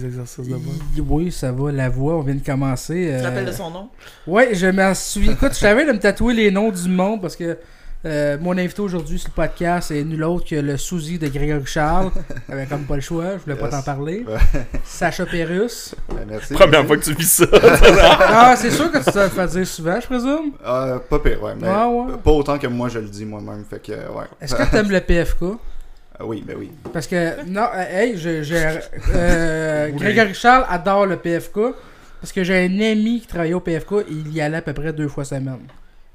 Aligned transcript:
les 0.00 0.06
exercices 0.08 0.46
de 0.48 0.54
voix? 0.54 0.74
Oui, 1.18 1.30
ça 1.32 1.52
va, 1.52 1.72
la 1.72 1.88
voix, 1.88 2.16
on 2.16 2.20
vient 2.22 2.34
de 2.34 2.44
commencer. 2.44 2.94
Tu 2.94 3.18
te 3.20 3.24
euh, 3.24 3.28
rappelles 3.28 3.46
de 3.46 3.52
son 3.52 3.70
nom? 3.70 3.88
Ouais, 4.26 4.54
je 4.54 4.66
m'en 4.66 4.94
souviens. 4.94 5.32
Écoute, 5.32 5.52
je 5.52 5.58
savais 5.58 5.86
de 5.86 5.92
me 5.92 5.98
tatouer 5.98 6.34
les 6.34 6.50
noms 6.50 6.70
du 6.70 6.88
monde 6.88 7.20
parce 7.20 7.36
que 7.36 7.56
euh, 8.06 8.38
mon 8.40 8.56
invité 8.56 8.80
aujourd'hui 8.80 9.18
sur 9.18 9.28
le 9.28 9.34
podcast 9.34 9.90
est 9.90 10.02
nul 10.04 10.24
autre 10.24 10.48
que 10.48 10.54
le 10.54 10.78
sousi 10.78 11.18
de 11.18 11.28
Grégory 11.28 11.66
Charles. 11.66 12.10
J'avais 12.48 12.64
comme 12.64 12.84
pas 12.84 12.94
le 12.94 13.02
choix, 13.02 13.32
je 13.36 13.42
voulais 13.44 13.56
pas 13.56 13.66
Yes. 13.66 13.74
t'en 13.74 13.82
parler. 13.82 14.24
Sacha 14.84 15.26
Pérus. 15.26 15.94
Ben, 16.08 16.24
merci. 16.26 16.54
Première 16.54 16.82
merci. 16.82 16.86
fois 16.86 16.96
que 16.96 17.04
tu 17.04 17.14
vis 17.14 17.30
ça. 17.30 17.44
Ah, 18.32 18.54
c'est 18.56 18.70
sûr 18.70 18.90
que 18.90 18.98
tu 18.98 19.04
te 19.04 19.18
le 19.18 19.28
fais 19.28 19.46
dire 19.48 19.66
souvent, 19.66 20.00
je 20.00 20.06
présume? 20.06 20.52
Euh, 20.66 20.98
pas 20.98 21.18
pire, 21.18 21.42
ouais. 21.42 21.52
Mais 21.60 21.68
Ouais, 21.68 21.84
ouais. 21.84 22.16
Pas 22.24 22.30
autant 22.30 22.58
que 22.58 22.66
moi 22.68 22.88
je 22.88 23.00
le 23.00 23.08
dis 23.08 23.26
moi-même. 23.26 23.64
Fait 23.68 23.82
que, 23.82 23.92
ouais. 23.92 24.24
Est-ce 24.40 24.54
que 24.54 24.70
t'aimes 24.70 24.90
le 24.90 25.00
PFK? 25.00 25.44
Ah 26.20 26.26
oui, 26.26 26.44
ben 26.46 26.54
oui. 26.58 26.70
Parce 26.92 27.06
que, 27.06 27.42
non, 27.46 27.66
euh, 27.74 27.84
hey, 27.90 28.16
j'ai. 28.18 28.44
j'ai, 28.44 28.78
euh, 29.14 29.88
Oui. 29.92 29.98
Grégory 29.98 30.34
Charles 30.34 30.66
adore 30.68 31.06
le 31.06 31.16
PFK. 31.16 31.58
Parce 32.20 32.32
que 32.32 32.44
j'ai 32.44 32.66
un 32.66 32.80
ami 32.80 33.20
qui 33.20 33.26
travaillait 33.26 33.54
au 33.54 33.60
PFK 33.60 33.92
et 33.92 34.04
il 34.10 34.30
y 34.34 34.42
allait 34.42 34.58
à 34.58 34.62
peu 34.62 34.74
près 34.74 34.92
deux 34.92 35.08
fois 35.08 35.24
semaine. 35.24 35.60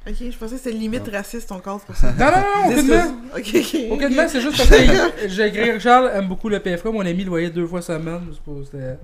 Ok, 0.07 0.13
je 0.31 0.37
pensais 0.37 0.55
que 0.55 0.61
c'était 0.61 0.75
limite 0.77 1.09
raciste 1.11 1.49
ton 1.49 1.57
corps, 1.57 1.79
c'est 1.79 1.87
pour 1.87 1.95
ça. 1.99 2.11
Non, 2.11 2.25
non, 2.27 2.69
non, 2.69 2.71
aucunement. 2.71 3.17
Ok, 3.35 3.51
ok. 3.55 3.91
Aucunement, 3.91 4.23
c'est 4.27 4.39
juste 4.41 4.57
parce 4.57 4.69
que 4.69 5.27
j'ai- 5.27 5.49
Grégory 5.51 5.79
Charles 5.79 6.11
aime 6.13 6.27
beaucoup 6.27 6.47
le 6.47 6.59
PFK. 6.59 6.85
Mon 6.85 7.01
ami 7.05 7.23
le 7.23 7.29
voyait 7.31 7.49
deux 7.49 7.65
fois 7.65 7.81
semaine. 7.81 8.21
Je 8.29 8.35
suppose 8.35 8.69
que 8.69 8.77
c'était 8.77 8.97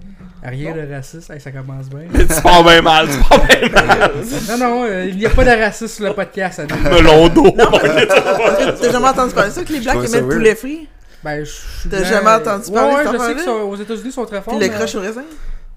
rien 0.43 0.75
de 0.75 0.93
raciste. 0.93 1.29
Hey, 1.31 1.41
ça 1.41 1.51
commence 1.51 1.89
bien. 1.89 2.01
tu 2.13 2.41
pars 2.43 2.63
bien 2.63 2.81
mal, 2.83 3.07
tu 3.09 3.17
pars 3.27 3.43
bien 3.47 3.69
mal. 3.69 4.11
Non, 4.49 4.57
non, 4.59 4.83
euh, 4.85 5.05
il 5.09 5.17
n'y 5.17 5.25
a 5.25 5.31
pas 5.31 5.43
de 5.43 5.49
racisme 5.59 5.87
sur 5.87 6.05
le 6.05 6.13
podcast. 6.13 6.61
Melon 6.91 7.29
d'eau. 7.29 7.49
T'as 7.51 8.91
jamais 8.91 9.07
entendu 9.07 9.33
parler 9.33 9.49
de 9.49 9.55
ça 9.55 9.63
que 9.63 9.73
les 9.73 9.79
Blacks 9.79 9.95
trouvais 9.95 10.07
aimaient 10.07 10.17
ça 10.17 10.17
le 10.19 10.25
weird. 10.27 10.37
poulet 10.37 10.55
frit? 10.55 10.87
Ben, 11.23 11.43
je 11.43 11.49
suis 11.51 11.89
T'as 11.89 12.03
jamais 12.03 12.29
entendu 12.29 12.69
ouais, 12.69 12.73
parler 12.75 12.91
de 12.91 12.95
Ouais, 12.95 13.03
cette 13.03 13.11
je 13.13 13.17
sais 13.17 13.23
affaire-là? 13.23 13.33
que 13.35 13.43
sont- 13.43 13.69
aux 13.69 13.75
États-Unis, 13.75 14.03
ils 14.05 14.11
sont 14.11 14.25
très 14.25 14.41
forts. 14.41 14.57
Puis 14.57 14.67
le 14.67 14.73
croche 14.73 14.95
au 14.95 15.01
raisin? 15.01 15.23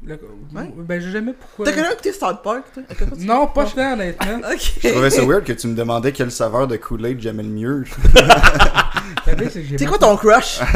Ouais. 0.06 0.72
Ben, 0.76 1.00
j'ai 1.00 1.10
jamais 1.10 1.32
pourquoi. 1.32 1.64
T'as 1.64 1.72
connu 1.72 1.86
écouté 1.92 2.12
South 2.12 2.42
Park, 2.42 2.64
toi? 2.74 2.82
Non, 3.18 3.46
pas 3.46 3.64
tant, 3.64 3.92
honnêtement. 3.94 4.48
Ok. 4.52 4.72
Je 4.82 4.88
trouvais 4.88 5.10
ça 5.10 5.24
weird 5.24 5.44
que 5.44 5.52
tu 5.52 5.66
me 5.66 5.74
demandais 5.74 6.12
quelle 6.12 6.30
saveur 6.30 6.66
de 6.66 6.76
Kool-Aid 6.76 7.20
j'aimais 7.20 7.42
le 7.42 7.48
mieux. 7.48 7.84
C'est 9.24 9.78
C'est 9.78 9.86
quoi 9.86 9.98
ton 9.98 10.16
crush? 10.16 10.60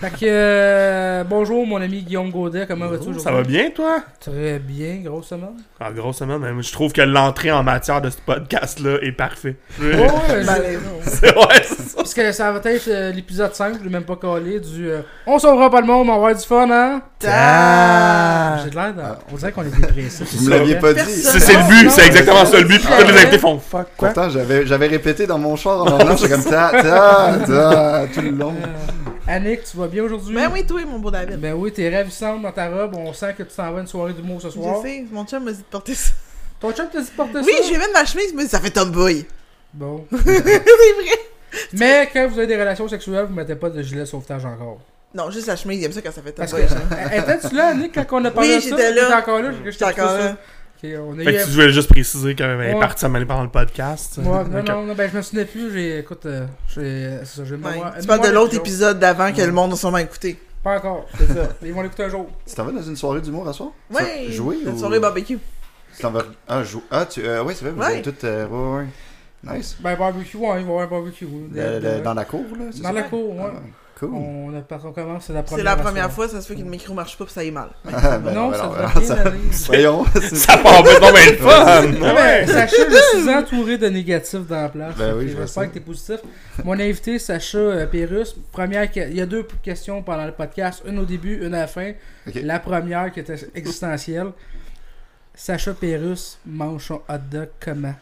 Fait 0.00 0.10
que, 0.10 0.16
euh, 0.24 1.24
bonjour 1.24 1.66
mon 1.66 1.80
ami 1.80 2.02
Guillaume 2.02 2.30
Gaudet, 2.30 2.66
comment 2.66 2.88
vas-tu 2.88 3.02
aujourd'hui? 3.04 3.22
Ça 3.22 3.32
va 3.32 3.42
bien, 3.42 3.70
toi? 3.70 4.00
Très 4.20 4.58
bien, 4.58 4.96
grosse 5.02 5.28
semaine. 5.28 5.54
En 5.80 5.90
grosse 5.92 6.18
semaine, 6.18 6.38
mais 6.40 6.62
je 6.62 6.72
trouve 6.72 6.92
que 6.92 7.00
l'entrée 7.00 7.50
en 7.52 7.62
matière 7.62 8.02
de 8.02 8.10
ce 8.10 8.16
podcast-là 8.18 8.98
est 9.02 9.12
parfait. 9.12 9.56
Ouais, 9.80 9.94
ouais, 9.96 10.08
Ben, 10.44 10.62
C'est 11.06 11.34
ouais, 11.34 11.62
c'est 11.64 11.80
ça. 11.88 11.96
Parce 11.96 12.12
que 12.12 12.32
ça 12.32 12.52
va 12.52 12.60
être 12.70 12.88
euh, 12.88 13.12
l'épisode 13.12 13.54
5, 13.54 13.76
je 13.78 13.84
l'ai 13.84 13.90
même 13.90 14.04
pas 14.04 14.16
collé, 14.16 14.60
du 14.60 14.90
euh, 14.90 15.00
On 15.26 15.38
sauvera 15.38 15.70
pas 15.70 15.80
le 15.80 15.86
monde, 15.86 16.02
on 16.06 16.10
va 16.10 16.14
avoir 16.16 16.34
du 16.34 16.44
fun, 16.44 16.68
hein? 16.70 17.00
Ta- 17.18 18.62
J'ai 18.64 18.70
de 18.70 18.74
l'air 18.74 18.92
On 19.32 19.36
dirait 19.36 19.52
qu'on 19.52 19.62
est 19.62 19.74
dépressif. 19.80 20.34
Vous 20.34 20.44
me 20.44 20.50
l'aviez 20.50 20.74
pas 20.76 20.92
dit. 20.92 21.00
C'est 21.10 21.40
c'est 21.40 21.54
le 21.56 21.68
but, 21.68 21.90
c'est 21.90 22.06
exactement 22.06 22.44
ça 22.44 22.58
le 22.58 22.64
but. 22.64 22.78
Puis 22.80 22.88
c'est 22.90 23.04
tous 23.06 23.10
les 23.12 23.18
invités 23.22 23.38
font 23.38 23.58
fuck 23.58 23.86
quoi. 23.96 24.08
Pourtant, 24.08 24.28
j'avais, 24.28 24.66
j'avais 24.66 24.86
répété 24.88 25.26
dans 25.26 25.38
mon 25.38 25.56
char 25.56 25.80
en 25.82 26.16
j'étais 26.16 26.28
comme 26.28 26.44
ta, 26.44 26.72
ta, 26.94 28.06
tout 28.12 28.20
le 28.20 28.30
long. 28.30 28.54
Euh, 28.54 29.06
Annick, 29.26 29.64
tu 29.64 29.76
vas 29.76 29.86
bien 29.88 30.02
aujourd'hui? 30.04 30.34
Ben 30.34 30.50
oui, 30.52 30.66
toi, 30.66 30.80
mon 30.86 30.98
beau 30.98 31.10
David. 31.10 31.40
Ben 31.40 31.54
oui, 31.54 31.72
t'es 31.72 31.94
ravissante 31.94 32.42
dans 32.42 32.52
ta 32.52 32.68
robe, 32.68 32.94
on 32.96 33.12
sent 33.12 33.34
que 33.38 33.42
tu 33.42 33.54
t'en 33.56 33.72
vas 33.72 33.78
à 33.78 33.80
une 33.80 33.86
soirée 33.86 34.12
d'humour 34.12 34.40
ce 34.40 34.48
Je 34.48 34.52
soir. 34.52 34.82
sais, 34.82 35.04
mon 35.10 35.24
chum 35.24 35.44
m'a 35.44 35.52
dit 35.52 35.58
de 35.58 35.62
porter 35.64 35.94
ça. 35.94 36.12
Ton 36.60 36.72
chum 36.72 36.86
t'a 36.92 37.00
dit 37.00 37.06
de 37.10 37.16
porter 37.16 37.38
Oui, 37.38 37.52
ça? 37.62 37.68
j'ai 37.68 37.78
mis 37.78 37.84
ma 37.92 38.04
chemise, 38.04 38.26
il 38.30 38.36
m'a 38.36 38.42
dit 38.44 38.48
ça 38.48 38.60
fait 38.60 38.70
tomboy. 38.70 39.26
Bon. 39.72 40.06
c'est 40.12 40.40
vrai. 40.40 41.18
Mais 41.72 42.08
quand 42.12 42.28
vous 42.28 42.38
avez 42.38 42.46
des 42.46 42.56
relations 42.56 42.86
sexuelles, 42.88 43.26
vous 43.28 43.34
mettez 43.34 43.54
pas 43.54 43.70
de 43.70 43.80
gilet 43.82 44.00
de 44.00 44.04
sauvetage 44.06 44.44
encore. 44.44 44.78
Non, 45.14 45.30
juste 45.30 45.46
la 45.46 45.54
chemise, 45.56 45.78
il 45.80 45.84
aime 45.84 45.92
ça 45.92 46.02
quand 46.02 46.12
ça 46.12 46.22
fait 46.22 46.32
tomboy. 46.32 46.66
que. 46.66 47.16
Étais-tu 47.16 47.54
là, 47.54 47.68
Annick, 47.68 47.94
quand 47.94 48.20
on 48.20 48.24
a 48.24 48.30
parlé 48.30 48.50
Oui, 48.50 48.56
de 48.56 48.60
ça? 48.60 48.68
j'étais 48.76 48.92
là. 48.92 49.18
Encore 49.18 49.40
là? 49.40 49.50
J'étais 49.64 49.84
encore 49.84 50.12
là. 50.18 50.36
Ok, 50.84 51.00
on 51.00 51.18
a 51.18 51.24
Fait 51.24 51.34
eu. 51.34 51.38
que 51.38 51.44
tu 51.44 51.50
voulais 51.50 51.72
juste 51.72 51.88
préciser 51.88 52.34
qu'elle 52.34 52.50
est 52.60 52.74
Ouais. 52.74 52.80
partie 52.80 53.04
à 53.04 53.08
m'aller 53.08 53.24
pendant 53.26 53.42
le 53.42 53.48
podcast. 53.48 54.18
Ouais, 54.18 54.24
non, 54.24 54.62
non, 54.66 54.82
non, 54.86 54.94
ben 54.94 55.10
je 55.10 55.16
me 55.16 55.22
souvenais 55.22 55.44
plus, 55.44 55.72
j'ai, 55.72 55.98
écoute, 55.98 56.26
euh, 56.26 56.46
j'ai, 56.74 57.24
ça, 57.24 57.42
j'ai 57.44 57.54
Ouais. 57.54 57.70
mémoire- 57.72 57.94
Tu 58.00 58.06
parles 58.06 58.26
de 58.26 58.32
l'autre 58.32 58.54
épisode 58.56 58.98
d'avant 58.98 59.32
que 59.32 59.38
Ouais. 59.38 59.46
le 59.46 59.52
monde 59.52 59.72
a 59.72 59.76
sûrement 59.76 59.98
écouté. 59.98 60.38
Pas 60.62 60.78
encore, 60.78 61.06
c'est 61.18 61.26
ça. 61.28 61.48
Ils 61.62 61.72
vont 61.72 61.82
l'écouter 61.82 62.04
un 62.04 62.08
jour. 62.08 62.28
Tu 62.46 62.54
t'en 62.54 62.64
vas 62.64 62.72
dans 62.72 62.82
une 62.82 62.96
soirée 62.96 63.20
d'humour 63.20 63.48
à 63.48 63.52
soir? 63.52 63.70
Ça- 63.92 64.04
Jouer 64.30 64.58
Une 64.64 64.72
ou... 64.72 64.78
soirée 64.78 64.98
barbecue. 65.00 65.38
Tu 65.96 66.02
t'en 66.02 66.10
vas... 66.10 66.24
Ah, 66.48 66.62
jou... 66.64 66.82
ah 66.90 67.06
tu... 67.06 67.20
euh, 67.24 67.42
ouais, 67.44 67.54
c'est 67.54 67.64
vrai, 67.66 67.72
vous 67.74 67.80
Ouais. 67.80 67.86
avez 67.86 68.02
tout... 68.02 68.14
euh, 68.24 68.46
ouais, 68.48 68.78
ouais. 68.82 68.86
Nice. 69.46 69.76
Ben, 69.80 69.96
barbecue, 69.96 70.36
ouais, 70.36 70.46
il 70.46 70.52
va 70.52 70.58
y 70.58 70.62
avoir 70.62 70.82
un 70.82 70.86
barbecue. 70.86 71.26
Le- 71.26 71.48
De- 71.80 71.86
le- 71.86 71.98
de- 71.98 72.02
dans 72.04 72.14
la 72.14 72.24
cour, 72.24 72.44
là, 72.58 72.64
c'est 72.70 72.82
Dans 72.82 72.88
ça? 72.88 72.94
la 72.94 73.02
cour, 73.02 73.36
ouais. 73.36 73.42
Ah, 73.54 73.60
cool. 74.00 74.10
On, 74.14 74.52
a, 74.56 74.78
on 74.84 74.92
commence, 74.92 75.24
c'est 75.26 75.32
la 75.32 75.42
première 75.42 75.58
C'est 75.58 75.64
la 75.64 75.76
première 75.76 76.10
fois, 76.10 76.28
ça 76.28 76.40
se 76.40 76.48
fait 76.48 76.54
que 76.56 76.60
le 76.60 76.66
micro 76.70 76.94
marche 76.94 77.16
pas 77.16 77.24
pis 77.26 77.32
ça 77.32 77.40
aille 77.40 77.50
mal. 77.52 77.68
Ah, 77.92 78.18
ben 78.24 78.32
Non, 78.32 78.50
ben 78.50 78.56
ça 78.56 78.64
non, 78.64 78.70
devrait 78.70 78.86
ben 78.94 79.00
bien 79.00 79.08
ça- 79.08 79.20
aller. 79.22 79.38
Voyons. 79.66 80.04
Ça 80.32 80.56
part 80.58 80.82
bien, 80.82 80.98
non, 81.00 81.08
mais 81.14 81.30
le 81.30 81.36
fun! 81.36 81.82
Ben, 82.00 82.14
Ouais. 82.14 82.46
Sacha, 82.46 82.76
je 82.88 83.18
suis 83.20 83.30
entouré 83.30 83.78
de 83.78 83.86
négatifs 83.88 84.46
dans 84.46 84.62
la 84.62 84.68
place. 84.68 84.96
Ben 84.96 85.14
oui, 85.16 85.24
je 85.24 85.36
J'espère 85.36 85.48
ça. 85.48 85.66
que 85.66 85.74
t'es 85.74 85.80
positif. 85.80 86.20
Mon 86.64 86.72
invité, 86.78 87.18
Sacha 87.18 87.58
euh, 87.58 87.86
Pérus. 87.86 88.34
Première, 88.52 88.88
il 88.96 89.14
y 89.14 89.20
a 89.20 89.26
deux 89.26 89.46
questions 89.62 90.02
pendant 90.02 90.26
le 90.26 90.32
podcast. 90.32 90.82
Une 90.86 90.98
au 90.98 91.04
début, 91.04 91.44
une 91.46 91.54
à 91.54 91.60
la 91.60 91.66
fin. 91.68 91.92
La 92.34 92.58
première 92.58 93.12
qui 93.12 93.20
était 93.20 93.36
existentielle. 93.54 94.28
Sacha 95.34 95.72
Pérus 95.74 96.38
mange 96.46 96.84
son 96.86 97.00
hot 97.08 97.18
dog 97.30 97.48
comment? 97.60 97.94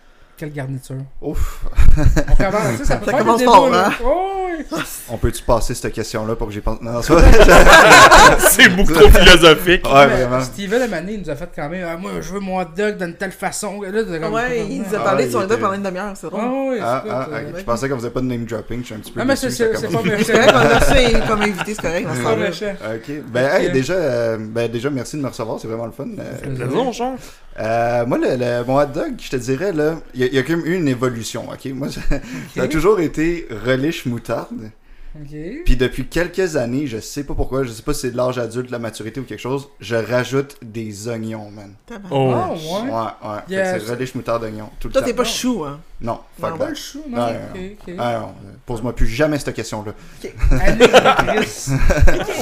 Quelle 0.42 0.52
garniture? 0.54 0.96
Ouf. 1.20 1.64
On 1.96 2.34
commence, 2.34 2.76
sais, 2.78 2.84
ça, 2.84 2.96
peut 2.96 3.04
Ça 3.04 3.10
faire 3.12 3.18
commence 3.18 3.38
des 3.38 3.44
fort, 3.44 3.72
hein? 3.72 3.92
Oh, 4.04 4.48
oui. 4.58 4.64
On 5.08 5.16
peut-tu 5.16 5.40
passer 5.44 5.72
cette 5.72 5.92
question-là 5.92 6.34
pour 6.34 6.48
que 6.48 6.52
j'y 6.52 6.60
pense? 6.60 6.80
Non, 6.82 7.00
c'est. 7.00 7.14
C'est 8.38 8.68
beaucoup 8.70 8.92
trop 8.92 9.08
philosophique. 9.08 9.86
Ouais, 9.86 10.06
Mais 10.08 10.24
vraiment. 10.24 10.40
Steven 10.42 10.82
Lemané, 10.82 11.12
il 11.12 11.20
nous 11.20 11.30
a 11.30 11.36
fait 11.36 11.48
quand 11.54 11.68
même. 11.68 11.86
Ah, 11.88 11.96
moi, 11.96 12.10
je 12.20 12.32
veux 12.32 12.40
mon 12.40 12.58
hot 12.60 12.64
dog 12.76 12.96
d'une 12.96 13.14
telle 13.14 13.30
façon. 13.30 13.82
Là, 13.82 14.02
comme- 14.20 14.32
Ouais, 14.34 14.66
il 14.68 14.78
nous 14.80 14.94
a 14.94 14.98
Ah, 14.98 15.04
parlé 15.04 15.24
il 15.24 15.26
de 15.28 15.32
son 15.32 15.42
était- 15.42 15.54
idée 15.54 15.62
pendant 15.62 15.74
une 15.74 15.82
demi-heure, 15.84 16.12
c'est 16.16 16.26
Ah, 16.26 16.30
drôle. 16.30 16.42
oui, 16.72 16.78
Ah, 16.82 17.04
ah, 17.08 17.26
euh, 17.30 17.50
ok. 17.50 17.54
Je 17.58 17.64
pensais 17.64 17.88
qu'on 17.88 17.96
faisait 17.98 18.10
pas 18.10 18.20
de 18.20 18.26
name 18.26 18.44
dropping, 18.44 18.80
je 18.80 18.86
suis 18.86 18.94
un 18.96 18.98
petit 18.98 19.12
peu 19.12 19.20
Ah, 19.20 19.24
mais 19.24 19.36
c'est 19.36 19.50
c'est- 19.50 19.76
c'est 19.76 19.80
C'est 19.80 19.86
vrai 19.86 20.46
qu'on 20.52 20.58
a 20.58 20.78
reçu 20.78 21.28
comme 21.28 21.42
invité, 21.42 21.74
c'est 21.74 21.82
correct, 21.82 22.08
C'est 22.16 22.22
pas 22.24 22.36
méchant. 22.36 22.74
Ok. 22.94 23.12
Ben, 23.28 23.72
déjà, 23.72 23.92
euh, 23.94 24.36
ben, 24.40 24.68
déjà, 24.70 24.90
merci 24.90 25.16
de 25.16 25.22
me 25.22 25.28
recevoir, 25.28 25.60
c'est 25.60 25.68
vraiment 25.68 25.86
le 25.86 25.92
fun. 25.92 26.06
Euh, 26.18 26.54
Plaisir, 26.56 26.92
genre. 26.92 27.14
Euh, 27.58 28.06
moi, 28.06 28.18
le, 28.18 28.36
le- 28.36 28.64
mon 28.66 28.76
hot 28.78 28.86
dog, 28.86 29.14
je 29.20 29.30
te 29.30 29.36
dirais, 29.36 29.72
là, 29.72 30.00
il 30.14 30.22
y, 30.24 30.34
y 30.34 30.38
a 30.38 30.42
quand 30.42 30.56
même 30.56 30.66
eu 30.66 30.74
une 30.76 30.88
évolution, 30.88 31.48
ok? 31.50 31.66
Moi, 31.74 31.88
ça, 31.90 32.00
ça 32.56 32.62
a 32.62 32.68
toujours 32.68 33.00
été 33.00 33.46
relish 33.66 34.06
moutarde. 34.06 34.70
Ok. 35.14 35.36
Puis 35.66 35.76
depuis 35.76 36.06
quelques 36.06 36.56
années, 36.56 36.86
je 36.86 36.98
sais 36.98 37.24
pas 37.24 37.34
pourquoi, 37.34 37.64
je 37.64 37.70
sais 37.70 37.82
pas 37.82 37.92
si 37.92 38.00
c'est 38.00 38.10
de 38.12 38.16
l'âge 38.16 38.38
adulte, 38.38 38.70
la 38.70 38.78
maturité 38.78 39.20
ou 39.20 39.24
quelque 39.24 39.38
chose, 39.40 39.68
je 39.80 39.94
rajoute 39.96 40.56
des 40.62 41.06
oignons, 41.08 41.50
man. 41.50 41.74
Oh. 42.10 42.32
Ah, 42.34 42.50
Ouais, 42.52 42.80
ouais. 42.82 42.90
ouais. 42.90 43.38
Yes. 43.48 43.82
c'est 43.84 43.90
relish 43.92 44.14
moutarde 44.14 44.44
oignon. 44.44 44.70
Tout 44.80 44.88
le 44.88 44.92
Toi, 44.92 45.02
temps. 45.02 45.06
t'es 45.06 45.14
pas 45.14 45.24
chou, 45.24 45.64
hein? 45.64 45.80
Non, 46.00 46.18
fuck 46.40 46.50
Non, 46.52 46.56
Pas 46.58 46.68
le 46.70 46.74
chou, 46.74 47.02
non? 47.08 47.16
Ah, 47.20 47.30
ok, 47.54 47.60
ok. 47.88 47.94
Ah, 47.98 48.18
non, 48.20 48.26
euh, 48.26 48.52
pose-moi 48.66 48.92
plus 48.96 49.06
jamais 49.06 49.38
cette 49.38 49.54
question-là. 49.54 49.92
Chris. 50.20 51.70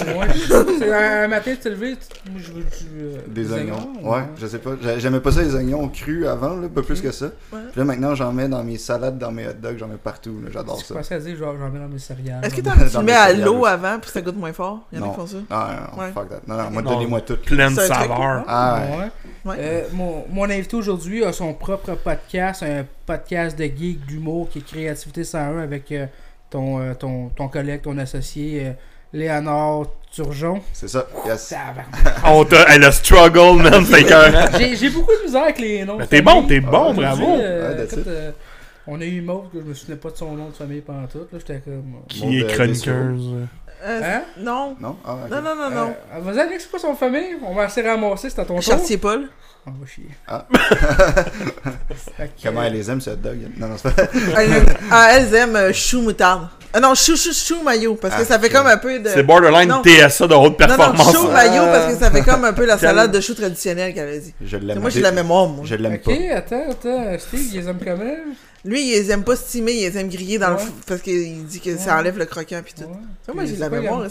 ouais. 0.07 0.91
Un, 0.93 1.25
un 1.25 1.29
matin, 1.29 1.51
tu 1.53 1.57
t'es 1.59 1.71
levé, 1.71 1.95
tu- 1.97 2.31
moi, 2.31 2.41
je 2.43 2.53
veux 2.53 2.63
du, 2.63 3.03
euh, 3.03 3.19
Des 3.29 3.53
oignons. 3.53 3.93
Ouais, 4.03 4.23
je 4.39 4.47
sais 4.47 4.59
pas. 4.59 4.71
J'a- 4.83 4.99
J'aimais 4.99 5.21
pas 5.21 5.33
ça 5.33 5.43
les 5.43 5.55
oignons 5.55 5.89
crus 5.89 6.27
avant, 6.27 6.57
là, 6.57 6.69
pas 6.69 6.83
plus 6.83 7.01
que 7.01 7.11
ça. 7.11 7.27
Ouais. 7.27 7.59
Puis 7.71 7.79
là, 7.81 7.85
maintenant, 7.85 8.15
j'en 8.15 8.33
mets 8.33 8.49
dans 8.49 8.63
mes 8.65 8.79
salades, 8.79 9.19
dans 9.19 9.31
mes 9.31 9.47
hot 9.47 9.53
dogs, 9.61 9.77
j'en 9.79 9.89
mets 9.89 9.97
partout. 10.03 10.41
là, 10.43 10.51
J'adore 10.53 10.79
Je 10.81 10.87
ça. 10.87 10.95
pensais 10.95 11.15
à 11.15 11.19
dire, 11.21 11.37
genre, 11.37 11.55
j'en 11.59 11.69
mets 11.71 11.79
dans 11.81 11.89
mes 11.89 11.99
céréales. 11.99 12.41
Le 12.65 12.98
mes 12.98 13.04
mets 13.04 13.12
à 13.12 13.32
l'eau 13.32 13.65
avant 13.66 13.98
que 13.98 14.09
ça 14.09 14.21
goûte 14.21 14.37
moins 14.37 14.53
fort? 14.53 14.81
Il 14.93 14.98
y 14.98 15.03
en 15.03 15.04
a 15.04 15.06
Non. 15.09 15.12
qui 15.15 15.21
font 15.21 15.26
ça? 15.26 15.37
Ah, 15.50 15.69
non, 15.71 15.97
non, 15.97 16.03
Ouais. 16.03 16.12
fuck 16.12 16.28
that. 16.28 16.41
Non, 16.47 16.56
non, 16.56 16.71
moi, 16.71 16.82
donnez-moi 16.82 17.21
tout. 17.22 17.37
Pleine 17.37 17.75
saveur. 17.75 18.44
Ah, 18.47 18.81
ouais. 19.47 19.54
Euh, 19.59 19.82
mon, 19.93 20.25
mon 20.31 20.44
invité 20.44 20.76
aujourd'hui 20.76 21.25
a 21.25 21.32
son 21.32 21.54
propre 21.54 21.93
podcast, 21.94 22.62
un 22.62 22.84
podcast 23.06 23.59
de 23.59 23.65
geek, 23.65 24.04
d'humour 24.06 24.48
qui 24.50 24.59
est 24.59 24.62
Créativité 24.62 25.25
101 25.25 25.59
avec 25.59 25.91
euh, 25.93 26.06
ton, 26.50 26.81
euh, 26.81 26.94
ton, 26.94 27.28
ton 27.31 27.48
collègue, 27.48 27.82
ton 27.82 27.97
associé 27.98 28.66
euh, 28.66 28.72
Léonard 29.13 29.86
Turgeon. 30.13 30.60
C'est 30.72 30.89
ça. 30.89 31.06
Yes. 31.27 31.54
On 32.24 32.45
t'a, 32.45 32.65
elle 32.68 32.84
a 32.84 32.92
struggle, 32.92 33.63
man, 33.63 33.84
c'est. 33.86 34.06
J'ai 34.59 34.77
j'ai 34.77 34.91
beaucoup 34.91 35.13
de 35.21 35.24
misère 35.24 35.45
avec 35.45 35.59
les 35.59 35.84
noms. 35.84 35.98
T'es 36.09 36.21
bon, 36.21 36.42
t'es 36.47 36.60
bon, 36.60 36.92
bravo. 36.95 37.24
On 38.91 39.01
a 39.01 39.04
eu 39.04 39.21
Maud 39.22 39.51
que 39.53 39.60
je 39.60 39.65
me 39.65 39.75
souvenais 39.75 39.98
pas 39.98 40.10
de 40.10 40.16
son 40.16 40.33
nom 40.34 40.48
de 40.48 40.54
famille 40.54 40.81
pendant 40.83 41.07
tout. 41.07 41.19
Là, 41.19 41.39
j'étais 41.39 41.60
comme. 41.60 41.72
euh, 41.97 42.07
Qui 42.09 42.39
est 42.39 42.42
Bon, 42.42 42.48
de- 42.48 42.53
chroniqueuse. 42.53 43.34
Euh, 43.83 44.01
Hein? 44.04 44.22
Non. 44.39 44.77
Non? 44.78 44.97
Ah, 45.04 45.15
ok. 45.25 45.31
Non, 45.31 45.41
non, 45.41 45.54
non, 45.57 45.71
non. 45.71 45.95
Euh, 46.15 46.21
Vas-y, 46.21 46.41
Alex, 46.41 46.65
c'est 46.65 46.71
quoi 46.71 46.78
son 46.78 46.95
famille? 46.95 47.37
On 47.42 47.54
va 47.54 47.66
de 47.66 47.83
ramasser, 47.83 48.28
c'est 48.28 48.39
à 48.41 48.45
ton 48.45 48.54
tour. 48.54 48.63
Chartier-Paul. 48.63 49.28
On 49.66 49.72
va 49.72 49.86
chier. 49.86 50.04
Ah. 50.27 50.47
Comment 52.42 52.60
euh, 52.60 52.65
elle 52.65 52.72
les 52.72 52.91
aime, 52.91 53.01
ce 53.01 53.10
hot 53.10 53.16
dog? 53.16 53.39
Non, 53.59 53.68
non, 53.68 53.77
c'est 53.77 53.95
pas. 53.95 54.03
Ah, 54.91 55.09
elles 55.12 55.34
aiment 55.34 55.57
euh, 55.57 55.72
chou 55.72 56.01
moutarde. 56.01 56.48
Ah 56.72 56.80
non, 56.80 56.95
chou 56.95 57.16
chou 57.16 57.33
chou 57.33 57.62
maillot 57.62 57.97
parce 57.97 58.15
que 58.15 58.22
Ah, 58.22 58.24
ça 58.24 58.39
fait 58.39 58.47
ok. 58.47 58.53
comme 58.53 58.66
un 58.68 58.77
peu 58.77 58.98
de 59.01 59.09
C'est 59.09 59.22
borderline 59.24 59.68
Non. 59.68 59.83
TSA 59.83 60.28
de 60.28 60.34
haute 60.34 60.59
Non 60.60 60.66
non, 60.68 60.77
performance. 60.77 61.12
chou 61.15 61.28
maillot 61.28 61.65
parce 61.65 61.92
que 61.92 61.98
ça 61.98 62.10
fait 62.10 62.22
comme 62.22 62.45
un 62.45 62.53
peu 62.53 62.65
la 62.65 62.78
salade 62.78 63.10
de 63.12 63.21
chou 63.21 63.34
traditionnelle 63.34 63.92
qu'elle 63.92 64.09
a 64.09 64.18
dit. 64.18 64.33
Je 64.41 64.57
l'aime 64.57 64.78
Moi 64.78 64.89
j'ai 64.91 65.01
la 65.03 65.12
mémoire 65.12 65.47
moi. 65.48 65.65
Je 65.66 65.74
l'aime 65.74 65.95
Ok, 65.95 66.04
pas. 66.04 66.36
attends, 66.36 66.71
attends. 66.71 67.18
Steve, 67.18 67.41
ils 67.53 67.60
les 67.60 67.68
aiment 67.68 67.80
comment? 67.84 68.15
Lui, 68.65 68.83
il 68.89 68.92
les 68.92 69.10
aime 69.10 69.24
pas 69.24 69.36
steamer, 69.36 69.72
il 69.72 69.80
les 69.91 69.98
aime 69.98 70.09
griller 70.09 70.39
dans 70.39 70.51
le 70.51 70.56
Ouais. 70.56 70.60
fou 70.63 70.72
parce 70.86 71.01
qu'il 71.03 71.45
dit 71.45 71.60
que 71.60 71.77
ça 71.77 71.95
Ouais. 71.95 72.01
enlève 72.01 72.18
le 72.18 72.27
croquant 72.27 72.60
puis 72.65 72.74
tout. 72.74 72.83
Ouais. 72.84 72.97
Ça, 73.27 73.33
moi, 73.34 73.45
j'ai 73.47 73.54
c'est 73.54 73.60
la 73.60 73.68
quoi 73.68 73.80
mémoire. 73.80 74.06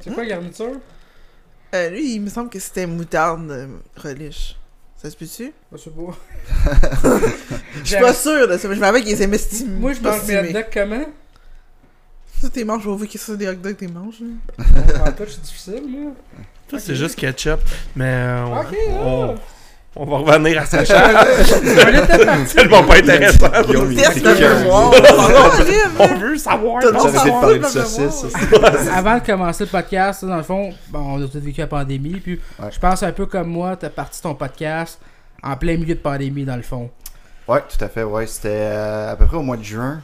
C'est 0.00 0.14
quoi 0.14 0.24
garniture? 0.24 0.72
Euh, 1.74 1.90
lui, 1.90 2.14
il 2.14 2.20
me 2.20 2.30
semble 2.30 2.48
que 2.48 2.58
c'était 2.58 2.86
moutarde 2.86 3.50
euh, 3.50 3.66
relish. 3.96 4.56
Ça 4.96 5.10
se 5.10 5.16
peut-tu? 5.16 5.52
Je 5.72 5.76
sais 5.76 5.90
pas. 5.90 7.18
Je 7.82 7.84
suis 7.84 8.00
pas 8.00 8.14
sûr 8.14 8.48
de 8.48 8.56
ça, 8.56 8.66
mais 8.68 8.76
je 8.76 8.80
rappelle 8.80 9.04
qu'ils 9.04 9.20
aimaient 9.20 9.38
Moi, 9.66 9.92
je 9.92 10.00
mange 10.00 10.24
mes 10.24 10.38
hot 10.38 10.52
dogs 10.52 10.66
comment? 10.72 11.04
Ça, 12.40 12.48
t'es 12.50 12.64
manges, 12.64 12.82
je 12.84 12.90
vais 12.90 13.06
que 13.06 13.18
ça 13.18 13.36
des 13.36 13.48
hot 13.48 13.54
dogs, 13.54 13.76
t'es 13.76 13.86
manges. 13.86 14.20
là. 14.20 14.64
En 15.02 15.12
fait, 15.12 15.28
c'est 15.28 15.42
difficile. 15.42 15.82
Ça, 16.70 16.78
c'est 16.78 16.94
juste 16.96 17.16
ketchup. 17.16 17.60
Mais 17.94 18.04
euh, 18.04 18.44
on, 18.46 18.60
Ok, 18.60 18.76
on, 18.88 19.34
ah. 19.36 19.40
On 19.96 20.04
va 20.04 20.16
revenir 20.18 20.60
à 20.60 20.64
était 20.64 20.94
parti. 22.26 22.42
C'est 22.46 22.54
tellement 22.56 22.82
pas 22.84 22.96
intéressant. 22.98 23.48
Guillaume, 23.66 23.92
il 23.92 23.96
Test 23.98 24.16
est 24.18 24.20
de 24.20 24.34
cœur. 24.34 24.58
mémoire. 24.58 24.92
On 25.98 26.14
veut 26.18 26.36
savoir. 26.36 26.82
De 26.82 26.92
ça, 26.98 28.94
Avant 28.94 29.14
de 29.18 29.20
commencer 29.24 29.64
le 29.64 29.70
podcast, 29.70 30.24
dans 30.24 30.36
le 30.36 30.42
fond, 30.42 30.70
bon, 30.90 30.98
on 31.18 31.24
a 31.24 31.28
tous 31.28 31.38
vécu 31.38 31.60
la 31.60 31.66
pandémie. 31.66 32.20
Puis 32.20 32.40
Ouais. 32.58 32.68
je 32.70 32.78
pense 32.78 33.02
un 33.02 33.12
peu 33.12 33.26
comme 33.26 33.48
moi, 33.48 33.76
t'as 33.76 33.88
parti 33.90 34.20
ton 34.20 34.34
podcast 34.34 35.00
en 35.42 35.56
plein 35.56 35.76
milieu 35.76 35.94
de 35.94 36.00
pandémie, 36.00 36.44
dans 36.44 36.56
le 36.56 36.62
fond. 36.62 36.90
Ouais, 37.48 37.60
tout 37.60 37.82
à 37.84 37.88
fait, 37.88 38.02
ouais. 38.02 38.26
C'était 38.26 38.48
euh, 38.52 39.12
à 39.12 39.16
peu 39.16 39.26
près 39.26 39.36
au 39.36 39.42
mois 39.42 39.56
de 39.56 39.62
juin 39.64 40.00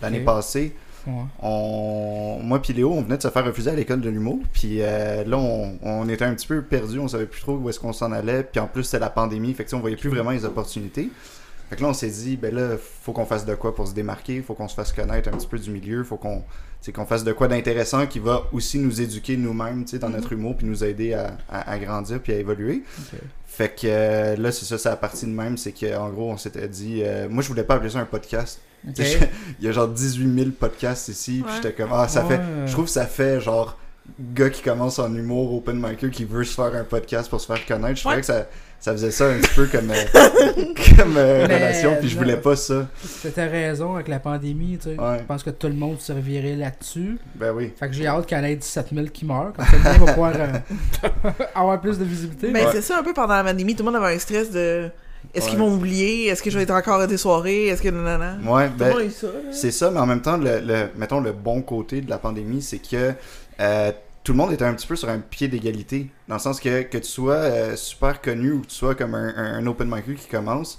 l'année 0.00 0.18
Ok. 0.20 0.24
passée. 0.24 0.74
Ouais. 1.06 1.12
On... 1.42 2.40
Moi 2.42 2.60
puis 2.60 2.72
Léo, 2.72 2.92
on 2.92 3.02
venait 3.02 3.16
de 3.16 3.22
se 3.22 3.28
faire 3.28 3.44
refuser 3.44 3.70
à 3.70 3.74
l'école 3.74 4.00
de 4.00 4.08
l'humour. 4.08 4.40
Puis 4.52 4.78
euh, 4.80 5.24
là, 5.24 5.38
on, 5.38 6.08
était 6.08 6.24
un 6.24 6.34
petit 6.34 6.46
peu 6.46 6.62
perdus, 6.62 6.98
on 6.98 7.08
savait 7.08 7.26
plus 7.26 7.40
trop 7.40 7.56
où 7.56 7.68
est-ce 7.68 7.80
qu'on 7.80 7.92
s'en 7.92 8.12
allait. 8.12 8.42
Puis 8.44 8.60
en 8.60 8.66
plus, 8.66 8.84
c'était 8.84 8.98
la 8.98 9.10
pandémie, 9.10 9.54
fait 9.54 9.64
que 9.64 9.74
on 9.74 9.80
voyait 9.80 9.96
plus 9.96 10.10
vraiment 10.10 10.30
les 10.30 10.44
opportunités. 10.44 11.10
Fait 11.70 11.76
que 11.76 11.82
là, 11.82 11.88
on 11.88 11.94
s'est 11.94 12.10
dit, 12.10 12.36
ben 12.36 12.54
là, 12.54 12.76
faut 13.02 13.12
qu'on 13.12 13.24
fasse 13.24 13.46
de 13.46 13.54
quoi 13.54 13.74
pour 13.74 13.86
se 13.88 13.94
démarquer, 13.94 14.42
faut 14.42 14.54
qu'on 14.54 14.68
se 14.68 14.74
fasse 14.74 14.92
connaître 14.92 15.28
un 15.28 15.32
petit 15.32 15.46
peu 15.46 15.58
du 15.58 15.70
milieu, 15.70 16.04
faut 16.04 16.16
qu'on 16.16 16.44
fasse 17.06 17.24
de 17.24 17.32
quoi 17.32 17.48
d'intéressant 17.48 18.06
qui 18.06 18.18
va 18.18 18.42
aussi 18.52 18.78
nous 18.78 19.00
éduquer 19.00 19.36
nous-mêmes, 19.36 19.84
tu 19.84 19.92
sais, 19.92 19.98
dans 19.98 20.10
notre 20.10 20.32
humour, 20.32 20.56
puis 20.56 20.66
nous 20.66 20.84
aider 20.84 21.14
à, 21.14 21.36
à- 21.50 21.70
à 21.72 21.78
grandir 21.78 22.20
puis 22.20 22.32
à 22.32 22.36
évoluer. 22.36 22.82
Fait 23.46 23.68
que 23.74 23.86
euh, 23.86 24.36
là, 24.36 24.50
c'est 24.52 24.64
ça, 24.66 24.76
c'est 24.78 24.88
la 24.88 24.96
partie 24.96 25.26
de 25.26 25.30
même, 25.30 25.56
c'est 25.56 25.72
qu'en 25.72 26.10
gros, 26.10 26.30
on 26.32 26.36
s'était 26.36 26.68
dit, 26.68 27.00
euh, 27.04 27.28
moi, 27.30 27.42
je 27.42 27.48
voulais 27.48 27.62
pas 27.64 27.74
appeler 27.76 27.90
ça 27.90 28.00
un 28.00 28.04
podcast. 28.04 28.60
Il 28.86 29.64
y 29.64 29.68
a 29.68 29.72
genre 29.72 29.88
18 29.88 30.34
000 30.38 30.50
podcasts 30.58 31.08
ici, 31.08 31.42
puis 31.46 31.54
j'étais 31.56 31.72
comme, 31.72 31.90
ah, 31.92 32.06
ça 32.08 32.24
Ouais. 32.26 32.36
fait, 32.36 32.42
je 32.66 32.72
trouve 32.72 32.84
que 32.84 32.90
ça 32.90 33.06
fait 33.06 33.40
genre 33.40 33.78
gars 34.34 34.50
qui 34.50 34.60
commence 34.60 34.98
en 34.98 35.14
humour, 35.14 35.54
open 35.54 35.76
micer, 35.80 36.10
qui 36.10 36.26
veut 36.26 36.44
se 36.44 36.54
faire 36.54 36.74
un 36.74 36.84
podcast 36.84 37.30
pour 37.30 37.40
se 37.40 37.46
faire 37.46 37.64
connaître. 37.64 37.96
Je 37.96 38.00
trouvais 38.02 38.20
que 38.20 38.26
ça, 38.26 38.46
ça 38.84 38.92
faisait 38.92 39.10
ça 39.10 39.28
un 39.28 39.38
petit 39.38 39.54
peu 39.54 39.66
comme, 39.66 39.90
euh, 39.90 39.94
comme 40.98 41.16
euh, 41.16 41.44
relation, 41.44 41.96
puis 41.98 42.10
je 42.10 42.18
voulais 42.18 42.36
pas 42.36 42.54
ça. 42.54 42.86
T'as 43.34 43.46
raison 43.46 43.94
avec 43.94 44.08
la 44.08 44.18
pandémie, 44.18 44.76
tu 44.76 44.90
sais. 44.90 45.00
Ouais. 45.00 45.20
Je 45.20 45.24
pense 45.24 45.42
que 45.42 45.48
tout 45.48 45.68
le 45.68 45.72
monde 45.72 45.98
se 46.00 46.12
revirait 46.12 46.54
là-dessus. 46.54 47.16
Ben 47.34 47.52
oui. 47.56 47.72
Fait 47.80 47.88
que 47.88 47.94
j'ai 47.94 48.06
hâte 48.06 48.26
qu'il 48.26 48.36
y 48.36 48.40
en 48.42 48.44
ait 48.44 48.56
17 48.56 48.88
000 48.92 49.06
qui 49.06 49.24
meurent. 49.24 49.54
Comme 49.56 49.64
ça, 49.64 49.72
le 49.94 49.98
monde 49.98 50.06
va 50.08 50.12
pouvoir 50.12 50.32
euh, 50.36 51.08
avoir 51.54 51.80
plus 51.80 51.98
de 51.98 52.04
visibilité. 52.04 52.50
Mais 52.52 52.66
Ouais. 52.66 52.72
c'est 52.72 52.82
ça 52.82 52.98
un 52.98 53.02
peu 53.02 53.14
pendant 53.14 53.34
la 53.34 53.44
pandémie, 53.44 53.74
tout 53.74 53.84
le 53.84 53.90
monde 53.90 54.02
avait 54.04 54.14
un 54.14 54.18
stress 54.18 54.50
de 54.50 54.90
est-ce 55.32 55.48
qu'ils 55.48 55.58
vont 55.58 55.70
m'oublier? 55.70 56.26
Est-ce 56.26 56.42
que 56.42 56.50
je 56.50 56.56
vais 56.58 56.64
être 56.64 56.70
encore 56.74 57.00
à 57.00 57.06
des 57.06 57.16
soirées? 57.16 57.68
Est-ce 57.68 57.80
que 57.80 57.88
nanana? 57.88 58.36
Ouais, 58.44 58.68
Tout 58.68 58.74
ben. 58.76 58.92
C'est 59.50 59.70
ça, 59.70 59.90
mais 59.90 59.98
en 60.00 60.04
même 60.06 60.20
temps, 60.20 60.36
le, 60.36 60.60
le- 60.60 60.90
mettons 60.98 61.20
le 61.20 61.32
bon 61.32 61.62
côté 61.62 62.02
de 62.02 62.10
la 62.10 62.18
pandémie, 62.18 62.60
c'est 62.60 62.78
que 62.86 63.14
euh, 63.60 63.92
tout 64.24 64.32
le 64.32 64.38
monde 64.38 64.52
était 64.52 64.64
un 64.64 64.72
petit 64.72 64.86
peu 64.86 64.96
sur 64.96 65.10
un 65.10 65.18
pied 65.20 65.48
d'égalité. 65.48 66.10
Dans 66.28 66.36
le 66.36 66.40
sens 66.40 66.58
que, 66.58 66.82
que 66.82 66.96
tu 66.96 67.04
sois 67.04 67.34
euh, 67.34 67.76
super 67.76 68.22
connu 68.22 68.52
ou 68.52 68.60
que 68.62 68.68
tu 68.68 68.74
sois 68.74 68.94
comme 68.94 69.14
un, 69.14 69.34
un, 69.36 69.66
open 69.66 69.86
micer 69.86 70.14
qui 70.14 70.28
commence, 70.28 70.78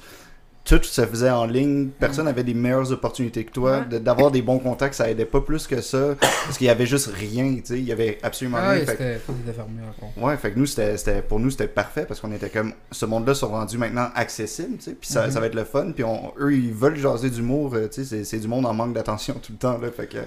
tout 0.65 0.81
se 0.83 1.05
faisait 1.05 1.29
en 1.29 1.45
ligne. 1.45 1.89
Personne 1.99 2.25
n'avait 2.25 2.43
des 2.43 2.55
meilleures 2.55 2.91
opportunités 2.91 3.43
que 3.45 3.51
toi. 3.51 3.79
Ouais. 3.81 3.85
De- 3.85 3.97
D'avoir 3.99 4.31
des 4.31 4.41
bons 4.41 4.57
contacts, 4.57 4.95
ça 4.95 5.07
aidait 5.09 5.25
pas 5.25 5.39
plus 5.39 5.67
que 5.67 5.79
ça. 5.79 6.15
Parce 6.19 6.57
qu'il 6.57 6.65
y 6.65 6.71
avait 6.71 6.87
juste 6.87 7.07
rien, 7.13 7.55
tu 7.57 7.61
sais. 7.65 7.77
Il 7.77 7.85
y 7.85 7.91
avait 7.91 8.17
absolument 8.23 8.57
Ah 8.59 8.71
rien. 8.71 8.79
ouais, 8.79 8.85
Fait 8.87 8.95
que-. 8.97 10.21
Ouais, 10.21 10.37
fait 10.37 10.51
que 10.51 10.59
nous, 10.59 10.65
c'était, 10.65 10.97
c'était- 10.97 11.21
pour 11.21 11.39
nous, 11.39 11.51
c'était 11.51 11.67
parfait 11.67 12.05
parce 12.07 12.19
qu'on 12.19 12.31
était 12.31 12.49
comme, 12.49 12.73
ce 12.91 13.05
monde-là 13.05 13.35
sont 13.35 13.49
rendus 13.49 13.77
maintenant 13.77 14.09
accessibles, 14.15 14.77
tu 14.77 14.85
sais, 14.85 14.93
puis 14.99 15.07
ça, 15.07 15.25
Mhm. 15.27 15.31
ça 15.33 15.39
va 15.39 15.45
être 15.45 15.55
le 15.55 15.65
fun, 15.65 15.91
puis 15.93 16.03
on, 16.03 16.33
eux, 16.39 16.53
ils 16.53 16.73
veulent 16.73 16.97
jaser 16.97 17.29
d'humour, 17.29 17.73
euh, 17.75 17.87
tu 17.87 18.03
sais, 18.03 18.05
c'est, 18.05 18.23
c'est 18.23 18.39
du 18.39 18.47
monde 18.47 18.65
en 18.65 18.73
manque 18.73 18.93
d'attention 18.93 19.35
tout 19.35 19.51
le 19.51 19.57
temps, 19.59 19.77
là, 19.77 19.89
fait 19.95 20.07
que, 20.07 20.17
tu 20.17 20.23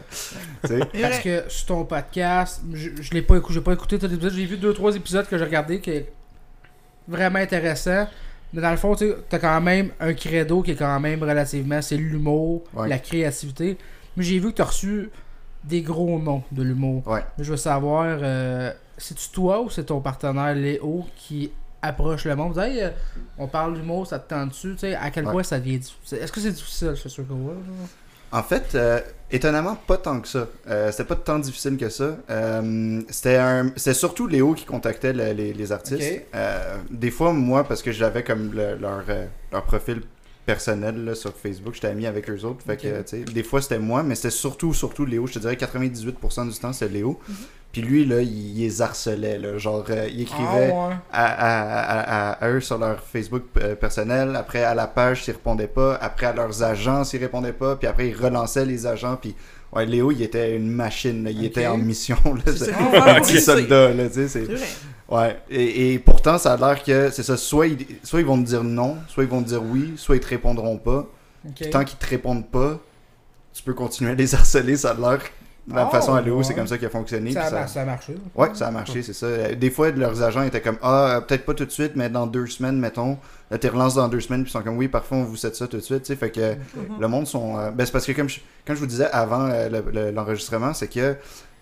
sais, 0.69 0.79
C'est 0.93 1.01
Parce 1.03 1.19
que 1.19 1.43
sur 1.49 1.67
ton 1.67 1.85
podcast, 1.85 2.63
je, 2.73 2.91
je 3.01 3.11
l'ai 3.13 3.23
pas 3.23 3.37
écouté, 3.39 3.55
j'ai 3.55 3.61
pas 3.61 3.73
écouté 3.73 3.99
tous 3.99 4.07
les 4.07 4.15
épisodes, 4.15 4.33
j'ai 4.35 4.47
vu 4.47 4.57
deux 4.57 4.73
trois 4.73 4.95
épisodes 4.95 5.27
que 5.27 5.37
j'ai 5.37 5.45
regardé 5.45 5.81
qui 5.81 5.91
est 5.91 6.13
vraiment 7.09 7.39
intéressant. 7.41 8.07
Mais 8.53 8.63
dans 8.63 8.71
le 8.71 8.77
fond, 8.77 8.95
tu 8.95 9.11
t'as 9.29 9.39
quand 9.39 9.61
même 9.61 9.91
un 10.01 10.15
credo 10.15 10.63
qui 10.63 10.71
est 10.73 10.77
quand 10.77 10.99
même 11.01 11.23
relativement, 11.23 11.83
c'est 11.83 11.97
l'humour, 11.97 12.65
Ouais. 12.75 12.89
la 12.89 12.99
créativité. 12.99 13.77
Mais 14.17 14.25
j'ai 14.25 14.39
vu 14.39 14.49
que 14.53 14.57
t'as 14.57 14.65
reçu 14.65 15.11
des 15.65 15.83
gros 15.83 16.19
noms 16.19 16.43
de 16.51 16.63
l'humour. 16.63 17.07
ouais. 17.07 17.25
Je 17.39 17.51
veux 17.51 17.57
savoir, 17.57 18.19
euh, 18.23 18.73
c'est-tu 18.97 19.29
toi 19.31 19.61
ou 19.63 19.69
c'est 19.71 19.85
ton 19.85 20.01
partenaire 20.01 20.55
Léo 20.55 21.05
qui 21.17 21.51
approche 21.83 22.25
le 22.25 22.35
monde? 22.37 22.49
Vous 22.55 22.61
savez, 22.61 22.85
euh, 22.85 22.91
on 23.39 23.47
parle 23.49 23.75
d'humour, 23.75 24.07
ça 24.07 24.19
te 24.19 24.31
tente 24.31 24.49
dessus, 24.51 24.73
tu 24.75 24.79
sais, 24.81 24.95
à 24.95 25.11
quel 25.11 25.27
Ouais. 25.27 25.33
point 25.33 25.43
ça 25.43 25.59
devient 25.59 25.79
difficile? 25.79 26.19
Est-ce 26.19 26.33
que 26.33 26.41
c'est 26.41 26.53
difficile, 26.53 26.95
c'est 27.01 27.09
sûr 27.09 27.27
que 27.29 27.33
oui. 27.33 27.53
là? 27.55 27.87
En 28.33 28.43
fait, 28.43 28.75
euh, 28.75 29.01
étonnamment, 29.31 29.75
pas 29.87 29.97
tant 29.97 30.21
que 30.21 30.29
ça. 30.29 30.47
Euh, 30.69 30.91
c'était 30.91 31.05
pas 31.05 31.17
tant 31.17 31.39
difficile 31.39 31.77
que 31.77 31.89
ça. 31.89 32.17
Euh, 32.31 33.01
c'était 33.09 33.37
un, 33.37 33.73
c'était 33.77 33.95
surtout 33.95 34.27
Léo 34.27 34.55
qui 34.55 34.65
contactait 34.67 35.13
le- 35.13 35.33
les, 35.33 35.53
les 35.55 35.73
artistes. 35.73 35.99
Des 36.91 37.11
fois, 37.11 37.33
moi, 37.33 37.65
parce 37.65 37.83
que 37.83 37.91
j'avais 37.93 38.23
comme 38.25 38.53
le- 38.53 38.77
leur, 38.77 39.03
leur 39.53 39.65
profil 39.65 40.03
personnel 40.45 41.05
là, 41.05 41.15
sur 41.15 41.35
Facebook, 41.35 41.75
j'étais 41.75 41.89
ami 41.89 42.07
avec 42.07 42.29
eux 42.31 42.43
autres. 42.45 42.65
Fait 42.65 42.77
que, 42.79 42.89
des 43.33 43.43
fois, 43.43 43.61
c'était 43.61 43.79
moi, 43.79 44.03
mais 44.03 44.15
c'était 44.15 44.31
surtout, 44.31 44.73
surtout 44.73 45.05
Léo. 45.05 45.27
Je 45.27 45.35
te 45.35 45.39
dirais 45.41 45.57
98% 45.57 46.47
du 46.51 46.59
temps, 46.59 46.73
c'était 46.73 46.93
Léo. 46.93 47.21
Mhm. 47.29 47.35
Puis 47.73 47.83
lui, 47.83 48.05
là, 48.07 48.21
il, 48.23 48.57
il 48.57 48.61
les 48.63 48.81
harcelait. 48.83 49.39
Là, 49.39 49.59
genre, 49.59 49.85
euh, 49.91 50.09
il 50.11 50.23
écrivait 50.23 50.73
Ah 50.73 50.89
ouais. 50.89 50.95
à, 51.13 51.27
à- 51.27 51.83
à- 51.83 52.31
à- 52.31 52.45
à 52.45 52.49
eux 52.51 52.61
sur 52.61 52.79
leur 52.79 53.01
Facebook 53.01 53.43
euh, 53.59 53.75
personnel. 53.75 54.35
Après, 54.37 54.65
à 54.65 54.75
la 54.75 54.87
page, 54.87 55.25
s'ils 55.25 55.35
répondaient 55.35 55.67
pas. 55.69 55.97
Après, 55.97 56.27
à 56.27 56.33
leurs 56.33 56.63
agents, 56.63 57.05
s'ils 57.05 57.21
répondaient 57.21 57.53
pas. 57.53 57.77
Puis 57.77 57.87
après, 57.87 58.09
ils 58.09 58.17
relançaient 58.17 58.65
les 58.65 58.87
agents. 58.87 59.17
Puis, 59.21 59.35
ouais, 59.73 59.85
Léo, 59.85 60.11
il 60.11 60.23
était 60.23 60.57
une 60.57 60.71
machine. 60.71 61.23
là. 61.25 61.31
Il 61.31 61.45
était 61.45 61.67
en 61.67 61.77
mission. 61.77 62.17
Là, 62.25 62.41
C'est 62.47 62.73
ça 62.73 62.79
un 62.79 63.21
petit 63.21 63.41
soldat. 63.41 63.93
Là, 63.93 64.09
tu 64.09 64.15
sais, 64.15 64.29
c'est- 64.29 64.47
ouais. 65.11 65.37
Et, 65.51 65.93
et 65.93 65.99
pourtant, 65.99 66.39
ça 66.39 66.55
a 66.55 66.57
l'air 66.57 66.83
que 66.83 67.11
c'est 67.11 67.23
ça. 67.23 67.37
Soit 67.37 67.67
ils, 67.67 67.87
soit 68.03 68.21
ils 68.21 68.27
vont 68.27 68.43
te 68.43 68.47
dire 68.49 68.65
non, 68.65 68.97
soit 69.09 69.25
ils 69.25 69.31
vont 69.31 69.43
te 69.43 69.49
dire 69.49 69.63
oui, 69.63 69.93
soit 69.97 70.17
ils 70.17 70.21
te 70.21 70.29
répondront 70.29 70.79
pas. 70.79 71.07
Puis 71.55 71.71
tant 71.71 71.85
qu'ils 71.85 71.99
te 71.99 72.07
répondent 72.07 72.47
pas, 72.49 72.79
tu 73.53 73.63
peux 73.63 73.75
continuer 73.75 74.13
à 74.13 74.15
les 74.15 74.35
harceler. 74.35 74.77
Ça 74.79 74.91
a 74.91 74.95
l'air. 74.95 75.21
La 75.75 75.87
Ah, 75.87 75.91
façon 75.91 76.15
à 76.15 76.21
Léo, 76.23 76.43
c'est 76.43 76.55
comme 76.55 76.67
ça 76.67 76.79
qui 76.79 76.87
a 76.87 76.91
fonctionné. 76.91 77.33
Ça, 77.33 77.43
a, 77.45 77.51
ça- 77.51 77.67
ça 77.67 77.83
a 77.83 77.85
marché. 77.85 78.15
Ouais, 78.35 78.49
ça 78.55 78.69
a 78.69 78.71
marché, 78.71 79.03
c'est 79.03 79.13
ça. 79.13 79.27
Euh, 79.27 79.55
Des 79.55 79.71
fois, 79.71 79.91
leurs 79.91 80.23
agents 80.23 80.43
étaient 80.43 80.61
comme 80.63 80.79
Ah, 80.83 81.17
euh, 81.17 81.21
peut-être 81.21 81.45
pas 81.45 81.55
tout 81.55 81.65
de 81.67 81.71
suite, 81.71 81.93
mais 81.95 82.09
dans 82.09 82.27
deux 82.27 82.47
semaines, 82.47 82.79
mettons. 82.79 83.19
Là, 83.51 83.59
tu 83.59 83.69
relances 83.69 83.95
dans 83.95 84.09
deux 84.09 84.21
semaines, 84.21 84.43
puis 84.45 84.51
ils 84.51 84.53
sont 84.53 84.63
comme 84.63 84.77
Oui, 84.79 84.89
parfois, 84.89 85.19
on 85.19 85.25
vous 85.25 85.37
cède 85.37 85.55
ça 85.55 85.67
tout 85.67 85.77
de 85.77 85.83
suite. 85.83 86.03
tu 86.03 86.07
sais. 86.09 86.17
Fait 86.17 86.31
que 86.31 86.53
Mhm. 86.55 87.01
le 87.01 87.09
monde 87.09 87.27
sont. 87.27 87.59
euh, 87.59 87.71
Ben, 87.71 87.85
c'est 87.85 87.93
parce 87.93 88.07
que, 88.07 88.13
comme 88.13 88.29
je, 88.29 88.41
comme 88.67 88.77
je 88.77 88.81
vous 88.81 88.87
disais 88.87 89.11
avant 89.11 89.47
euh, 89.51 89.69
le- 89.69 89.85
le- 89.93 90.11
l'enregistrement, 90.11 90.73
c'est 90.75 90.89
que 90.89 91.17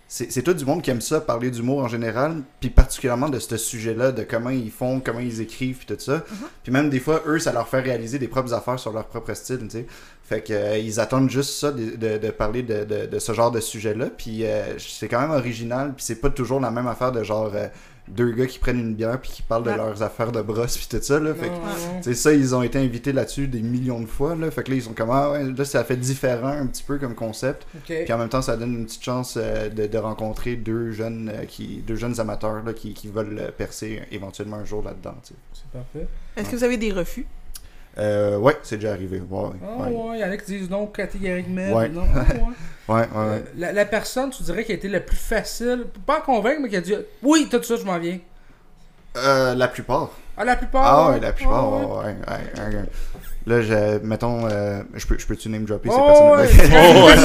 c'est 0.08 0.42
tout 0.42 0.54
du 0.54 0.64
monde 0.64 0.82
qui 0.82 0.90
aime 0.90 1.00
ça, 1.00 1.20
parler 1.20 1.50
d'humour 1.50 1.80
en 1.80 1.88
général, 1.88 2.42
puis 2.60 2.70
particulièrement 2.70 3.28
de 3.28 3.38
ce 3.40 3.56
sujet-là, 3.56 4.12
de 4.12 4.22
comment 4.22 4.50
ils 4.50 4.70
font, 4.70 5.00
comment 5.00 5.18
ils 5.20 5.40
écrivent, 5.40 5.78
puis 5.78 5.86
tout 5.86 6.00
ça. 6.00 6.25
Puis 6.62 6.70
même 6.72 6.90
des 6.90 7.00
fois, 7.00 7.22
eux, 7.26 7.38
ça 7.40 7.52
leur 7.52 7.66
fait 7.68 7.80
réaliser 7.80 8.18
des 8.20 8.28
propres 8.28 8.54
affaires 8.54 8.78
sur 8.78 8.92
leur 8.92 9.06
propre 9.06 9.34
style, 9.34 9.58
tu 9.62 9.70
sais. 9.70 9.86
Fait 10.22 10.40
que 10.42 10.52
euh, 10.52 10.78
ils 10.78 10.98
attendent 11.00 11.30
juste 11.30 11.50
ça 11.58 11.70
de, 11.72 11.96
de- 11.96 12.18
de 12.18 12.30
parler 12.30 12.62
de, 12.62 12.84
de- 12.84 13.06
de 13.06 13.18
ce 13.18 13.32
genre 13.32 13.50
de 13.52 13.60
sujet-là. 13.60 14.06
Puis 14.16 14.44
euh, 14.44 14.76
c'est 14.78 15.06
quand 15.08 15.20
même 15.20 15.30
original. 15.30 15.92
Puis 15.96 16.04
c'est 16.04 16.20
pas 16.20 16.30
toujours 16.30 16.58
la 16.60 16.70
même 16.72 16.88
affaire 16.88 17.12
de 17.12 17.22
genre 17.22 17.52
euh, 17.54 17.68
deux 18.08 18.32
gars 18.32 18.46
qui 18.46 18.58
prennent 18.58 18.78
une 18.78 18.94
bière 18.94 19.20
puis 19.20 19.30
qui 19.30 19.42
parlent 19.42 19.64
de 19.64 19.70
leurs 19.70 20.02
affaires 20.02 20.32
de 20.32 20.40
brosse 20.42 20.76
puis 20.76 20.86
tout 20.88 21.02
ça. 21.02 21.18
Là. 21.18 21.34
Fait 21.34 21.50
que, 22.04 22.14
ça, 22.14 22.32
ils 22.32 22.54
ont 22.54 22.62
été 22.62 22.78
invités 22.78 23.12
là-dessus 23.12 23.48
des 23.48 23.62
millions 23.62 24.00
de 24.00 24.06
fois. 24.06 24.34
Là. 24.34 24.50
Fait 24.50 24.62
que 24.62 24.70
là, 24.70 24.76
ils 24.76 24.82
sont 24.82 24.92
comme 24.92 25.10
ah 25.10 25.32
ouais, 25.32 25.44
là, 25.44 25.64
ça 25.64 25.84
fait 25.84 25.96
différent 25.96 26.48
un 26.48 26.66
petit 26.66 26.82
peu 26.82 26.98
comme 26.98 27.14
concept. 27.14 27.66
Puis 27.84 28.12
en 28.12 28.18
même 28.18 28.28
temps, 28.28 28.42
ça 28.42 28.56
donne 28.56 28.75
une 28.75 28.86
petite 28.86 29.04
chance 29.04 29.36
euh, 29.36 29.68
de, 29.68 29.86
de 29.86 29.98
rencontrer 29.98 30.56
deux 30.56 30.92
jeunes 30.92 31.30
euh, 31.32 31.44
qui 31.44 31.82
deux 31.86 31.96
jeunes 31.96 32.20
amateurs 32.20 32.62
là, 32.64 32.72
qui, 32.72 32.94
qui 32.94 33.08
veulent 33.08 33.38
euh, 33.38 33.50
percer 33.50 34.02
éventuellement 34.10 34.56
un 34.56 34.64
jour 34.64 34.82
là-dedans. 34.82 35.14
C'est 35.22 35.64
parfait. 35.72 36.06
Est-ce 36.36 36.50
que 36.50 36.56
vous 36.56 36.64
avez 36.64 36.76
des 36.76 36.92
refus? 36.92 37.26
Euh, 37.99 38.37
ouais, 38.38 38.57
c'est 38.62 38.76
déjà 38.76 38.93
arrivé. 38.93 39.21
Ouais, 39.31 39.41
ouais. 39.45 39.50
Ah 39.62 39.83
ouais. 39.88 40.17
il 40.17 40.21
y 40.21 40.25
en 40.25 40.31
a 40.31 40.37
qui 40.37 40.45
disent 40.59 40.69
non 40.71 40.87
catégoriquement. 40.87 41.73
Ouais. 41.73 41.88
Non, 41.88 42.03
ah, 42.15 42.19
ouais. 42.19 42.41
Ouais, 42.88 42.95
ouais, 42.95 43.00
ouais. 43.00 43.07
Euh, 43.17 43.38
la, 43.59 43.73
la 43.73 43.85
personne, 43.85 44.31
tu 44.31 44.45
dirais, 44.45 44.62
qui 44.65 44.71
a 44.71 44.76
été 44.76 44.87
la 44.87 45.00
plus 45.00 45.17
facile, 45.17 45.87
pas 46.07 46.19
à 46.19 46.21
convaincre, 46.21 46.61
mais 46.62 46.69
qui 46.69 46.76
a 46.76 46.81
dit 46.81 46.95
Oui, 47.23 47.49
tout 47.50 47.61
ça, 47.62 47.75
je 47.76 47.83
m'en 47.85 47.99
viens. 47.99 48.19
Euh, 49.17 49.55
la 49.57 49.67
plupart. 49.67 50.11
Ah, 50.37 50.45
la 50.45 50.55
plupart. 50.57 50.85
Ah 50.85 51.11
ouais. 51.12 51.21
la 51.21 51.33
plupart, 51.33 51.65
Ah, 51.65 51.69
ouais, 51.71 51.85
ouais, 52.05 52.15
ouais, 52.69 52.76
ouais. 52.76 52.85
Là, 53.47 53.62
je, 53.62 53.99
mettons, 54.05 54.47
euh, 54.50 54.83
je 54.95 55.07
peux, 55.07 55.17
je 55.19 55.26
peux-tu 55.26 55.49
name 55.49 55.65
dropper 55.65 55.88
ces 55.88 55.97
Oh, 55.99 56.05
personnes 56.07 56.31
ouais. 56.31 56.49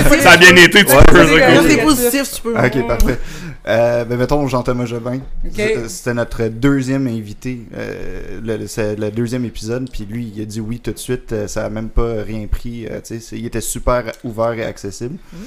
Oh, 0.10 0.10
ouais. 0.12 0.20
Ça 0.20 0.32
a 0.32 0.38
bien 0.38 0.56
été, 0.56 0.86
tu 0.86 0.96
Ouais. 0.96 1.04
peux. 1.06 1.20
Ouais. 1.20 1.40
ça, 1.40 1.48
Quand 1.48 1.60
cool. 1.62 1.70
c'est 1.70 1.76
Ouais. 1.78 1.84
positif, 1.84 2.32
tu 2.34 2.42
peux. 2.42 2.58
Ok, 2.58 2.88
parfait. 2.88 3.20
Euh, 3.68 4.06
ben, 4.06 4.18
mettons 4.18 4.48
Jean-Thomas 4.48 4.86
Jobin. 4.86 5.20
C'est- 5.54 5.88
C'était 5.90 6.14
notre 6.16 6.48
deuxième 6.48 7.06
invité. 7.08 7.62
Euh, 7.76 8.40
le- 8.44 8.68
c'est 8.68 8.96
le 8.96 9.12
deuxième 9.12 9.46
épisode. 9.46 9.90
Puis 9.92 10.06
lui, 10.06 10.32
il 10.36 10.42
a 10.42 10.46
dit 10.46 10.60
oui 10.60 10.80
tout 10.80 10.92
de 10.92 10.98
suite. 10.98 11.32
euh, 11.32 11.48
ça 11.48 11.66
a 11.66 11.70
même 11.70 11.90
pas 11.90 12.24
rien 12.24 12.48
pris. 12.48 12.88
euh, 12.88 13.00
il 13.34 13.46
était 13.46 13.62
super 13.62 14.12
ouvert 14.24 14.54
et 14.54 14.64
accessible. 14.66 15.18
Mm. 15.32 15.38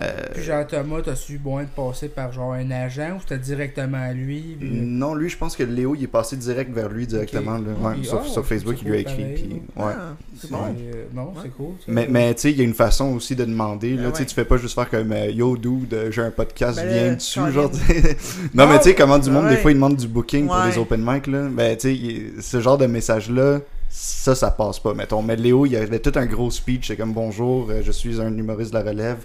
Euh, 0.00 0.12
Puis 0.32 0.44
genre 0.44 0.64
Thomas, 0.64 1.00
t'as-tu 1.04 1.38
besoin 1.38 1.64
de 1.64 1.68
passer 1.68 2.08
par 2.08 2.30
genre 2.32 2.52
un 2.52 2.70
agent 2.70 3.16
ou 3.16 3.20
c'était 3.20 3.38
directement 3.38 3.98
à 3.98 4.12
lui? 4.12 4.56
puis- 4.60 4.70
non, 4.70 5.14
lui, 5.16 5.28
je 5.28 5.36
pense 5.36 5.56
que 5.56 5.64
Léo, 5.64 5.96
il 5.96 6.04
est 6.04 6.06
passé 6.06 6.36
direct 6.36 6.70
vers 6.72 6.88
lui 6.88 7.04
directement. 7.06 7.54
là. 7.58 7.72
Ouais, 7.80 7.94
Puis, 7.94 8.04
sur, 8.06 8.22
ah, 8.24 8.28
sur 8.28 8.46
Facebook, 8.46 8.76
il 8.82 8.88
lui 8.88 8.96
a 8.98 9.00
écrit. 9.00 9.14
pareil, 9.16 9.34
puis- 9.34 9.62
là. 9.76 9.84
ouais. 9.86 9.92
Ah, 9.96 10.16
c'est 10.40 10.50
bon. 10.52 10.58
euh, 10.68 11.04
non, 11.12 11.32
c'est 11.42 11.48
cool. 11.48 11.72
ça. 11.80 11.84
Mais, 11.88 12.06
mais 12.08 12.32
tu 12.34 12.42
sais, 12.42 12.50
il 12.52 12.58
y 12.58 12.60
a 12.60 12.64
une 12.64 12.74
façon 12.74 13.06
aussi 13.16 13.34
de 13.34 13.44
demander. 13.44 13.94
Là, 13.96 14.02
Ah 14.06 14.10
Tu 14.10 14.16
sais, 14.16 14.20
ouais. 14.22 14.26
Tu 14.26 14.34
fais 14.36 14.44
pas 14.44 14.56
juste 14.56 14.74
faire 14.76 14.88
comme 14.88 15.10
euh, 15.10 15.30
Yo, 15.32 15.56
dude, 15.56 16.08
j'ai 16.12 16.22
un 16.22 16.30
podcast, 16.30 16.78
Ben, 16.78 16.88
viens 16.88 17.14
dessus. 17.14 17.40
Genre, 17.52 17.70
non, 18.54 18.66
mais 18.68 18.78
tu 18.78 18.84
sais, 18.84 18.94
comment 18.94 19.18
du 19.18 19.30
monde, 19.30 19.46
Ouais. 19.46 19.50
des 19.50 19.56
fois, 19.56 19.72
ils 19.72 19.74
demandent 19.74 19.96
du 19.96 20.06
booking 20.06 20.46
pour 20.46 20.62
des 20.70 20.78
open 20.78 21.02
mic. 21.04 21.26
Là. 21.26 21.48
Ben, 21.50 21.76
tu 21.76 21.88
sais, 21.88 21.94
il- 21.94 22.40
ce 22.40 22.60
genre 22.60 22.78
de 22.78 22.86
message-là, 22.86 23.60
ça, 23.90 24.34
ça 24.36 24.50
passe 24.52 24.78
pas. 24.78 24.94
Mettons. 24.94 25.22
Mais 25.22 25.34
Léo, 25.34 25.66
il 25.66 25.74
avait 25.74 25.98
tout 25.98 26.12
un 26.14 26.26
gros 26.26 26.50
speech. 26.52 26.86
C'est 26.86 26.96
comme 26.96 27.12
Bonjour, 27.14 27.70
je 27.82 27.90
suis 27.90 28.20
un 28.20 28.28
humoriste 28.36 28.72
de 28.72 28.78
la 28.78 28.84
relève. 28.84 29.16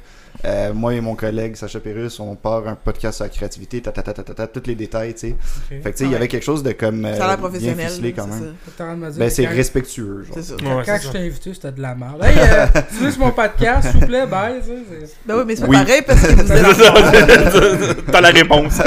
Euh, 0.45 0.73
moi 0.73 0.93
et 0.93 0.99
mon 0.99 1.15
collègue 1.15 1.55
Sacha 1.55 1.79
Pérus, 1.79 2.19
on 2.19 2.35
part 2.35 2.67
un 2.67 2.75
podcast 2.75 3.15
sur 3.17 3.23
la 3.25 3.29
créativité, 3.29 3.81
ta, 3.81 3.91
ta, 3.91 4.01
ta, 4.03 4.13
ta, 4.13 4.23
ta, 4.23 4.33
ta, 4.33 4.47
tous 4.47 4.67
les 4.67 4.75
détails, 4.75 5.13
tu 5.13 5.19
sais. 5.19 5.35
Fait 5.69 5.79
que 5.79 5.89
tu 5.89 5.97
sais, 5.99 6.03
il 6.03 6.07
y 6.07 6.09
Ouais. 6.09 6.15
avait 6.17 6.27
quelque 6.27 6.43
chose 6.43 6.63
de 6.63 6.71
comme 6.73 7.05
euh, 7.05 7.15
Ça 7.15 7.23
a 7.23 7.27
l'air 7.27 7.37
bien 7.37 7.47
professionnel. 7.47 7.87
ficelé 7.87 8.09
là, 8.09 8.15
quand 8.17 8.27
c'est 8.29 8.39
même. 8.41 8.55
T'es 8.65 8.83
en 8.83 8.85
train 8.85 8.95
de 8.95 8.99
me 8.99 9.09
dire 9.09 9.19
Ben, 9.19 9.29
c'est 9.29 9.43
quand- 9.45 9.55
respectueux, 9.55 10.23
genre. 10.23 10.35
ça. 10.35 10.41
C'est 10.41 10.49
ça. 10.49 10.55
Ouais, 10.55 10.83
Quand 10.85 10.97
c'est 10.99 11.07
je 11.07 11.11
t'ai 11.11 11.17
invité, 11.19 11.53
c'était 11.53 11.71
de 11.71 11.81
la 11.81 11.95
merde. 11.95 12.23
Hey, 12.23 12.35
euh, 12.39 12.65
tu 12.89 12.95
veux 13.03 13.11
sur 13.11 13.19
mon 13.21 13.31
podcast, 13.31 13.89
s'il 13.91 13.99
vous 14.01 14.07
plaît, 14.07 14.25
bye. 14.27 14.55
c'est- 14.63 15.15
Ben 15.25 15.35
oui, 15.37 15.43
mais 15.47 15.55
c'est 15.55 15.61
pas 15.61 15.67
Oui. 15.69 15.77
pareil 15.77 16.01
parce 16.05 16.21
que 16.21 16.31
vous 16.33 16.47
C'est 16.47 16.57
êtes 16.59 17.93
ça. 17.95 17.95
T'as 18.11 18.21
la 18.21 18.29
réponse. 18.29 18.77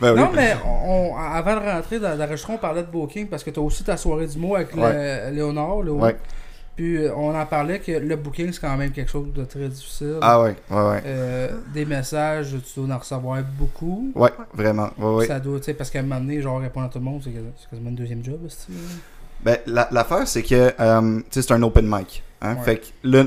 Ben 0.00 0.12
oui. 0.14 0.20
Non, 0.20 0.30
mais 0.34 0.56
on, 0.86 1.14
avant 1.16 1.54
de 1.54 1.60
rentrer 1.70 1.98
dans 1.98 2.16
l'enregistrement, 2.16 2.56
on 2.56 2.60
parlait 2.60 2.82
de 2.82 2.90
booking 2.90 3.26
parce 3.26 3.44
que 3.44 3.50
t'as 3.50 3.60
aussi 3.60 3.84
ta 3.84 3.96
soirée 3.96 4.26
du 4.26 4.38
mot 4.38 4.56
avec 4.56 4.74
le- 4.74 5.34
Léonard. 5.34 5.82
Léo. 5.82 5.96
Ouais. 6.00 6.16
Puis 6.76 6.98
euh, 6.98 7.14
on 7.16 7.34
en 7.34 7.46
parlait 7.46 7.80
que 7.80 7.90
le 7.92 8.16
booking, 8.16 8.52
c'est 8.52 8.60
quand 8.60 8.76
même 8.76 8.90
quelque 8.92 9.10
chose 9.10 9.32
de 9.34 9.44
très 9.44 9.68
difficile. 9.68 10.18
Ah 10.20 10.42
ouais, 10.42 10.54
ouais, 10.70 10.76
ouais. 10.76 11.02
Euh, 11.06 11.48
des 11.72 11.86
messages, 11.86 12.54
tu 12.72 12.80
dois 12.80 12.94
en 12.94 12.98
recevoir 12.98 13.42
beaucoup. 13.58 14.12
Ouais, 14.14 14.30
vraiment. 14.52 14.90
Ouais, 14.98 15.14
ouais. 15.14 15.26
Ça 15.26 15.40
doit, 15.40 15.58
tu 15.58 15.64
sais, 15.64 15.74
parce 15.74 15.88
qu'à 15.90 16.00
un 16.00 16.02
moment 16.02 16.20
donné, 16.20 16.40
genre 16.42 16.60
répondre 16.60 16.86
à 16.86 16.88
tout 16.90 16.98
le 16.98 17.04
monde, 17.04 17.22
c'est 17.24 17.30
quasi- 17.30 17.46
c'est 17.58 17.70
quasiment 17.70 17.88
une 17.90 17.96
deuxième 17.96 18.22
job, 18.22 18.38
aussi. 18.44 18.66
Ben, 19.42 19.56
la- 19.66 19.88
l'affaire, 19.90 20.28
c'est 20.28 20.42
que, 20.42 20.72
euh, 20.78 21.18
tu 21.20 21.24
sais, 21.30 21.42
c'est 21.42 21.52
un 21.54 21.62
open 21.62 21.86
mic. 21.88 22.22
Hein? 22.42 22.56
Ouais. 22.56 22.62
Fait 22.62 22.76
que 22.78 22.84
là, 23.04 23.24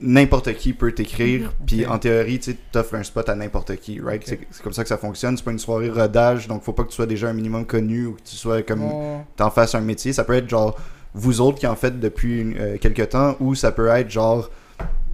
n'importe 0.00 0.54
qui 0.54 0.72
peut 0.72 0.92
t'écrire, 0.92 1.52
puis 1.66 1.86
en 1.86 1.98
théorie, 1.98 2.38
tu 2.38 2.52
sais, 2.52 2.58
t'offres 2.70 2.94
un 2.96 3.02
spot 3.02 3.28
à 3.28 3.34
n'importe 3.34 3.74
qui, 3.76 4.00
right? 4.00 4.22
C'est 4.24 4.38
c'est 4.50 4.62
comme 4.62 4.72
ça 4.72 4.82
que 4.82 4.88
ça 4.88 4.98
fonctionne. 4.98 5.36
C'est 5.36 5.44
pas 5.44 5.50
une 5.52 5.58
soirée 5.58 5.90
rodage, 5.90 6.46
donc 6.48 6.62
faut 6.62 6.72
pas 6.72 6.84
que 6.84 6.88
tu 6.90 6.94
sois 6.96 7.06
déjà 7.06 7.28
un 7.28 7.32
minimum 7.32 7.64
connu 7.66 8.06
ou 8.06 8.12
que 8.14 8.22
tu 8.22 8.36
sois 8.36 8.62
comme. 8.62 8.82
Oh, 8.84 9.16
T'en 9.36 9.50
fasses 9.50 9.74
un 9.74 9.80
métier. 9.80 10.12
Ça 10.12 10.24
peut 10.24 10.34
être 10.34 10.48
genre 10.48 10.78
vous 11.14 11.40
autres 11.40 11.58
qui 11.58 11.66
en 11.66 11.76
faites 11.76 12.00
depuis 12.00 12.54
euh, 12.58 12.76
quelques 12.80 13.08
temps, 13.10 13.36
ou 13.40 13.54
ça 13.54 13.72
peut 13.72 13.86
être 13.88 14.10
genre. 14.10 14.50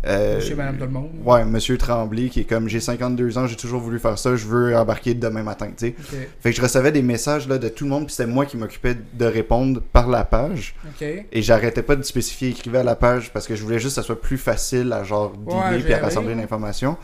euh, 0.07 0.41
chez 0.41 0.55
Madame 0.55 0.79
Tout 0.79 0.85
le 0.85 0.91
Monde. 0.91 1.11
Ouais, 1.25 1.45
Monsieur 1.45 1.77
Tremblay 1.77 2.31
qui 2.31 2.41
est 2.41 2.45
comme 2.45 2.69
j'ai 2.69 2.81
52 2.81 3.37
ans, 3.37 3.47
j'ai 3.47 3.57
toujours 3.57 3.81
voulu 3.83 3.99
faire 3.99 4.19
ça, 4.19 4.35
je 4.35 4.47
veux 4.47 4.75
embarquer 4.75 5.13
demain 5.13 5.43
matin, 5.43 5.67
tu 5.77 5.89
sais. 5.89 5.95
Fait 6.41 6.51
que 6.51 6.57
je 6.57 6.63
recevais 6.63 6.91
des 6.91 7.03
messages 7.03 7.47
là, 7.47 7.59
de 7.59 7.69
tout 7.69 7.85
le 7.85 7.91
monde, 7.91 8.07
puis 8.07 8.15
c'était 8.15 8.31
moi 8.31 8.47
qui 8.47 8.57
m'occupais 8.57 8.97
de 9.13 9.25
répondre 9.27 9.83
par 9.93 10.09
la 10.09 10.25
page. 10.25 10.75
Et 11.33 11.43
j'arrêtais 11.43 11.83
pas 11.83 11.97
de 11.97 12.03
spécifier, 12.03 12.49
écrivais 12.49 12.79
à 12.79 12.83
la 12.83 12.97
page 12.97 13.31
parce 13.33 13.47
que 13.47 13.55
je 13.55 13.63
voulais 13.63 13.79
juste 13.79 13.97
que 13.97 14.01
ça 14.01 14.07
soit 14.07 14.21
plus 14.21 14.39
facile 14.39 14.93
à 14.95 15.05
genre 15.05 15.35
Ouais, 15.47 15.55
dealer 15.71 15.85
puis 15.85 15.93
à 15.93 15.99
rassembler 15.99 16.35
l'information. 16.35 16.97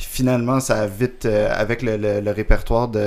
Puis 0.00 0.08
finalement, 0.10 0.60
ça 0.60 0.80
a 0.80 0.86
vite, 0.86 1.26
euh, 1.26 1.50
avec 1.52 1.82
le, 1.82 1.98
le- 1.98 2.20
le 2.22 2.30
répertoire 2.30 2.88
de, 2.88 2.98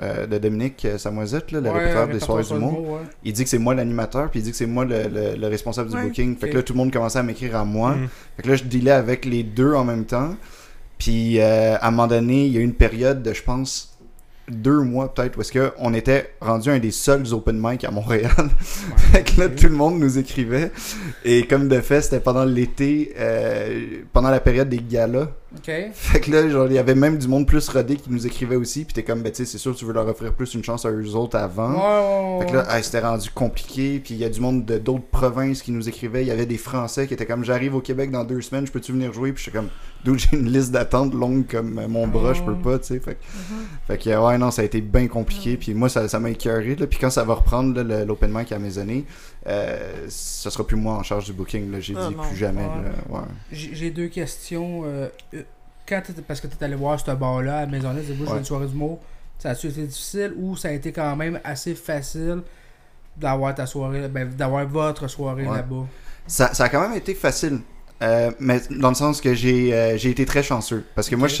euh, 0.00 0.26
de 0.28 0.38
Dominique 0.38 0.86
Samoisette, 0.96 1.50
le 1.50 1.58
Ouais, 1.60 1.68
répertoire 1.70 2.06
des 2.06 2.20
soirées 2.20 2.44
d'humour, 2.44 2.74
d'humour, 2.74 2.90
ouais. 2.92 3.00
il 3.24 3.32
dit 3.32 3.42
que 3.42 3.50
c'est 3.50 3.58
moi 3.58 3.74
l'animateur, 3.74 4.30
puis 4.30 4.38
il 4.38 4.42
dit 4.44 4.52
que 4.52 4.56
c'est 4.56 4.66
moi 4.66 4.84
le, 4.84 5.02
le- 5.12 5.34
le 5.36 5.46
responsable 5.48 5.90
Ouais. 5.90 6.00
du 6.02 6.06
booking. 6.06 6.36
Fait 6.36 6.48
que 6.50 6.54
là, 6.56 6.62
tout 6.62 6.74
le 6.74 6.76
monde 6.78 6.92
commençait 6.92 7.18
à 7.18 7.24
m'écrire 7.24 7.56
à 7.56 7.64
moi. 7.64 7.96
Mm. 7.96 8.08
Fait 8.36 8.42
que 8.44 8.48
là, 8.50 8.54
je 8.54 8.62
dealais 8.62 8.92
avec 8.92 9.24
les 9.24 9.42
deux 9.42 9.74
en 9.74 9.82
même 9.84 10.04
temps. 10.04 10.36
Puis 10.96 11.40
euh, 11.40 11.74
à 11.80 11.88
un 11.88 11.90
moment 11.90 12.06
donné, 12.06 12.46
il 12.46 12.52
y 12.52 12.56
a 12.58 12.60
eu 12.60 12.64
une 12.64 12.72
période 12.74 13.20
de, 13.20 13.32
je 13.32 13.42
pense, 13.42 13.98
deux 14.48 14.80
mois 14.82 15.12
peut-être, 15.12 15.36
où 15.36 15.40
est-ce 15.40 15.52
qu'on 15.52 15.92
était 15.92 16.34
rendu 16.40 16.70
un 16.70 16.78
des 16.78 16.90
seuls 16.92 17.34
open 17.34 17.58
mic 17.60 17.82
à 17.84 17.90
Montréal. 17.90 18.30
fait 19.12 19.24
que 19.24 19.40
là, 19.40 19.48
tout 19.48 19.66
le 19.66 19.74
monde 19.74 19.98
nous 19.98 20.18
écrivait. 20.18 20.70
Et 21.24 21.46
comme 21.48 21.66
de 21.68 21.80
fait, 21.80 22.00
c'était 22.00 22.20
pendant 22.20 22.44
l'été, 22.44 23.12
euh, 23.18 23.98
pendant 24.12 24.30
la 24.30 24.38
période 24.40 24.68
des 24.68 24.78
galas. 24.88 25.28
Ok. 25.56 25.72
Fait 25.94 26.20
que 26.20 26.30
là, 26.30 26.46
genre, 26.50 26.66
il 26.66 26.74
y 26.74 26.78
avait 26.78 26.94
même 26.94 27.16
du 27.16 27.26
monde 27.26 27.46
plus 27.46 27.66
rodé 27.70 27.96
qui 27.96 28.10
nous 28.10 28.26
écrivait 28.26 28.56
aussi. 28.56 28.84
Puis 28.84 28.92
t'es 28.92 29.02
comme, 29.02 29.22
ben, 29.22 29.32
tu 29.32 29.38
sais, 29.38 29.44
c'est 29.50 29.56
sûr, 29.56 29.74
tu 29.74 29.86
veux 29.86 29.94
leur 29.94 30.06
offrir 30.06 30.34
plus 30.34 30.52
une 30.52 30.62
chance 30.62 30.84
à 30.84 30.90
eux 30.90 31.14
autres 31.14 31.38
avant. 31.38 31.70
Ouais, 31.72 31.78
ouais, 31.78 32.38
ouais. 32.38 32.44
Fait 32.44 32.50
que 32.52 32.56
là, 32.58 32.76
hey, 32.76 32.84
c'était 32.84 33.00
rendu 33.00 33.30
compliqué. 33.30 33.98
Puis 34.04 34.12
il 34.14 34.20
y 34.20 34.24
a 34.24 34.28
du 34.28 34.40
monde 34.40 34.66
de 34.66 34.76
d'autres 34.76 35.06
provinces 35.10 35.62
qui 35.62 35.72
nous 35.72 35.88
écrivait. 35.88 36.22
Il 36.22 36.28
y 36.28 36.30
avait 36.30 36.44
des 36.44 36.58
Français 36.58 37.06
qui 37.06 37.14
étaient 37.14 37.24
comme 37.24 37.44
J'arrive 37.44 37.74
au 37.74 37.80
Québec 37.80 38.10
dans 38.10 38.24
deux 38.24 38.42
semaines, 38.42 38.66
je 38.66 38.72
peux-tu 38.72 38.92
venir 38.92 39.10
jouer? 39.14 39.32
Puis 39.32 39.44
j'étais 39.44 39.56
comme 39.56 39.68
D'où 40.04 40.16
j'ai 40.16 40.28
une 40.36 40.48
liste 40.52 40.70
d'attente 40.70 41.12
longue 41.12 41.44
comme 41.50 41.76
euh, 41.78 41.88
mon 41.88 42.06
bras, 42.06 42.32
je 42.32 42.42
peux 42.42 42.54
pas, 42.54 42.78
tu 42.78 42.86
sais. 42.86 43.00
Fait, 43.00 43.14
que- 43.14 43.24
fait 43.88 43.98
que, 43.98 44.10
ouais, 44.16 44.38
non, 44.38 44.52
ça 44.52 44.62
a 44.62 44.64
été 44.64 44.80
bien 44.80 45.08
compliqué. 45.08 45.56
Puis 45.56 45.74
moi, 45.74 45.88
ça 45.88 46.08
ça 46.08 46.20
m'a 46.20 46.30
écœuré. 46.30 46.76
Puis 46.76 46.98
quand 47.00 47.10
ça 47.10 47.24
va 47.24 47.34
reprendre 47.34 47.80
l'open 48.04 48.30
mic 48.32 48.52
à 48.52 48.58
mes 48.60 48.78
années, 48.78 49.06
euh, 49.46 50.06
ce 50.08 50.50
sera 50.50 50.66
plus 50.66 50.76
moi 50.76 50.94
en 50.94 51.02
charge 51.02 51.24
du 51.26 51.32
booking. 51.32 51.78
J'ai 51.80 51.94
Ah, 51.96 52.08
dit 52.08 52.14
non. 52.16 52.22
plus 52.22 52.36
jamais. 52.36 52.66
Ouais. 53.08 53.20
J'ai 53.52 53.90
deux 53.90 54.08
questions. 54.08 54.82
euh, 54.84 55.08
euh, 55.34 55.42
quand 55.86 56.02
parce 56.26 56.40
que 56.40 56.46
tu 56.48 56.56
es 56.60 56.64
allé 56.64 56.74
voir 56.74 57.00
ce 57.00 57.10
bar-là 57.12 57.60
à 57.60 57.66
Maisonnette, 57.66 58.04
c'est 58.06 58.30
Ouais. 58.30 58.38
une 58.38 58.44
soirée 58.44 58.66
d'humour, 58.66 58.98
ça 59.38 59.50
a-tu 59.50 59.68
été 59.68 59.82
difficile 59.86 60.34
ou 60.36 60.56
ça 60.56 60.68
a 60.68 60.72
été 60.72 60.92
quand 60.92 61.16
même 61.16 61.40
assez 61.44 61.74
facile 61.74 62.42
d'avoir 63.16 63.54
ta 63.54 63.66
soirée, 63.66 64.06
ben, 64.08 64.28
d'avoir 64.28 64.66
votre 64.66 65.08
soirée 65.08 65.46
Ouais. 65.46 65.56
là-bas? 65.56 65.86
Ça, 66.26 66.52
ça 66.52 66.64
a 66.64 66.68
quand 66.68 66.80
même 66.86 66.96
été 66.96 67.14
facile. 67.14 67.60
Euh, 68.02 68.30
mais 68.38 68.60
dans 68.70 68.90
le 68.90 68.94
sens 68.94 69.20
que 69.20 69.34
j'ai 69.34 69.74
euh, 69.74 69.96
été 69.96 70.24
très 70.26 70.42
chanceux. 70.42 70.84
Parce 70.94 71.08
que 71.08 71.16
moi, 71.16 71.26
Ok. 71.28 71.34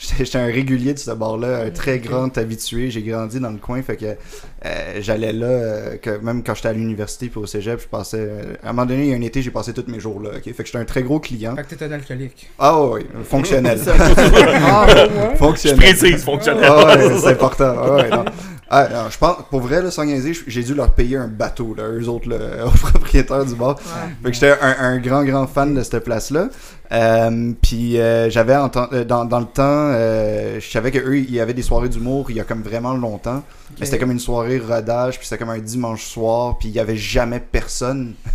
J'étais 0.00 0.38
un 0.38 0.46
régulier 0.46 0.94
de 0.94 0.98
ce 0.98 1.10
bar-là, 1.10 1.58
un 1.66 1.70
très 1.70 1.98
grand 1.98 2.36
habitué. 2.38 2.90
J'ai 2.90 3.02
grandi 3.02 3.38
dans 3.38 3.50
le 3.50 3.58
coin, 3.58 3.82
fait 3.82 3.96
que 3.96 4.06
euh, 4.06 4.98
j'allais 5.00 5.32
là, 5.32 5.46
euh, 5.46 5.96
que 5.96 6.18
même 6.18 6.42
quand 6.42 6.54
j'étais 6.54 6.68
à 6.68 6.72
l'université 6.72 7.28
puis 7.28 7.38
au 7.40 7.46
cégep, 7.46 7.80
je 7.80 7.86
passais. 7.88 8.18
euh, 8.18 8.42
à 8.62 8.70
un 8.70 8.72
moment 8.72 8.86
donné, 8.86 9.04
il 9.04 9.10
y 9.10 9.12
a 9.12 9.16
un 9.16 9.20
été, 9.20 9.42
j'ai 9.42 9.50
passé 9.50 9.72
tous 9.72 9.84
mes 9.90 10.00
jours 10.00 10.20
là. 10.20 10.30
ok? 10.36 10.42
Fait 10.42 10.52
que 10.52 10.64
j'étais 10.64 10.78
un 10.78 10.84
très 10.84 11.02
gros 11.02 11.20
client. 11.20 11.54
Fait 11.56 11.64
que 11.64 11.74
t'es 11.74 11.84
un 11.84 11.92
alcoolique. 11.92 12.50
Ah 12.58 12.80
oui, 12.82 13.06
fonctionnel. 13.24 13.78
ah, 13.86 14.86
ouais? 14.86 15.08
Je 15.32 15.36
fonctionnel. 15.36 15.78
précise, 15.78 16.24
fonctionnel. 16.24 16.64
Ah 16.66 16.86
ouais, 16.96 17.18
c'est 17.20 17.26
important. 17.28 17.74
Ah 17.78 17.94
ouais, 17.96 18.08
non. 18.10 18.24
Ah, 18.72 18.88
non, 18.88 19.10
je 19.10 19.18
pense, 19.18 19.34
pour 19.50 19.58
vrai, 19.62 19.82
là, 19.82 19.90
sans 19.90 20.04
niaiser, 20.04 20.32
j'ai 20.46 20.62
dû 20.62 20.74
leur 20.74 20.92
payer 20.94 21.16
un 21.16 21.26
bateau, 21.26 21.74
là, 21.76 21.88
eux 21.88 22.06
autres, 22.08 22.28
là, 22.28 22.36
aux 22.66 22.70
propriétaires 22.70 23.44
du 23.44 23.56
bar. 23.56 23.74
Ouais. 23.74 24.10
Fait 24.22 24.28
que 24.30 24.34
j'étais 24.34 24.52
un, 24.62 24.76
un 24.78 24.98
grand, 24.98 25.24
grand 25.24 25.48
fan 25.48 25.74
de 25.74 25.82
cette 25.82 26.04
place-là. 26.04 26.50
Euh, 26.92 27.52
puis 27.62 28.00
euh, 28.00 28.28
j'avais 28.30 28.54
euh, 28.54 29.04
dans, 29.04 29.24
dans 29.24 29.38
le 29.38 29.46
temps, 29.46 29.62
euh, 29.92 30.58
je 30.58 30.68
savais 30.70 30.90
qu'eux, 30.90 31.18
il 31.18 31.30
y 31.32 31.38
avait 31.38 31.54
des 31.54 31.62
soirées 31.62 31.88
d'humour 31.88 32.30
il 32.30 32.36
y 32.36 32.40
a 32.40 32.44
comme 32.44 32.62
vraiment 32.62 32.94
longtemps. 32.94 33.44
Mais 33.78 33.86
c'était 33.86 33.98
comme 33.98 34.10
une 34.10 34.18
soirée 34.18 34.58
rodage, 34.58 35.18
puis 35.18 35.26
c'était 35.26 35.38
comme 35.38 35.50
un 35.50 35.58
dimanche 35.60 36.02
soir, 36.04 36.58
puis 36.58 36.68
il 36.68 36.74
y 36.74 36.80
avait 36.80 36.96
jamais 36.96 37.38
personne. 37.40 38.14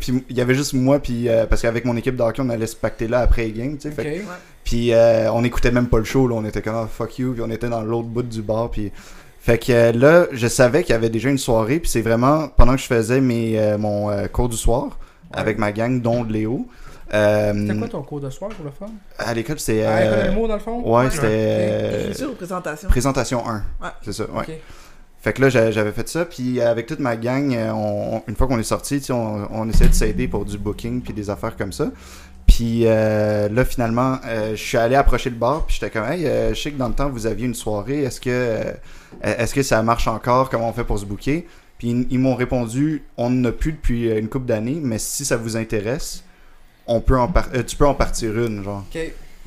puis 0.00 0.22
il 0.28 0.36
y 0.36 0.40
avait 0.42 0.54
juste 0.54 0.74
moi, 0.74 0.98
puis 0.98 1.28
euh, 1.28 1.46
parce 1.46 1.62
qu'avec 1.62 1.84
mon 1.86 1.96
équipe 1.96 2.16
de 2.16 2.22
hockey, 2.22 2.42
on 2.44 2.50
allait 2.50 2.66
se 2.66 2.76
pacter 2.76 3.08
là 3.08 3.20
après 3.20 3.44
les 3.46 3.52
games, 3.52 3.76
tu 3.76 3.88
sais. 3.88 3.90
Fait 3.90 4.04
que- 4.04 4.18
Ok. 4.20 4.26
puis 4.64 4.92
euh, 4.92 5.32
on 5.32 5.42
écoutait 5.44 5.70
même 5.70 5.86
pas 5.88 5.98
le 5.98 6.04
show, 6.04 6.28
là. 6.28 6.34
On 6.36 6.44
était 6.44 6.60
comme 6.60 6.76
ah, 6.76 6.88
fuck 6.92 7.18
you, 7.18 7.32
puis 7.32 7.42
on 7.42 7.50
était 7.50 7.68
dans 7.70 7.82
l'autre 7.82 8.08
bout 8.08 8.22
du 8.22 8.42
bar, 8.42 8.70
puis. 8.70 8.92
Fait 9.42 9.56
que 9.56 9.96
là, 9.98 10.26
je 10.32 10.46
savais 10.48 10.82
qu'il 10.82 10.92
y 10.92 10.96
avait 10.96 11.08
déjà 11.08 11.30
une 11.30 11.38
soirée, 11.38 11.80
puis 11.80 11.88
c'est 11.88 12.02
vraiment 12.02 12.48
pendant 12.48 12.74
que 12.74 12.80
je 12.82 12.86
faisais 12.86 13.22
mes, 13.22 13.58
euh, 13.58 13.78
mon 13.78 14.10
euh, 14.10 14.26
cours 14.26 14.50
du 14.50 14.56
soir 14.58 14.98
avec 15.32 15.56
ma 15.58 15.72
gang, 15.72 16.02
dont 16.02 16.24
Léo. 16.24 16.68
Euh, 17.12 17.52
C'était 17.66 17.78
quoi 17.78 17.88
ton 17.88 18.02
cours 18.02 18.20
de 18.20 18.30
soir 18.30 18.50
pour 18.50 18.64
le 18.64 18.70
fun? 18.70 18.86
à 19.18 19.34
l'école, 19.34 19.58
c'est. 19.58 19.84
À 19.84 19.90
euh, 19.96 20.22
l'école 20.22 20.34
mot 20.40 20.46
dans 20.48 20.54
le 20.54 20.60
fond? 20.60 20.82
ouais, 20.96 21.10
c'était. 21.10 21.26
euh, 21.28 22.00
Écriture 22.04 22.30
ou 22.30 22.34
présentation? 22.34 22.88
présentation 22.88 23.48
1. 23.48 23.54
Ouais. 23.82 23.88
C'est 24.02 24.12
ça, 24.12 24.24
ouais. 24.30 24.60
Fait 25.22 25.32
que 25.34 25.42
là, 25.42 25.48
j'a- 25.50 25.70
j'avais 25.70 25.92
fait 25.92 26.08
ça, 26.08 26.24
puis 26.24 26.60
avec 26.62 26.86
toute 26.86 27.00
ma 27.00 27.14
gang, 27.16 27.54
on- 27.74 28.22
une 28.26 28.36
fois 28.36 28.46
qu'on 28.46 28.58
est 28.58 28.62
sorti, 28.62 29.02
on, 29.10 29.46
on 29.50 29.68
essayait 29.68 29.90
de 29.90 29.94
s'aider 29.94 30.28
pour 30.28 30.44
du 30.46 30.56
booking 30.56 31.02
puis 31.02 31.12
des 31.12 31.28
affaires 31.28 31.56
comme 31.56 31.72
ça. 31.72 31.90
Puis 32.46 32.82
euh, 32.86 33.48
là, 33.50 33.64
finalement, 33.64 34.18
euh, 34.26 34.52
je 34.56 34.62
suis 34.62 34.78
allé 34.78 34.94
approcher 34.96 35.28
le 35.30 35.36
bar, 35.36 35.66
puis 35.66 35.76
j'étais 35.78 35.90
comme, 35.90 36.10
hey, 36.10 36.26
euh, 36.26 36.54
je 36.54 36.60
sais 36.62 36.70
que 36.72 36.78
dans 36.78 36.88
le 36.88 36.94
temps, 36.94 37.10
vous 37.10 37.26
aviez 37.26 37.46
une 37.46 37.54
soirée, 37.54 38.02
est-ce 38.04 38.20
que, 38.20 38.30
euh, 38.30 38.72
est-ce 39.22 39.54
que 39.54 39.62
ça 39.62 39.82
marche 39.82 40.08
encore, 40.08 40.48
comment 40.48 40.68
on 40.68 40.72
fait 40.72 40.84
pour 40.84 40.98
se 40.98 41.04
booker? 41.04 41.46
Puis 41.78 41.90
ils, 41.90 42.06
ils 42.10 42.18
m'ont 42.18 42.34
répondu, 42.34 43.02
on 43.18 43.30
n'en 43.30 43.50
a 43.50 43.52
plus 43.52 43.72
depuis 43.72 44.10
une 44.10 44.28
couple 44.28 44.46
d'années, 44.46 44.78
mais 44.82 44.98
si 44.98 45.24
ça 45.24 45.36
vous 45.36 45.56
intéresse, 45.56 46.24
on 46.92 47.00
peut 47.00 47.18
en 47.18 47.28
par- 47.28 47.48
euh, 47.54 47.62
tu 47.62 47.76
peux 47.76 47.86
en 47.86 47.94
partir 47.94 48.36
une, 48.38 48.62
genre. 48.64 48.84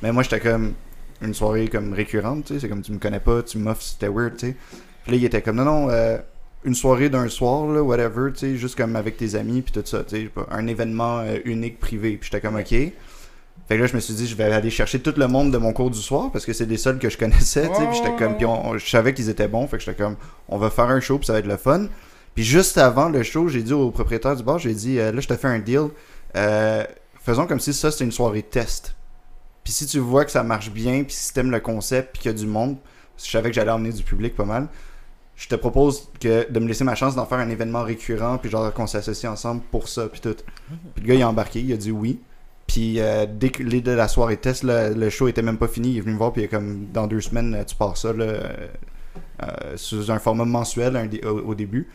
Mais 0.02 0.12
moi, 0.12 0.24
j'étais 0.24 0.40
comme 0.40 0.74
une 1.22 1.34
soirée 1.34 1.68
comme 1.68 1.94
récurrente, 1.94 2.46
tu 2.46 2.54
sais. 2.54 2.60
C'est 2.62 2.70
comme 2.70 2.82
tu 2.82 2.92
me 2.92 2.98
connais 3.00 3.20
pas, 3.20 3.44
tu 3.44 3.58
m'offres, 3.58 3.82
c'était 3.82 4.08
weird, 4.10 4.36
tu 4.38 4.48
sais. 4.48 4.56
Puis 5.04 5.12
là, 5.12 5.18
il 5.18 5.26
était 5.26 5.42
comme 5.42 5.58
non, 5.58 5.66
non, 5.66 5.90
euh, 5.90 6.18
une 6.66 6.76
soirée 6.76 7.10
d'un 7.10 7.28
soir, 7.30 7.68
là, 7.68 7.82
whatever, 7.84 8.32
tu 8.34 8.40
sais, 8.40 8.56
juste 8.58 8.76
comme 8.78 8.96
avec 8.96 9.18
tes 9.18 9.36
amis, 9.36 9.62
puis 9.62 9.74
tout 9.74 9.86
ça, 9.86 10.04
tu 10.04 10.16
sais. 10.16 10.30
Un 10.52 10.68
événement 10.68 11.20
euh, 11.20 11.38
unique, 11.46 11.80
privé. 11.80 12.18
Puis 12.18 12.30
j'étais 12.32 12.46
comme 12.46 12.56
ok. 12.56 12.70
Fait 12.70 13.78
que 13.78 13.82
là, 13.82 13.88
je 13.88 13.96
me 13.96 14.00
suis 14.02 14.14
dit, 14.14 14.28
je 14.28 14.36
vais 14.36 14.46
aller 14.46 14.70
chercher 14.70 15.00
tout 15.00 15.14
le 15.16 15.28
monde 15.28 15.52
de 15.52 15.58
mon 15.58 15.72
cours 15.74 15.90
du 15.90 16.00
soir 16.02 16.30
parce 16.34 16.46
que 16.46 16.52
c'est 16.54 16.66
des 16.66 16.78
seuls 16.78 17.00
que 17.00 17.10
je 17.10 17.18
connaissais, 17.18 17.68
tu 17.70 17.76
sais. 17.76 17.86
Puis 17.88 17.98
j'étais 17.98 18.16
comme, 18.18 18.36
puis 18.36 18.46
on- 18.46 18.70
on- 18.72 18.78
je 18.78 18.90
savais 18.90 19.14
qu'ils 19.14 19.30
étaient 19.30 19.48
bons, 19.48 19.68
fait 19.68 19.78
que 19.78 19.84
j'étais 19.84 20.02
comme, 20.04 20.16
on 20.50 20.58
va 20.58 20.70
faire 20.70 20.90
un 20.90 21.00
show, 21.00 21.18
puis 21.18 21.28
ça 21.28 21.34
va 21.34 21.40
être 21.40 21.48
le 21.48 21.58
fun. 21.58 21.88
Puis 22.36 22.44
juste 22.44 22.78
avant 22.78 23.10
le 23.10 23.22
show, 23.24 23.48
j'ai 23.48 23.62
dit 23.64 23.74
au 23.74 23.92
propriétaire 23.92 24.36
du 24.36 24.44
bar, 24.44 24.60
j'ai 24.60 24.74
dit, 24.74 25.00
euh, 25.00 25.12
là, 25.12 25.22
je 25.22 25.28
te 25.28 25.36
fais 25.36 25.48
un 25.48 25.60
deal. 25.60 25.88
Euh, 26.36 26.84
faisons 27.24 27.48
comme 27.48 27.60
si 27.60 27.74
ça, 27.74 27.92
c'était 27.92 28.04
une 28.04 28.12
soirée 28.12 28.44
test. 28.44 28.96
Puis 29.64 29.74
si 29.74 29.86
tu 29.86 30.00
vois 30.00 30.26
que 30.26 30.32
ça 30.32 30.44
marche 30.44 30.72
bien, 30.72 31.04
puis 31.04 31.16
si 31.16 31.34
t'aimes 31.34 31.52
le 31.52 31.60
concept, 31.60 32.14
puis 32.14 32.22
qu'il 32.24 32.32
y 32.32 32.34
a 32.34 32.38
du 32.38 32.46
monde, 32.46 32.78
je 33.18 33.30
savais 33.30 33.50
que 33.50 33.56
j'allais 33.56 33.72
emmener 33.72 33.94
du 33.94 34.04
public 34.04 34.36
pas 34.36 34.46
mal. 34.46 34.68
Je 35.36 35.48
te 35.48 35.56
propose 35.56 36.10
que 36.20 36.52
de 36.52 36.60
me 36.60 36.68
laisser 36.68 36.84
ma 36.84 36.96
chance 36.96 37.16
d'en 37.16 37.26
faire 37.26 37.40
un 37.40 37.50
événement 37.50 37.84
récurrent, 37.84 38.38
puis 38.38 38.50
genre 38.50 38.72
qu'on 38.74 38.88
s'associe 38.88 39.32
ensemble 39.32 39.62
pour 39.72 39.88
ça, 39.88 40.08
puis 40.08 40.22
tout. 40.22 40.36
Puis 40.96 41.04
le 41.04 41.08
gars, 41.08 41.16
il 41.16 41.22
a 41.22 41.30
embarqué, 41.30 41.62
il 41.62 41.74
a 41.74 41.78
dit 41.78 41.92
oui. 41.92 42.20
Puis 42.68 43.00
euh, 43.00 43.26
dès 43.30 43.50
que 43.50 43.64
les 43.64 43.82
de 43.82 43.92
la 43.92 44.08
soirée 44.08 44.38
test, 44.38 44.64
le, 44.64 45.10
show 45.10 45.28
était 45.28 45.42
même 45.42 45.58
pas 45.58 45.68
fini, 45.68 45.92
il 45.92 45.98
est 45.98 46.02
venu 46.02 46.14
me 46.14 46.18
voir, 46.18 46.34
puis 46.34 46.44
il 46.44 46.50
comme 46.50 46.88
dans 46.94 47.08
deux 47.08 47.22
semaines, 47.22 47.56
euh, 47.56 47.64
tu 47.64 47.76
pars 47.76 47.98
ça 47.98 48.14
là, 48.14 48.26
euh, 49.48 49.74
sous 49.78 50.10
un 50.12 50.20
format 50.20 50.46
mensuel 50.46 50.96
un 50.96 51.06
dé- 51.06 51.22
au, 51.26 51.40
au 51.40 51.56
début. 51.56 51.88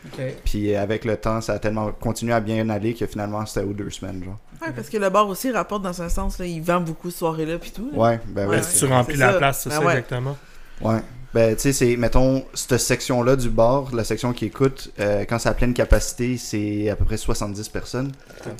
Puis 0.45 0.73
euh, 0.73 0.81
avec 0.81 1.05
le 1.05 1.17
temps, 1.17 1.41
ça 1.41 1.53
a 1.53 1.59
tellement 1.59 1.91
continué 1.91 2.33
à 2.33 2.39
bien 2.39 2.67
aller 2.69 2.93
que 2.93 3.05
finalement 3.05 3.45
c'était 3.45 3.65
aux 3.65 3.73
deux 3.73 3.89
semaines, 3.89 4.23
genre. 4.23 4.37
Ouais, 4.61 4.73
parce 4.75 4.89
que 4.89 4.97
le 4.97 5.09
bar 5.09 5.27
aussi 5.29 5.51
rapporte 5.51 5.83
dans 5.83 6.01
un 6.01 6.09
sens, 6.09 6.37
là, 6.39 6.45
il 6.45 6.61
vend 6.61 6.81
beaucoup 6.81 7.07
de 7.07 7.13
soirées-là 7.13 7.57
puis 7.59 7.71
tout. 7.71 7.89
là. 7.93 7.97
Ouais, 7.97 8.19
ben 8.27 8.47
ouais. 8.47 8.57
Ouais, 8.57 8.63
Si 8.63 8.79
tu 8.79 8.85
remplis 8.85 9.15
la 9.17 9.31
ça. 9.33 9.37
place, 9.37 9.61
c'est 9.63 9.69
Ben 9.69 9.75
ça 9.77 9.81
ouais. 9.85 9.91
exactement. 9.93 10.37
Ouais. 10.81 10.99
Ben, 11.31 11.55
tu 11.55 11.61
sais, 11.61 11.73
c'est, 11.73 11.95
mettons, 11.95 12.43
cette 12.55 12.79
section-là 12.79 13.35
du 13.35 13.49
bar, 13.51 13.93
la 13.93 14.03
section 14.03 14.33
qui 14.33 14.45
écoute, 14.45 14.91
euh, 14.99 15.25
quand 15.29 15.37
c'est 15.37 15.49
à 15.49 15.53
pleine 15.53 15.75
capacité, 15.75 16.37
c'est 16.37 16.89
à 16.89 16.95
peu 16.95 17.05
près 17.05 17.17
70 17.17 17.69
personnes. 17.69 18.11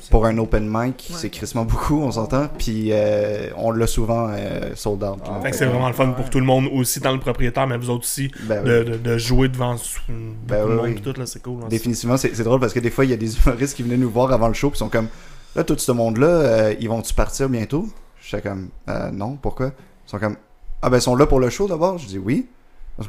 Pour 0.08 0.24
un 0.24 0.38
open 0.38 0.68
mic, 0.68 1.08
Ouais. 1.10 1.16
c'est 1.18 1.30
crissement 1.30 1.64
beaucoup, 1.64 2.00
on 2.00 2.12
s'entend. 2.12 2.46
Puis 2.58 2.90
euh, 2.92 3.48
on 3.56 3.72
l'a 3.72 3.88
souvent 3.88 4.28
euh, 4.30 4.70
sold 4.76 5.02
out. 5.02 5.18
Ah, 5.26 5.40
Fait 5.42 5.50
que 5.50 5.56
c'est 5.56 5.64
vraiment 5.66 5.88
le 5.88 5.94
fun 5.94 6.10
pour 6.12 6.30
tout 6.30 6.38
le 6.38 6.44
monde, 6.46 6.68
aussi 6.72 7.00
dans 7.00 7.10
le 7.12 7.18
propriétaire, 7.18 7.66
mais 7.66 7.76
vous 7.76 7.90
autres 7.90 8.04
aussi, 8.04 8.30
Ben, 8.44 8.62
de, 8.62 8.84
oui. 8.84 8.90
de, 8.92 8.96
de 8.98 9.18
jouer 9.18 9.48
devant 9.48 9.76
sou- 9.76 9.98
beaucoup 10.08 10.20
Ben 10.46 10.64
monde 10.66 10.80
oui. 10.84 11.00
tout, 11.02 11.18
là, 11.18 11.26
c'est 11.26 11.42
cool. 11.42 11.66
Définitivement, 11.68 12.16
c'est, 12.16 12.36
c'est 12.36 12.44
drôle 12.44 12.60
parce 12.60 12.72
que 12.72 12.78
des 12.80 12.90
fois, 12.90 13.04
il 13.04 13.10
y 13.10 13.14
a 13.14 13.16
des 13.16 13.36
humoristes 13.46 13.74
qui 13.74 13.82
venaient 13.82 13.96
nous 13.96 14.10
voir 14.10 14.30
avant 14.32 14.46
le 14.46 14.54
show, 14.54 14.70
puis 14.70 14.78
sont 14.78 14.88
comme, 14.88 15.08
là, 15.56 15.64
tout 15.64 15.76
ce 15.76 15.90
monde-là, 15.90 16.26
euh, 16.28 16.74
ils 16.78 16.88
vont-tu 16.88 17.14
partir 17.14 17.48
bientôt? 17.48 17.88
J'étais 18.22 18.48
comme, 18.48 18.68
euh, 18.88 19.10
non, 19.10 19.36
pourquoi? 19.42 19.72
Ils 20.06 20.10
sont 20.10 20.20
comme, 20.20 20.36
ah 20.82 20.88
ben, 20.88 20.98
ils 20.98 21.02
sont 21.02 21.16
là 21.16 21.26
pour 21.26 21.40
le 21.40 21.50
show 21.50 21.66
d'abord? 21.66 21.98
Je 21.98 22.06
dis 22.06 22.18
oui. 22.18 22.46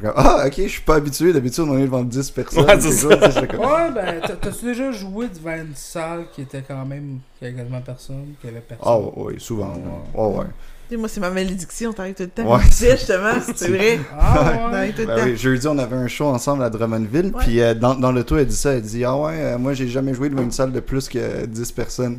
Comme, 0.00 0.12
ah, 0.16 0.44
ok, 0.46 0.54
je 0.56 0.68
suis 0.68 0.80
pas 0.80 0.94
habitué, 0.96 1.32
d'habitude, 1.32 1.64
on 1.68 1.76
est 1.78 1.82
devant 1.84 2.02
10 2.02 2.30
personnes. 2.30 2.64
Ouais, 2.64 2.80
c'est 2.80 2.90
ça. 2.92 3.10
chose, 3.10 3.34
sais, 3.34 3.46
comme, 3.46 3.60
Ouais, 3.60 3.90
ben, 3.94 4.20
t'as- 4.22 4.36
t'as-tu 4.36 4.64
déjà 4.64 4.90
joué 4.92 5.28
devant 5.28 5.54
une 5.56 5.74
salle 5.74 6.24
qui 6.34 6.42
était 6.42 6.62
quand 6.66 6.84
même. 6.86 7.18
qui 7.38 7.44
avait 7.46 7.54
quasiment 7.54 7.80
personne, 7.82 8.24
qui 8.40 8.48
avait 8.48 8.60
personne? 8.60 8.86
Ah, 8.86 8.98
ouais, 8.98 9.12
ouais, 9.16 9.34
souvent. 9.38 9.74
Ouais, 10.14 10.26
ouais. 10.38 10.44
Tu 10.88 10.94
sais, 10.94 10.96
moi, 10.96 11.08
c'est 11.08 11.20
ma 11.20 11.30
malédiction, 11.30 11.92
t'arrives 11.92 12.14
tout 12.14 12.22
le 12.24 12.28
temps. 12.30 12.54
Ouais. 12.54 12.60
Je 12.64 12.68
disais, 12.68 12.96
justement, 12.96 13.32
c'est 13.54 13.68
vrai. 13.68 13.98
Ah, 14.18 14.44
ouais. 14.44 14.56
T'arrives 14.72 14.94
tout 14.94 15.00
le 15.02 15.06
Ben 15.06 15.16
temps. 15.18 15.24
oui, 15.26 15.36
jeudi, 15.36 15.66
on 15.68 15.78
avait 15.78 15.96
un 15.96 16.08
show 16.08 16.26
ensemble 16.26 16.62
à 16.64 16.70
Drummondville. 16.70 17.32
Puis 17.38 17.60
euh, 17.60 17.74
dans, 17.74 17.94
dans 17.94 18.12
le 18.12 18.24
tour, 18.24 18.38
elle 18.38 18.46
dit 18.46 18.56
ça. 18.56 18.72
Elle 18.72 18.82
dit 18.82 19.04
Ah 19.04 19.16
ouais, 19.16 19.34
euh, 19.38 19.58
moi, 19.58 19.72
j'ai 19.74 19.88
jamais 19.88 20.12
joué 20.14 20.28
devant 20.28 20.42
une 20.42 20.50
salle 20.52 20.72
de 20.72 20.80
plus 20.80 21.08
que 21.08 21.46
10 21.46 21.72
personnes. 21.72 22.18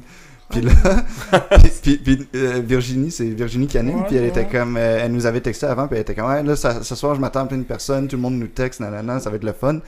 Puis 0.54 0.62
là, 0.62 0.72
puis, 1.58 1.72
puis, 1.82 1.98
puis, 1.98 2.28
euh, 2.36 2.62
Virginie, 2.66 3.12
c'est 3.12 3.26
Virginie 3.26 3.68
Canine. 3.68 3.98
Ouais, 3.98 4.04
puis 4.08 4.16
elle 4.18 4.26
était 4.26 4.46
comme, 4.46 4.78
euh, 4.78 5.00
elle 5.04 5.12
nous 5.12 5.26
avait 5.26 5.42
texté 5.42 5.66
avant. 5.66 5.88
Puis 5.88 5.96
elle 5.96 6.02
était 6.04 6.16
comme, 6.16 6.30
ouais, 6.30 6.44
là, 6.44 6.56
ça- 6.56 6.84
ce 6.84 6.96
soir, 6.96 7.16
je 7.16 7.20
m'attends 7.22 7.42
à 7.42 7.46
plein 7.46 7.58
de 7.58 7.64
personnes. 7.64 8.08
Tout 8.08 8.16
le 8.16 8.22
monde 8.22 8.36
nous 8.36 8.48
texte, 8.48 8.80
nanana, 8.80 9.20
ça 9.20 9.30
va 9.30 9.36
être 9.38 9.44
le 9.44 9.54
fun. 9.54 9.80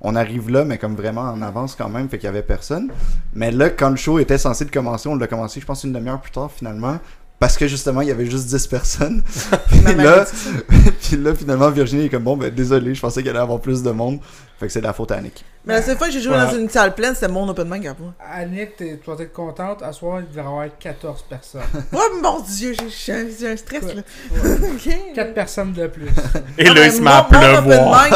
On 0.00 0.16
arrive 0.16 0.50
là, 0.50 0.64
mais 0.64 0.76
comme 0.78 0.96
vraiment 0.96 1.22
en 1.22 1.40
avance 1.40 1.76
quand 1.76 1.88
même, 1.88 2.08
fait 2.08 2.18
qu'il 2.18 2.26
y 2.26 2.28
avait 2.28 2.42
personne. 2.42 2.90
Mais 3.34 3.50
là, 3.50 3.70
quand 3.70 3.90
le 3.90 3.96
show 3.96 4.18
était 4.18 4.38
censé 4.38 4.64
de 4.64 4.70
commencer, 4.70 5.08
on 5.08 5.16
l'a 5.16 5.26
commencé, 5.26 5.60
je 5.60 5.66
pense, 5.66 5.84
une 5.84 5.92
demi-heure 5.92 6.20
plus 6.20 6.32
tard 6.32 6.50
finalement. 6.50 6.98
Parce 7.38 7.56
que 7.56 7.66
justement, 7.66 8.00
il 8.00 8.08
y 8.08 8.10
avait 8.10 8.26
juste 8.26 8.46
10 8.46 8.66
personnes. 8.68 9.22
Puis 9.68 9.94
là, 9.96 10.24
puis 11.02 11.16
là, 11.16 11.34
finalement, 11.34 11.68
Virginie 11.70 12.06
est 12.06 12.08
comme 12.08 12.22
bon, 12.22 12.36
ben 12.36 12.50
désolé, 12.54 12.94
je 12.94 13.00
pensais 13.00 13.22
qu'il 13.22 13.30
allait 13.30 13.38
avoir 13.40 13.60
plus 13.60 13.82
de 13.82 13.90
monde. 13.90 14.18
Fait 14.58 14.66
que 14.66 14.72
c'est 14.72 14.80
de 14.80 14.86
la 14.86 14.92
faute 14.92 15.10
à 15.10 15.20
Nick. 15.20 15.44
Mais 15.66 15.74
la 15.74 15.82
seule 15.82 15.96
fois 15.96 16.08
que 16.08 16.12
j'ai 16.12 16.20
joué 16.20 16.34
dans 16.36 16.52
une 16.54 16.68
salle 16.68 16.94
pleine, 16.94 17.14
c'était 17.14 17.28
mon 17.28 17.48
open 17.48 17.66
mic 17.68 17.86
à 17.86 17.94
moi. 17.98 18.12
Annick, 18.20 18.76
t'es- 18.76 18.98
tu 19.02 19.10
vas 19.10 19.16
être 19.22 19.32
contente. 19.32 19.82
À 19.82 19.92
soir, 19.92 20.20
il 20.20 20.26
devrait 20.28 20.42
y 20.42 20.46
avoir 20.46 20.66
14 20.78 21.22
personnes. 21.22 21.62
Oh 21.92 22.02
mon 22.22 22.40
dieu, 22.40 22.74
j'ai- 22.74 23.30
j'ai 23.38 23.48
un, 23.48 23.56
stress 23.56 23.82
là. 23.82 23.94
Ouais. 23.94 24.58
Ok. 24.74 25.14
4 25.14 25.32
personnes 25.34 25.72
de 25.72 25.86
plus. 25.86 26.08
Et 26.58 26.64
là, 26.64 26.84
il 26.86 26.92
se 26.92 27.00
met 27.00 27.10
à 27.10 27.26
mon- 27.30 27.38
mon 27.38 27.58
open 27.58 27.64
pleuvoir. 27.64 28.08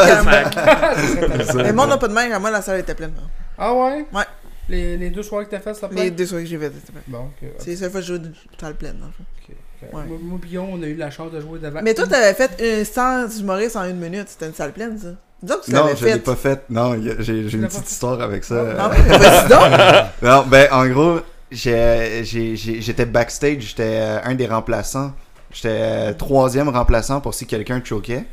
Mais 1.55 1.73
mon 1.73 1.89
open 1.91 2.11
mic 2.11 2.31
à 2.31 2.39
moi, 2.39 2.51
la 2.51 2.61
salle 2.61 2.79
était 2.79 2.95
pleine. 2.95 3.13
Ah 3.57 3.73
ouais? 3.73 4.05
Ouais. 4.13 4.23
Les, 4.67 4.97
les 4.97 5.09
deux 5.09 5.23
soirées 5.23 5.45
que 5.45 5.49
t'as 5.51 5.59
faites, 5.59 5.75
ça 5.75 5.89
Les 5.91 6.11
deux 6.11 6.27
soirées 6.27 6.43
que 6.43 6.49
j'ai 6.49 6.57
faites, 6.59 6.73
c'était 6.75 6.91
plein. 6.91 7.01
Bon, 7.07 7.25
ok. 7.41 7.49
C'est 7.57 7.71
la 7.71 7.77
seule 7.77 7.91
fois 7.91 7.99
que 8.01 8.05
j'ai 8.05 8.13
joué 8.13 8.19
dans 8.19 8.25
une 8.27 8.59
salle 8.59 8.75
pleine. 8.75 8.99
dans 8.99 9.07
le 9.07 9.11
fond. 9.13 9.23
ok, 9.49 9.55
ok. 9.81 9.93
Ouais. 9.95 10.03
Moi, 10.21 10.39
Guillaume, 10.45 10.69
on 10.73 10.83
a 10.83 10.85
eu 10.85 10.95
la 10.95 11.09
chance 11.09 11.31
de 11.31 11.41
jouer 11.41 11.57
devant. 11.59 11.81
Mais 11.81 11.95
toi, 11.95 12.05
t'avais 12.05 12.35
fait 12.35 12.51
un 12.81 12.85
100 12.85 13.39
humoristes 13.39 13.75
en 13.75 13.85
une 13.85 13.97
minute. 13.97 14.27
C'était 14.29 14.45
une 14.45 14.53
salle 14.53 14.71
pleine, 14.73 14.97
ça. 14.99 15.07
Dis 15.41 15.49
donc 15.51 15.67
Non, 15.69 15.87
je 15.95 16.05
l'ai 16.05 16.11
fait. 16.13 16.19
pas 16.19 16.35
fait. 16.35 16.61
Non, 16.69 16.95
j'ai 17.19 17.39
une 17.53 17.67
petite 17.67 17.89
histoire 17.89 18.19
avec 18.21 18.43
ça. 18.43 18.63
Ah, 18.77 18.91
Euh, 18.93 19.47
donc. 19.49 20.09
Non, 20.21 20.43
ben 20.47 20.67
en 20.71 20.85
gros, 20.87 21.19
j'ai- 21.51 22.21
j'ai- 22.25 22.55
j'ai- 22.55 22.81
j'étais 22.81 23.05
backstage, 23.05 23.61
j'étais 23.61 23.83
euh, 24.01 24.19
un 24.23 24.35
des 24.35 24.47
remplaçants. 24.47 25.13
J'étais 25.51 25.69
euh, 25.71 26.13
troisième 26.13 26.69
remplaçant 26.69 27.21
pour 27.21 27.33
si 27.33 27.45
quelqu'un 27.47 27.81
choquait. 27.83 28.25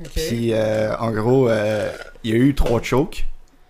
Ok. 0.00 0.10
Puis 0.14 0.52
euh, 0.52 0.94
en 0.98 1.10
gros, 1.10 1.48
euh, 1.48 1.90
il 2.22 2.30
y 2.30 2.34
a 2.34 2.36
eu 2.36 2.54
trois 2.54 2.80
chokes, 2.80 3.24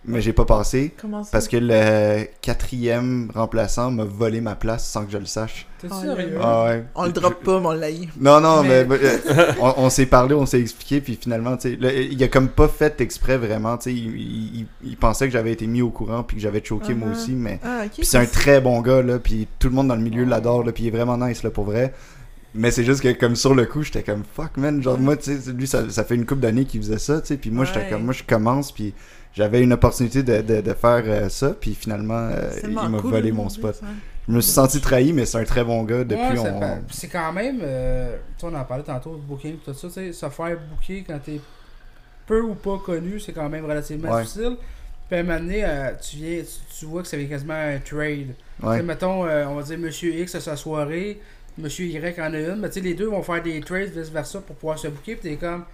mais 0.08 0.20
j'ai 0.20 0.32
pas 0.32 0.44
passé. 0.44 0.92
Comment 1.00 1.22
ça? 1.22 1.30
Parce 1.32 1.46
que 1.48 1.56
le 1.60 2.26
quatrième 2.40 3.30
remplaçant 3.34 3.90
m'a 3.90 4.04
volé 4.04 4.40
ma 4.40 4.54
place 4.54 4.86
sans 4.88 5.04
que 5.04 5.12
je 5.12 5.18
le 5.18 5.26
sache. 5.26 5.66
T'es 5.80 5.88
Oh, 5.90 5.94
sérieux? 6.00 6.38
Ah 6.42 6.64
ouais. 6.64 6.84
On 6.96 7.04
le 7.06 7.12
drop 7.12 7.42
pas, 7.44 7.60
mais 7.60 7.66
on 7.66 7.72
l'a 7.72 7.90
eu. 7.90 8.08
Non, 8.20 8.40
non, 8.40 8.62
mais, 8.64 8.84
Mais- 8.84 8.96
euh, 9.00 9.52
on, 9.60 9.74
on 9.84 9.90
s'est 9.90 10.06
parlé, 10.06 10.34
on 10.34 10.46
s'est 10.46 10.60
expliqué, 10.60 11.00
puis 11.00 11.16
finalement, 11.20 11.56
tu 11.56 11.78
sais, 11.78 12.08
il 12.10 12.22
a 12.24 12.28
comme 12.28 12.48
pas 12.48 12.66
fait 12.68 13.00
exprès 13.00 13.36
vraiment, 13.38 13.76
tu 13.76 13.90
sais, 13.90 13.94
il, 13.94 14.66
il- 14.84 14.96
pensait 14.96 15.26
que 15.26 15.32
j'avais 15.32 15.52
été 15.52 15.66
mis 15.68 15.82
au 15.82 15.90
courant, 15.90 16.24
puis 16.24 16.36
que 16.36 16.42
j'avais 16.42 16.64
choqué 16.64 16.94
moi 16.94 17.08
Uh-huh. 17.10 17.12
aussi, 17.12 17.32
mais... 17.32 17.60
Ah, 17.64 17.82
c'est 18.02 18.18
un 18.18 18.26
très 18.26 18.60
bon 18.60 18.80
gars, 18.80 19.02
là, 19.02 19.18
puis 19.20 19.46
tout 19.60 19.68
le 19.68 19.74
monde 19.74 19.88
dans 19.88 19.94
le 19.94 20.02
milieu 20.02 20.24
l'adore, 20.24 20.64
là, 20.64 20.72
puis 20.72 20.84
il 20.84 20.86
est 20.88 20.90
vraiment 20.90 21.16
nice, 21.16 21.42
là, 21.44 21.50
pour 21.50 21.64
vrai. 21.64 21.94
Mais 22.54 22.70
c'est 22.72 22.82
juste 22.82 23.02
que, 23.02 23.12
comme 23.12 23.36
sur 23.36 23.54
le 23.54 23.66
coup, 23.66 23.82
j'étais 23.82 24.02
comme, 24.02 24.22
fuck, 24.34 24.56
man, 24.56 24.82
genre, 24.82 24.98
moi, 24.98 25.16
tu 25.16 25.38
sais, 25.38 25.52
lui, 25.52 25.66
ça, 25.68 25.88
ça 25.90 26.02
fait 26.02 26.14
une 26.16 26.26
couple 26.26 26.40
d'années 26.40 26.64
qu'il 26.64 26.80
faisait 26.80 26.98
ça, 26.98 27.20
tu 27.20 27.28
sais, 27.28 27.36
puis 27.36 27.50
moi, 27.50 27.64
j'étais 27.64 27.88
comme, 27.88 28.04
moi, 28.04 28.14
je 28.14 28.24
commence, 28.24 28.72
puis 28.72 28.94
j'avais 29.34 29.62
une 29.62 29.72
opportunité 29.72 30.22
de, 30.22 30.40
de, 30.42 30.60
de 30.60 30.72
faire 30.74 31.02
euh, 31.06 31.28
ça, 31.28 31.50
puis 31.58 31.74
finalement, 31.74 32.28
euh, 32.32 32.50
il 32.64 32.70
m'a 32.70 32.86
cool, 33.00 33.10
volé 33.10 33.32
mon 33.32 33.48
spot. 33.48 33.80
Je 34.28 34.32
me 34.32 34.40
suis 34.40 34.52
senti 34.52 34.80
trahi, 34.80 35.12
mais 35.12 35.24
c'est 35.24 35.38
un 35.38 35.44
très 35.44 35.64
bon 35.64 35.82
gars, 35.84 36.04
depuis, 36.04 36.38
Ouais, 36.38 36.38
on... 36.50 36.80
c'est 36.90 37.08
quand 37.08 37.32
même. 37.32 37.60
euh, 37.62 38.16
tu 38.36 38.46
sais, 38.46 38.52
on 38.52 38.54
en 38.58 38.64
parlait 38.64 38.82
tantôt, 38.84 39.12
booking 39.26 39.56
tout 39.64 39.72
ça. 39.72 39.88
tu 39.88 39.94
sais, 39.94 40.12
Se 40.12 40.28
faire 40.28 40.56
booker 40.70 41.02
quand 41.06 41.18
t'es 41.24 41.40
peu 42.26 42.42
ou 42.42 42.54
pas 42.54 42.78
connu, 42.84 43.18
c'est 43.20 43.32
quand 43.32 43.48
même 43.48 43.64
relativement 43.64 44.10
Ouais. 44.12 44.22
difficile. 44.22 44.56
Puis 45.08 45.16
à 45.16 45.20
un 45.20 45.22
moment 45.22 45.38
donné, 45.38 45.64
euh, 45.64 45.92
tu, 45.98 46.16
viens, 46.18 46.42
tu, 46.42 46.78
tu 46.80 46.84
vois 46.84 47.00
que 47.02 47.08
c'est 47.08 47.24
quasiment 47.24 47.54
un 47.54 47.78
trade. 47.78 48.34
Ouais. 48.62 48.82
mettons, 48.82 49.22
on 49.22 49.54
va 49.54 49.62
dire 49.62 49.78
Monsieur 49.78 50.12
X 50.14 50.34
a 50.34 50.40
sa 50.40 50.56
soirée, 50.56 51.20
Monsieur 51.56 51.86
Y 51.86 52.20
en 52.20 52.34
a 52.34 52.38
une, 52.38 52.56
mais 52.56 52.68
tu 52.68 52.74
sais, 52.74 52.80
les 52.80 52.92
deux 52.94 53.06
vont 53.06 53.22
faire 53.22 53.42
des 53.42 53.58
trades 53.60 53.90
vice-versa 53.96 54.40
pour 54.42 54.56
pouvoir 54.56 54.78
se 54.78 54.88
booker. 54.88 55.16
Puis 55.16 55.30
t'es 55.30 55.36
comme. 55.36 55.64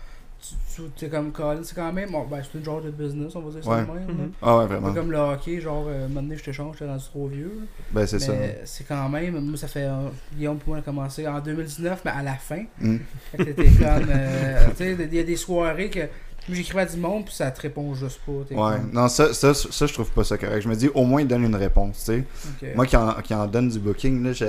Tu, 0.74 0.82
t'es 0.96 1.08
comme 1.08 1.30
Colin, 1.32 1.60
c'est 1.62 1.74
quand 1.74 1.92
même. 1.92 2.10
bon, 2.10 2.24
ben, 2.30 2.42
c'est 2.42 2.58
une 2.58 2.64
genre 2.64 2.82
de 2.82 2.90
business, 2.90 3.34
on 3.36 3.40
va 3.40 3.50
dire 3.52 3.64
ça 3.64 3.70
Ouais. 3.70 3.82
de 3.82 3.86
même. 3.92 4.06
Mhm. 4.08 4.32
Ah 4.42 4.58
ouais, 4.58 4.66
vraiment. 4.66 4.92
comme 4.92 5.10
le 5.10 5.18
hockey, 5.18 5.60
genre, 5.60 5.86
euh, 5.88 6.06
donné, 6.08 6.36
je 6.36 6.44
t'échange, 6.44 6.76
t'es 6.78 6.84
rendu 6.86 7.04
trop 7.04 7.28
vieux. 7.28 7.52
là. 7.60 7.66
Ben, 7.92 8.06
c'est 8.06 8.18
ça. 8.18 8.32
C'est 8.64 8.84
quand 8.84 9.08
même, 9.08 9.38
moi 9.40 9.56
ça 9.56 9.68
fait, 9.68 9.84
euh, 9.84 10.08
Guillaume 10.36 10.58
pour 10.58 10.70
moi 10.70 10.78
a 10.78 10.82
commencé 10.82 11.26
en 11.26 11.40
2019, 11.40 12.02
mais 12.04 12.10
à 12.10 12.22
la 12.22 12.34
fin. 12.34 12.64
Mm. 12.80 12.96
Que 13.38 13.42
t'étais 13.42 13.68
comme, 13.70 14.06
euh, 14.10 14.66
tu 14.70 14.76
sais, 14.76 14.96
il 15.00 15.14
y 15.14 15.18
a 15.20 15.22
des 15.24 15.36
soirées 15.36 15.88
que 15.90 16.00
moi 16.00 16.56
j'écrivais 16.56 16.82
à 16.82 16.86
du 16.86 16.98
monde 16.98 17.24
puis 17.24 17.34
ça 17.34 17.50
te 17.50 17.60
répond 17.62 17.94
juste 17.94 18.20
pas. 18.26 18.32
Ouais, 18.32 18.46
comme, 18.76 18.90
non, 18.92 19.08
ça, 19.08 19.32
ça, 19.32 19.54
ça, 19.54 19.86
je 19.86 19.92
trouve 19.94 20.10
pas 20.10 20.24
ça 20.24 20.36
correct. 20.36 20.60
Je 20.62 20.68
me 20.68 20.74
dis, 20.74 20.90
au 20.94 21.04
moins, 21.04 21.24
donne 21.24 21.44
une 21.44 21.56
réponse, 21.56 22.04
tu 22.04 22.24
sais. 22.60 22.74
Moi 22.74 22.84
qui 22.86 22.96
en, 22.96 23.12
qui 23.22 23.32
en 23.34 23.46
donne 23.46 23.68
du 23.70 23.78
booking, 23.78 24.22
là, 24.24 24.32
je. 24.32 24.44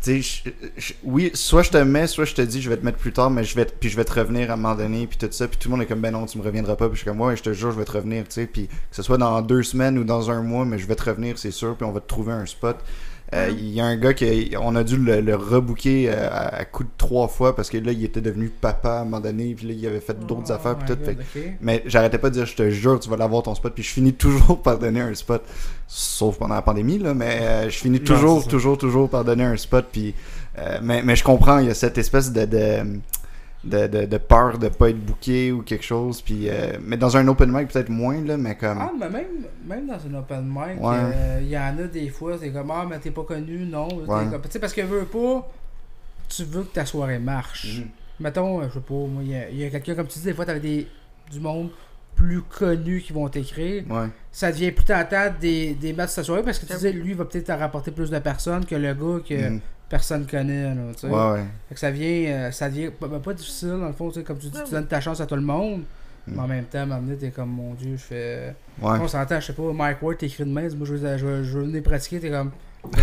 Tu 0.00 0.22
sais, 0.22 0.52
je- 0.76 0.92
oui, 1.02 1.30
soit 1.34 1.62
je 1.62 1.70
te 1.70 1.76
mets, 1.78 2.06
soit 2.06 2.24
je 2.24 2.34
te 2.34 2.42
dis, 2.42 2.62
je 2.62 2.70
vais 2.70 2.76
te 2.76 2.84
mettre 2.84 2.98
plus 2.98 3.12
tard, 3.12 3.30
mais 3.30 3.42
je 3.42 3.54
vais, 3.56 3.64
puis 3.64 3.88
je 3.90 3.96
vais 3.96 4.04
te 4.04 4.12
revenir 4.12 4.50
à 4.50 4.54
un 4.54 4.56
moment 4.56 4.76
donné, 4.76 5.08
puis 5.08 5.18
tout 5.18 5.26
ça, 5.32 5.48
puis 5.48 5.58
tout 5.58 5.68
le 5.68 5.72
monde 5.74 5.82
est 5.82 5.86
comme, 5.86 6.00
ben 6.00 6.12
non, 6.12 6.24
tu 6.26 6.38
me 6.38 6.44
reviendras 6.44 6.76
pas, 6.76 6.86
puis 6.88 6.94
je 6.96 7.00
suis 7.02 7.10
comme, 7.10 7.20
ouais, 7.20 7.36
je 7.36 7.42
te 7.42 7.52
jure, 7.52 7.72
je 7.72 7.78
vais 7.78 7.84
te 7.84 7.90
revenir, 7.92 8.22
tu 8.24 8.34
sais, 8.34 8.46
puis 8.46 8.68
que 8.68 8.72
ce 8.92 9.02
soit 9.02 9.18
dans 9.18 9.42
deux 9.42 9.64
semaines 9.64 9.98
ou 9.98 10.04
dans 10.04 10.30
un 10.30 10.40
mois, 10.42 10.64
mais 10.64 10.78
je 10.78 10.86
vais 10.86 10.94
te 10.94 11.02
revenir, 11.02 11.36
c'est 11.36 11.50
sûr, 11.50 11.74
puis 11.76 11.84
on 11.84 11.90
va 11.90 12.00
te 12.00 12.06
trouver 12.06 12.32
un 12.32 12.46
spot. 12.46 12.76
Euh, 13.34 13.50
Il 13.50 13.68
y 13.68 13.80
a 13.80 13.84
un 13.84 13.96
gars 13.96 14.14
qui, 14.14 14.54
on 14.58 14.74
a 14.74 14.82
dû 14.84 14.96
le, 14.96 15.20
le 15.20 15.36
rebooker 15.36 16.08
euh, 16.08 16.28
à, 16.30 16.56
à 16.60 16.64
coup 16.64 16.84
de 16.84 16.88
trois 16.96 17.28
fois 17.28 17.54
parce 17.54 17.68
que 17.68 17.76
là, 17.76 17.92
il 17.92 18.02
était 18.04 18.22
devenu 18.22 18.48
papa 18.48 18.90
à 18.90 19.00
un 19.00 19.04
moment 19.04 19.20
donné, 19.20 19.54
puis 19.54 19.66
là, 19.68 19.74
il 19.74 19.86
avait 19.86 20.00
fait 20.00 20.18
d'autres 20.26 20.50
Oh 20.50 20.52
affaires, 20.52 20.78
puis 20.78 20.88
tout. 20.88 20.98
fait 21.04 21.56
mais 21.60 21.82
j'arrêtais 21.86 22.18
pas 22.18 22.30
de 22.30 22.34
dire, 22.34 22.46
je 22.46 22.56
te 22.56 22.70
jure, 22.70 22.98
tu 23.00 23.10
vas 23.10 23.16
l'avoir 23.16 23.42
ton 23.42 23.54
spot. 23.54 23.74
Puis 23.74 23.82
je 23.82 23.90
finis 23.90 24.12
toujours 24.14 24.62
par 24.62 24.78
donner 24.78 25.00
un 25.00 25.14
spot. 25.14 25.42
Sauf 25.86 26.38
pendant 26.38 26.54
la 26.54 26.62
pandémie, 26.62 26.98
là. 26.98 27.14
Mais 27.14 27.38
euh, 27.40 27.70
je 27.70 27.78
finis 27.78 27.98
Non, 27.98 28.04
toujours, 28.04 28.46
toujours, 28.46 28.78
toujours 28.78 29.08
par 29.10 29.24
donner 29.24 29.44
un 29.44 29.56
spot. 29.56 29.86
Puis, 29.92 30.14
euh, 30.58 30.78
mais, 30.82 31.02
mais 31.02 31.16
je 31.16 31.24
comprends, 31.24 31.58
il 31.58 31.66
y 31.66 31.70
a 31.70 31.74
cette 31.74 31.98
espèce 31.98 32.32
de, 32.32 32.44
de, 32.44 33.00
de, 33.64 33.86
de, 33.88 34.04
de 34.06 34.18
peur 34.18 34.58
de 34.58 34.68
pas 34.68 34.90
être 34.90 35.00
booké 35.04 35.50
ou 35.52 35.62
quelque 35.62 35.84
chose. 35.84 36.22
Puis, 36.22 36.48
euh, 36.48 36.78
mais 36.80 36.96
dans 36.96 37.16
un 37.16 37.26
open 37.28 37.50
mic, 37.52 37.68
peut-être 37.68 37.88
moins, 37.88 38.20
là. 38.24 38.36
Mais 38.36 38.56
comme. 38.56 38.78
Ah, 38.80 38.92
mais 38.98 39.08
même, 39.10 39.26
même 39.66 39.86
dans 39.86 39.94
un 39.94 40.18
open 40.20 40.44
mic, 40.46 40.80
Ouais. 40.80 40.96
euh, 40.96 41.38
il 41.42 41.48
y 41.48 41.58
en 41.58 41.76
a 41.78 41.82
des 41.86 42.08
fois, 42.08 42.36
c'est 42.38 42.50
comme, 42.50 42.70
ah, 42.70 42.86
mais 42.88 42.98
t'es 42.98 43.10
pas 43.10 43.24
connu, 43.24 43.64
non. 43.66 43.88
T'es 43.88 43.94
Ouais. 43.96 44.26
comme- 44.30 44.42
Tu 44.42 44.50
sais, 44.50 44.58
parce 44.60 44.72
que 44.72 44.82
veux 44.82 45.04
pas, 45.04 45.48
tu 46.28 46.44
veux 46.44 46.62
que 46.62 46.72
ta 46.74 46.86
soirée 46.86 47.18
marche. 47.18 47.78
Mhm. 47.80 47.86
Mettons, 48.20 48.60
euh, 48.60 48.66
je 48.68 48.74
sais 48.74 48.80
pas, 48.80 48.94
moi, 48.94 49.22
il 49.22 49.56
y 49.58 49.64
a, 49.64 49.70
quelqu'un, 49.70 49.94
comme 49.94 50.06
tu 50.06 50.18
dis, 50.18 50.24
des 50.26 50.34
fois, 50.34 50.44
t'avais 50.44 50.60
des, 50.60 50.86
du 51.30 51.40
monde 51.40 51.70
plus 52.14 52.42
connu 52.42 53.00
qui 53.00 53.12
vont 53.12 53.28
t'écrire. 53.28 53.84
Ouais. 53.88 54.06
ça 54.32 54.50
devient 54.50 54.72
plus 54.72 54.84
tentant 54.84 55.32
des, 55.40 55.74
des 55.74 55.92
matchs 55.92 56.08
de 56.10 56.14
sa 56.14 56.24
soirée 56.24 56.42
parce 56.42 56.58
que 56.58 56.66
tu 56.66 56.76
dis 56.76 56.92
lui 56.92 57.10
il 57.10 57.16
va 57.16 57.24
peut-être 57.24 57.46
te 57.46 57.52
rapporter 57.52 57.90
plus 57.92 58.10
de 58.10 58.18
personnes 58.18 58.64
que 58.64 58.74
le 58.74 58.92
gars 58.94 59.22
que 59.24 59.50
Mhm. 59.50 59.60
Personne 59.88 60.26
connaît. 60.26 60.64
Là, 60.64 60.74
tu 60.94 61.00
sais. 61.00 61.06
Ouais, 61.06 61.30
ouais. 61.32 61.44
Fait 61.68 61.74
que 61.74 61.80
ça 61.80 61.90
vient, 61.90 62.08
euh, 62.30 62.50
ça 62.50 62.68
devient 62.68 62.90
pas, 62.90 63.06
ben, 63.08 63.18
pas 63.20 63.34
difficile, 63.34 63.70
dans 63.80 63.86
le 63.86 63.92
fond, 63.92 64.08
tu 64.10 64.20
sais, 64.20 64.24
comme 64.24 64.38
tu 64.38 64.46
dis, 64.48 64.58
tu 64.64 64.70
donnes 64.72 64.86
ta 64.86 65.00
chance 65.00 65.20
à 65.20 65.26
tout 65.26 65.36
le 65.36 65.40
monde. 65.42 65.80
Mm. 66.26 66.32
Mais 66.34 66.40
en 66.40 66.46
même 66.48 66.64
temps, 66.64 66.78
à 66.78 66.82
un 66.82 66.86
moment 66.86 67.00
donné, 67.00 67.16
t'es 67.16 67.30
comme, 67.30 67.50
mon 67.50 67.74
Dieu, 67.74 67.92
je 67.96 68.02
fais. 68.02 68.54
Ouais. 68.82 68.98
On 69.00 69.08
s'entend, 69.08 69.40
je 69.40 69.46
sais 69.46 69.52
pas, 69.52 69.62
Mike 69.74 70.02
Ward 70.02 70.18
t'écrit 70.18 70.44
de 70.44 70.50
main, 70.50 70.62
moi 70.76 70.86
je 70.86 70.94
veux, 70.94 71.16
je 71.18 71.24
veux, 71.26 71.42
je 71.44 71.58
veux 71.58 71.64
venir 71.64 71.82
pratiquer, 71.82 72.20
t'es 72.20 72.30
comme. 72.30 72.50
Peux 72.92 73.00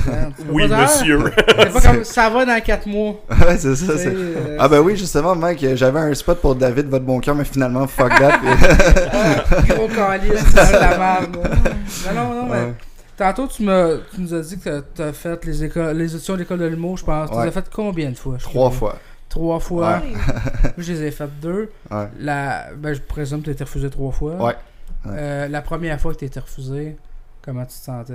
Oui, 0.52 0.70
pas 0.70 0.84
monsieur. 0.84 1.20
C'est 1.48 1.74
pas 1.74 1.82
comme 1.82 2.04
ça 2.06 2.30
va 2.30 2.46
dans 2.46 2.62
4 2.64 2.88
mois. 2.88 3.22
Ouais, 3.30 3.58
c'est 3.58 3.76
ça. 3.76 3.98
c'est- 3.98 4.08
euh, 4.08 4.56
Ah 4.58 4.70
ben 4.70 4.80
oui, 4.80 4.96
justement, 4.96 5.36
mec, 5.36 5.64
j'avais 5.76 6.00
un 6.00 6.14
spot 6.14 6.40
pour 6.40 6.56
David, 6.56 6.88
votre 6.88 7.04
bon 7.04 7.20
cœur, 7.20 7.36
mais 7.36 7.44
finalement, 7.44 7.86
fuck 7.86 8.10
that. 8.18 8.40
ah, 9.12 9.44
gros 9.68 9.88
calice, 9.90 10.46
c'est 10.56 10.72
la 10.80 10.98
merde. 10.98 11.38
Non, 12.08 12.14
non, 12.24 12.36
non, 12.44 12.50
mais. 12.50 12.74
Ouais. 13.20 13.26
Tantôt, 13.34 13.48
tu, 13.48 13.64
me, 13.64 14.02
tu 14.14 14.22
nous 14.22 14.34
as 14.34 14.42
dit 14.42 14.58
que 14.60 14.64
t'as- 14.64 14.82
t'as 14.94 15.14
fait 15.14 15.44
les, 15.46 15.64
écoles, 15.64 15.96
les 15.98 16.14
éditions 16.16 16.34
de 16.34 16.40
l'école 16.40 16.60
de 16.60 16.66
l'humour, 16.66 16.98
je 16.98 17.06
pense. 17.06 17.30
Tu 17.30 17.36
les 17.36 17.42
Ouais. 17.44 17.48
as 17.48 17.52
fait 17.52 17.70
combien 17.74 18.10
de 18.12 18.16
fois? 18.18 18.38
Trois 18.38 18.70
fois. 18.72 18.96
Trois 19.30 19.60
fois? 19.60 19.98
Ouais. 20.04 20.12
Moi, 20.12 20.72
je 20.78 20.94
les 20.94 21.04
ai 21.04 21.12
faites 21.12 21.40
deux. 21.42 21.70
Ouais. 21.92 22.08
La, 22.20 22.68
ben, 22.78 22.94
je 22.94 23.02
présume 23.02 23.40
que 23.40 23.46
tu 23.46 23.50
as 23.52 23.54
été 23.54 23.64
refusé 23.64 23.90
trois 23.90 24.12
fois. 24.12 24.34
Ouais. 24.36 24.44
Ouais. 25.06 25.12
Euh, 25.18 25.48
la 25.48 25.62
première 25.62 26.00
fois 26.00 26.14
que 26.14 26.20
tu 26.20 26.26
été 26.26 26.40
refusé, 26.40 26.98
comment 27.44 27.62
tu 27.66 27.78
te 27.78 27.84
sentais? 27.84 28.14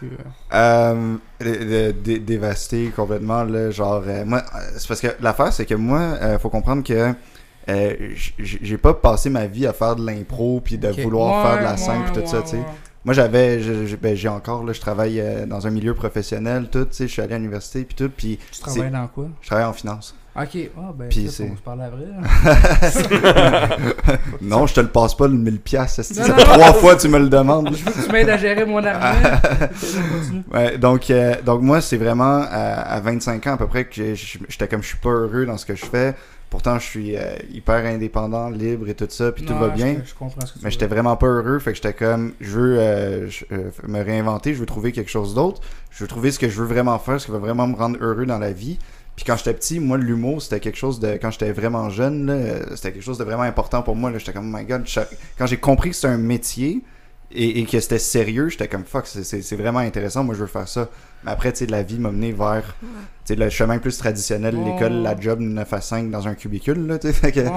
Je 0.00 0.06
suis, 0.06 0.16
euh, 0.52 0.94
Euh, 0.94 1.16
dé- 1.40 1.92
dé- 1.92 2.18
dévasté 2.20 2.92
complètement 2.94 3.42
là 3.42 3.70
genre 3.72 4.02
euh, 4.06 4.24
moi 4.24 4.42
c'est 4.76 4.86
parce 4.86 5.00
que 5.00 5.08
l'affaire 5.20 5.52
c'est 5.52 5.66
que 5.66 5.74
moi 5.74 5.98
euh, 6.00 6.38
faut 6.38 6.50
comprendre 6.50 6.84
que 6.84 7.12
euh, 7.68 7.94
j'ai 8.38 8.78
pas 8.78 8.94
passé 8.94 9.28
ma 9.30 9.46
vie 9.46 9.66
à 9.66 9.72
faire 9.72 9.96
de 9.96 10.06
l'impro 10.06 10.60
puis 10.60 10.78
de 10.78 10.88
vouloir 11.02 11.42
Ouais, 11.44 11.50
faire 11.50 11.58
de 11.58 11.64
la 11.64 11.70
ouais, 11.72 11.76
scène 11.76 12.02
puis 12.12 12.22
tout 12.22 12.28
ça 12.28 12.36
ouais, 12.38 12.42
tu 12.44 12.50
sais 12.50 12.56
ouais. 12.58 12.64
Moi 13.08 13.14
j'avais 13.14 13.56
ben, 14.02 14.14
j'ai 14.14 14.28
encore 14.28 14.64
là 14.64 14.74
je 14.74 14.80
travaille 14.82 15.18
euh, 15.18 15.46
dans 15.46 15.66
un 15.66 15.70
milieu 15.70 15.94
professionnel 15.94 16.68
tout 16.70 16.84
tu 16.84 16.88
sais 16.94 17.06
je 17.08 17.12
suis 17.14 17.22
allé 17.22 17.32
à 17.32 17.38
l'université 17.38 17.82
puis 17.84 17.94
tout 17.94 18.10
puis 18.14 18.38
Tu 18.52 18.60
travailles 18.60 18.90
dans 18.90 19.06
quoi? 19.08 19.28
Je 19.40 19.46
travaille 19.46 19.64
en 19.64 19.72
finance 19.72 20.14
Ok, 20.36 20.56
ah 20.76 20.92
ben, 20.96 21.08
Puis 21.08 21.24
ça, 21.26 21.32
c'est- 21.38 21.50
on 21.52 21.56
se 21.56 21.62
parle 21.62 21.80
après. 21.82 22.04
là. 22.04 23.68
non 24.42 24.66
je 24.66 24.74
te 24.74 24.80
le 24.80 24.88
passe 24.88 25.14
pas 25.16 25.26
le 25.26 25.32
1000 25.34 25.58
pièces 25.58 26.12
trois 26.38 26.74
fois 26.74 26.96
tu 26.96 27.08
me 27.08 27.18
le 27.18 27.30
demandes 27.30 27.74
Je 27.74 27.82
veux 27.84 27.90
que 27.92 28.06
tu 28.06 28.12
m'aides 28.12 28.28
à 28.28 28.36
gérer 28.36 28.64
mon 28.66 28.84
argent. 28.84 29.18
Continue. 29.70 30.42
Ouais, 30.52 30.76
donc, 30.78 31.10
euh, 31.10 31.34
donc 31.44 31.62
moi, 31.62 31.80
c'est 31.80 31.96
vraiment 31.96 32.42
à, 32.42 32.82
à 32.82 33.00
25 33.00 33.46
ans 33.46 33.54
à 33.54 33.56
peu 33.56 33.66
près 33.66 33.86
que 33.86 34.14
j'étais 34.14 34.68
comme 34.68 34.82
je 34.82 34.88
suis 34.88 34.98
pas 34.98 35.08
heureux 35.10 35.44
dans 35.46 35.56
ce 35.56 35.66
que 35.66 35.74
je 35.74 35.84
fais. 35.84 36.14
Pourtant, 36.50 36.78
je 36.78 36.84
suis 36.86 37.16
euh, 37.16 37.36
hyper 37.52 37.84
indépendant, 37.84 38.48
libre 38.48 38.88
et 38.88 38.94
tout 38.94 39.06
ça, 39.10 39.32
puis 39.32 39.44
tout 39.44 39.54
va 39.54 39.68
je- 39.68 39.74
bien. 39.74 40.00
Je, 40.04 40.14
comprends 40.14 40.46
ce 40.46 40.54
que 40.54 40.58
tu 40.58 40.64
Mais 40.64 40.70
j'étais 40.70 40.86
vraiment 40.86 41.14
pas 41.16 41.26
heureux, 41.26 41.58
fait 41.58 41.70
que 41.72 41.76
j'étais 41.76 41.92
comme, 41.92 42.32
je 42.40 42.50
veux 42.58 42.78
euh, 42.78 43.28
je- 43.28 43.44
euh, 43.52 43.70
me 43.86 44.02
réinventer, 44.02 44.54
je 44.54 44.60
veux 44.60 44.66
trouver 44.66 44.92
quelque 44.92 45.10
chose 45.10 45.34
d'autre, 45.34 45.60
je 45.90 46.04
veux 46.04 46.08
trouver 46.08 46.30
ce 46.30 46.38
que 46.38 46.48
je 46.48 46.58
veux 46.60 46.66
vraiment 46.66 46.98
faire, 46.98 47.20
ce 47.20 47.26
qui 47.26 47.32
va 47.32 47.38
vraiment 47.38 47.66
me 47.66 47.76
rendre 47.76 47.98
heureux 48.00 48.24
dans 48.24 48.38
la 48.38 48.52
vie. 48.52 48.78
Puis 49.14 49.24
quand 49.26 49.36
j'étais 49.36 49.52
petit, 49.52 49.78
moi, 49.80 49.98
l'humour, 49.98 50.40
c'était 50.40 50.60
quelque 50.60 50.76
chose 50.78 51.00
de, 51.00 51.18
quand 51.20 51.30
j'étais 51.30 51.52
vraiment 51.52 51.90
jeune, 51.90 52.32
c'était 52.76 52.92
quelque 52.92 53.02
chose 53.04 53.18
de 53.18 53.24
vraiment 53.24 53.42
important 53.42 53.82
pour 53.82 53.96
moi. 53.96 54.10
J'étais 54.16 54.32
comme, 54.32 54.54
oh 54.54 54.58
my 54.58 54.64
god, 54.64 54.82
je- 54.86 55.00
quand 55.36 55.46
j'ai 55.46 55.56
compris 55.58 55.90
que 55.90 55.96
c'était 55.96 56.08
un 56.08 56.18
métier 56.18 56.82
et, 57.30 57.60
et 57.60 57.64
que 57.66 57.78
c'était 57.80 57.98
sérieux, 57.98 58.48
j'étais 58.48 58.68
comme, 58.68 58.84
fuck, 58.84 59.06
c'est- 59.06 59.56
vraiment 59.56 59.80
intéressant, 59.80 60.24
moi, 60.24 60.34
je 60.34 60.40
veux 60.40 60.46
faire 60.46 60.68
ça. 60.68 60.88
Mais 61.24 61.30
après, 61.32 61.52
tu 61.52 61.58
sais, 61.58 61.66
la 61.66 61.82
vie 61.82 61.98
m'a 61.98 62.10
mené 62.10 62.32
vers 62.32 62.74
tu 62.80 62.86
sais, 63.24 63.34
le 63.34 63.50
chemin 63.50 63.78
plus 63.78 63.98
traditionnel, 63.98 64.54
Oh. 64.58 64.64
l'école, 64.64 64.92
la 65.02 65.18
job 65.18 65.40
9 65.40 65.72
à 65.72 65.80
5 65.80 66.10
dans 66.10 66.26
un 66.28 66.34
cubicule, 66.34 66.86
là, 66.86 66.98
tu 66.98 67.08
sais. 67.08 67.12
Fait 67.12 67.32
que, 67.32 67.40
Oh, 67.40 67.52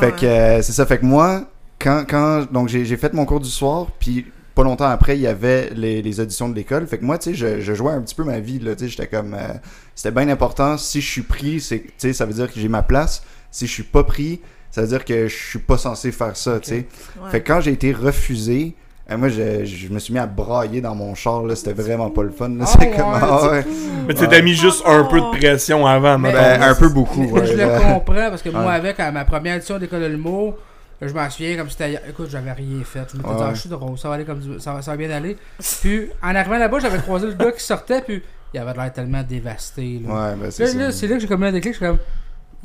fait 0.00 0.06
ouais. 0.06 0.12
que 0.12 0.26
euh, 0.26 0.62
c'est 0.62 0.72
ça. 0.72 0.84
Fait 0.86 0.98
que 0.98 1.04
moi, 1.06 1.44
quand, 1.78 2.04
quand 2.08 2.50
donc 2.50 2.68
j'ai 2.68 2.96
fait 2.96 3.12
mon 3.12 3.24
cours 3.26 3.40
du 3.40 3.50
soir, 3.50 3.86
puis 4.00 4.26
pas 4.54 4.62
longtemps 4.64 4.86
après, 4.88 5.16
il 5.16 5.20
y 5.22 5.26
avait 5.26 5.70
les, 5.74 6.00
les 6.02 6.20
auditions 6.20 6.48
de 6.48 6.54
l'école. 6.54 6.86
Fait 6.86 6.98
que 6.98 7.04
moi, 7.04 7.18
tu 7.18 7.30
sais, 7.30 7.34
je, 7.34 7.60
je 7.60 7.74
jouais 7.74 7.92
un 7.92 8.00
petit 8.02 8.14
peu 8.14 8.24
ma 8.24 8.40
vie, 8.40 8.58
là, 8.58 8.74
tu 8.74 8.84
sais, 8.84 8.90
j'étais 8.90 9.06
comme... 9.08 9.34
euh, 9.34 9.52
C'était 9.94 10.12
bien 10.12 10.28
important. 10.28 10.76
Si 10.78 11.00
je 11.00 11.08
suis 11.10 11.22
pris, 11.22 11.60
c'est, 11.60 11.80
tu 11.80 11.92
sais, 11.98 12.12
ça 12.12 12.24
veut 12.24 12.32
dire 12.34 12.52
que 12.52 12.58
j'ai 12.58 12.68
ma 12.68 12.82
place. 12.82 13.22
Si 13.50 13.66
je 13.66 13.72
suis 13.72 13.82
pas 13.84 14.02
pris, 14.04 14.40
ça 14.70 14.80
veut 14.80 14.88
dire 14.88 15.04
que 15.04 15.28
je 15.28 15.34
suis 15.36 15.58
pas 15.60 15.76
censé 15.78 16.10
faire 16.10 16.36
ça, 16.36 16.58
tu 16.58 16.68
sais. 16.70 16.86
Ouais. 17.22 17.30
Fait 17.30 17.40
que 17.42 17.46
quand 17.48 17.60
j'ai 17.60 17.72
été 17.72 17.92
refusé... 17.92 18.74
euh, 19.10 19.16
moi, 19.18 19.28
je, 19.28 19.64
je 19.64 19.88
me 19.88 19.98
suis 19.98 20.12
mis 20.14 20.18
à 20.18 20.26
brailler 20.26 20.80
dans 20.80 20.94
mon 20.94 21.14
char, 21.14 21.42
là. 21.44 21.54
C'était 21.54 21.74
vraiment 21.74 22.10
pas 22.10 22.22
le 22.22 22.30
fun, 22.30 22.48
là. 22.48 22.64
C'est 22.66 22.78
ouais, 22.78 22.90
comme... 22.96 23.04
ah 23.14 23.50
ouais. 23.50 23.64
Mais 24.08 24.14
tu 24.14 24.26
t'as 24.26 24.40
mis 24.42 24.54
juste 24.54 24.82
un 24.86 25.04
peu 25.04 25.20
de 25.20 25.38
pression 25.38 25.86
avant, 25.86 26.18
Mais-. 26.18 26.32
Ben, 26.32 26.62
un 26.62 26.74
peu 26.74 26.88
beaucoup, 26.88 27.24
ouais, 27.24 27.46
je 27.46 27.52
le 27.54 27.78
comprends 27.80 28.30
parce 28.30 28.42
que 28.42 28.48
moi, 28.48 28.72
avec 28.72 28.98
à 29.00 29.10
ma 29.12 29.24
première 29.24 29.56
édition 29.56 29.78
d'école 29.78 30.00
de 30.02 30.06
l'humour, 30.06 30.56
je 31.02 31.12
m'en 31.12 31.28
souviens 31.28 31.56
comme 31.56 31.68
si 31.68 31.76
c'était. 31.78 32.00
Écoute, 32.08 32.28
j'avais 32.30 32.52
rien 32.52 32.82
fait. 32.84 33.00
Je 33.12 33.16
m'étais 33.18 33.28
dit, 33.28 33.34
Ouais. 33.34 33.46
ah, 33.48 33.54
je 33.54 33.60
suis 33.60 33.68
drôle, 33.68 33.98
ça 33.98 34.08
va 34.08 34.14
aller 34.14 34.24
comme 34.24 34.38
du- 34.38 34.58
ça, 34.60 34.72
va, 34.72 34.80
ça 34.80 34.92
va 34.92 34.96
bien 34.96 35.10
aller. 35.10 35.36
Puis, 35.82 36.08
en 36.22 36.34
arrivant 36.34 36.56
là-bas, 36.58 36.78
j'avais 36.78 36.98
croisé 36.98 37.26
le 37.26 37.34
gars 37.34 37.52
qui 37.52 37.62
sortait, 37.62 38.00
puis 38.00 38.22
il 38.54 38.60
avait 38.60 38.72
l'air 38.72 38.92
tellement 38.92 39.22
dévasté. 39.22 40.00
Là. 40.06 40.14
Ouais, 40.30 40.36
ben 40.40 40.50
c'est 40.50 40.72
Là, 40.74 40.92
c'est 40.92 41.06
là 41.08 41.16
que 41.16 41.20
j'ai 41.20 41.26
comme 41.28 41.42
eu 41.42 41.46
un 41.48 41.52
déclic, 41.52 41.74
je 41.74 41.78
suis 41.78 41.86
comme. 41.86 41.98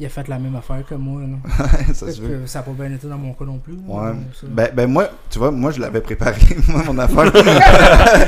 Il 0.01 0.05
a 0.05 0.09
fait 0.09 0.25
la 0.29 0.39
même 0.39 0.55
affaire 0.55 0.81
que 0.89 0.95
moi. 0.95 1.21
Là. 1.21 1.65
ça 1.93 2.09
se 2.09 2.21
veut. 2.21 2.39
ça 2.45 2.59
n'a 2.59 2.63
pas 2.63 2.71
bien 2.71 2.95
été 2.95 3.05
dans 3.05 3.17
mon 3.17 3.33
cas 3.33 3.43
non 3.43 3.57
plus. 3.57 3.73
Ouais. 3.85 4.11
Ben, 4.47 4.69
ben 4.73 4.87
moi, 4.89 5.09
tu 5.29 5.39
vois, 5.39 5.51
moi 5.51 5.71
je 5.71 5.81
l'avais 5.81 5.99
préparé, 5.99 6.39
moi, 6.69 6.83
mon 6.87 6.97
affaire. 6.99 7.29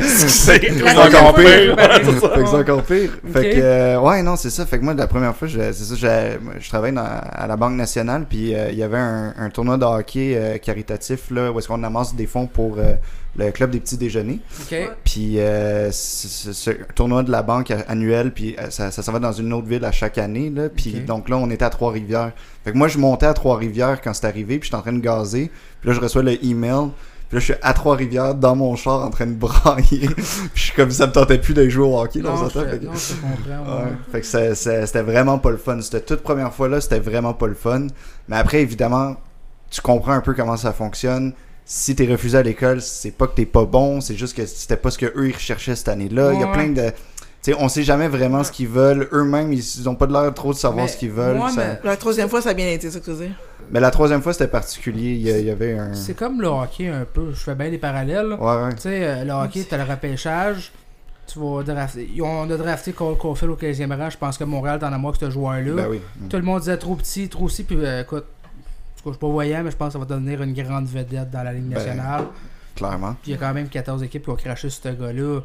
C'est 0.02 0.98
encore 0.98 1.34
pire. 1.36 1.76
c'est 2.06 2.56
encore 2.58 2.84
pire. 2.84 3.12
Fait 3.32 3.50
que, 3.52 3.60
euh, 3.62 4.00
ouais, 4.02 4.22
non, 4.22 4.36
c'est 4.36 4.50
ça. 4.50 4.66
Fait 4.66 4.80
que 4.80 4.84
moi, 4.84 4.94
la 4.94 5.08
première 5.08 5.36
fois, 5.36 5.48
je- 5.48 5.72
c'est 5.72 5.96
ça, 5.96 5.96
je 6.60 6.70
travaille 6.70 6.92
dans- 6.94 7.02
à 7.06 7.48
la 7.48 7.56
Banque 7.56 7.76
nationale, 7.76 8.26
puis 8.30 8.54
euh, 8.54 8.70
il 8.72 8.78
y 8.78 8.84
avait 8.84 8.98
un, 8.98 9.34
un 9.38 9.50
tournoi 9.50 9.78
de 9.78 9.86
hockey 9.86 10.34
euh, 10.36 10.58
caritatif, 10.58 11.32
là, 11.32 11.52
où 11.52 11.60
est-ce 11.60 11.68
qu'on 11.68 11.82
amasse 11.84 12.14
des 12.16 12.28
fonds 12.28 12.48
pour 12.48 12.78
euh, 12.80 12.96
le 13.38 13.50
club 13.52 13.72
des 13.72 13.80
petits 13.80 13.98
déjeuners. 13.98 14.40
Puis 15.06 15.36
euh, 15.38 15.90
un 15.90 16.94
tournoi 16.96 17.24
de 17.24 17.32
la 17.32 17.44
banque 17.44 17.72
annuel, 17.88 18.32
puis 18.34 18.56
euh, 18.60 18.70
ça, 18.70 18.92
ça 18.92 19.02
s'en 19.02 19.12
va 19.12 19.20
dans 19.20 19.32
une 19.32 19.54
autre 19.54 19.68
ville 19.68 19.86
à 19.86 19.92
chaque 19.92 20.18
année. 20.18 20.50
Là, 20.50 20.70
puis 20.70 20.92
donc 21.06 21.30
là, 21.30 21.38
on 21.38 21.50
était 21.50 21.66
à 21.66 21.70
Trois-Rivières. 21.70 22.34
Fait 22.64 22.72
que 22.72 22.78
moi, 22.78 22.88
je 22.88 22.98
montais 22.98 23.26
à 23.26 23.34
Trois-Rivières 23.34 24.02
quand 24.02 24.14
c'est 24.14 24.26
arrivé, 24.28 24.60
puis 24.60 24.68
j'étais 24.68 24.76
en 24.78 24.82
train 24.82 24.94
de 24.94 25.00
gazer. 25.00 25.50
Puis 25.80 25.90
là, 25.90 25.96
je 25.96 26.00
reçois 26.02 26.24
le 26.24 26.44
email. 26.46 26.90
Puis 27.30 27.38
là, 27.38 27.40
je 27.40 27.46
suis 27.46 27.54
à 27.62 27.72
Trois-Rivières 27.74 28.36
dans 28.36 28.58
mon 28.58 28.76
char 28.76 29.06
en 29.06 29.10
train 29.10 29.26
de 29.28 29.34
brailler. 29.36 30.10
puis 30.16 30.26
je 30.54 30.62
suis 30.62 30.74
comme 30.76 30.92
ça 30.92 31.08
me 31.08 31.14
tentait 31.14 31.38
plus 31.38 31.54
d'aller 31.54 31.70
jouer 31.70 31.86
au 31.86 31.98
hockey. 31.98 32.20
Là, 32.22 32.32
on 32.34 32.42
Non, 32.42 32.50
je? 32.50 32.60
Fait 32.60 32.80
que- 32.80 32.86
non, 32.86 32.92
je 32.94 33.14
comprends. 33.14 33.78
ouais. 33.78 33.84
Ouais. 33.84 33.92
Fait 34.12 34.20
que 34.20 34.54
c'était 34.86 35.02
vraiment 35.02 35.40
pas 35.40 35.52
le 35.52 35.58
fun. 35.58 35.80
Cette 35.80 36.06
toute 36.06 36.22
première 36.24 36.54
fois-là, 36.54 36.82
c'était 36.82 37.00
vraiment 37.00 37.34
pas 37.34 37.48
le 37.48 37.54
fun. 37.54 37.88
Mais 38.28 38.36
après, 38.36 38.62
évidemment, 38.62 39.16
tu 39.70 39.80
comprends 39.80 40.12
un 40.12 40.20
peu 40.20 40.34
comment 40.34 40.58
ça 40.58 40.74
fonctionne. 40.74 41.32
Si 41.66 41.96
t'es 41.96 42.06
refusé 42.06 42.38
à 42.38 42.44
l'école, 42.44 42.82
c'est 42.82 43.12
pas 43.12 43.28
que 43.28 43.36
t'es 43.36 43.46
pas 43.46 43.66
bon, 43.66 44.02
c'est 44.02 44.16
juste 44.16 44.36
que 44.36 44.46
c'était 44.46 44.78
pas 44.78 44.92
ce 44.92 44.98
que 44.98 45.06
eux 45.16 45.30
ils 45.30 45.34
recherchaient 45.34 45.76
cette 45.76 45.88
année-là. 45.88 46.34
Il 46.34 46.40
y 46.40 46.44
a 46.44 46.48
plein 46.48 46.68
de. 46.70 46.92
Tu 47.44 47.52
sais, 47.54 47.58
on 47.60 47.70
sait 47.70 47.82
jamais 47.84 48.08
vraiment 48.08 48.44
ce 48.44 48.52
qu'ils 48.52 48.68
veulent. 48.68 49.10
Eux-mêmes, 49.14 49.52
ils, 49.52 49.60
ils 49.80 49.90
ont 49.90 49.96
pas 49.96 50.06
de 50.06 50.14
l'air 50.14 50.32
trop 50.34 50.54
de 50.54 50.58
savoir 50.58 50.86
Mais 50.86 50.92
ce 50.92 50.98
qu'ils 50.98 51.10
veulent. 51.12 51.38
moi, 51.38 51.50
ça- 51.50 51.62
mais- 51.66 51.80
La 51.84 51.98
troisième 51.98 52.30
fois, 52.30 52.40
ça 52.40 52.50
a 52.50 52.54
bien 52.54 52.68
été, 52.68 52.82
c'est 52.88 52.92
ça 52.94 53.00
que 53.00 53.06
tu 53.06 53.12
veux 53.12 53.26
dire. 53.26 53.36
Mais 53.72 53.80
la 53.80 53.90
troisième 53.90 54.22
fois, 54.22 54.32
c'était 54.34 54.48
particulier. 54.48 55.12
Il 55.14 55.22
y, 55.22 55.32
a- 55.32 55.40
il 55.40 55.46
y 55.46 55.50
avait 55.50 55.76
un. 55.78 55.94
C'est 55.96 56.14
comme 56.14 56.40
le 56.42 56.48
hockey 56.48 56.88
un 56.90 57.04
peu. 57.12 57.32
Je 57.34 57.40
fais 57.40 57.56
bien 57.56 57.70
des 57.72 57.80
parallèles. 57.80 58.34
Ouais, 58.34 58.64
ouais. 58.64 58.74
Tu 58.76 58.82
sais, 58.82 59.04
euh, 59.04 59.24
le 59.24 59.32
hockey, 59.32 59.66
t'as 59.68 59.78
le 59.84 59.90
repêchage. 59.90 60.72
Tu 61.32 61.40
vas 61.40 61.64
drafter. 61.64 62.10
ils 62.14 62.22
ont- 62.22 62.42
On 62.42 62.52
a 62.52 62.58
drafté 62.58 62.92
Cole 62.92 63.18
Caulfield 63.18 63.54
au 63.54 63.56
15e 63.56 63.92
rang. 63.94 64.10
Je 64.10 64.18
pense 64.18 64.38
que 64.38 64.44
Montréal 64.44 64.78
t'en 64.80 64.92
a 64.94 64.98
moins 64.98 65.12
que 65.14 65.18
ce 65.18 65.30
joueur-là. 65.32 65.72
Ben 65.74 65.88
oui. 65.90 66.02
Tout 66.30 66.36
le 66.38 66.44
monde 66.44 66.60
disait 66.60 66.78
trop 66.78 66.96
petit, 66.96 67.28
trop 67.30 67.46
petit. 67.48 67.64
Puis 67.64 67.78
euh, 67.80 68.02
écoute, 68.02 68.26
tout 69.02 69.10
cas, 69.10 69.10
je 69.10 69.12
suis 69.14 69.20
pas 69.20 69.28
voyant, 69.28 69.64
mais 69.64 69.72
je 69.72 69.78
pense 69.78 69.88
que 69.88 69.94
ça 69.94 70.00
va 70.00 70.06
devenir 70.06 70.42
une 70.42 70.54
grande 70.54 70.86
vedette 70.88 71.30
dans 71.32 71.44
la 71.44 71.54
Ligue 71.54 71.64
Ben, 71.66 71.76
nationale. 71.76 72.26
Clairement. 72.76 73.16
Puis 73.22 73.32
il 73.32 73.36
y 73.36 73.36
a 73.36 73.38
quand 73.38 73.54
même 73.54 73.68
14 73.68 74.02
équipes 74.04 74.24
qui 74.24 74.30
ont 74.30 74.36
craché 74.36 74.70
sur 74.70 74.84
ce 74.84 74.90
gars-là. 74.90 75.40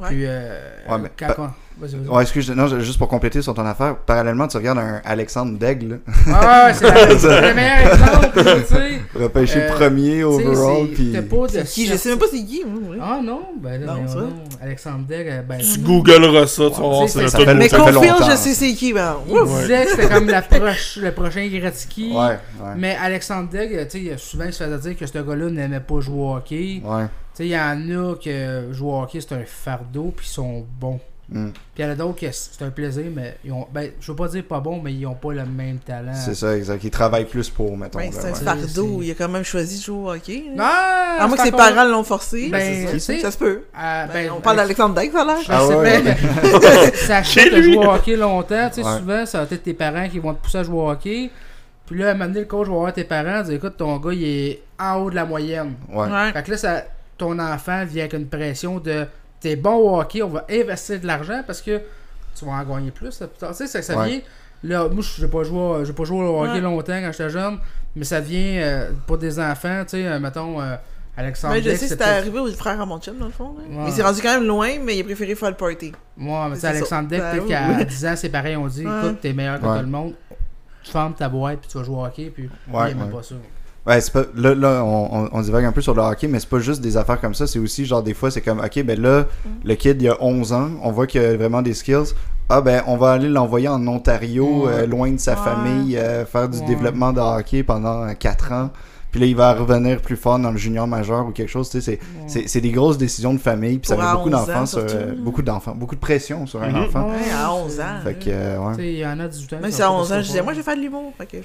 Ouais. 0.00 0.08
Puis, 0.08 0.24
euh, 0.26 0.78
Ouais, 0.88 0.98
mais- 0.98 1.10
quand 1.16 1.34
on- 1.38 1.50
Vas-y, 1.76 1.96
vas-y. 1.96 2.08
Ouais, 2.08 2.22
excuse, 2.22 2.50
non, 2.52 2.68
juste 2.80 2.98
pour 2.98 3.08
compléter 3.08 3.42
sur 3.42 3.52
ton 3.52 3.66
affaire, 3.66 3.96
parallèlement, 3.96 4.46
tu 4.46 4.56
regardes 4.58 4.78
un 4.78 5.00
Alexandre 5.04 5.58
Daigle, 5.58 6.00
Ah 6.32 6.66
ouais, 6.66 6.74
c'est 6.74 6.84
la- 6.88 7.18
c'est 7.18 7.40
le 7.48 7.54
meilleur 7.54 7.92
exemple, 7.92 8.30
tu 8.36 8.74
sais. 8.74 9.00
repêché 9.24 9.58
Euh, 9.62 9.72
premier 9.72 10.22
overall, 10.22 10.86
puis. 10.94 11.12
C'est 11.48 11.64
qui? 11.64 11.86
Je 11.86 11.96
sais 11.96 12.10
même 12.10 12.18
pas 12.18 12.26
c'est 12.30 12.44
qui, 12.44 12.62
oui. 12.64 12.96
Ah 13.02 13.18
non, 13.22 13.40
ben 13.60 13.80
là, 13.84 13.86
Non, 13.94 14.02
mais 14.02 14.14
non. 14.20 14.32
Alexandre 14.62 15.04
Degg, 15.08 15.26
euh, 15.28 15.42
ben. 15.42 15.58
Tu 15.58 15.80
googleras 15.80 16.46
ça, 16.46 16.70
tu 16.70 16.80
vas 16.80 16.88
voir, 16.88 17.08
c'est 17.08 17.22
le 17.22 17.54
Mais 17.54 17.68
longtemps. 17.68 18.30
je 18.30 18.36
sais 18.36 18.54
c'est 18.54 18.72
qui. 18.74 18.92
Ben, 18.92 19.16
Il 19.28 19.34
ouf. 19.36 19.60
disait 19.62 19.84
que 19.84 19.90
c'était 19.90 20.08
comme 20.08 20.28
la 20.28 20.42
proche, 20.42 20.96
le 21.02 21.10
prochain 21.10 21.48
Gretzky. 21.52 22.12
Ouais, 22.12 22.18
ouais. 22.18 22.72
Mais 22.76 22.96
Alexandre 23.02 23.48
Degg, 23.50 23.88
tu 23.88 24.06
sais, 24.06 24.16
souvent 24.16 24.44
il 24.44 24.52
se 24.52 24.62
faisait 24.62 24.78
dire 24.90 24.96
que 24.96 25.06
ce 25.06 25.18
gars-là 25.18 25.50
n'aimait 25.50 25.80
pas 25.80 25.98
jouer 26.00 26.20
au 26.22 26.36
hockey. 26.36 26.80
Ouais. 26.84 27.02
Tu 27.34 27.38
sais, 27.38 27.46
il 27.46 27.50
y 27.50 27.58
en 27.58 27.80
a 28.12 28.14
que 28.14 28.72
jouer 28.72 28.90
au 28.92 29.02
hockey 29.02 29.18
c'est 29.20 29.34
un 29.34 29.42
fardeau 29.44 30.12
puis 30.16 30.24
ils 30.28 30.32
sont 30.32 30.64
bons. 30.80 31.00
Mm. 31.30 31.48
Puis 31.52 31.62
il 31.78 31.82
y 31.82 31.88
en 31.88 31.90
a 31.90 31.94
d'autres 31.94 32.20
que 32.20 32.26
c'est 32.30 32.62
un 32.62 32.68
plaisir, 32.70 33.04
mais 33.14 33.38
ils 33.44 33.50
ont. 33.52 33.66
Ben, 33.72 33.90
je 33.98 34.10
veux 34.12 34.16
pas 34.16 34.28
dire 34.28 34.44
pas 34.44 34.60
bons, 34.60 34.80
mais 34.82 34.92
ils 34.92 35.06
ont 35.06 35.14
pas 35.14 35.32
le 35.32 35.46
même 35.46 35.78
talent. 35.78 36.12
C'est 36.14 36.34
ça, 36.34 36.54
exact. 36.56 36.84
Il 36.84 36.90
travaille 36.90 37.24
plus 37.24 37.48
pour, 37.48 37.76
mettons. 37.78 37.98
Ben, 37.98 38.10
c'est 38.12 38.28
un 38.30 38.34
fardeau. 38.34 39.00
Il 39.02 39.10
a 39.10 39.14
quand 39.14 39.28
même 39.30 39.42
choisi 39.42 39.78
de 39.78 39.82
jouer 39.84 39.96
au 39.96 40.10
hockey. 40.12 40.44
là. 40.54 41.16
Non! 41.18 41.22
À 41.24 41.26
moins 41.26 41.36
que 41.36 41.42
c'est 41.42 41.48
ses 41.48 41.54
encore- 41.54 41.74
parents 41.74 41.88
l'ont 41.88 42.04
forcé. 42.04 42.48
Ben, 42.50 42.98
ça. 42.98 43.18
ça 43.20 43.30
se 43.30 43.38
peut. 43.38 43.62
euh, 43.74 44.06
Ben, 44.06 44.12
ben, 44.12 44.30
on 44.36 44.40
parle 44.40 44.60
Alex- 44.60 44.76
d'Alexandre 44.78 44.94
Daigle, 44.96 45.12
ça 45.16 45.22
a 45.22 45.24
l'air. 45.24 45.36
Je 45.42 45.52
Ah 45.52 45.66
sais 45.66 45.74
ouais, 45.76 46.02
mais 46.02 47.24
Chez 47.24 47.50
que 47.50 47.54
lui. 47.56 47.72
jouer 47.74 47.86
au 47.86 47.90
hockey 47.90 48.16
longtemps, 48.16 48.68
tu 48.68 48.82
sais, 48.82 48.86
Ouais. 48.86 48.98
souvent, 48.98 49.26
ça 49.26 49.38
va 49.38 49.44
être 49.50 49.62
tes 49.62 49.74
parents 49.74 50.08
qui 50.08 50.18
vont 50.18 50.34
te 50.34 50.42
pousser 50.42 50.58
à 50.58 50.62
jouer 50.62 50.76
au 50.78 50.90
hockey. 50.90 51.30
Puis 51.86 51.98
là, 51.98 52.08
à 52.08 52.10
un 52.10 52.14
moment 52.14 52.26
donné, 52.26 52.40
le 52.40 52.46
coach 52.46 52.66
va 52.68 52.74
voir 52.74 52.92
tes 52.92 53.04
parents, 53.04 53.42
dire 53.42 53.54
écoute, 53.54 53.76
ton 53.76 53.96
gars, 53.98 54.12
il 54.12 54.24
est 54.24 54.62
en 54.78 54.96
haut 54.96 55.10
de 55.10 55.14
la 55.14 55.24
moyenne. 55.24 55.74
Ouais. 55.92 56.06
Ouais. 56.08 56.32
Fait 56.32 56.42
que 56.42 56.50
là, 56.52 56.56
ça, 56.56 56.82
ton 57.18 57.38
enfant 57.38 57.84
vient 57.84 58.02
avec 58.04 58.14
une 58.14 58.26
pression 58.26 58.78
de 58.78 59.06
t'es 59.44 59.56
bon 59.56 59.74
au 59.76 60.00
hockey, 60.00 60.22
on 60.22 60.28
va 60.30 60.46
investir 60.50 60.98
de 60.98 61.06
l'argent 61.06 61.42
parce 61.46 61.60
que 61.60 61.78
tu 62.34 62.44
vas 62.46 62.52
en 62.52 62.64
gagner 62.64 62.90
plus. 62.90 63.20
là, 63.20 63.26
plus 63.26 63.38
tard. 63.38 63.50
Tu 63.50 63.56
sais, 63.56 63.66
ça, 63.66 63.82
ça 63.82 63.98
Ouais. 63.98 64.08
vient. 64.08 64.20
Là, 64.62 64.88
moi, 64.88 65.04
j'ai 65.18 65.28
pas 65.28 65.42
joué, 65.44 65.84
pas 65.92 66.04
joué 66.04 66.24
au 66.24 66.40
hockey 66.42 66.52
Ouais. 66.52 66.60
longtemps 66.62 66.98
quand 67.00 67.12
j'étais 67.12 67.28
jeune, 67.28 67.58
mais 67.94 68.04
ça 68.04 68.20
vient 68.20 68.62
euh, 68.62 68.90
pour 69.06 69.18
des 69.18 69.38
enfants, 69.38 69.82
tu 69.84 69.90
sais, 69.98 70.06
euh, 70.06 70.18
mettons, 70.18 70.60
euh, 70.62 70.76
Alexandre. 71.18 71.52
Ouais, 71.54 71.62
je 71.62 71.68
sais, 71.76 71.88
c'était 71.88 72.02
arrivé 72.04 72.38
au 72.38 72.50
frère 72.52 72.80
à 72.80 72.86
mon 72.86 72.98
chum, 72.98 73.18
dans 73.18 73.26
le 73.26 73.30
fond. 73.32 73.50
Ouais. 73.58 73.64
Mais 73.68 73.88
il 73.90 73.92
s'est 73.92 74.02
rendu 74.02 74.22
quand 74.22 74.32
même 74.40 74.46
loin, 74.48 74.70
mais 74.82 74.96
il 74.96 75.02
a 75.02 75.04
préféré 75.04 75.34
faire 75.34 75.50
le 75.50 75.56
party. 75.56 75.92
Moi, 76.16 76.46
mais 76.48 76.54
tu 76.54 76.60
sais, 76.62 76.68
C'est 76.68 76.76
Alexandre. 76.78 77.08
Deck, 77.10 77.20
Ben 77.20 77.30
peut-être 77.32 77.46
qu'à 77.46 77.68
oui. 77.78 77.84
10 77.86 78.06
ans, 78.06 78.14
c'est 78.16 78.28
pareil, 78.30 78.56
on 78.56 78.66
dit, 78.66 78.86
Ouais. 78.86 78.98
écoute, 79.04 79.20
t'es 79.20 79.32
meilleur 79.34 79.60
que 79.60 79.66
Ouais. 79.66 79.76
tout 79.80 79.84
le 79.84 79.90
monde, 79.90 80.14
tu 80.82 80.90
fermes 80.90 81.14
ta 81.14 81.28
boîte, 81.28 81.58
puis 81.60 81.68
tu 81.70 81.76
vas 81.78 81.84
jouer 81.84 81.96
au 81.96 82.04
hockey, 82.06 82.30
puis 82.34 82.48
Ouais, 82.72 82.88
il 82.88 82.92
aime 82.92 83.02
ouais. 83.04 83.10
pas 83.12 83.22
ça. 83.22 83.34
Ouais, 83.86 84.00
c'est 84.00 84.12
pas. 84.12 84.22
Là, 84.34 84.54
là 84.54 84.82
on, 84.82 85.28
on, 85.30 85.40
divague 85.42 85.64
un 85.66 85.72
peu 85.72 85.82
sur 85.82 85.94
le 85.94 86.00
hockey, 86.00 86.26
mais 86.26 86.40
c'est 86.40 86.48
pas 86.48 86.58
juste 86.58 86.80
des 86.80 86.96
affaires 86.96 87.20
comme 87.20 87.34
ça. 87.34 87.46
C'est 87.46 87.58
aussi, 87.58 87.84
genre, 87.84 88.02
des 88.02 88.14
fois, 88.14 88.30
c'est 88.30 88.40
comme, 88.40 88.60
ok, 88.60 88.82
ben 88.82 88.98
là, 89.00 89.26
le 89.62 89.74
kid, 89.74 90.00
il 90.00 90.08
a 90.08 90.16
11 90.22 90.52
ans, 90.54 90.70
on 90.82 90.90
voit 90.90 91.06
qu'il 91.06 91.20
a 91.20 91.36
vraiment 91.36 91.60
des 91.60 91.74
skills. 91.74 92.14
Ah, 92.48 92.60
ben, 92.60 92.82
on 92.86 92.96
va 92.96 93.12
aller 93.12 93.28
l'envoyer 93.28 93.68
en 93.68 93.86
Ontario, 93.86 94.66
Ouais. 94.66 94.72
euh, 94.72 94.86
loin 94.86 95.10
de 95.10 95.18
sa 95.18 95.32
Ouais. 95.32 95.38
famille, 95.44 95.96
euh, 95.98 96.24
faire 96.26 96.48
du 96.48 96.58
Ouais. 96.58 96.66
développement 96.66 97.12
de 97.12 97.20
hockey 97.20 97.62
pendant 97.62 98.12
4 98.14 98.52
ans. 98.52 98.70
Puis 99.14 99.20
là, 99.20 99.26
il 99.28 99.36
va 99.36 99.54
revenir 99.54 100.00
plus 100.00 100.16
fort 100.16 100.40
dans 100.40 100.50
le 100.50 100.56
junior 100.56 100.88
majeur 100.88 101.24
ou 101.24 101.30
quelque 101.30 101.48
chose. 101.48 101.70
Tu 101.70 101.80
sais, 101.80 102.00
c'est, 102.26 102.26
c'est, 102.26 102.48
c'est 102.48 102.60
des 102.60 102.72
grosses 102.72 102.98
décisions 102.98 103.32
de 103.32 103.38
famille. 103.38 103.78
Puis 103.78 103.86
ça 103.86 103.96
met 103.96 104.02
beaucoup 104.12 104.28
11 104.28 104.34
ans, 104.34 104.38
d'enfants, 104.38 104.66
sur, 104.66 104.80
euh, 104.80 105.14
beaucoup 105.16 105.42
d'enfants, 105.42 105.72
beaucoup 105.76 105.94
de 105.94 106.00
pression 106.00 106.46
sur 106.46 106.60
un 106.60 106.70
Mhm. 106.70 106.82
enfant. 106.82 107.06
Ouais, 107.10 107.30
à 107.32 107.54
11 107.54 107.78
ans. 107.78 107.84
Fait 108.02 108.14
que, 108.14 108.24
euh, 108.30 108.56
Tu 108.56 108.66
ouais. 108.66 108.74
sais, 108.74 108.92
il 108.94 108.98
y 108.98 109.06
en 109.06 109.20
a 109.20 109.28
18 109.28 109.52
ans. 109.52 109.58
Qui 109.62 109.70
si 109.72 109.82
à 109.82 109.88
ont 109.92 109.94
pas 109.94 110.00
11 110.00 110.12
ans, 110.14 110.16
je 110.20 110.26
disais, 110.26 110.42
moi, 110.42 110.52
je 110.52 110.58
vais 110.58 110.64
faire 110.64 110.74
de 110.76 110.80
l'humour. 110.80 111.12
Fait 111.16 111.26
que 111.26 111.36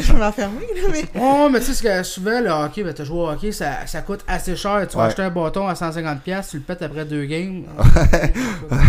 je 0.00 0.12
vais 0.12 0.18
m'enfermer, 0.20 0.60
là, 0.76 0.82
mais. 0.92 1.20
Ouais, 1.20 1.50
mais 1.50 1.58
tu 1.58 1.64
sais, 1.66 1.74
ce 1.74 1.82
que 1.82 2.02
souvent, 2.04 2.40
le 2.40 2.48
hockey, 2.50 2.84
ben, 2.84 2.94
t'as 2.94 3.02
joué 3.02 3.18
au 3.18 3.28
hockey, 3.28 3.50
ça, 3.50 3.84
ça 3.86 4.02
coûte 4.02 4.20
assez 4.28 4.54
cher. 4.54 4.86
Tu 4.88 4.96
vas 4.96 5.02
Ouais. 5.02 5.08
acheter 5.08 5.22
un 5.22 5.30
bâton 5.30 5.66
à 5.66 5.74
150$, 5.74 6.48
tu 6.48 6.58
le 6.58 6.62
pètes 6.62 6.82
après 6.82 7.04
deux 7.04 7.24
games. 7.24 7.64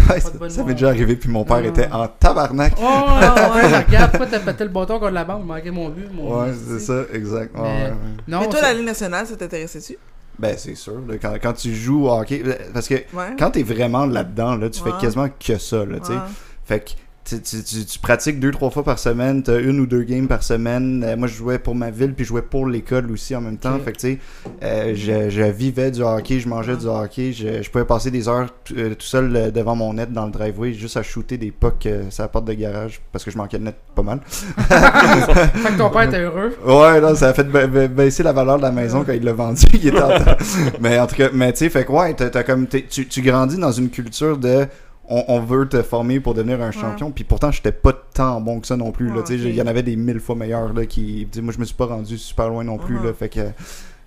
Ouais, 0.09 0.19
ça, 0.21 0.29
ça 0.49 0.63
m'est 0.63 0.73
déjà 0.73 0.89
arrivé, 0.89 1.15
puis 1.15 1.29
mon 1.29 1.43
père 1.43 1.57
Ah. 1.63 1.67
était 1.67 1.89
en 1.91 2.07
tabarnak. 2.07 2.73
Oh, 2.77 2.83
ouais, 2.83 3.77
regarde, 3.87 4.11
pourquoi 4.11 4.27
t'as 4.27 4.39
pété 4.39 4.63
le 4.63 4.69
bâton 4.69 4.99
contre 4.99 5.11
la 5.11 5.23
bande? 5.23 5.45
Manqué 5.45 5.69
mon 5.71 5.89
but. 5.89 6.07
Mon 6.13 6.41
Ouais, 6.41 6.51
c'est 6.53 6.77
tu 6.77 6.83
ça, 6.83 7.01
exact. 7.13 7.46
Ouais, 7.55 7.61
Mais- 7.61 7.83
ouais, 7.83 7.89
ouais. 7.89 7.95
Non, 8.27 8.39
mais 8.41 8.49
toi, 8.49 8.61
la 8.61 8.73
Ligue 8.73 8.85
nationale, 8.85 9.25
ça 9.27 9.35
t'intéressait-tu? 9.35 9.97
Ben, 10.39 10.55
c'est 10.57 10.75
sûr. 10.75 10.99
là, 11.07 11.15
quand, 11.21 11.33
quand 11.41 11.53
tu 11.53 11.73
joues 11.73 12.05
au 12.05 12.11
hockey. 12.11 12.43
Parce 12.73 12.87
que 12.87 12.93
Ouais. 12.95 13.35
quand 13.39 13.51
t'es 13.51 13.63
vraiment 13.63 14.05
là-dedans, 14.05 14.55
là, 14.55 14.69
tu 14.69 14.81
Ouais. 14.83 14.91
fais 14.91 14.97
quasiment 15.01 15.27
que 15.29 15.57
ça. 15.57 15.83
Là, 15.85 15.99
tu 15.99 16.05
sais. 16.07 16.13
Ouais. 16.13 16.19
Fait 16.65 16.79
que 16.81 16.91
tu, 17.27 17.41
tu, 17.41 17.63
tu- 17.63 17.85
tu 17.85 17.99
pratiques 17.99 18.39
deux, 18.39 18.51
trois 18.51 18.69
fois 18.69 18.83
par 18.83 18.97
semaine, 18.99 19.43
t'as 19.43 19.59
une 19.59 19.79
ou 19.79 19.85
deux 19.85 20.03
games 20.03 20.27
par 20.27 20.43
semaine. 20.43 21.03
Euh, 21.05 21.15
moi, 21.17 21.27
je 21.27 21.33
jouais 21.35 21.59
pour 21.59 21.75
ma 21.75 21.89
ville, 21.91 22.13
puis 22.13 22.23
je 22.23 22.29
jouais 22.29 22.41
pour 22.41 22.67
l'école 22.67 23.11
aussi 23.11 23.35
en 23.35 23.41
même 23.41 23.57
temps. 23.57 23.77
Fait 23.83 23.91
que, 23.91 23.97
tu 23.97 24.07
sais, 24.13 24.19
euh, 24.63 24.93
je, 24.95 25.29
je 25.29 25.43
vivais 25.43 25.91
du 25.91 26.01
hockey, 26.01 26.39
je 26.39 26.47
mangeais 26.47 26.77
du 26.77 26.85
hockey. 26.85 27.33
Je, 27.33 27.61
je 27.61 27.69
pouvais 27.69 27.85
passer 27.85 28.11
des 28.11 28.27
heures 28.29 28.47
euh, 28.77 28.89
tout 28.95 29.05
seul 29.05 29.51
devant 29.51 29.75
mon 29.75 29.93
net 29.93 30.11
dans 30.13 30.25
le 30.25 30.31
driveway, 30.31 30.73
juste 30.73 30.97
à 30.97 31.03
shooter 31.03 31.37
des 31.37 31.51
pucks 31.51 31.87
sur 32.09 32.23
la 32.23 32.27
porte 32.29 32.45
de 32.45 32.53
garage, 32.53 33.01
parce 33.11 33.23
que 33.25 33.31
je 33.31 33.37
manquais 33.37 33.59
de 33.59 33.63
net 33.65 33.75
pas 33.95 34.03
mal. 34.03 34.19
Fait 34.27 35.71
que 35.73 35.77
ton 35.77 35.89
père 35.89 36.03
était 36.03 36.19
heureux. 36.21 36.55
Ouais, 36.65 37.01
non, 37.01 37.15
ça 37.15 37.29
a 37.29 37.33
fait 37.33 37.43
ba- 37.43 37.67
ba- 37.67 37.87
baisser 37.87 38.23
la 38.23 38.33
valeur 38.33 38.57
de 38.57 38.61
la 38.63 38.71
maison 38.71 39.03
quand 39.05 39.13
il 39.13 39.23
l'a 39.23 39.33
vendu. 39.33 39.63
il 39.73 39.87
était 39.87 40.01
en 40.01 40.09
temps. 40.19 40.35
Mais 40.79 40.99
en 40.99 41.07
tout 41.07 41.15
cas, 41.15 41.29
mais 41.33 41.51
tu 41.53 41.59
sais, 41.59 41.69
fait 41.69 41.85
que 41.85 41.91
ouais, 41.91 42.13
t'as 42.13 42.43
comme, 42.43 42.67
tu, 42.67 43.07
tu 43.07 43.21
grandis 43.21 43.57
dans 43.57 43.71
une 43.71 43.89
culture 43.89 44.37
de. 44.37 44.65
On, 45.09 45.23
on 45.29 45.39
veut 45.39 45.67
te 45.69 45.81
former 45.81 46.19
pour 46.19 46.33
devenir 46.33 46.61
un 46.61 46.71
champion. 46.71 47.11
Puis 47.11 47.23
pourtant, 47.23 47.51
j'étais 47.51 47.71
pas 47.71 47.93
tant 47.93 48.41
bon 48.41 48.59
que 48.59 48.67
ça 48.67 48.75
non 48.75 48.91
plus. 48.91 49.07
là, 49.07 49.15
Ouais, 49.17 49.23
tu 49.23 49.37
sais, 49.37 49.43
ok. 49.43 49.49
Il 49.49 49.55
y 49.55 49.61
en 49.61 49.67
avait 49.67 49.83
des 49.83 49.95
mille 49.95 50.19
fois 50.19 50.35
meilleurs. 50.35 50.73
Là, 50.73 50.85
qui, 50.85 51.27
moi, 51.41 51.53
je 51.53 51.59
me 51.59 51.65
suis 51.65 51.75
pas 51.75 51.85
rendu 51.85 52.17
super 52.17 52.49
loin 52.49 52.63
non 52.63 52.77
plus. 52.77 52.95
Mhm. 52.95 53.05
là, 53.05 53.13
fait 53.13 53.29
que. 53.29 53.39
tu 53.47 53.53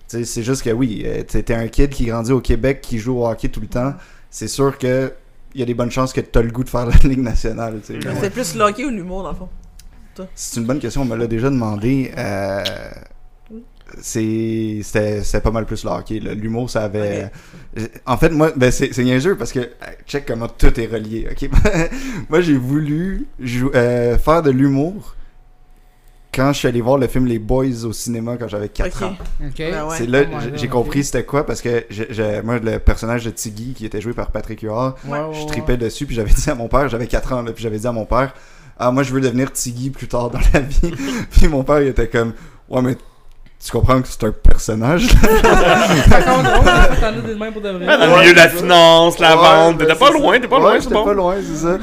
sais, 0.09 0.25
C'est 0.25 0.43
juste 0.43 0.63
que 0.63 0.71
oui, 0.71 1.03
euh, 1.07 1.23
t'es 1.23 1.55
un 1.55 1.69
kid 1.69 1.91
qui 1.91 2.05
grandit 2.07 2.33
au 2.33 2.41
Québec, 2.41 2.81
qui 2.83 2.99
joue 2.99 3.19
au 3.21 3.27
hockey 3.27 3.49
tout 3.49 3.61
le 3.61 3.67
temps. 3.69 3.95
C'est 4.31 4.49
sûr 4.49 4.77
que 4.79 5.13
il 5.55 5.61
y 5.61 5.63
a 5.63 5.67
des 5.67 5.75
bonnes 5.75 5.91
chances 5.91 6.13
que 6.13 6.21
tu 6.21 6.39
as 6.39 6.43
le 6.43 6.51
goût 6.51 6.63
de 6.65 6.69
faire 6.69 6.87
la 6.87 6.97
Ligue 7.05 7.23
nationale. 7.23 7.75
Ouais. 7.89 7.99
C'était 8.15 8.31
plus 8.31 8.55
l'hockey 8.55 8.85
ou 8.85 8.91
l'humour, 8.91 9.23
dans 9.25 9.31
le 9.31 9.37
fond? 9.37 9.49
C'est 10.35 10.61
une 10.61 10.67
bonne 10.67 10.81
question, 10.81 11.01
on 11.03 11.07
me 11.07 11.17
l'a 11.17 11.27
déjà 11.27 11.49
demandé. 11.49 12.13
Euh, 12.17 12.63
c'est 14.01 15.41
pas 15.43 15.51
mal 15.51 15.67
plus 15.67 15.85
le 15.85 15.91
hockey. 15.91 16.21
L'humour, 16.21 16.71
ça 16.71 16.85
avait. 16.85 17.31
euh, 17.79 17.87
En 18.07 18.17
fait, 18.17 18.31
moi, 18.31 18.53
ben, 18.57 18.71
c'est 18.71 18.97
niaiseux 18.99 19.37
parce 19.37 19.53
que 19.53 19.61
euh, 19.61 19.67
check 20.07 20.25
comment 20.27 20.49
tout 20.49 20.79
est 20.81 20.87
relié. 20.87 21.29
ok? 21.31 21.51
Moi, 22.29 22.41
j'ai 22.41 22.57
voulu 22.57 23.27
euh, 23.75 24.19
faire 24.19 24.43
de 24.43 24.51
l'humour 24.51 25.17
quand 26.33 26.53
je 26.53 26.59
suis 26.61 26.69
allé 26.69 26.81
voir 26.81 26.97
le 26.97 27.09
film 27.09 27.27
Les 27.27 27.41
Boys 27.41 27.85
au 27.85 27.93
cinéma 27.93 28.37
quand 28.39 28.47
j'avais 28.47 28.69
4 28.69 28.97
Ok. 28.97 29.03
ans. 29.03 29.17
Ok. 29.45 29.55
Ben 29.59 29.85
ouais. 29.87 29.97
C'est 29.99 30.07
là 30.07 30.23
Oh 30.33 30.37
my 30.37 30.59
j'ai- 30.59 30.69
compris 30.69 31.03
c'était 31.05 31.25
quoi 31.25 31.45
parce 31.45 31.61
que 31.61 31.85
j'ai- 31.91 32.07
j'ai- 32.11 32.41
moi, 32.43 32.59
le 32.61 32.79
personnage 32.79 33.25
de 33.25 33.31
Tiggy 33.31 33.75
qui 33.75 33.85
était 33.85 34.01
joué 34.01 34.13
par 34.13 34.31
Patrick 34.31 34.61
Huard, 34.63 34.97
ouais, 35.09 35.19
je 35.33 35.41
ouais. 35.41 35.47
tripais 35.47 35.77
dessus, 35.77 36.07
puis 36.07 36.15
j'avais 36.15 36.33
dit 36.33 36.49
à 36.49 36.55
mon 36.55 36.69
père, 36.69 36.89
j'avais 36.89 37.09
4 37.09 37.33
ans, 37.33 37.43
là, 37.43 37.53
puis 37.53 37.63
j'avais 37.65 37.79
dit 37.81 37.87
à 37.87 37.93
mon 37.93 38.05
père, 38.05 38.33
ah, 38.79 38.93
moi 38.93 39.03
je 39.03 39.13
veux 39.13 39.21
devenir 39.21 39.53
Tiggy 39.53 39.91
plus 39.91 40.07
tard 40.07 40.31
dans 40.31 40.39
la 40.55 40.61
vie. 40.61 40.93
puis 41.33 41.49
mon 41.49 41.65
père, 41.65 41.83
il 41.83 41.89
était 41.89 42.09
comme, 42.09 42.33
ouais, 42.69 42.81
mais 42.81 42.97
tu 43.63 43.71
comprends 43.73 44.01
que 44.01 44.09
c'est 44.09 44.25
un 44.25 44.33
personnage, 44.33 45.09
dans 47.83 48.07
le 48.07 48.21
milieu 48.21 48.33
de 48.33 48.37
la 48.37 48.49
finance, 48.49 49.19
la 49.19 49.37
Ouais, 49.37 49.43
vente, 49.43 49.79
ben, 49.79 49.87
c'est 49.91 49.99
pas 49.99 50.11
loin, 50.11 50.41
t'es 50.41 50.49
pas 50.49 50.57
Ouais, 50.57 50.63
loin, 50.63 50.81
c'est 50.81 50.91
bon. 50.91 51.05
pas 51.05 51.13
loin, 51.13 51.35
c'est 51.47 51.57
ça. 51.57 51.79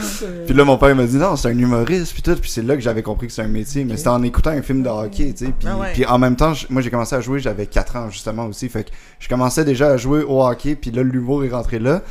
Puis 0.45 0.55
là, 0.55 0.63
mon 0.65 0.77
père 0.77 0.95
m'a 0.95 1.03
dit, 1.03 1.17
non, 1.17 1.35
c'est 1.35 1.49
un 1.49 1.57
humoriste, 1.57 2.13
puis 2.13 2.21
tout, 2.21 2.35
puis 2.35 2.49
c'est 2.49 2.63
là 2.63 2.75
que 2.75 2.81
j'avais 2.81 3.03
compris 3.03 3.27
que 3.27 3.33
c'est 3.33 3.43
un 3.43 3.47
métier, 3.47 3.83
mais 3.85 3.97
c'était 3.97 4.09
en 4.09 4.23
écoutant 4.23 4.49
un 4.51 4.61
film 4.61 4.81
de 4.83 4.89
hockey, 4.89 5.33
tu 5.37 5.45
sais. 5.45 5.53
Puis, 5.57 5.67
Ah 5.71 5.77
ouais. 5.77 5.87
puis 5.93 6.05
en 6.05 6.17
même 6.17 6.35
temps, 6.35 6.53
moi 6.69 6.81
j'ai 6.81 6.89
commencé 6.89 7.15
à 7.15 7.21
jouer, 7.21 7.39
j'avais 7.39 7.67
4 7.67 7.95
ans 7.95 8.09
justement 8.09 8.45
aussi, 8.45 8.69
fait 8.69 8.83
que 8.85 8.89
je 9.19 9.27
commençais 9.29 9.63
déjà 9.63 9.89
à 9.89 9.97
jouer 9.97 10.23
au 10.23 10.43
hockey, 10.43 10.75
puis 10.75 10.91
là, 10.91 11.03
l'humour 11.03 11.43
est 11.45 11.49
rentré 11.49 11.79
là. 11.79 12.01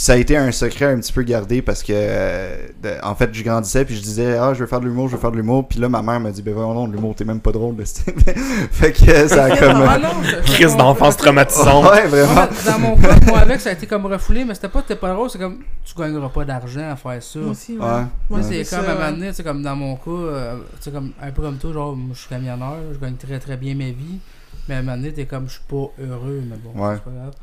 Puis 0.00 0.06
ça 0.06 0.14
a 0.14 0.16
été 0.16 0.34
un 0.34 0.50
secret 0.50 0.86
un 0.86 0.96
petit 0.98 1.12
peu 1.12 1.20
gardé 1.24 1.60
parce 1.60 1.82
que, 1.82 1.92
euh, 1.94 2.56
de- 2.82 2.94
en 3.02 3.14
fait, 3.14 3.28
je 3.34 3.44
grandissais 3.44 3.84
puis 3.84 3.96
je 3.96 4.00
disais, 4.00 4.38
ah, 4.38 4.54
je 4.54 4.60
veux 4.60 4.66
faire 4.66 4.80
de 4.80 4.86
l'humour, 4.86 5.08
je 5.08 5.16
veux 5.16 5.20
faire 5.20 5.30
de 5.30 5.36
l'humour. 5.36 5.68
Puis 5.68 5.78
là, 5.78 5.90
ma 5.90 6.00
mère 6.00 6.18
m'a 6.20 6.30
dit, 6.30 6.40
ben 6.40 6.54
voyons 6.54 6.72
donc, 6.72 6.90
l'humour, 6.94 7.14
t'es 7.14 7.26
même 7.26 7.40
pas 7.40 7.52
drôle. 7.52 7.76
fait 7.84 8.92
que 8.92 9.28
ça 9.28 9.44
a 9.44 9.56
comme. 9.58 9.82
Ah 9.86 9.98
non, 9.98 10.08
c'est- 10.24 10.36
c'est 10.46 10.52
Crise 10.54 10.74
d'enfance 10.74 11.18
traumatisante. 11.18 11.84
ouais, 11.90 12.06
vraiment. 12.06 12.48
Dans 12.64 12.78
mon 12.78 12.96
cas, 12.96 13.14
moi 13.26 13.40
avec, 13.40 13.60
ça 13.60 13.68
a 13.68 13.72
été 13.74 13.86
comme 13.86 14.06
refoulé, 14.06 14.42
mais 14.46 14.54
c'était 14.54 14.70
pas 14.70 14.80
t'es 14.80 14.96
pas 14.96 15.12
drôle, 15.12 15.28
c'est 15.28 15.38
comme 15.38 15.58
tu 15.84 15.94
gagneras 15.94 16.30
pas 16.30 16.46
d'argent 16.46 16.90
à 16.92 16.96
faire 16.96 17.22
ça. 17.22 17.38
Moi 17.38 17.50
aussi, 17.50 17.72
ouais. 17.76 17.84
Ouais. 17.84 18.02
Moi, 18.30 18.38
Ouais. 18.40 18.42
c'est 18.64 18.74
comme 18.76 18.86
ça, 18.86 18.92
à 18.92 19.06
un 19.08 19.10
moment 19.12 19.32
comme 19.44 19.62
dans 19.62 19.76
mon 19.76 19.96
cas, 19.96 20.10
euh, 20.10 20.56
c'est 20.80 20.94
comme 20.94 21.10
un 21.20 21.30
peu 21.30 21.42
comme 21.42 21.58
toi, 21.58 21.72
genre, 21.74 21.94
moi, 21.94 22.12
je 22.14 22.20
suis 22.20 22.28
camionneur, 22.30 22.76
je 22.94 22.98
gagne 22.98 23.16
très 23.16 23.38
très 23.38 23.58
bien 23.58 23.74
ma 23.74 23.84
vie, 23.90 24.18
mais 24.66 24.76
à 24.76 24.78
un 24.78 24.82
moment 24.82 24.96
donné, 24.96 25.12
t'es 25.12 25.26
comme, 25.26 25.46
je 25.46 25.52
suis 25.52 25.62
pas 25.68 25.90
heureux, 26.02 26.42
mais 26.48 26.56
bon, 26.56 26.70
Ouais. 26.82 26.94
c'est 26.94 27.04
pas 27.04 27.10
grave. 27.18 27.34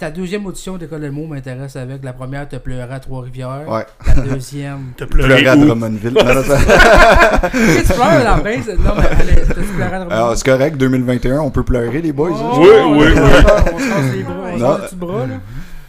Ta 0.00 0.10
deuxième 0.10 0.46
audition 0.46 0.78
d'école 0.78 1.02
de 1.02 1.10
mots 1.10 1.26
m'intéresse 1.26 1.76
avec. 1.76 2.02
La 2.02 2.14
première, 2.14 2.48
t'as 2.48 2.58
pleuré 2.58 2.90
à 2.90 2.98
Trois-Rivières. 3.00 3.68
Ouais. 3.68 3.84
La 4.06 4.22
deuxième. 4.22 4.78
T'as 4.96 5.04
Pleurer 5.04 5.42
pleuré 5.42 5.46
à? 5.48 5.56
Drummondville. 5.56 6.14
Non, 6.14 6.24
non, 6.24 6.42
tu 6.42 7.92
pleures 7.92 8.24
la 8.24 8.36
Non, 8.78 8.92
mais 8.96 9.06
allez, 9.20 9.42
t'as-tu 9.46 9.60
pleuré 9.76 9.92
à 9.92 9.96
Alors, 9.96 10.06
Drummondville? 10.08 10.36
c'est 10.38 10.44
correct, 10.50 10.76
2021, 10.78 11.40
on 11.40 11.50
peut 11.50 11.64
pleurer, 11.64 12.00
les 12.00 12.12
boys. 12.14 12.30
hein? 12.32 12.50
Oui, 12.58 12.66
oui, 12.92 12.98
oui. 12.98 13.12
On 13.74 13.78
se 13.78 13.88
casse 13.88 14.14
les 14.14 14.22
bras, 14.22 14.34
on 14.54 14.58
se 14.58 14.80
casse 14.80 14.92
les 14.92 14.96
bras, 14.96 15.26
là. 15.26 15.34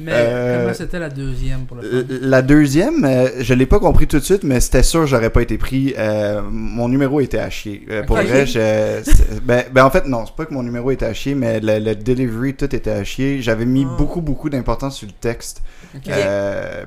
Mais 0.04 0.12
Euh, 0.14 0.62
comment 0.64 0.74
c'était 0.74 1.00
la 1.00 1.10
deuxième 1.10 1.66
pour 1.66 1.78
le 1.78 1.84
Euh, 1.84 2.02
fun? 2.08 2.16
La 2.22 2.42
deuxième, 2.42 3.06
euh, 3.06 3.28
je 3.40 3.54
l'ai 3.54 3.66
pas 3.66 3.80
compris 3.80 4.08
tout 4.08 4.18
de 4.20 4.24
suite, 4.24 4.44
mais 4.44 4.60
c'était 4.60 4.84
sûr 4.84 5.06
j'aurais 5.08 5.30
pas 5.30 5.42
été 5.42 5.58
pris. 5.58 5.94
Euh, 5.98 6.42
mon 6.50 6.88
numéro 6.90 7.20
était 7.22 7.40
à 7.40 7.50
chier. 7.50 7.86
Pour 8.08 8.18
vrai, 8.18 8.46
je- 8.46 9.02
ben, 9.44 9.64
ben 9.74 9.86
en 9.86 9.90
fait 9.92 10.06
non, 10.08 10.26
c'est 10.26 10.36
pas 10.36 10.46
que 10.46 10.54
mon 10.54 10.64
numéro 10.64 10.92
était 10.92 11.06
à 11.06 11.14
chier, 11.14 11.36
mais 11.36 11.60
le, 11.60 11.80
le 11.80 11.96
delivery 11.96 12.54
tout 12.56 12.74
était 12.76 12.92
à 12.92 13.04
chier. 13.04 13.42
J'avais 13.42 13.66
mis 13.66 13.86
Ah. 13.90 13.96
beaucoup 13.98 14.22
beaucoup 14.22 14.50
d'importance 14.50 14.98
sur 14.98 15.08
le 15.08 15.14
texte, 15.14 15.62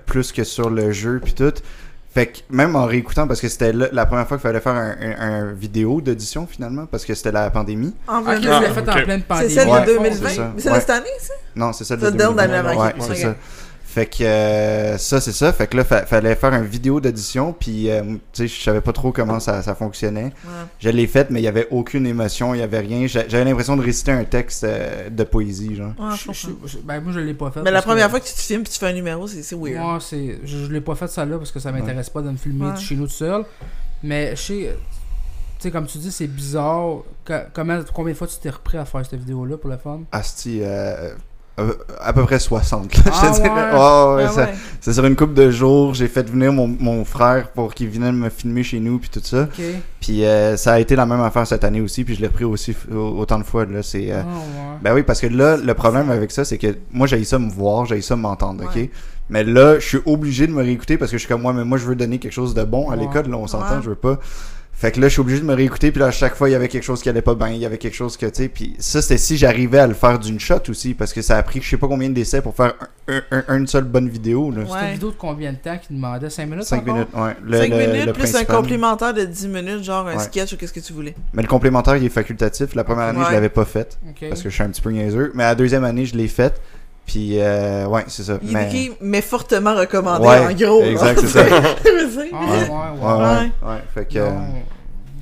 plus 0.07 0.33
que 0.33 0.45
sur 0.45 0.71
le 0.71 0.93
jeu 0.93 1.21
puis 1.23 1.35
tout. 1.35 1.53
Fait 2.15 2.27
que 2.29 2.39
même 2.49 2.77
en 2.77 2.85
réécoutant, 2.87 3.27
parce 3.27 3.41
que 3.41 3.49
c'était 3.49 3.73
la 3.73 4.07
première 4.07 4.29
fois 4.29 4.37
qu'il 4.37 4.43
fallait 4.43 4.61
faire 4.61 4.75
un, 4.77 4.91
un- 5.01 5.21
un 5.49 5.53
vidéo 5.53 6.01
d'audition 6.01 6.47
finalement, 6.47 6.87
parce 6.87 7.05
que 7.05 7.13
c'était 7.13 7.33
la 7.33 7.51
pandémie. 7.51 7.93
En 8.07 8.19
Ok, 8.19 8.25
vrai, 8.25 8.41
tu 8.41 8.49
Ah, 8.49 8.61
fait 8.63 8.89
en 8.89 8.93
pleine 8.93 9.07
c'est 9.21 9.27
pandémie. 9.27 9.51
celle 9.51 9.69
Ouais, 9.69 9.81
de 9.81 9.87
2020. 9.87 10.29
c'est 10.29 10.35
ça. 10.37 10.53
Mais 10.55 10.61
c'est 10.63 10.69
Ouais. 10.71 10.75
de 10.77 10.81
cette 10.81 10.91
année, 10.91 11.07
ça? 11.21 11.35
Non, 11.57 11.73
c'est 11.73 11.85
ça 11.85 11.97
de 11.97 12.01
Ça, 12.05 12.11
de 12.13 12.17
2020. 12.17 12.47
l'année 12.47 12.55
avant, 12.71 12.81
Ouais, 12.85 12.93
ok. 12.97 13.03
c'est 13.05 13.11
Ok. 13.11 13.17
ça. 13.17 13.35
Fait 13.95 14.07
que 14.07 14.25
euh, 14.25 14.99
ça, 14.99 15.21
c'est 15.21 15.31
ça. 15.33 15.53
Fait 15.53 15.69
que 15.69 15.77
là, 15.77 15.85
fa- 15.85 16.05
fallait 16.05 16.35
faire 16.35 16.53
une 16.53 16.65
vidéo 16.65 17.01
d'audition. 17.01 17.53
Puis, 17.53 17.89
euh, 17.91 18.03
tu 18.03 18.19
sais, 18.33 18.49
je 18.49 18.61
savais 18.61 18.81
pas 18.81 18.93
trop 18.93 19.13
comment 19.13 19.39
ça, 19.39 19.63
ça 19.63 19.77
fonctionnait. 19.77 20.25
Ouais. 20.25 20.51
Je 20.81 20.89
l'ai 20.89 21.07
faite, 21.07 21.29
mais 21.31 21.41
il 21.41 21.45
y 21.45 21.49
avait 21.49 21.69
aucune 21.71 22.05
émotion, 22.05 22.55
il 22.55 22.59
y 22.59 22.63
avait 22.63 22.81
rien. 22.81 23.07
J'a- 23.07 23.29
J'avais 23.29 23.45
l'impression 23.45 23.77
de 23.77 23.83
réciter 23.83 24.11
un 24.11 24.25
texte 24.25 24.65
euh, 24.65 25.09
de 25.11 25.23
poésie, 25.23 25.77
genre. 25.77 25.93
Ouais, 25.97 26.17
je 26.33 26.49
Je- 26.67 26.79
ben, 26.79 27.01
moi, 27.01 27.13
je 27.13 27.21
l'ai 27.21 27.35
pas 27.35 27.53
fait. 27.53 27.63
Mais 27.63 27.71
la 27.71 27.81
que- 27.83 27.87
première 27.87 28.11
fois 28.11 28.19
que 28.19 28.27
tu 28.27 28.35
te 28.35 28.41
filmes 28.41 28.63
et 28.63 28.65
tu 28.65 28.79
fais 28.81 28.87
un 28.89 28.93
numéro, 28.95 29.29
c'est 29.29 29.55
weird. 29.55 29.79
Moi, 29.79 29.99
c'est. 30.01 30.41
Je, 30.43 30.59
je 30.65 30.73
l'ai 30.73 30.81
pas 30.81 30.97
fait 30.97 31.07
ça 31.07 31.25
là 31.25 31.39
parce 31.39 31.53
que 31.53 31.61
ça 31.61 31.71
m'intéresse 31.71 32.11
pas 32.11 32.23
de 32.23 32.31
me 32.31 32.37
filmer 32.37 32.71
Ouais. 32.71 32.77
chez 32.77 32.97
nous 32.97 33.07
tout 33.07 33.13
seul. 33.13 33.45
Mais 34.03 34.35
je 34.35 34.43
sais. 34.43 34.77
Tu 35.61 35.69
sais, 35.69 35.71
comme 35.71 35.87
tu 35.87 35.99
dis, 35.99 36.11
c'est 36.11 36.27
bizarre. 36.27 37.05
Comment, 37.55 37.79
combien 37.95 38.13
de 38.13 38.19
fois 38.19 38.27
tu 38.27 38.37
t'es 38.43 38.51
repris 38.51 38.77
à 38.77 38.85
faire 38.85 39.07
cette 39.07 39.21
vidéo-là 39.21 39.57
pour 39.57 39.71
le 39.71 39.79
fun? 39.79 40.01
Asti, 40.11 40.59
euh, 40.63 41.15
à 42.01 42.13
peu 42.13 42.23
près 42.25 42.39
60. 42.39 42.95
là, 42.97 43.03
je 43.05 43.11
Ah 43.13 43.31
te 43.31 43.35
dirais. 43.37 43.49
ouais? 43.49 43.61
Ouais, 43.61 44.25
ouais, 44.25 44.31
Ah 44.31 44.41
ouais. 44.41 44.55
C'est 44.81 44.93
sur 44.93 45.05
une 45.05 45.15
couple 45.17 45.35
de 45.35 45.51
jours. 45.51 45.95
J'ai 45.95 46.09
fait 46.09 46.29
venir 46.29 46.53
mon, 46.53 46.67
mon 46.67 47.05
frère 47.05 47.49
pour 47.49 47.73
qu'il 47.75 47.89
vienne 47.89 48.13
me 48.17 48.29
filmer 48.29 48.63
chez 48.63 48.81
nous, 48.81 48.99
puis 48.99 49.09
tout 49.09 49.21
ça. 49.23 49.43
Ok. 49.45 49.65
Puis 50.01 50.25
euh, 50.25 50.57
ça 50.57 50.73
a 50.75 50.81
été 50.81 50.97
la 50.97 51.07
même 51.07 51.21
affaire 51.23 51.47
cette 51.47 51.65
année 51.65 51.81
aussi, 51.81 52.05
puis 52.05 52.15
je 52.17 52.21
l'ai 52.21 52.27
repris 52.27 52.45
aussi 52.45 52.77
autant 52.93 53.39
de 53.39 53.45
fois. 53.45 53.65
Là, 53.67 53.83
c'est, 53.83 54.11
euh, 54.11 54.21
Ah. 54.23 54.79
Ben 54.83 54.95
oui, 54.95 55.03
parce 55.05 55.21
que 55.21 55.27
là, 55.29 55.57
le 55.57 55.75
problème 55.75 56.11
avec 56.11 56.31
ça, 56.33 56.45
c'est 56.45 56.59
que 56.59 56.77
moi, 56.93 57.07
j'ai 57.07 57.23
ça 57.25 57.39
me 57.39 57.51
voir, 57.51 57.87
j'ai 57.87 58.01
ça 58.03 58.17
m'entendre, 58.17 58.65
ok? 58.65 58.89
Mais 59.31 59.43
là, 59.43 59.79
je 59.79 59.87
suis 59.87 59.99
obligé 60.05 60.47
de 60.47 60.53
me 60.53 60.63
réécouter 60.63 60.99
parce 60.99 61.11
que 61.11 61.17
je 61.17 61.21
suis 61.23 61.29
comme 61.33 61.41
moi, 61.41 61.55
mais 61.55 61.65
moi, 61.65 61.79
je 61.79 61.87
veux 61.87 61.95
donner 61.97 62.19
quelque 62.19 62.33
chose 62.33 62.53
de 62.53 62.63
bon 62.65 62.91
à 62.91 62.97
l'école, 62.97 63.29
là, 63.31 63.39
on 63.39 63.47
s'entend, 63.47 63.81
je 63.81 63.89
veux 63.91 63.95
pas. 63.95 64.19
Fait 64.77 64.91
que 64.91 65.01
là, 65.01 65.07
je 65.09 65.13
suis 65.13 65.21
obligé 65.21 65.41
de 65.41 65.45
me 65.47 65.55
réécouter, 65.55 65.93
puis 65.93 66.01
là, 66.01 66.07
à 66.07 66.11
chaque 66.11 66.35
fois, 66.35 66.49
il 66.49 66.53
y 66.53 66.55
avait 66.55 66.69
quelque 66.69 66.83
chose 66.83 67.01
qui 67.01 67.09
allait 67.09 67.23
pas 67.23 67.35
bien, 67.37 67.49
il 67.51 67.59
y 67.59 67.65
avait 67.65 67.79
quelque 67.79 67.95
chose 67.95 68.17
que, 68.17 68.27
tu 68.27 68.43
sais, 68.43 68.49
puis 68.49 68.75
ça, 68.79 69.01
c'était 69.01 69.19
si 69.19 69.37
j'arrivais 69.37 69.79
à 69.79 69.87
le 69.87 69.95
faire 69.95 70.19
d'une 70.19 70.41
shot 70.41 70.61
aussi, 70.69 70.95
parce 70.95 71.13
que 71.13 71.23
ça 71.23 71.39
a 71.39 71.43
pris 71.43 71.63
je 71.63 71.71
sais 71.71 71.77
pas 71.77 71.87
combien 71.87 72.11
d'essais 72.11 72.43
pour 72.43 72.55
faire 72.57 72.75
un- 73.09 73.23
un- 73.31 73.45
un- 73.49 73.59
une 73.59 73.67
seule 73.69 73.85
bonne 73.85 74.09
vidéo, 74.09 74.51
là. 74.51 74.63
Ouais. 74.63 74.67
C'était 74.73 74.87
une 74.87 74.93
vidéo 74.95 75.11
de 75.13 75.17
combien 75.17 75.53
de 75.53 75.59
temps 75.59 75.79
qui 75.79 75.95
demandait? 75.95 76.29
5 76.29 76.47
minutes 76.49 76.65
5 76.65 76.83
encore? 76.83 76.95
minutes, 76.95 77.09
ouais. 77.15 77.37
Le, 77.45 77.59
5 77.59 77.71
le- 77.71 77.77
minutes 77.93 78.07
le 78.07 78.13
plus 78.13 78.35
un 78.35 78.45
complémentaire 78.45 79.15
de 79.15 79.25
10 79.25 79.47
minutes, 79.49 79.85
genre 79.85 80.09
un 80.09 80.17
Ouais. 80.17 80.23
sketch 80.23 80.53
ou 80.53 80.57
qu'est-ce 80.57 80.73
que 80.73 80.81
tu 80.81 80.93
voulais? 80.93 81.15
Mais 81.33 81.43
le 81.43 81.49
complémentaire, 81.49 81.97
il 81.97 82.05
est 82.05 82.09
facultatif. 82.09 82.75
La 82.75 82.83
première 82.85 83.05
année, 83.07 83.21
je 83.23 83.27
Ouais. 83.29 83.33
l'avais 83.33 83.49
pas 83.49 83.65
fait, 83.65 83.97
Ok. 84.09 84.29
parce 84.29 84.43
que 84.43 84.51
je 84.51 84.55
suis 84.55 84.63
un 84.65 84.69
petit 84.71 84.83
peu 84.83 84.91
niaiseux. 84.91 85.31
Mais 85.35 85.45
la 85.45 85.55
deuxième 85.55 85.85
année, 85.85 86.05
je 86.05 86.17
l'ai 86.17 86.29
faite, 86.29 86.61
puis 87.07 87.39
euh, 87.41 87.87
ouais, 87.87 88.05
c'est 88.09 88.23
ça. 88.25 88.39
Il 88.43 88.53
mais... 88.53 88.63
est 88.65 88.67
écrit, 88.67 88.93
mais 89.01 89.21
fortement 89.21 89.75
recommandé 89.75 90.27
Ouais, 90.27 90.47
en 90.47 90.53
gros. 90.53 90.81
là. 90.83 90.87
exact, 90.91 91.21
c'est 91.21 91.27
ça. 91.29 91.45
Je 91.47 91.91
veux 92.07 92.23
dire. 92.25 92.33
Ah, 92.35 92.45
ouais, 92.45 92.51
ouais, 92.51 92.69
Ouais, 92.69 93.13
ouais. 93.13 93.41
ouais, 93.63 93.69
ouais. 93.75 93.83
Fait 93.95 94.05
que... 94.07 94.19
euh, 94.19 94.31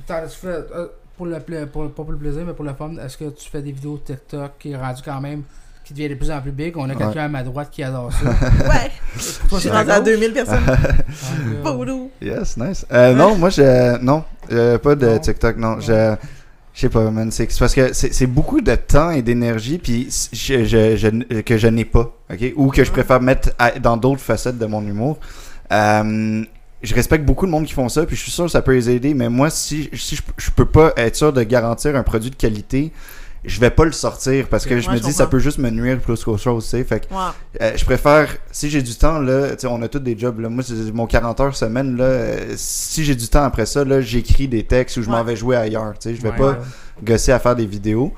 tu 0.07 0.37
fais, 0.41 0.47
euh, 0.47 0.87
pour 1.17 1.25
le 1.25 1.39
pla- 1.39 1.65
pour, 1.65 1.83
pas 1.91 2.03
pour 2.03 2.11
le 2.11 2.17
plaisir, 2.17 2.43
mais 2.45 2.53
pour 2.53 2.65
le 2.65 2.73
fun, 2.73 2.91
est-ce 3.03 3.17
que 3.17 3.25
tu 3.25 3.49
fais 3.49 3.61
des 3.61 3.71
vidéos 3.71 3.99
TikTok 4.03 4.51
qui 4.59 4.71
est 4.71 4.75
rendu 4.77 5.01
quand 5.03 5.21
même, 5.21 5.43
qui 5.85 5.93
devient 5.93 6.09
de 6.09 6.15
plus 6.15 6.31
en 6.31 6.41
plus 6.41 6.51
big? 6.51 6.75
On 6.77 6.89
a 6.89 6.95
quelqu'un 6.95 7.25
à 7.25 7.27
ma 7.27 7.43
droite 7.43 7.69
qui 7.71 7.83
adore 7.83 8.11
ça. 8.11 8.29
Ouais. 8.69 8.91
Je 9.15 9.57
suis 9.59 9.69
rendu 9.69 9.91
à 9.91 9.95
à 9.95 9.99
gauche? 9.99 10.05
2000 10.05 10.33
personnes. 10.33 10.59
Euh, 11.65 11.71
Boulou. 11.73 12.11
Yes, 12.21 12.57
nice. 12.57 12.85
Euh, 12.91 13.13
non, 13.13 13.35
moi, 13.35 13.49
je. 13.49 13.97
Non, 14.01 14.23
pas 14.79 14.95
de 14.95 15.05
Non? 15.07 15.19
TikTok, 15.19 15.57
non. 15.57 15.75
Non. 15.75 15.79
Je. 15.79 16.15
Je 16.73 16.81
sais 16.81 16.89
pas, 16.89 17.09
man. 17.11 17.29
C'est 17.31 17.47
parce 17.59 17.75
que 17.75 17.93
c'est 17.93 18.13
c'est 18.13 18.25
beaucoup 18.27 18.59
de 18.61 18.73
temps 18.75 19.11
et 19.11 19.21
d'énergie 19.21 19.77
puis 19.77 20.07
je, 20.33 20.63
je, 20.65 20.95
je- 20.97 21.41
que 21.41 21.57
je 21.57 21.67
n'ai 21.67 21.85
pas, 21.85 22.11
ok? 22.31 22.53
Ou 22.55 22.69
que 22.69 22.83
je 22.83 22.91
préfère 22.91 23.21
mettre 23.21 23.51
à- 23.59 23.77
dans 23.79 23.95
d'autres 23.95 24.21
facettes 24.21 24.57
de 24.57 24.65
mon 24.65 24.81
humour. 24.81 25.19
Euh, 25.71 26.43
je 26.81 26.95
respecte 26.95 27.25
beaucoup 27.25 27.45
de 27.45 27.51
monde 27.51 27.65
qui 27.65 27.73
font 27.73 27.89
ça, 27.89 28.05
puis 28.05 28.15
je 28.15 28.21
suis 28.23 28.31
sûr 28.31 28.45
que 28.45 28.51
ça 28.51 28.61
peut 28.61 28.73
les 28.73 28.89
aider, 28.89 29.13
mais 29.13 29.29
moi, 29.29 29.49
si, 29.49 29.89
si 29.93 30.15
je, 30.17 30.21
je 30.37 30.51
peux 30.51 30.65
pas 30.65 30.93
être 30.97 31.15
sûr 31.15 31.31
de 31.31 31.41
garantir 31.43 31.95
un 31.95 32.03
produit 32.03 32.29
de 32.31 32.35
qualité, 32.35 32.91
je 33.45 33.59
vais 33.59 33.69
pas 33.69 33.83
le 33.85 33.91
sortir 33.91 34.47
parce 34.49 34.65
que 34.65 34.79
je 34.79 34.89
me 34.89 34.95
je 34.97 35.01
dis 35.01 35.11
ça 35.11 35.23
comprends. 35.25 35.31
peut 35.31 35.39
juste 35.39 35.57
me 35.57 35.69
nuire 35.69 35.99
plus 35.99 36.23
qu'autre 36.23 36.41
chose, 36.41 36.63
tu 36.63 36.69
sais. 36.71 36.83
Fait 36.83 37.01
que 37.01 37.13
euh, 37.61 37.71
je 37.75 37.83
préfère, 37.85 38.29
si 38.51 38.69
j'ai 38.69 38.81
du 38.81 38.95
temps, 38.95 39.19
là, 39.19 39.51
tu 39.51 39.59
sais, 39.61 39.67
on 39.67 39.81
a 39.81 39.87
tous 39.87 39.99
des 39.99 40.17
jobs, 40.17 40.39
là. 40.39 40.49
Moi, 40.49 40.63
c'est 40.63 40.93
mon 40.93 41.07
40 41.07 41.39
heures 41.41 41.55
semaine, 41.55 41.97
là. 41.97 42.03
euh, 42.05 42.53
si 42.55 43.03
j'ai 43.03 43.15
du 43.15 43.27
temps 43.27 43.43
après 43.43 43.65
ça, 43.65 43.83
là, 43.83 43.99
j'écris 44.01 44.47
des 44.47 44.63
textes 44.63 44.97
ou 44.97 45.03
je 45.03 45.09
m'en 45.09 45.23
vais 45.23 45.35
jouer 45.35 45.55
ailleurs, 45.57 45.93
tu 45.99 46.09
sais. 46.09 46.15
Je 46.15 46.21
vais 46.21 46.29
ouais, 46.29 46.37
pas 46.37 46.51
ouais. 46.51 46.57
gosser 47.03 47.31
à 47.31 47.39
faire 47.39 47.55
des 47.55 47.65
vidéos. 47.65 48.13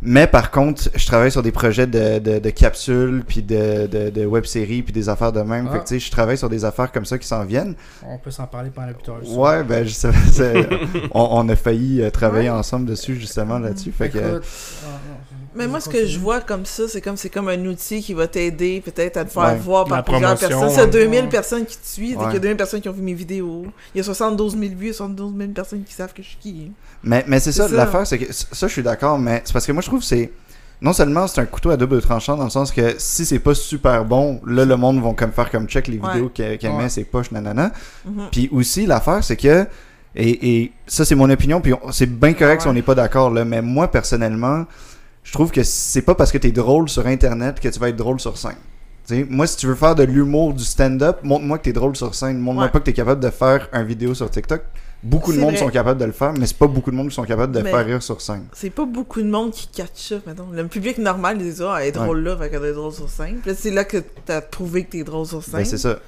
Mais 0.00 0.28
par 0.28 0.52
contre, 0.52 0.90
je 0.94 1.06
travaille 1.06 1.32
sur 1.32 1.42
des 1.42 1.50
projets 1.50 1.86
de, 1.86 2.20
de, 2.20 2.38
de 2.38 2.50
capsules, 2.50 3.24
puis 3.26 3.42
de, 3.42 3.86
de, 3.86 4.10
de 4.10 4.26
web-séries, 4.26 4.82
puis 4.82 4.92
des 4.92 5.08
affaires 5.08 5.32
de 5.32 5.40
même. 5.40 5.66
Ah. 5.68 5.72
Fait 5.72 5.78
que, 5.80 5.84
tu 5.84 5.94
sais, 5.94 5.98
je 5.98 6.10
travaille 6.10 6.38
sur 6.38 6.48
des 6.48 6.64
affaires 6.64 6.92
comme 6.92 7.04
ça 7.04 7.18
qui 7.18 7.26
s'en 7.26 7.44
viennent. 7.44 7.74
On 8.06 8.16
peut 8.18 8.30
s'en 8.30 8.46
parler 8.46 8.70
pendant 8.70 8.92
plus 8.92 9.02
tard. 9.02 9.16
Ouais, 9.36 9.64
ben, 9.64 9.84
je 9.84 9.94
on, 11.12 11.28
on 11.32 11.48
a 11.48 11.56
failli 11.56 12.00
euh, 12.00 12.10
travailler 12.10 12.50
ensemble 12.50 12.86
dessus, 12.86 13.16
justement, 13.16 13.58
là-dessus. 13.58 13.90
Fait 13.90 14.08
que, 14.08 14.18
Écoute, 14.18 14.44
ah, 14.84 15.27
Mais 15.54 15.66
moi, 15.66 15.80
ce 15.80 15.88
que 15.88 16.06
je 16.06 16.18
vois 16.18 16.40
comme 16.40 16.64
ça, 16.66 16.84
c'est 16.88 17.00
comme 17.00 17.16
c'est 17.16 17.30
comme 17.30 17.48
un 17.48 17.64
outil 17.66 18.02
qui 18.02 18.14
va 18.14 18.26
t'aider 18.28 18.80
peut-être 18.84 19.16
à 19.16 19.24
te 19.24 19.30
faire 19.30 19.42
Ouais. 19.44 19.56
voir 19.56 19.84
par 19.86 19.98
La 19.98 20.02
plusieurs 20.02 20.34
promotion, 20.36 20.48
personnes. 20.60 20.70
C'est 20.76 20.82
hein. 20.82 20.86
2000 21.04 21.20
Ouais. 21.22 21.28
personnes 21.28 21.64
qui 21.66 21.76
te 21.76 21.86
suivent, 21.86 22.18
Ouais. 22.18 22.24
il 22.30 22.34
y 22.34 22.36
a 22.36 22.38
2000 22.40 22.56
personnes 22.56 22.80
qui 22.80 22.88
ont 22.88 22.92
vu 22.92 23.02
mes 23.02 23.14
vidéos. 23.14 23.66
Il 23.94 23.98
y 23.98 24.00
a 24.00 24.04
72 24.04 24.52
000 24.58 24.64
vues, 24.74 24.76
il 24.80 24.86
y 24.88 24.90
a 24.90 24.94
72 24.94 25.32
000 25.36 25.50
personnes 25.52 25.82
qui 25.84 25.92
savent 25.94 26.12
que 26.12 26.22
je 26.22 26.28
suis 26.28 26.38
qui. 26.38 26.72
Mais, 27.02 27.24
mais 27.26 27.40
c'est 27.40 27.52
ça, 27.52 27.66
l'affaire, 27.68 28.06
c'est 28.06 28.18
que 28.18 28.32
ça, 28.32 28.66
je 28.66 28.72
suis 28.72 28.82
d'accord, 28.82 29.18
mais 29.18 29.42
c'est 29.44 29.52
parce 29.52 29.66
que 29.66 29.72
moi, 29.72 29.82
je 29.82 29.88
trouve 29.88 30.00
que 30.00 30.06
c'est. 30.06 30.30
Non 30.80 30.92
seulement 30.92 31.26
c'est 31.26 31.40
un 31.40 31.44
couteau 31.46 31.70
à 31.70 31.76
double 31.76 32.00
tranchant, 32.00 32.36
dans 32.36 32.44
le 32.44 32.50
sens 32.50 32.70
que 32.70 32.94
si 32.98 33.26
c'est 33.26 33.40
pas 33.40 33.52
super 33.54 34.04
bon, 34.04 34.40
là, 34.46 34.64
le 34.64 34.76
monde 34.76 35.00
vont 35.00 35.12
comme 35.12 35.32
faire 35.32 35.50
comme 35.50 35.66
check 35.66 35.88
les 35.88 35.98
Ouais. 35.98 36.12
vidéos 36.12 36.28
qu'elle 36.28 36.72
met, 36.76 36.88
c'est 36.88 37.02
poche, 37.02 37.32
nanana. 37.32 37.72
Mhm. 38.04 38.28
Puis 38.30 38.48
aussi, 38.52 38.86
l'affaire, 38.86 39.24
c'est 39.24 39.36
que. 39.36 39.66
Et, 40.14 40.56
et 40.62 40.72
ça, 40.86 41.04
c'est 41.04 41.14
mon 41.16 41.28
opinion, 41.30 41.60
puis 41.60 41.72
on- 41.74 41.90
c'est 41.90 42.06
bien 42.06 42.32
correct 42.32 42.60
si 42.62 42.66
Ouais. 42.66 42.70
on 42.70 42.74
n'est 42.74 42.82
pas 42.82 42.94
d'accord, 42.94 43.30
là, 43.30 43.44
mais 43.44 43.60
moi, 43.60 43.90
personnellement, 43.90 44.66
je 45.22 45.32
trouve 45.32 45.50
que 45.50 45.62
c'est 45.62 46.02
pas 46.02 46.14
parce 46.14 46.32
que 46.32 46.38
t'es 46.38 46.52
drôle 46.52 46.88
sur 46.88 47.06
Internet 47.06 47.60
que 47.60 47.68
tu 47.68 47.78
vas 47.78 47.88
être 47.90 47.96
drôle 47.96 48.20
sur 48.20 48.36
scène. 48.38 48.56
Moi, 49.30 49.46
si 49.46 49.56
tu 49.56 49.66
veux 49.66 49.74
faire 49.74 49.94
de 49.94 50.02
l'humour, 50.02 50.52
du 50.52 50.64
stand-up, 50.64 51.20
montre-moi 51.22 51.56
que 51.58 51.64
t'es 51.64 51.72
drôle 51.72 51.96
sur 51.96 52.14
scène. 52.14 52.38
Montre-moi 52.38 52.64
Ouais. 52.64 52.70
pas 52.70 52.78
que 52.80 52.84
t'es 52.84 52.92
capable 52.92 53.22
de 53.22 53.30
faire 53.30 53.68
un 53.72 53.82
vidéo 53.82 54.14
sur 54.14 54.30
TikTok. 54.30 54.60
Beaucoup 55.02 55.32
de 55.32 55.38
monde 55.38 55.50
vrai. 55.52 55.58
sont 55.60 55.68
capables 55.70 55.98
de 56.00 56.04
le 56.04 56.12
faire, 56.12 56.34
mais 56.38 56.44
c'est 56.46 56.56
pas 56.58 56.66
beaucoup 56.66 56.90
de 56.90 56.96
monde 56.96 57.08
qui 57.08 57.14
sont 57.14 57.22
capables 57.24 57.52
de 57.54 57.62
Mais- 57.62 57.70
faire 57.70 57.86
rire 57.86 58.02
sur 58.02 58.20
scène. 58.20 58.44
C'est 58.52 58.68
pas 58.68 58.84
beaucoup 58.84 59.22
de 59.22 59.28
monde 59.30 59.52
qui 59.52 59.68
catch 59.68 60.08
ça, 60.08 60.16
mettons. 60.26 60.48
Le 60.52 60.66
public 60.66 60.98
normal, 60.98 61.38
il 61.40 61.54
dit, 61.54 61.62
ah, 61.64 61.78
elle 61.80 61.88
est 61.88 61.92
drôle 61.92 62.18
là, 62.20 62.36
fait 62.36 62.50
qu'elle 62.50 62.64
est 62.64 62.72
drôle 62.72 62.92
sur 62.92 63.08
scène. 63.08 63.36
Puis 63.42 63.52
c'est 63.56 63.70
là 63.70 63.84
que 63.84 63.98
t'as 64.26 64.40
prouvé 64.42 64.84
que 64.84 64.90
t'es 64.90 65.04
drôle 65.04 65.24
sur 65.24 65.42
scène. 65.42 65.54
Ben, 65.54 65.64
c'est 65.64 65.78
ça. 65.78 65.98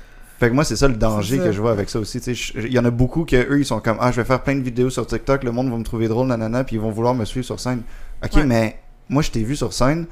Fait 0.40 0.48
que 0.50 0.54
moi, 0.54 0.64
c'est 0.64 0.76
ça 0.76 0.88
le 0.88 0.96
danger 0.96 1.38
ça. 1.38 1.44
que 1.44 1.52
je 1.52 1.60
vois 1.60 1.70
avec 1.70 1.88
ça 1.88 2.00
aussi. 2.00 2.18
Il 2.18 2.72
y 2.72 2.78
en 2.78 2.84
a 2.84 2.90
beaucoup 2.90 3.24
que 3.24 3.36
eux, 3.36 3.60
ils 3.60 3.64
sont 3.66 3.80
comme 3.80 3.96
Ah, 4.00 4.10
je 4.10 4.20
vais 4.20 4.26
faire 4.26 4.42
plein 4.42 4.56
de 4.56 4.62
vidéos 4.62 4.90
sur 4.90 5.06
TikTok, 5.06 5.44
le 5.44 5.52
monde 5.52 5.70
va 5.70 5.76
me 5.78 5.84
trouver 5.84 6.08
drôle, 6.08 6.26
nanana, 6.26 6.64
puis 6.64 6.76
ils 6.76 6.82
vont 6.82 6.90
vouloir 6.90 7.14
me 7.14 7.24
suivre 7.24 7.46
sur 7.46 7.60
scène. 7.60 7.82
Ok, 8.24 8.34
Ouais. 8.36 8.44
mais 8.44 8.76
moi, 9.10 9.20
je 9.22 9.30
t'ai 9.30 9.42
vu 9.42 9.54
sur 9.56 9.72
scène, 9.74 10.06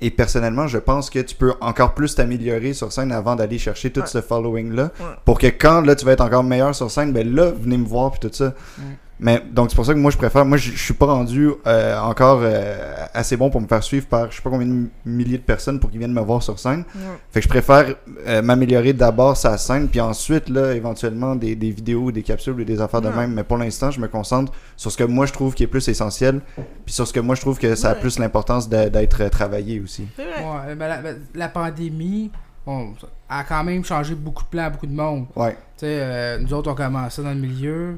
et 0.00 0.10
personnellement, 0.10 0.66
je 0.66 0.78
pense 0.78 1.08
que 1.10 1.18
tu 1.18 1.34
peux 1.34 1.52
encore 1.60 1.94
plus 1.94 2.14
t'améliorer 2.14 2.72
sur 2.72 2.90
scène 2.92 3.12
avant 3.12 3.36
d'aller 3.36 3.58
chercher 3.58 3.90
tout 3.92 4.00
Ouais. 4.00 4.06
ce 4.06 4.20
following-là. 4.20 4.84
Ouais. 4.98 5.06
Pour 5.24 5.38
que 5.38 5.46
quand 5.46 5.82
là, 5.82 5.94
tu 5.94 6.04
vas 6.04 6.12
être 6.12 6.20
encore 6.22 6.42
meilleur 6.44 6.74
sur 6.74 6.90
scène, 6.90 7.12
ben 7.12 7.32
là, 7.34 7.50
venez 7.50 7.76
me 7.76 7.86
voir, 7.86 8.10
puis 8.10 8.20
tout 8.20 8.30
ça. 8.34 8.54
Mais 9.24 9.42
donc, 9.50 9.70
c'est 9.70 9.76
pour 9.76 9.86
ça 9.86 9.94
que 9.94 9.98
moi, 9.98 10.10
je 10.10 10.18
préfère. 10.18 10.44
Moi, 10.44 10.58
je 10.58 10.70
je 10.72 10.82
suis 10.82 10.92
pas 10.92 11.06
rendu 11.06 11.48
euh, 11.66 11.98
encore 11.98 12.40
euh, 12.42 12.94
assez 13.14 13.38
bon 13.38 13.48
pour 13.48 13.58
me 13.62 13.66
faire 13.66 13.82
suivre 13.82 14.06
par 14.06 14.30
je 14.30 14.36
sais 14.36 14.42
pas 14.42 14.50
combien 14.50 14.66
de 14.66 14.86
milliers 15.06 15.38
de 15.38 15.42
personnes 15.42 15.80
pour 15.80 15.88
qu'ils 15.88 15.98
viennent 15.98 16.12
me 16.12 16.20
voir 16.20 16.42
sur 16.42 16.58
scène. 16.58 16.84
Fait 17.30 17.40
que 17.40 17.44
je 17.44 17.48
préfère 17.48 17.86
euh, 18.26 18.42
m'améliorer 18.42 18.92
d'abord 18.92 19.34
sa 19.34 19.56
scène, 19.56 19.88
puis 19.88 19.98
ensuite, 20.02 20.50
là, 20.50 20.74
éventuellement, 20.74 21.36
des, 21.36 21.56
des 21.56 21.70
vidéos, 21.70 22.12
des 22.12 22.22
capsules 22.22 22.60
et 22.60 22.66
des 22.66 22.82
affaires 22.82 23.00
de 23.00 23.08
même. 23.08 23.32
Mais 23.32 23.44
pour 23.44 23.56
l'instant, 23.56 23.90
je 23.90 23.98
me 23.98 24.08
concentre 24.08 24.52
sur 24.76 24.92
ce 24.92 24.96
que 24.98 25.04
moi 25.04 25.24
je 25.24 25.32
trouve 25.32 25.54
qui 25.54 25.62
est 25.62 25.68
plus 25.68 25.88
essentiel, 25.88 26.42
puis 26.84 26.92
sur 26.92 27.06
ce 27.08 27.12
que 27.14 27.20
moi 27.20 27.34
je 27.34 27.40
trouve 27.40 27.58
que 27.58 27.74
ça 27.76 27.90
a 27.90 27.94
Ouais. 27.94 28.00
plus 28.00 28.18
l'importance 28.18 28.68
d'être 28.68 29.26
travaillé 29.30 29.80
aussi. 29.80 30.06
C'est 30.16 30.24
vrai. 30.24 30.44
Ouais, 30.68 30.74
ben 30.74 30.86
la, 30.88 30.98
ben, 30.98 31.16
la 31.34 31.48
pandémie 31.48 32.30
a 32.66 33.42
quand 33.44 33.64
même 33.64 33.84
changé 33.86 34.14
beaucoup 34.14 34.42
de 34.42 34.48
plans 34.48 34.64
à 34.64 34.70
beaucoup 34.70 34.86
de 34.86 34.92
monde. 34.94 35.26
Ouais. 35.34 35.52
Tu 35.78 35.86
sais, 35.86 35.98
euh, 36.00 36.38
nous 36.40 36.52
autres, 36.52 36.70
on 36.70 36.74
commençait 36.74 37.22
dans 37.22 37.30
le 37.30 37.36
milieu. 37.40 37.96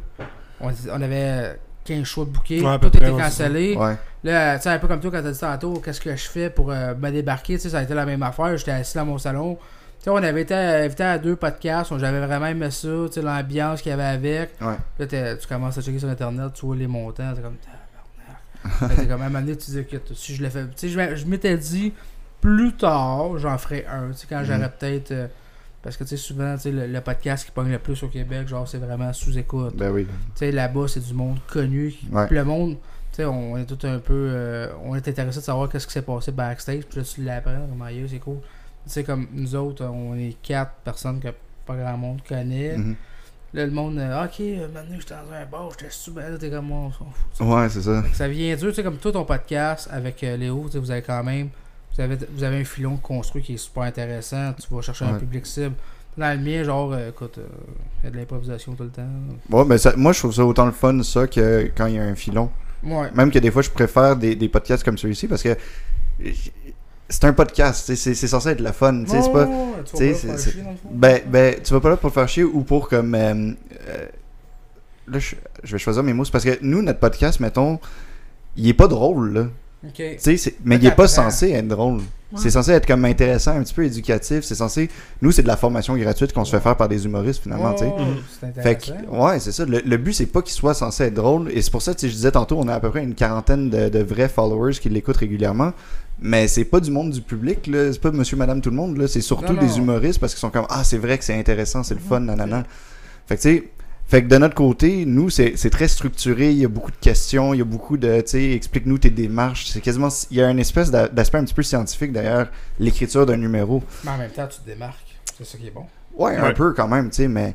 On, 0.60 0.70
on 0.92 1.02
avait 1.02 1.58
15 1.84 2.04
shows 2.04 2.24
de 2.24 2.30
bouquets. 2.30 2.60
Ouais, 2.62 2.78
tout 2.78 2.88
était 2.88 3.10
cancellé. 3.10 3.76
Ouais. 3.76 3.96
Là, 4.24 4.56
tu 4.56 4.62
sais, 4.64 4.70
un 4.70 4.78
peu 4.78 4.88
comme 4.88 5.00
toi, 5.00 5.10
quand 5.10 5.22
t'as 5.22 5.30
dit 5.30 5.38
tantôt, 5.38 5.74
qu'est-ce 5.80 6.00
que 6.00 6.14
je 6.16 6.28
fais 6.28 6.50
pour 6.50 6.70
euh, 6.72 6.94
me 6.94 7.10
débarquer, 7.10 7.54
tu 7.54 7.60
sais, 7.60 7.68
ça 7.70 7.78
a 7.78 7.82
été 7.82 7.94
la 7.94 8.04
même 8.06 8.22
affaire. 8.22 8.56
J'étais 8.56 8.72
assis 8.72 8.96
dans 8.96 9.04
mon 9.06 9.18
salon. 9.18 9.54
Tu 9.98 10.04
sais, 10.04 10.10
on 10.10 10.16
avait 10.16 10.42
été 10.42 10.54
invité 10.54 11.04
à 11.04 11.18
deux 11.18 11.36
podcasts. 11.36 11.96
J'avais 11.98 12.24
vraiment 12.26 12.46
aimé 12.46 12.70
ça, 12.70 12.88
tu 13.06 13.12
sais, 13.12 13.22
l'ambiance 13.22 13.82
qu'il 13.82 13.90
y 13.90 13.92
avait 13.92 14.02
avec. 14.04 14.50
Ouais. 14.60 14.76
Là, 14.98 15.36
tu 15.36 15.46
commences 15.46 15.78
à 15.78 15.82
checker 15.82 15.98
sur 15.98 16.08
Internet, 16.08 16.52
tu 16.54 16.66
vois 16.66 16.76
les 16.76 16.86
montants, 16.86 17.32
t'es 17.34 17.42
comme... 17.42 17.56
t'es 18.96 19.06
comme, 19.06 19.22
à 19.22 19.26
un 19.26 19.28
moment 19.28 19.40
donné, 19.40 19.56
tu 19.56 19.70
dis, 19.70 19.84
que 19.84 19.96
si 20.14 20.34
je 20.34 20.42
le 20.42 20.48
fais... 20.50 20.64
Tu 20.76 20.90
sais, 20.90 21.16
je 21.16 21.26
m'étais 21.26 21.56
dit, 21.56 21.92
plus 22.40 22.72
tard, 22.74 23.38
j'en 23.38 23.56
ferai 23.58 23.86
un, 23.86 24.10
tu 24.10 24.18
sais, 24.18 24.26
quand 24.28 24.38
Mhm. 24.40 24.44
j'aurais 24.44 24.70
peut-être... 24.70 25.12
euh, 25.12 25.26
parce 25.86 25.96
que, 25.96 26.02
tu 26.02 26.10
sais, 26.10 26.16
souvent, 26.16 26.56
le, 26.64 26.88
le 26.88 27.00
podcast 27.00 27.44
qui 27.46 27.52
pogne 27.52 27.70
le 27.70 27.78
plus 27.78 28.02
au 28.02 28.08
Québec, 28.08 28.48
genre, 28.48 28.66
c'est 28.66 28.78
vraiment 28.78 29.12
sous-écoute. 29.12 29.76
Ben 29.76 29.92
oui. 29.92 30.04
Tu 30.04 30.10
sais, 30.34 30.50
là-bas, 30.50 30.88
c'est 30.88 30.98
du 30.98 31.14
monde 31.14 31.38
connu. 31.46 31.94
Ouais. 32.10 32.26
Puis 32.26 32.34
le 32.34 32.42
monde, 32.44 32.76
tu 33.12 33.18
sais, 33.18 33.24
on 33.24 33.56
est 33.56 33.66
tout 33.66 33.78
un 33.86 34.00
peu. 34.00 34.30
euh, 34.34 34.68
on 34.84 34.96
est 34.96 35.06
intéressé 35.06 35.38
de 35.38 35.44
savoir 35.44 35.68
qu'est-ce 35.68 35.86
qui 35.86 35.92
s'est 35.92 36.02
passé 36.02 36.32
backstage. 36.32 36.86
Puis 36.86 36.98
là, 36.98 37.04
tu 37.04 37.22
l'apprends, 37.22 37.68
comme 37.70 37.82
ailleurs, 37.82 38.08
c'est 38.10 38.18
cool. 38.18 38.38
Tu 38.84 38.90
sais, 38.90 39.04
comme 39.04 39.28
nous 39.32 39.54
autres, 39.54 39.84
on 39.84 40.16
est 40.16 40.36
quatre 40.42 40.72
personnes 40.82 41.20
que 41.20 41.28
pas 41.64 41.76
grand 41.76 41.96
monde 41.96 42.20
connaît. 42.28 42.76
Mhm. 42.76 42.96
Là, 43.54 43.64
le 43.64 43.70
monde, 43.70 43.96
euh, 43.98 44.24
ok, 44.24 44.40
euh, 44.40 44.66
maintenant, 44.74 44.96
j'étais 44.98 45.14
dans 45.14 45.32
un 45.32 45.46
bar, 45.46 45.70
j'étais 45.70 45.90
sous, 45.90 46.12
ben 46.12 46.32
là, 46.32 46.36
t'es 46.36 46.50
comme 46.50 46.66
moi, 46.66 46.78
on 46.78 46.90
s'en 46.92 47.06
fout. 47.12 47.46
Ouais, 47.46 47.68
c'est 47.68 47.82
ça. 47.82 48.02
Ça 48.12 48.26
vient 48.26 48.56
dur, 48.56 48.70
tu 48.70 48.74
sais, 48.74 48.82
comme 48.82 48.96
tout 48.96 49.12
ton 49.12 49.24
podcast 49.24 49.88
avec 49.92 50.22
euh, 50.24 50.36
Léo, 50.36 50.64
tu 50.66 50.72
sais, 50.72 50.78
vous 50.80 50.90
avez 50.90 51.02
quand 51.02 51.22
même. 51.22 51.50
Vous 51.96 52.02
avez, 52.02 52.16
vous 52.36 52.42
avez 52.44 52.60
un 52.60 52.64
filon 52.64 52.96
construit 52.96 53.42
qui 53.42 53.54
est 53.54 53.58
super 53.58 53.84
intéressant. 53.84 54.52
Tu 54.54 54.72
vas 54.74 54.82
chercher 54.82 55.04
un 55.06 55.14
public 55.14 55.46
cible. 55.46 55.74
Dans 56.16 56.34
le 56.38 56.42
mien, 56.42 56.62
genre, 56.64 56.92
euh, 56.94 57.10
écoute, 57.10 57.36
euh, 57.38 57.46
il 58.02 58.06
y 58.06 58.08
a 58.08 58.10
de 58.10 58.16
l'improvisation 58.16 58.72
tout 58.74 58.84
le 58.84 58.88
temps. 58.90 59.06
Ouais, 59.50 59.64
ben 59.66 59.76
ça- 59.76 59.94
moi, 59.96 60.12
je 60.12 60.18
trouve 60.20 60.32
ça 60.32 60.44
autant 60.46 60.64
le 60.64 60.72
fun, 60.72 61.02
ça, 61.02 61.26
que 61.26 61.70
quand 61.76 61.86
il 61.86 61.94
y 61.96 61.98
a 61.98 62.02
un 62.04 62.14
filon. 62.14 62.50
Ouais. 62.82 63.10
Même 63.14 63.30
que 63.30 63.38
des 63.38 63.50
fois, 63.50 63.60
je 63.62 63.68
préfère 63.70 64.16
des, 64.16 64.34
des 64.34 64.48
podcasts 64.48 64.82
comme 64.82 64.96
celui-ci 64.96 65.26
parce 65.28 65.42
que 65.42 65.56
c'est 67.08 67.24
un 67.24 67.32
podcast, 67.32 67.94
c'est 67.94 68.14
censé 68.14 68.48
être 68.50 68.60
le 68.60 68.72
fun. 68.72 69.04
tu 69.04 69.10
sais, 69.10 69.22
c'est 69.22 69.32
pas... 69.32 69.44
Tu 69.46 69.50
vas 69.50 69.82
pas 69.82 70.14
faire 70.14 70.38
c'est- 70.38 70.50
chier, 70.52 70.62
dans 70.62 70.70
le 70.70 70.76
fond. 70.76 70.88
Ben, 70.90 71.20
ben, 71.26 71.54
tu 71.62 71.72
vas 71.74 71.80
pas 71.80 71.90
là 71.90 71.96
pour 71.96 72.08
le 72.08 72.14
faire 72.14 72.28
chier 72.28 72.44
ou 72.44 72.62
pour 72.62 72.88
comme. 72.88 73.14
euh, 73.14 73.52
euh, 73.88 74.06
là, 75.08 75.18
je, 75.18 75.36
je 75.62 75.72
vais 75.72 75.78
choisir 75.78 76.02
mes 76.02 76.12
mots. 76.14 76.24
C'est 76.24 76.32
parce 76.32 76.44
que 76.44 76.58
nous, 76.62 76.82
notre 76.82 76.98
podcast, 76.98 77.40
mettons, 77.40 77.78
il 78.56 78.66
est 78.68 78.74
pas 78.74 78.88
drôle, 78.88 79.32
là. 79.34 79.46
Ok. 79.86 79.94
Tu 79.94 80.16
sais, 80.18 80.36
c'est- 80.36 80.54
mais 80.64 80.76
il 80.76 80.86
est 80.86 80.90
pas 80.90 81.08
censé 81.08 81.50
être 81.50 81.68
drôle. 81.68 81.98
Ouais. 82.32 82.38
C'est 82.42 82.50
censé 82.50 82.72
être 82.72 82.86
comme 82.86 83.04
intéressant, 83.04 83.52
un 83.52 83.62
petit 83.62 83.72
peu 83.72 83.84
éducatif. 83.84 84.42
C'est 84.44 84.56
censé. 84.56 84.90
Nous, 85.22 85.30
c'est 85.30 85.42
de 85.42 85.46
la 85.46 85.56
formation 85.56 85.96
gratuite 85.96 86.32
qu'on 86.32 86.44
se 86.44 86.50
fait 86.50 86.60
faire 86.62 86.76
par 86.76 86.88
des 86.88 87.04
humoristes 87.04 87.42
finalement, 87.42 87.72
tu 87.74 87.84
sais. 87.84 87.92
Oh. 87.96 88.02
C'est 88.40 88.62
Fait 88.62 88.74
que, 88.76 88.90
intéressant. 88.92 89.24
ouais, 89.26 89.40
c'est 89.40 89.52
ça. 89.52 89.64
Le, 89.64 89.80
le 89.84 89.96
but, 89.96 90.12
c'est 90.12 90.26
pas 90.26 90.42
qu'il 90.42 90.52
soit 90.52 90.74
censé 90.74 91.04
être 91.04 91.14
drôle. 91.14 91.50
Et 91.52 91.62
c'est 91.62 91.70
pour 91.70 91.82
ça, 91.82 91.92
sais, 91.96 92.08
je 92.08 92.14
disais 92.14 92.32
tantôt, 92.32 92.56
on 92.58 92.66
a 92.66 92.74
à 92.74 92.80
peu 92.80 92.90
près 92.90 93.04
une 93.04 93.14
quarantaine 93.14 93.70
de, 93.70 93.88
de 93.88 93.98
vrais 94.02 94.28
followers 94.28 94.72
qui 94.74 94.88
l'écoutent 94.88 95.16
régulièrement. 95.18 95.72
Mais 96.20 96.48
c'est 96.48 96.64
pas 96.64 96.80
du 96.80 96.90
monde 96.90 97.10
du 97.10 97.20
public, 97.20 97.66
là. 97.68 97.92
C'est 97.92 98.00
pas 98.00 98.10
monsieur, 98.10 98.36
madame, 98.36 98.60
tout 98.60 98.70
le 98.70 98.76
monde, 98.76 98.96
là. 98.96 99.06
C'est 99.06 99.20
surtout 99.20 99.52
Non, 99.52 99.60
des 99.60 99.78
humoristes 99.78 100.18
parce 100.18 100.32
qu'ils 100.34 100.40
sont 100.40 100.50
comme, 100.50 100.66
ah, 100.68 100.82
c'est 100.82 100.98
vrai 100.98 101.18
que 101.18 101.24
c'est 101.24 101.38
intéressant, 101.38 101.82
c'est 101.84 101.94
le 101.94 102.00
fun, 102.00 102.20
nanana. 102.20 102.64
Fait 103.28 103.36
que, 103.36 103.42
tu 103.42 103.48
sais, 103.56 103.64
fait 104.08 104.22
que 104.22 104.28
de 104.28 104.36
notre 104.38 104.54
côté, 104.54 105.04
nous, 105.04 105.30
c'est 105.30 105.56
c'est 105.56 105.70
très 105.70 105.88
structuré. 105.88 106.50
Il 106.52 106.58
y 106.58 106.64
a 106.64 106.68
beaucoup 106.68 106.90
de 106.90 106.96
questions, 106.96 107.54
il 107.54 107.58
y 107.58 107.60
a 107.60 107.64
beaucoup 107.64 107.96
de, 107.96 108.20
tu 108.20 108.28
sais, 108.28 108.50
explique-nous 108.52 108.98
tes 108.98 109.10
démarches. 109.10 109.66
C'est 109.66 109.80
quasiment, 109.80 110.08
il 110.30 110.36
y 110.36 110.42
a 110.42 110.48
une 110.50 110.58
espèce 110.60 110.90
d'a- 110.90 111.08
d'aspect 111.08 111.38
un 111.38 111.44
petit 111.44 111.54
peu 111.54 111.62
scientifique 111.62 112.12
derrière 112.12 112.50
l'écriture 112.78 113.26
d'un 113.26 113.36
numéro. 113.36 113.82
Mais 114.04 114.10
en 114.12 114.18
même 114.18 114.30
temps, 114.30 114.46
tu 114.46 114.60
te 114.60 114.66
démarques. 114.66 115.16
C'est 115.36 115.44
ça 115.44 115.58
qui 115.58 115.66
est 115.66 115.70
bon. 115.70 115.84
Ouais, 116.16 116.36
un 116.36 116.42
Ouais. 116.44 116.54
peu 116.54 116.72
quand 116.72 116.88
même, 116.88 117.10
tu 117.10 117.16
sais, 117.16 117.28
mais 117.28 117.54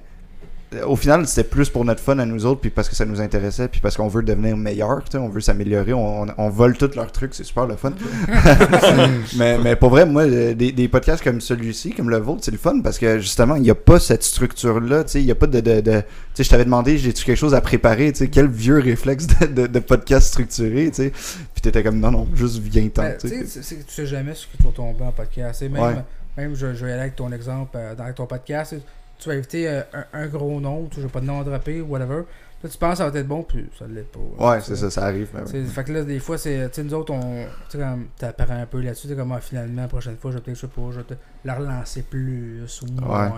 au 0.86 0.96
final, 0.96 1.28
c'était 1.28 1.48
plus 1.48 1.70
pour 1.70 1.84
notre 1.84 2.00
fun 2.02 2.18
à 2.20 2.26
nous 2.26 2.46
autres, 2.46 2.62
puis 2.62 2.70
parce 2.70 2.88
que 2.88 2.96
ça 2.96 3.04
nous 3.06 3.20
intéressait, 3.20 3.68
puis 3.68 3.82
parce 3.82 3.98
qu'on 3.98 4.08
veut 4.08 4.24
devenir 4.24 4.56
meilleur, 4.56 5.04
tu 5.04 5.12
sais, 5.12 5.18
on 5.18 5.28
veut 5.30 5.42
s'améliorer, 5.42 5.92
on, 5.94 6.24
on, 6.24 6.28
on 6.38 6.50
vole 6.50 6.78
tous 6.78 6.96
leurs 6.96 7.12
trucs, 7.12 7.34
c'est 7.34 7.44
super 7.44 7.66
le 7.68 7.76
fun. 7.76 7.92
mais, 9.38 9.58
mais 9.58 9.76
pour 9.76 9.90
vrai, 9.90 10.06
moi, 10.06 10.24
euh, 10.24 10.54
des, 10.54 10.72
des 10.72 10.88
podcasts 10.88 11.24
comme 11.24 11.42
celui-ci, 11.42 11.92
comme 11.94 12.10
le 12.10 12.18
vôtre, 12.18 12.42
c'est 12.44 12.52
le 12.52 12.58
fun 12.58 12.80
parce 12.82 12.98
que 12.98 13.20
justement, 13.20 13.56
il 13.56 13.62
n'y 13.64 13.70
a 13.70 13.76
pas 13.76 14.00
cette 14.00 14.24
structure-là, 14.24 15.04
tu 15.04 15.12
sais, 15.12 15.22
il 15.22 15.26
n'y 15.26 15.32
a 15.32 15.36
pas 15.36 15.48
de. 15.48 15.60
de, 15.60 15.82
de- 15.82 16.02
tu 16.02 16.06
sais, 16.36 16.44
je 16.44 16.50
t'avais 16.50 16.66
demandé, 16.66 16.98
j'ai-tu 16.98 17.26
quelque 17.26 17.38
chose 17.38 17.54
à 17.54 17.62
préparer, 17.62 18.12
tu 18.12 18.20
sais, 18.20 18.28
quel 18.30 18.48
vieux 18.48 18.80
réflexe 18.80 19.28
de, 19.28 19.46
de, 19.48 19.68
de 19.68 19.80
podcast 19.80 20.28
structuré, 20.28 20.90
tu 20.90 21.04
sais, 21.04 21.10
puis 21.12 21.62
t'étais 21.62 21.84
comme 21.84 22.00
non, 22.00 22.12
non, 22.12 22.28
juste 22.34 22.60
viens-t'en, 22.60 23.02
Ben, 23.04 23.18
tu 23.20 23.30
tu 23.30 23.46
sais, 23.48 23.76
tu 23.76 23.84
sais 23.94 24.06
jamais 24.06 24.34
ce 24.36 24.48
que 24.48 24.58
tu 24.58 24.64
vas 24.64 24.72
tomber 24.72 25.04
en 25.04 25.12
podcast. 25.12 25.62
Et 25.62 25.70
même, 25.70 25.82
Ouais. 25.82 25.96
même 26.38 26.56
je, 26.56 26.74
je 26.74 26.86
vais 26.86 26.94
aller 26.94 27.02
avec 27.02 27.16
ton 27.16 27.32
exemple 27.32 27.72
euh, 27.76 27.94
dans 27.96 28.12
ton 28.14 28.26
podcast. 28.26 28.76
Tu 29.22 29.30
vas 29.30 29.36
inviter 29.36 29.70
euh, 29.70 29.82
un, 29.94 30.06
un 30.24 30.28
gros 30.28 30.60
nom, 30.60 30.88
tu 30.92 31.00
n'as 31.00 31.08
pas 31.08 31.22
de 31.22 31.26
nom 31.26 31.40
à 31.40 31.44
dropper, 31.46 31.80
whatever. 31.82 32.24
Là, 32.64 32.70
tu 32.70 32.78
penses 32.78 32.92
que 32.92 32.98
ça 32.98 33.10
va 33.10 33.18
être 33.20 33.28
bon, 33.28 33.42
puis 33.44 33.70
ça 33.80 33.88
ne 33.88 33.94
l'est 33.96 34.02
pas. 34.12 34.20
Ouais, 34.20 34.58
Tu 34.60 34.66
sais. 34.66 34.76
c'est 34.76 34.82
ça, 34.82 34.90
ça 34.92 35.06
arrive. 35.06 35.30
ouais. 35.34 35.42
C'est- 35.46 35.64
Fait 35.64 35.84
que 35.84 35.94
là, 35.94 36.04
des 36.04 36.20
fois, 36.20 36.38
c'est. 36.38 36.68
Tu 36.70 36.76
sais, 36.76 36.84
nous 36.84 36.94
autres, 36.94 37.14
on. 37.14 37.46
Tu 37.70 37.78
sais, 37.78 37.78
comme. 37.78 38.08
T'apprends 38.18 38.60
un 38.62 38.66
peu 38.66 38.82
là-dessus. 38.82 39.04
Tu 39.08 39.14
sais, 39.14 39.16
comme, 39.16 39.32
ah, 39.32 39.40
finalement, 39.40 39.84
la 39.84 39.88
prochaine 39.88 40.18
fois, 40.18 40.32
je 40.32 40.38
vais 40.38 40.42
peut-être, 40.44 40.58
je 40.58 40.62
sais 40.62 40.68
pas, 40.68 40.82
je 40.92 40.98
vais 40.98 41.04
te 41.06 41.14
la 41.46 41.56
relancer 41.56 42.02
plus 42.04 42.64
ou 42.84 43.02
moins. 43.02 43.32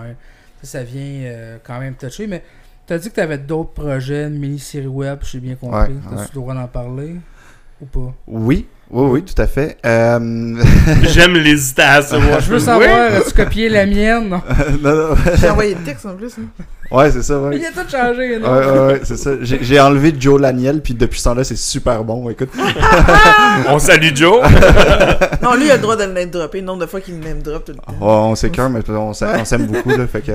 Ça 0.62 0.82
vient 0.82 1.02
euh, 1.24 1.58
quand 1.62 1.78
même 1.78 1.94
toucher. 1.94 2.26
Mais 2.26 2.42
t'as 2.86 2.96
dit 2.98 3.10
que 3.10 3.14
t'avais 3.14 3.38
d'autres 3.38 3.72
projets, 3.72 4.24
une 4.26 4.38
mini-série 4.38 4.86
web, 4.86 5.18
j'ai 5.22 5.40
bien 5.40 5.54
compris. 5.56 5.92
Ouais, 5.92 6.00
T'as-tu 6.04 6.16
ouais. 6.16 6.22
le 6.28 6.34
droit 6.40 6.54
d'en 6.54 6.66
parler 6.68 7.16
ou 7.82 7.86
pas? 7.86 8.14
Oui, 8.26 8.66
oui, 8.90 9.10
oui, 9.10 9.22
tout 9.24 9.40
à 9.40 9.46
fait. 9.46 9.78
Euh... 9.84 10.62
J'aime 11.02 11.34
l'hésitation. 11.34 12.20
Je 12.40 12.50
veux 12.50 12.58
savoir, 12.58 13.12
as-tu 13.14 13.32
copié 13.34 13.68
la 13.68 13.86
mienne? 13.86 14.28
Non. 14.28 14.42
non, 14.82 14.94
non, 15.10 15.14
J'ai 15.40 15.50
envoyé 15.50 15.74
le 15.74 15.80
texte 15.82 16.06
en 16.06 16.14
plus. 16.14 16.32
hein. 16.38 16.64
Ouais, 16.90 17.10
c'est 17.10 17.22
ça, 17.22 17.38
ouais. 17.40 17.58
Il 17.58 17.64
a 17.64 17.70
tout 17.70 17.88
changé, 17.90 18.36
Ouais, 18.36 18.38
non 18.38 18.52
ouais, 18.52 18.86
ouais, 18.92 19.00
c'est 19.04 19.16
ça. 19.16 19.30
J'ai 19.42 19.58
j'ai 19.62 19.80
enlevé 19.80 20.14
Joe 20.18 20.40
Laniel, 20.40 20.80
puis 20.80 20.94
depuis 20.94 21.18
ce 21.18 21.24
temps-là, 21.24 21.44
c'est 21.44 21.56
super 21.56 22.02
bon. 22.04 22.28
Écoute, 22.30 22.50
On 23.68 23.78
salue 23.78 24.14
Joe. 24.14 24.42
Non, 25.42 25.54
lui, 25.56 25.66
il 25.66 25.70
a 25.70 25.76
le 25.76 25.82
droit 25.82 25.94
de 25.96 26.04
le 26.04 26.12
name 26.12 26.30
dropper. 26.30 26.60
Le 26.60 26.66
nombre 26.66 26.80
de 26.80 26.86
fois 26.86 27.00
qu'il 27.02 27.18
le 27.18 27.20
name 27.28 27.42
drop 27.42 27.66
tout 27.66 27.72
le 27.72 27.76
temps. 27.78 27.92
on, 28.00 28.06
on 28.30 28.34
s'écœure, 28.34 28.70
mais 28.70 28.80
on 28.88 29.12
s'a- 29.12 29.34
on 29.38 29.44
s'aime 29.44 29.66
beaucoup. 29.66 29.90
Là, 29.90 30.06
fait 30.06 30.22
que, 30.22 30.32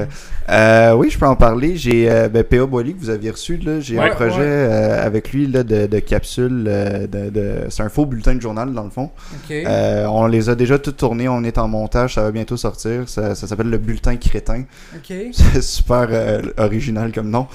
euh, 0.49 0.93
oui, 0.93 1.09
je 1.09 1.17
peux 1.17 1.25
en 1.25 1.35
parler. 1.35 1.77
J'ai 1.77 2.09
euh, 2.11 2.29
ben, 2.29 2.43
P.A. 2.43 2.67
Boily 2.67 2.93
que 2.93 2.99
vous 2.99 3.09
aviez 3.09 3.31
reçu. 3.31 3.57
là, 3.57 3.79
J'ai 3.79 3.97
Ouais, 3.97 4.11
un 4.11 4.13
projet 4.13 4.37
ouais. 4.37 4.45
euh, 4.45 5.03
avec 5.05 5.31
lui 5.31 5.47
là, 5.47 5.63
de, 5.63 5.87
de 5.87 5.99
capsules. 5.99 6.65
euh, 6.67 7.07
de, 7.07 7.29
de- 7.31 7.53
C'est 7.69 7.81
un 7.81 7.89
faux 7.89 8.05
bulletin 8.05 8.35
de 8.35 8.41
journal, 8.41 8.71
dans 8.71 8.83
le 8.83 8.91
fond. 8.91 9.09
Euh, 9.49 10.05
on 10.05 10.27
les 10.27 10.47
a 10.49 10.53
déjà 10.55 10.77
toutes 10.77 10.97
tournées. 10.97 11.27
On 11.27 11.43
est 11.43 11.57
en 11.57 11.67
montage. 11.67 12.13
Ça 12.13 12.21
va 12.21 12.29
bientôt 12.31 12.57
sortir. 12.57 13.03
Ça, 13.07 13.33
ça 13.33 13.47
s'appelle 13.47 13.69
le 13.71 13.79
bulletin 13.79 14.15
crétin. 14.17 14.63
C'est 15.33 15.63
super 15.63 16.07
euh, 16.11 16.38
original 16.57 17.11
comme 17.11 17.29
nom. 17.29 17.45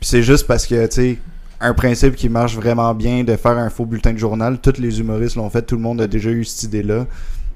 Puis 0.00 0.08
c'est 0.08 0.22
juste 0.22 0.46
parce 0.46 0.66
que, 0.66 0.86
tu 0.86 0.94
sais, 0.94 1.18
un 1.60 1.72
principe 1.74 2.16
qui 2.16 2.28
marche 2.28 2.54
vraiment 2.54 2.94
bien 2.94 3.24
de 3.24 3.34
faire 3.36 3.56
un 3.56 3.70
faux 3.70 3.86
bulletin 3.86 4.12
de 4.12 4.18
journal. 4.18 4.58
Tous 4.58 4.78
les 4.78 5.00
humoristes 5.00 5.36
l'ont 5.36 5.48
fait, 5.50 5.62
tout 5.62 5.76
le 5.76 5.82
monde 5.82 6.00
a 6.00 6.06
déjà 6.06 6.30
eu 6.30 6.44
cette 6.44 6.64
idée-là. 6.64 7.06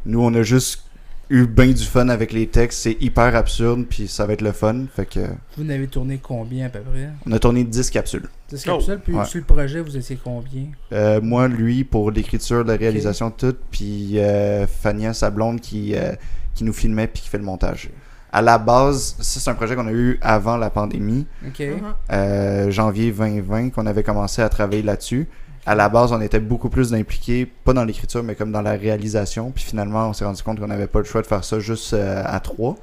Nous, 0.06 0.20
on 0.22 0.32
a 0.34 0.42
juste 0.42 0.84
eu 1.28 1.46
bien 1.46 1.68
du 1.68 1.84
fun 1.84 2.08
avec 2.08 2.32
les 2.32 2.46
textes. 2.46 2.80
C'est 2.80 2.96
hyper 3.00 3.36
absurde, 3.36 3.84
puis 3.88 4.08
ça 4.08 4.24
va 4.26 4.32
être 4.32 4.40
le 4.42 4.52
fun. 4.52 4.86
Fait 4.96 5.04
que, 5.06 5.20
Vous 5.56 5.64
n'avez 5.64 5.86
tourné 5.86 6.18
combien 6.20 6.66
à 6.66 6.68
peu 6.70 6.80
près? 6.80 7.10
On 7.26 7.32
a 7.32 7.38
tourné 7.38 7.62
10 7.62 7.90
capsules. 7.90 8.26
10 8.48 8.64
Oh, 8.68 8.70
capsules, 8.78 9.00
puis 9.04 9.14
ouais. 9.14 9.24
sur 9.26 9.38
le 9.38 9.44
projet, 9.44 9.80
vous 9.80 9.96
étiez 9.96 10.18
combien? 10.22 10.64
Euh, 10.92 11.20
moi, 11.20 11.46
lui, 11.46 11.84
pour 11.84 12.10
l'écriture, 12.10 12.64
la 12.64 12.76
réalisation, 12.76 13.30
tout. 13.30 13.54
Puis 13.70 14.18
euh, 14.18 14.66
Fania, 14.66 15.12
sa 15.12 15.30
blonde, 15.30 15.60
qui, 15.60 15.94
euh, 15.94 16.12
qui 16.54 16.64
nous 16.64 16.72
filmait, 16.72 17.06
puis 17.06 17.22
qui 17.22 17.28
fait 17.28 17.38
le 17.38 17.44
montage. 17.44 17.90
À 18.32 18.42
la 18.42 18.58
base, 18.58 19.16
ça, 19.20 19.40
c'est 19.40 19.50
un 19.50 19.54
projet 19.54 19.74
qu'on 19.74 19.86
a 19.88 19.92
eu 19.92 20.18
avant 20.22 20.56
la 20.56 20.70
pandémie. 20.70 21.26
Ok. 21.46 21.58
Mhm. 21.60 21.80
euh, 22.12 22.70
janvier 22.70 23.10
2020 23.12 23.70
qu'on 23.70 23.86
avait 23.86 24.02
commencé 24.04 24.40
à 24.42 24.48
travailler 24.48 24.82
là-dessus. 24.82 25.28
À 25.66 25.74
la 25.74 25.88
base, 25.88 26.12
on 26.12 26.20
était 26.20 26.40
beaucoup 26.40 26.70
plus 26.70 26.94
impliqués, 26.94 27.44
pas 27.46 27.72
dans 27.72 27.84
l'écriture, 27.84 28.22
mais 28.22 28.34
comme 28.34 28.50
dans 28.52 28.62
la 28.62 28.72
réalisation. 28.72 29.50
Puis 29.50 29.64
finalement, 29.64 30.08
on 30.08 30.12
s'est 30.12 30.24
rendu 30.24 30.42
compte 30.42 30.58
qu'on 30.60 30.66
n'avait 30.68 30.86
pas 30.86 31.00
le 31.00 31.04
choix 31.04 31.22
de 31.22 31.26
faire 31.26 31.44
ça 31.44 31.58
juste 31.60 31.92
euh, 31.92 32.22
à 32.24 32.40
trois. 32.40 32.76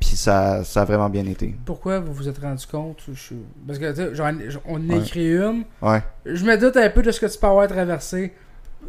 Puis 0.00 0.10
ça, 0.10 0.62
ça 0.62 0.82
a 0.82 0.84
vraiment 0.84 1.08
bien 1.08 1.24
été. 1.26 1.56
Pourquoi 1.64 1.98
vous 2.00 2.12
vous 2.12 2.28
êtes 2.28 2.38
rendu 2.38 2.64
compte? 2.66 2.98
Je- 3.12 3.34
Parce 3.66 3.78
que, 3.78 3.90
tu 3.90 3.96
sais, 3.96 4.14
j'en- 4.14 4.60
on 4.66 4.80
Ouais. 4.88 4.98
écrit 4.98 5.32
une. 5.36 5.64
Ouais. 5.82 6.02
Je 6.26 6.44
me 6.44 6.56
doute 6.56 6.76
un 6.76 6.90
peu 6.90 7.02
de 7.02 7.10
ce 7.10 7.18
que 7.18 7.26
tu 7.26 7.38
peux 7.38 7.46
avoir 7.48 7.66
traversé. 7.66 8.32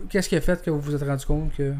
Qu'est-ce 0.09 0.29
qui 0.29 0.35
a 0.35 0.41
fait 0.41 0.61
que 0.61 0.69
vous 0.69 0.79
vous 0.79 0.93
êtes 0.95 1.03
rendu 1.03 1.25
compte 1.25 1.51
que. 1.57 1.73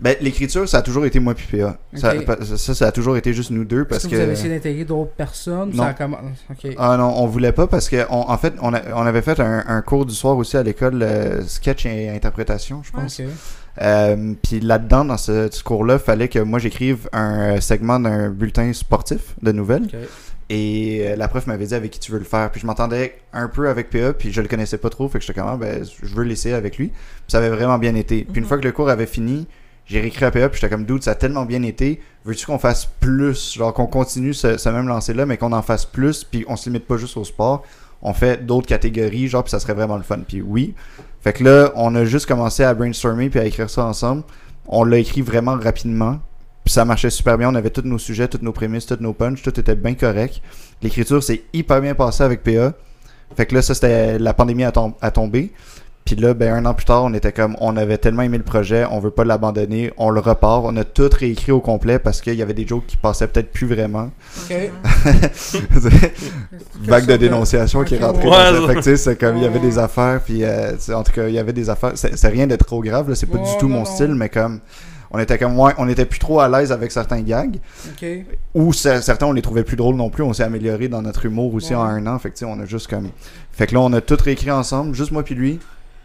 Ben, 0.00 0.16
l'écriture, 0.22 0.66
ça 0.68 0.78
a 0.78 0.82
toujours 0.82 1.04
été 1.04 1.20
moi 1.20 1.34
puis 1.34 1.58
PA. 1.58 1.78
Ça, 1.94 2.14
ça, 2.56 2.74
ça 2.74 2.86
a 2.86 2.92
toujours 2.92 3.16
été 3.18 3.34
juste 3.34 3.50
nous 3.50 3.64
deux 3.64 3.84
parce 3.84 4.04
que, 4.04 4.10
que. 4.10 4.14
vous 4.16 4.20
avez 4.22 4.32
essayé 4.32 4.48
d'intégrer 4.48 4.84
d'autres 4.84 5.12
personnes? 5.12 5.70
Non. 5.74 5.82
Ça 5.82 5.88
a 5.88 5.92
comm-. 5.92 6.16
Ah 6.78 6.96
non, 6.96 7.12
on 7.18 7.26
voulait 7.26 7.52
pas 7.52 7.66
parce 7.66 7.88
que 7.88 8.06
on- 8.08 8.30
en 8.30 8.38
fait, 8.38 8.54
on, 8.62 8.72
a- 8.72 8.80
on 8.94 9.02
avait 9.06 9.20
fait 9.22 9.38
un, 9.40 9.62
un 9.66 9.82
cours 9.82 10.06
du 10.06 10.14
soir 10.14 10.36
aussi 10.38 10.56
à 10.56 10.62
l'école, 10.62 11.02
euh, 11.02 11.42
sketch 11.42 11.84
et 11.86 12.08
interprétation, 12.08 12.82
je 12.82 12.90
pense. 12.92 13.20
Ok. 13.20 13.26
Euh, 13.82 14.34
Puis 14.42 14.60
là-dedans, 14.60 15.04
dans 15.04 15.16
ce, 15.16 15.48
ce 15.50 15.62
cours-là, 15.62 15.98
fallait 15.98 16.28
que 16.28 16.38
moi 16.40 16.58
j'écrive 16.58 17.08
un 17.12 17.56
euh, 17.56 17.60
segment 17.60 18.00
d'un 18.00 18.30
bulletin 18.30 18.72
sportif 18.72 19.34
de 19.42 19.52
nouvelles. 19.52 19.86
Et 20.52 21.14
la 21.16 21.28
prof 21.28 21.46
m'avait 21.46 21.66
dit 21.66 21.74
avec 21.74 21.92
qui 21.92 22.00
tu 22.00 22.10
veux 22.10 22.18
le 22.18 22.24
faire. 22.24 22.50
Puis 22.50 22.60
je 22.60 22.66
m'entendais 22.66 23.18
un 23.32 23.46
peu 23.48 23.68
avec 23.68 23.88
PA, 23.90 24.12
puis 24.12 24.32
je 24.32 24.40
le 24.40 24.48
connaissais 24.48 24.78
pas 24.78 24.90
trop. 24.90 25.08
Fait 25.08 25.18
que 25.20 25.24
j'étais 25.24 25.38
comme, 25.38 25.48
ah, 25.48 25.56
ben, 25.56 25.84
je 26.02 26.14
veux 26.14 26.24
l'essayer 26.24 26.54
avec 26.56 26.76
lui. 26.76 26.88
Puis 26.88 26.96
ça 27.28 27.38
avait 27.38 27.50
vraiment 27.50 27.78
bien 27.78 27.94
été. 27.94 28.24
Puis 28.24 28.38
une 28.38 28.42
Mhm. 28.42 28.48
fois 28.48 28.58
que 28.58 28.64
le 28.64 28.72
cours 28.72 28.90
avait 28.90 29.06
fini, 29.06 29.46
j'ai 29.90 30.00
réécrit 30.00 30.24
à 30.24 30.30
PA, 30.30 30.48
puis 30.48 30.60
j'étais 30.60 30.72
comme, 30.72 30.84
dude, 30.84 31.02
ça 31.02 31.10
a 31.10 31.14
tellement 31.16 31.44
bien 31.44 31.64
été. 31.64 32.00
Veux-tu 32.24 32.46
qu'on 32.46 32.60
fasse 32.60 32.86
plus? 33.00 33.54
Genre 33.54 33.74
qu'on 33.74 33.88
continue 33.88 34.32
ce, 34.32 34.68
même 34.68 34.86
lancer-là, 34.86 35.26
mais 35.26 35.36
qu'on 35.36 35.50
en 35.52 35.62
fasse 35.62 35.84
plus, 35.84 36.22
puis 36.22 36.44
on 36.46 36.54
se 36.54 36.70
limite 36.70 36.86
pas 36.86 36.96
juste 36.96 37.16
au 37.16 37.24
sport. 37.24 37.64
On 38.00 38.14
fait 38.14 38.46
d'autres 38.46 38.68
catégories, 38.68 39.26
genre, 39.26 39.42
puis 39.42 39.50
ça 39.50 39.58
serait 39.58 39.74
vraiment 39.74 39.96
le 39.96 40.04
fun. 40.04 40.20
Puis 40.26 40.42
oui. 40.42 40.74
Fait 41.22 41.32
que 41.32 41.42
là, 41.42 41.72
on 41.74 41.92
a 41.96 42.04
juste 42.04 42.26
commencé 42.26 42.62
à 42.62 42.72
brainstormer 42.72 43.30
puis 43.30 43.40
à 43.40 43.44
écrire 43.44 43.68
ça 43.68 43.84
ensemble. 43.84 44.22
On 44.68 44.84
l'a 44.84 44.98
écrit 44.98 45.22
vraiment 45.22 45.56
rapidement. 45.56 46.20
Puis 46.64 46.72
ça 46.72 46.84
marchait 46.84 47.10
super 47.10 47.36
bien. 47.36 47.48
On 47.48 47.54
avait 47.56 47.70
tous 47.70 47.82
nos 47.82 47.98
sujets, 47.98 48.28
toutes 48.28 48.42
nos 48.42 48.52
prémices, 48.52 48.86
toutes 48.86 49.00
nos 49.00 49.12
punches. 49.12 49.42
Tout 49.42 49.58
était 49.58 49.74
bien 49.74 49.94
correct. 49.94 50.40
L'écriture 50.82 51.20
s'est 51.20 51.42
hyper 51.52 51.80
bien 51.80 51.94
passée 51.94 52.22
avec 52.22 52.44
PA. 52.44 52.74
Fait 53.36 53.44
que 53.46 53.56
là, 53.56 53.62
ça, 53.62 53.74
c'était 53.74 54.18
la 54.20 54.34
pandémie 54.34 54.64
a, 54.64 54.70
tom- 54.72 54.94
a 55.00 55.10
tombé. 55.10 55.52
Puis 56.04 56.16
là, 56.16 56.34
ben, 56.34 56.52
un 56.52 56.66
an 56.66 56.74
plus 56.74 56.86
tard, 56.86 57.04
on 57.04 57.14
était 57.14 57.30
comme, 57.30 57.56
on 57.60 57.76
avait 57.76 57.96
tellement 57.98 58.22
aimé 58.22 58.36
le 58.36 58.42
projet, 58.42 58.84
on 58.90 58.98
veut 58.98 59.10
pas 59.12 59.22
l'abandonner, 59.24 59.92
on 59.96 60.10
le 60.10 60.18
repart. 60.20 60.62
On 60.66 60.76
a 60.76 60.82
tout 60.82 61.08
réécrit 61.12 61.52
au 61.52 61.60
complet 61.60 62.00
parce 62.00 62.20
qu'il 62.20 62.34
y 62.34 62.42
avait 62.42 62.54
des 62.54 62.66
jokes 62.66 62.86
qui 62.86 62.96
passaient 62.96 63.28
peut-être 63.28 63.52
plus 63.52 63.66
vraiment. 63.68 64.10
Ok. 64.50 64.56
Vague 66.82 67.06
de 67.06 67.16
dénonciation 67.16 67.84
qui 67.84 67.96
rentrée 67.98 68.24
ouais. 68.28 68.30
dans 68.52 68.60
ça. 68.62 68.66
Fait 68.68 68.74
que, 68.74 68.78
tu 68.78 68.84
sais, 68.84 68.96
c'est 68.96 69.16
comme, 69.16 69.36
il 69.36 69.42
y 69.42 69.46
avait 69.46 69.58
des 69.60 69.78
affaires, 69.78 70.20
puis 70.24 70.44
euh, 70.44 70.72
tu 70.72 70.80
sais, 70.80 70.94
en 70.94 71.02
tout 71.02 71.12
cas, 71.12 71.28
il 71.28 71.34
y 71.34 71.38
avait 71.38 71.52
des 71.52 71.70
affaires. 71.70 71.92
C'est 71.94 72.28
rien 72.28 72.46
de 72.46 72.56
trop 72.56 72.80
grave, 72.82 73.08
là, 73.08 73.14
c'est 73.14 73.26
pas 73.26 73.38
du 73.38 73.50
tout 73.58 73.68
non, 73.68 73.74
mon 73.76 73.78
non. 73.80 73.84
style, 73.84 74.14
mais 74.14 74.28
comme, 74.28 74.60
on 75.12 75.18
était 75.18 75.38
comme, 75.38 75.58
ouais, 75.58 75.72
on 75.78 75.88
était 75.88 76.04
plus 76.06 76.18
trop 76.18 76.40
à 76.40 76.48
l'aise 76.48 76.72
avec 76.72 76.90
certains 76.92 77.20
gags. 77.20 77.56
Ok. 77.92 78.06
Ou 78.54 78.72
ce- 78.72 79.00
certains, 79.00 79.26
on 79.26 79.32
les 79.32 79.42
trouvait 79.42 79.64
plus 79.64 79.76
drôles 79.76 79.96
non 79.96 80.08
plus. 80.10 80.22
On 80.22 80.32
s'est 80.32 80.44
amélioré 80.44 80.88
dans 80.88 81.02
notre 81.02 81.26
humour 81.26 81.52
aussi 81.54 81.70
Ouais. 81.74 81.80
en 81.80 81.84
un 81.84 82.06
an. 82.06 82.18
Fait 82.18 82.30
que, 82.30 82.34
tu 82.34 82.40
sais, 82.40 82.44
on 82.50 82.58
a 82.60 82.64
juste 82.64 82.88
comme. 82.88 83.08
Fait 83.52 83.66
que 83.66 83.74
là, 83.74 83.80
on 83.80 83.92
a 83.92 84.00
tout 84.00 84.16
réécrit 84.22 84.50
ensemble, 84.50 84.94
juste 84.94 85.10
moi 85.12 85.22
puis 85.22 85.34
lui. 85.34 85.60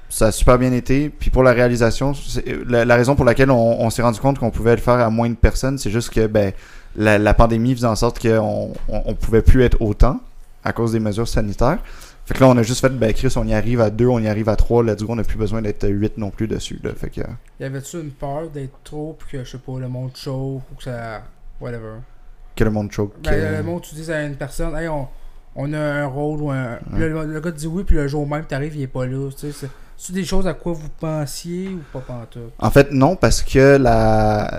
Ça 0.09 0.27
a 0.27 0.31
super 0.31 0.57
bien 0.57 0.71
été. 0.71 1.09
Puis 1.09 1.29
pour 1.29 1.43
la 1.43 1.51
réalisation, 1.51 2.13
c'est- 2.13 2.45
la, 2.67 2.85
la 2.85 2.95
raison 2.95 3.15
pour 3.15 3.25
laquelle 3.25 3.51
on, 3.51 3.81
on 3.81 3.89
s'est 3.89 4.01
rendu 4.01 4.19
compte 4.19 4.39
qu'on 4.39 4.51
pouvait 4.51 4.75
le 4.75 4.81
faire 4.81 4.95
à 4.99 5.09
moins 5.09 5.29
de 5.29 5.35
personnes, 5.35 5.77
c'est 5.77 5.89
juste 5.91 6.09
que 6.11 6.27
ben, 6.27 6.53
la, 6.95 7.17
la 7.17 7.33
pandémie 7.33 7.73
faisait 7.75 7.87
en 7.87 7.95
sorte 7.95 8.19
qu'on 8.21 8.71
on, 8.87 9.01
on 9.05 9.13
pouvait 9.15 9.41
plus 9.41 9.63
être 9.63 9.81
autant 9.81 10.19
à 10.63 10.71
cause 10.73 10.91
des 10.93 10.99
mesures 10.99 11.27
sanitaires. 11.27 11.79
Fait 12.25 12.33
que 12.33 12.39
là, 12.39 12.47
on 12.47 12.57
a 12.57 12.63
juste 12.63 12.81
fait, 12.81 12.89
ben 12.89 13.13
Chris, 13.13 13.31
on 13.35 13.45
y 13.47 13.53
arrive 13.53 13.81
à 13.81 13.91
deux, 13.91 14.07
on 14.07 14.17
y 14.19 14.27
arrive 14.27 14.49
à 14.49 14.55
trois. 14.55 14.83
Là, 14.83 14.95
du 14.95 15.05
coup, 15.05 15.11
on 15.11 15.15
n'a 15.15 15.23
plus 15.23 15.37
besoin 15.37 15.61
d'être 15.61 15.87
huit 15.87 16.17
non 16.17 16.31
plus 16.31 16.47
dessus. 16.47 16.79
Là. 16.83 16.89
Fait 16.95 17.09
que. 17.09 17.21
Y 17.59 17.63
avait-tu 17.65 17.97
une 17.99 18.09
peur 18.09 18.49
d'être 18.51 18.73
trop, 18.83 19.15
puis 19.19 19.37
que, 19.37 19.43
je 19.43 19.51
sais 19.51 19.57
pas, 19.59 19.79
le 19.79 19.87
monde 19.87 20.09
chauffe, 20.15 20.63
ou 20.71 20.75
que 20.75 20.83
ça. 20.83 21.21
Whatever? 21.61 21.97
Que 22.55 22.63
le 22.63 22.71
monde 22.71 22.91
choke. 22.91 23.13
Ben, 23.23 23.33
euh, 23.33 23.57
le 23.57 23.63
monde, 23.63 23.81
tu 23.83 23.93
dis 23.93 24.11
à 24.11 24.23
une 24.23 24.35
personne, 24.37 24.75
hey, 24.75 24.87
on, 24.87 25.07
on 25.55 25.71
a 25.73 25.79
un 25.79 26.07
rôle 26.07 26.41
ou 26.41 26.49
un. 26.49 26.79
Le, 26.97 27.09
le 27.25 27.39
gars 27.41 27.51
te 27.51 27.57
dit 27.57 27.67
oui, 27.67 27.83
puis 27.83 27.95
le 27.95 28.07
jour 28.07 28.27
même, 28.27 28.45
t'arrives, 28.45 28.75
il 28.75 28.81
est 28.81 28.87
pas 28.87 29.05
là. 29.05 29.29
Tu 29.37 29.51
sais, 29.51 29.67
c'est- 29.97 30.13
des 30.13 30.23
choses 30.25 30.47
à 30.47 30.53
quoi 30.53 30.73
vous 30.73 30.89
pensiez 30.99 31.69
ou 31.69 31.81
pas 31.93 31.99
pantoute? 31.99 32.53
En 32.59 32.71
fait, 32.71 32.91
non, 32.91 33.15
parce 33.15 33.41
que 33.41 33.77
la. 33.77 34.51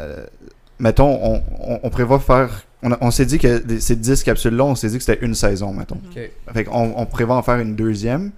Mettons, 0.78 1.08
on, 1.22 1.42
on, 1.60 1.80
on 1.82 1.90
prévoit 1.90 2.20
faire. 2.20 2.62
On, 3.00 3.10
s'est 3.10 3.24
dit 3.26 3.38
que 3.38 3.58
des- 3.58 3.80
ces 3.80 3.96
10 3.96 4.22
capsules-là, 4.22 4.64
on 4.64 4.74
s'est 4.74 4.88
dit 4.88 4.98
que 4.98 5.02
c'était 5.04 5.24
une 5.24 5.34
saison, 5.34 5.72
mettons. 5.72 5.98
Ok. 6.14 6.30
Fait 6.52 6.64
qu'on 6.64 6.92
on 6.96 7.06
prévoit 7.06 7.36
en 7.36 7.42
faire 7.42 7.58
une 7.58 7.74
deuxième, 7.74 8.30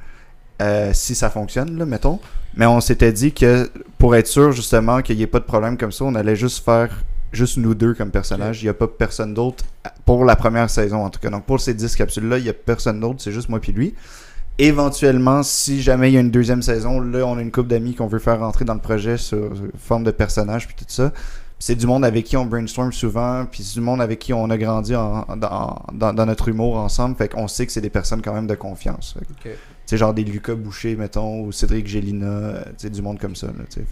euh, 0.62 0.90
si 0.94 1.14
ça 1.14 1.28
fonctionne, 1.28 1.76
là, 1.76 1.84
mettons. 1.84 2.20
Mais 2.54 2.64
on 2.64 2.80
s'était 2.80 3.12
dit 3.12 3.32
que 3.32 3.68
pour 3.98 4.14
être 4.16 4.28
sûr, 4.28 4.52
justement, 4.52 5.02
qu'il 5.02 5.16
n'y 5.16 5.22
ait 5.22 5.26
pas 5.26 5.40
de 5.40 5.44
problème 5.44 5.76
comme 5.76 5.92
ça, 5.92 6.04
on 6.04 6.14
allait 6.14 6.36
juste 6.36 6.64
faire 6.64 7.02
juste 7.32 7.58
nous 7.58 7.74
deux 7.74 7.92
comme 7.92 8.10
personnages. 8.10 8.62
Il 8.62 8.66
n'y 8.66 8.70
a 8.70 8.74
pas 8.74 8.86
personne 8.88 9.34
d'autre 9.34 9.64
pour 10.06 10.24
la 10.24 10.34
première 10.34 10.70
saison, 10.70 11.04
en 11.04 11.10
tout 11.10 11.20
cas. 11.20 11.28
Donc 11.28 11.44
pour 11.44 11.60
ces 11.60 11.74
10 11.74 11.94
capsules-là, 11.96 12.38
il 12.38 12.44
n'y 12.44 12.48
a 12.48 12.54
personne 12.54 13.00
d'autre, 13.00 13.16
c'est 13.18 13.32
juste 13.32 13.48
moi 13.50 13.60
puis 13.60 13.72
lui. 13.72 13.94
Éventuellement, 14.58 15.42
si 15.44 15.80
jamais 15.82 16.10
il 16.10 16.14
y 16.14 16.16
a 16.16 16.20
une 16.20 16.30
deuxième 16.32 16.62
saison, 16.62 16.98
là, 17.00 17.24
on 17.26 17.38
a 17.38 17.42
une 17.42 17.52
couple 17.52 17.68
d'amis 17.68 17.94
qu'on 17.94 18.08
veut 18.08 18.18
faire 18.18 18.40
rentrer 18.40 18.64
dans 18.64 18.74
le 18.74 18.80
projet 18.80 19.16
sur 19.16 19.52
forme 19.78 20.02
de 20.04 20.10
personnage 20.10 20.66
puis 20.66 20.74
tout 20.76 20.84
ça. 20.88 21.12
C'est 21.60 21.74
du 21.76 21.86
monde 21.86 22.04
avec 22.04 22.24
qui 22.24 22.36
on 22.36 22.44
brainstorm 22.46 22.92
souvent, 22.92 23.44
puis 23.50 23.62
c'est 23.64 23.74
du 23.74 23.80
monde 23.80 24.00
avec 24.00 24.18
qui 24.20 24.32
on 24.32 24.48
a 24.50 24.56
grandi 24.58 24.94
en- 24.94 25.26
dans, 25.36 25.76
dans- 25.92 26.12
dans 26.12 26.26
notre 26.26 26.48
humour 26.48 26.76
ensemble. 26.76 27.16
Fait 27.16 27.28
qu'on 27.28 27.48
sait 27.48 27.66
que 27.66 27.72
c'est 27.72 27.80
des 27.80 27.90
personnes 27.90 28.22
quand 28.22 28.32
même 28.32 28.46
de 28.46 28.54
confiance. 28.54 29.16
Fait 29.18 29.24
que, 29.24 29.30
Ok. 29.50 29.56
Tu 29.88 29.92
sais, 29.92 29.96
genre 29.96 30.12
des 30.12 30.22
Lucas 30.22 30.54
Boucher, 30.54 30.96
mettons, 30.96 31.40
ou 31.42 31.50
Cédric 31.50 31.86
Gélina, 31.86 32.26
euh, 32.26 32.62
tu 32.66 32.72
sais, 32.78 32.90
du 32.90 33.00
monde 33.00 33.18
comme 33.18 33.34
ça. 33.34 33.46
Là, 33.46 33.52
fait. 33.70 33.84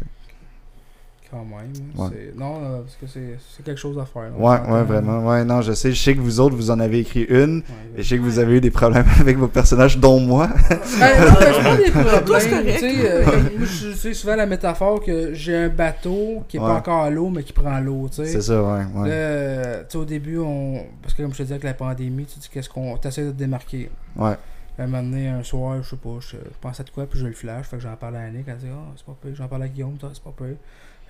Quand 1.36 1.56
même. 1.56 1.70
Ouais. 1.96 2.16
c'est- 2.32 2.38
Non, 2.38 2.54
euh, 2.62 2.80
parce 2.82 2.96
que 2.96 3.06
c'est 3.06 3.62
quelque 3.64 3.78
chose 3.78 3.98
à 3.98 4.04
faire. 4.06 4.30
on 4.38 4.48
Ouais, 4.48 4.58
ouais, 4.70 4.82
vraiment. 4.84 5.26
Ouais, 5.28 5.44
non, 5.44 5.60
je 5.62 5.72
sais. 5.72 5.92
Je 5.92 6.02
sais 6.02 6.14
que 6.14 6.20
vous 6.20 6.40
autres, 6.40 6.56
vous 6.56 6.70
en 6.70 6.80
avez 6.80 7.00
écrit 7.00 7.24
une. 7.24 7.58
Ouais, 7.58 7.62
Et 7.98 8.02
je 8.02 8.08
sais 8.08 8.16
que 8.16 8.22
vous 8.22 8.38
avez 8.38 8.56
eu 8.56 8.60
des 8.60 8.70
problèmes 8.70 9.04
avec 9.20 9.36
vos 9.36 9.48
personnages, 9.48 9.98
dont 9.98 10.18
moi. 10.20 10.48
Ben, 10.98 11.20
non, 11.20 11.34
ben, 11.38 11.52
j'ai 11.54 11.62
pas 11.62 11.76
des 11.76 11.90
problèmes. 11.90 12.24
correct. 12.24 12.72
Tu 12.74 12.78
sais, 12.78 13.10
euh, 13.10 13.24
comme 13.24 13.42
moi, 13.42 13.66
je 13.66 13.92
sais 13.92 14.14
souvent 14.14 14.36
la 14.36 14.46
métaphore 14.46 15.02
que 15.02 15.34
j'ai 15.34 15.56
un 15.56 15.68
bateau 15.68 16.44
qui 16.48 16.56
est 16.56 16.60
Ouais. 16.60 16.66
pas 16.66 16.74
encore 16.76 17.02
à 17.02 17.10
l'eau, 17.10 17.28
mais 17.28 17.42
qui 17.42 17.52
prend 17.52 17.78
l'eau. 17.80 18.08
tu 18.08 18.16
sais. 18.16 18.26
C'est 18.26 18.40
ça, 18.42 18.62
ouais. 18.62 18.84
ouais. 18.94 19.08
Là, 19.08 19.78
tu 19.80 19.84
sais, 19.90 19.98
au 19.98 20.04
début, 20.04 20.38
on... 20.38 20.80
parce 21.02 21.14
que 21.14 21.22
comme 21.22 21.32
je 21.32 21.38
te 21.38 21.42
disais, 21.42 21.54
avec 21.54 21.64
la 21.64 21.74
pandémie, 21.74 22.24
tu 22.24 22.38
dis 22.38 22.48
qu'est-ce 22.50 22.68
qu'on. 22.70 22.96
T'essaies 22.96 23.24
de 23.24 23.30
te 23.30 23.36
démarquer. 23.36 23.90
Ouais. 24.16 24.34
Un 24.78 24.86
moment 24.88 25.02
donné, 25.02 25.28
un 25.28 25.42
soir, 25.42 25.82
je 25.82 25.88
sais 25.88 25.96
pas, 25.96 26.16
je, 26.20 26.36
je 26.36 26.36
pensais 26.60 26.84
de 26.84 26.90
quoi, 26.90 27.06
puis 27.06 27.18
je 27.18 27.26
le 27.26 27.32
flash. 27.32 27.64
Fait 27.66 27.76
que 27.76 27.82
j'en 27.82 27.96
parlais 27.96 28.18
à 28.18 28.22
Annick, 28.22 28.44
elle 28.46 28.56
dit, 28.58 28.66
ah, 28.70 28.92
c'est 28.94 29.06
pas 29.06 29.16
pire. 29.22 29.34
J'en 29.34 29.48
parlais 29.48 29.64
à 29.64 29.68
Guillaume, 29.68 29.96
toi, 29.98 30.10
c'est 30.12 30.22
pas 30.22 30.34
pire. 30.36 30.56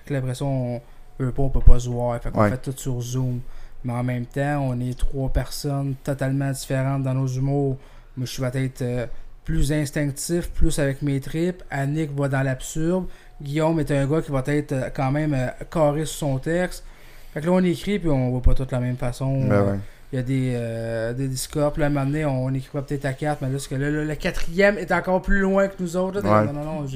Là, 0.09 0.19
après 0.19 0.35
ça, 0.35 0.45
on 0.45 0.81
veut 1.19 1.31
pas, 1.31 1.43
on 1.43 1.49
peut 1.49 1.59
pas 1.61 1.79
se 1.79 1.89
voir. 1.89 2.19
Fait 2.21 2.31
qu'on 2.31 2.41
Ouais. 2.41 2.49
fait 2.49 2.57
tout 2.57 2.73
sur 2.75 3.01
Zoom. 3.01 3.39
Mais 3.83 3.93
en 3.93 4.03
même 4.03 4.25
temps, 4.25 4.59
on 4.69 4.79
est 4.79 4.97
trois 4.97 5.29
personnes 5.29 5.95
totalement 6.03 6.51
différentes 6.51 7.03
dans 7.03 7.13
nos 7.13 7.27
humours. 7.27 7.77
Moi, 8.17 8.25
je 8.25 8.31
suis 8.31 8.41
peut-être 8.41 8.81
euh, 8.81 9.05
plus 9.45 9.71
instinctif, 9.71 10.49
plus 10.51 10.77
avec 10.79 11.01
mes 11.01 11.19
tripes. 11.21 11.63
Annick 11.69 12.11
va 12.17 12.27
dans 12.27 12.41
l'absurde. 12.41 13.05
Guillaume 13.41 13.79
est 13.79 13.91
un 13.91 14.05
gars 14.07 14.21
qui 14.21 14.31
va 14.31 14.43
être 14.47 14.71
euh, 14.73 14.89
quand 14.93 15.11
même 15.11 15.33
euh, 15.33 15.47
carré 15.71 16.05
sur 16.05 16.17
son 16.17 16.37
texte. 16.39 16.83
Fait 17.33 17.41
que 17.41 17.45
là, 17.45 17.51
on 17.51 17.63
écrit, 17.63 17.99
puis 17.99 18.09
on 18.09 18.31
voit 18.31 18.41
pas 18.41 18.55
tout 18.55 18.65
de 18.65 18.71
la 18.71 18.79
même 18.79 18.97
façon. 18.97 19.47
Ben 19.47 19.61
ouais. 19.63 19.79
il 20.11 20.15
y 20.15 20.19
a 20.19 20.23
des, 20.23 20.53
euh, 20.55 21.13
des 21.13 21.27
discords. 21.27 21.71
Puis 21.73 21.81
là, 21.81 21.85
à 21.85 21.89
un 21.89 21.93
moment 21.93 22.05
donné, 22.07 22.25
on 22.25 22.51
écrira 22.53 22.81
peut-être 22.83 23.05
à 23.05 23.13
4, 23.13 23.41
mais 23.43 23.49
là, 23.49 23.57
que 23.69 23.75
là, 23.75 23.89
le, 23.91 24.05
le 24.05 24.15
quatrième 24.15 24.77
est 24.79 24.91
encore 24.91 25.21
plus 25.21 25.39
loin 25.39 25.67
que 25.67 25.75
nous 25.79 25.95
autres. 25.95 26.19
là. 26.21 26.41
Ouais. 26.41 26.47
Non, 26.47 26.53
non, 26.53 26.81
non, 26.81 26.87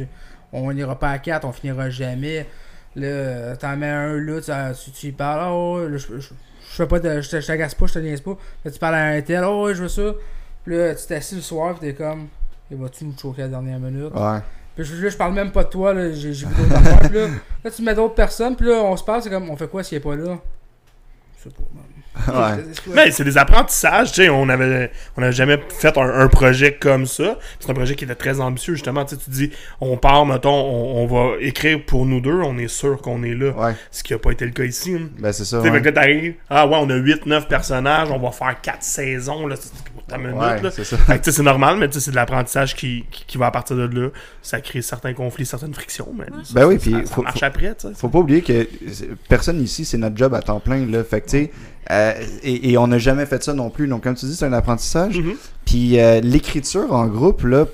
on 0.54 0.74
n'ira 0.74 0.98
pas 0.98 1.12
à 1.12 1.20
4, 1.20 1.46
on 1.46 1.52
finira 1.52 1.90
jamais. 1.92 2.48
Là, 2.96 3.08
euh, 3.08 3.56
t'en 3.56 3.78
mets 3.78 3.88
un 3.90 4.14
là, 4.18 4.42
tu, 4.42 4.52
ah, 4.52 4.72
tu, 4.94 5.08
y 5.08 5.12
parles, 5.12 5.50
oh, 5.54 5.88
là, 5.88 5.98
je, 5.98 6.08
je, 6.08 6.20
je 6.20 6.34
fais 6.76 6.88
pas 6.88 7.00
de. 7.00 7.22
Je 7.22 7.46
t'agace 7.46 7.74
pas, 7.76 7.86
je 7.88 7.94
te 7.94 8.00
niaise 8.00 8.22
pas. 8.22 8.38
Là, 8.66 8.72
tu 8.72 8.80
parles 8.80 8.96
à 8.96 9.06
un 9.06 9.22
tel, 9.22 9.44
oh, 9.46 9.66
ouais, 9.66 9.76
je 9.76 9.84
veux 9.84 9.88
ça. 9.88 10.14
Puis 10.66 10.76
là, 10.76 10.94
tu 10.96 11.06
t'assis 11.08 11.36
le 11.36 11.42
soir, 11.42 11.76
puis 11.76 11.88
t'es 11.90 11.94
comme, 11.96 12.28
et 12.70 12.76
vas-tu 12.76 13.06
nous 13.06 13.16
choquer 13.18 13.44
à 13.44 13.46
la 13.46 13.52
dernière 13.52 13.80
minute? 13.80 14.14
Ouais. 14.14 14.40
Puis 14.76 14.86
je- 14.86 14.96
là, 15.04 15.10
je 15.10 15.18
parle 15.18 15.34
même 15.34 15.52
pas 15.52 15.64
de 15.64 15.70
toi, 15.70 15.94
là, 15.94 16.12
j'ai 16.12 16.34
j'ai 16.34 16.46
vu 16.48 16.54
d'autres 16.56 16.76
affaires. 16.76 17.00
Puis 17.00 17.18
là, 17.18 17.28
là, 17.64 17.72
tu 17.72 17.82
mets 17.82 17.96
d'autres 17.96 18.16
personnes, 18.16 18.56
puis 18.56 18.68
là, 18.68 18.76
on 18.84 18.96
se 18.98 19.04
parle, 19.04 19.22
c'est 19.22 19.30
comme, 19.30 19.50
on 19.50 19.56
fait 19.56 19.68
quoi 19.70 19.84
s'il 19.84 19.98
est 19.98 20.02
pas 20.02 20.16
là? 20.16 20.38
Je 21.38 21.44
sais 21.44 21.50
pas, 21.56 21.64
man. 21.74 21.84
Ouais. 22.28 22.64
Mais 22.94 23.10
c'est 23.12 23.24
des 23.24 23.38
apprentissages, 23.38 24.12
tu 24.12 24.24
sais, 24.24 24.30
on 24.30 24.50
avait 24.50 24.92
on 25.18 25.24
avait 25.24 25.32
jamais 25.32 25.58
fait 25.70 25.98
un, 25.98 26.20
un 26.22 26.28
projet 26.28 26.74
comme 26.74 27.06
ça. 27.06 27.40
C'est 27.60 27.70
un 27.70 27.74
projet 27.74 27.96
qui 27.96 28.04
était 28.04 28.16
très 28.16 28.40
ambitieux 28.42 28.74
justement, 28.76 29.06
tu 29.06 29.16
sais, 29.16 29.22
tu 29.24 29.30
dis 29.30 29.52
on 29.80 29.96
part 29.98 30.26
mettons, 30.26 30.50
on, 30.52 31.04
on 31.04 31.08
va 31.08 31.38
écrire 31.40 31.80
pour 31.86 32.06
nous 32.06 32.20
deux, 32.20 32.42
on 32.42 32.58
est 32.58 32.68
sûr 32.68 32.98
qu'on 33.02 33.24
est 33.24 33.34
là. 33.34 33.52
Ouais. 33.52 33.76
Ce 33.92 34.04
qui 34.04 34.14
a 34.14 34.20
pas 34.20 34.32
été 34.32 34.46
le 34.46 34.52
cas 34.52 34.64
ici. 34.66 34.94
hein. 35.00 35.10
Ben 35.20 35.32
c'est 35.32 35.46
ça. 35.46 35.60
Tu 35.60 35.66
sais, 35.68 35.72
Ouais. 35.72 35.82
que 35.82 35.90
t'arrives, 35.90 36.36
ah 36.50 36.68
ouais, 36.68 36.78
on 36.80 36.90
a 36.90 36.96
8-9 36.98 37.48
personnages, 37.48 38.12
on 38.12 38.20
va 38.20 38.32
faire 38.32 38.60
4 38.62 38.84
saisons, 38.84 39.48
là, 39.48 39.56
c'est 39.58 39.72
pour 39.94 40.04
ta 40.06 40.18
minute, 40.18 40.36
Ouais, 40.36 40.62
là. 40.62 40.70
c'est 40.72 41.40
normal, 41.40 41.78
mais 41.78 41.88
tu 41.88 41.94
sais, 41.96 42.00
c'est 42.02 42.12
de 42.12 42.16
l'apprentissage 42.18 42.76
qui, 42.76 43.06
qui, 43.10 43.24
qui 43.26 43.38
va 43.38 43.48
à 43.48 43.52
partir 43.52 43.78
de 43.78 43.84
là. 44.00 44.10
Ça 44.42 44.60
crée 44.60 44.82
certains 44.82 45.14
conflits, 45.14 45.46
certaines 45.46 45.74
frictions, 45.74 46.10
mais 46.18 46.26
ça, 46.44 46.54
Ben 46.56 46.66
oui, 46.66 46.76
ça- 46.76 46.82
puis 46.82 46.92
ça, 47.08 47.14
faut- 47.16 47.22
marche 47.24 47.40
faut- 47.40 47.46
après, 47.46 47.74
tu 47.76 47.88
sais. 47.88 47.94
Faut 47.96 48.10
pas 48.10 48.20
oublier 48.20 48.42
que 48.42 48.68
personne 49.30 49.62
ici, 49.62 49.86
c'est 49.86 49.98
notre 49.98 50.18
job 50.18 50.34
à 50.34 50.42
temps 50.42 50.60
plein. 50.60 50.86
Là. 50.86 51.04
Fait 51.04 51.22
que, 51.22 51.26
tu 51.30 51.32
sais, 51.46 51.52
euh, 51.90 52.14
et, 52.44 52.72
et 52.72 52.78
on 52.78 52.88
n'a 52.88 52.98
jamais 53.00 53.26
fait 53.26 53.44
ça 53.44 53.54
non 53.54 53.70
plus. 53.70 53.88
Donc, 53.88 54.04
comme 54.04 54.16
tu 54.16 54.26
dis, 54.26 54.36
c'est 54.36 54.46
un 54.46 54.54
apprentissage. 54.54 55.18
Mhm. 55.20 55.34
Puis 55.66 56.00
euh, 56.00 56.22
l'écriture 56.22 56.94
en 56.94 57.08
groupe, 57.08 57.44
là, 57.44 57.66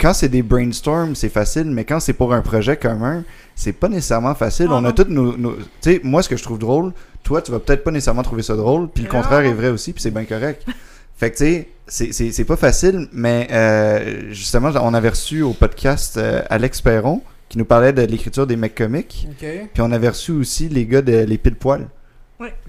quand 0.00 0.12
c'est 0.14 0.28
des 0.28 0.42
brainstorms, 0.42 1.14
c'est 1.14 1.28
facile, 1.28 1.66
mais 1.66 1.84
quand 1.84 2.00
c'est 2.00 2.12
pour 2.12 2.32
un 2.34 2.40
projet 2.42 2.76
commun, 2.76 3.24
c'est 3.54 3.72
pas 3.72 3.88
nécessairement 3.88 4.34
facile. 4.34 4.66
Ah 4.70 4.74
on 4.76 4.84
a 4.84 4.92
toutes 4.92 5.08
nos. 5.10 5.36
nos- 5.36 5.54
tu 5.56 5.62
sais, 5.80 6.00
moi, 6.04 6.22
ce 6.22 6.28
que 6.28 6.36
je 6.36 6.42
trouve 6.42 6.58
drôle, 6.58 6.92
toi, 7.22 7.40
tu 7.42 7.52
vas 7.52 7.58
peut-être 7.60 7.84
pas 7.84 7.90
nécessairement 7.90 8.22
trouver 8.22 8.42
ça 8.42 8.56
drôle, 8.56 8.88
puis 8.88 9.04
le 9.04 9.08
contraire 9.10 9.40
est 9.40 9.52
vrai 9.54 9.68
aussi, 9.68 9.92
puis 9.92 10.02
c'est 10.02 10.10
bien 10.10 10.24
correct. 10.24 10.64
Fait 11.16 11.30
que, 11.30 11.36
tu 11.36 11.66
sais, 11.86 12.30
c'est- 12.32 12.44
pas 12.44 12.56
facile, 12.56 13.08
mais 13.12 13.46
euh, 13.52 14.30
justement, 14.32 14.70
on 14.82 14.92
avait 14.94 15.10
reçu 15.10 15.42
au 15.42 15.52
podcast 15.52 16.18
Alex 16.50 16.80
Perron, 16.80 17.22
qui 17.48 17.56
nous 17.58 17.64
parlait 17.64 17.92
de 17.92 18.02
l'écriture 18.02 18.46
des 18.48 18.56
mecs 18.56 18.74
comiques, 18.74 19.28
puis 19.72 19.82
on 19.82 19.92
avait 19.92 20.08
reçu 20.08 20.32
aussi 20.32 20.68
les 20.68 20.86
gars 20.86 21.02
de 21.02 21.12
Les 21.24 21.38
Pile 21.38 21.54
Poil. 21.54 21.86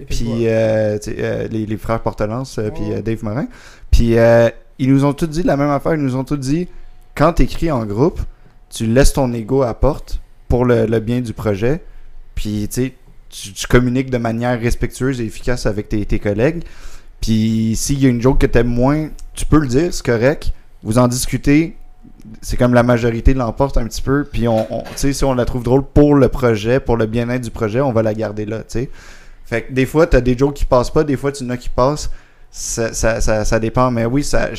Puis 0.06 0.46
euh, 0.48 0.98
euh, 1.08 1.48
les, 1.48 1.66
les 1.66 1.76
frères 1.76 2.00
Portelance, 2.00 2.58
euh, 2.58 2.70
puis 2.70 2.84
Oh. 2.88 2.92
euh, 2.94 3.02
Dave 3.02 3.24
Morin. 3.24 3.46
Puis 3.90 4.18
euh, 4.18 4.48
ils 4.78 4.92
nous 4.92 5.04
ont 5.04 5.12
tous 5.12 5.26
dit 5.26 5.42
la 5.42 5.56
même 5.56 5.70
affaire. 5.70 5.94
Ils 5.94 6.00
nous 6.02 6.16
ont 6.16 6.24
tous 6.24 6.36
dit 6.36 6.68
quand 7.14 7.32
tu 7.34 7.42
écris 7.42 7.70
en 7.70 7.84
groupe, 7.84 8.20
tu 8.70 8.86
laisses 8.86 9.12
ton 9.14 9.32
ego 9.32 9.62
à 9.62 9.74
porte 9.74 10.20
pour 10.48 10.64
le, 10.64 10.86
le 10.86 11.00
bien 11.00 11.20
du 11.20 11.32
projet. 11.32 11.82
Puis 12.34 12.68
tu 12.70 12.92
communiques 13.68 14.10
de 14.10 14.18
manière 14.18 14.60
respectueuse 14.60 15.20
et 15.20 15.24
efficace 15.24 15.66
avec 15.66 15.88
tes, 15.88 16.04
tes 16.06 16.18
collègues. 16.18 16.62
Puis 17.20 17.74
s'il 17.76 18.00
y 18.00 18.06
a 18.06 18.08
une 18.10 18.20
joke 18.20 18.38
que 18.38 18.46
t'aimes 18.46 18.68
moins, 18.68 19.08
tu 19.34 19.46
peux 19.46 19.58
le 19.58 19.66
dire, 19.66 19.92
c'est 19.92 20.04
correct. 20.04 20.52
Vous 20.82 20.98
en 20.98 21.08
discutez. 21.08 21.76
C'est 22.42 22.56
comme 22.56 22.74
la 22.74 22.82
majorité 22.82 23.34
l'emporte 23.34 23.78
un 23.78 23.86
petit 23.86 24.02
peu. 24.02 24.24
Puis 24.30 24.46
on, 24.48 24.72
on- 24.72 24.84
si 24.96 25.24
on 25.24 25.34
la 25.34 25.44
trouve 25.44 25.62
drôle 25.62 25.82
pour 25.84 26.14
le 26.14 26.28
projet, 26.28 26.78
pour 26.80 26.96
le 26.96 27.06
bien-être 27.06 27.42
du 27.42 27.50
projet, 27.50 27.80
on 27.80 27.92
va 27.92 28.02
la 28.02 28.14
garder 28.14 28.44
là, 28.46 28.58
tu 28.58 28.64
sais. 28.68 28.90
Fait 29.46 29.62
que 29.62 29.72
des 29.72 29.86
fois, 29.86 30.06
t'as 30.06 30.20
des 30.20 30.36
jokes 30.36 30.54
qui 30.54 30.64
passent 30.64 30.90
pas, 30.90 31.04
des 31.04 31.16
fois, 31.16 31.32
tu 31.32 31.44
en 31.44 31.50
as 31.50 31.56
qui 31.56 31.68
passent. 31.68 32.10
Ça, 32.50 32.92
ça, 32.92 33.20
ça, 33.20 33.44
ça 33.44 33.58
dépend. 33.60 33.90
Mais 33.90 34.04
oui, 34.04 34.22
ça, 34.24 34.50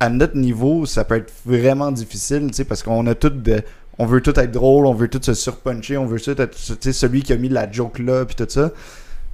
à 0.00 0.08
notre 0.08 0.36
niveau, 0.36 0.86
ça 0.86 1.04
peut 1.04 1.16
être 1.16 1.32
vraiment 1.44 1.90
difficile, 1.90 2.46
tu 2.48 2.54
sais, 2.54 2.64
parce 2.64 2.82
qu'on 2.82 3.06
a 3.06 3.14
tout 3.14 3.30
de. 3.30 3.62
On 3.98 4.06
veut 4.06 4.20
tout 4.20 4.38
être 4.38 4.52
drôle, 4.52 4.86
on 4.86 4.94
veut 4.94 5.08
tout 5.08 5.20
se 5.20 5.34
surpuncher, 5.34 5.96
on 5.96 6.06
veut 6.06 6.20
tout 6.20 6.40
être 6.40 6.56
tu 6.56 6.74
sais, 6.80 6.92
celui 6.92 7.22
qui 7.22 7.32
a 7.32 7.36
mis 7.36 7.48
la 7.48 7.70
joke 7.70 7.98
là, 7.98 8.24
puis 8.24 8.36
tout 8.36 8.46
ça. 8.48 8.70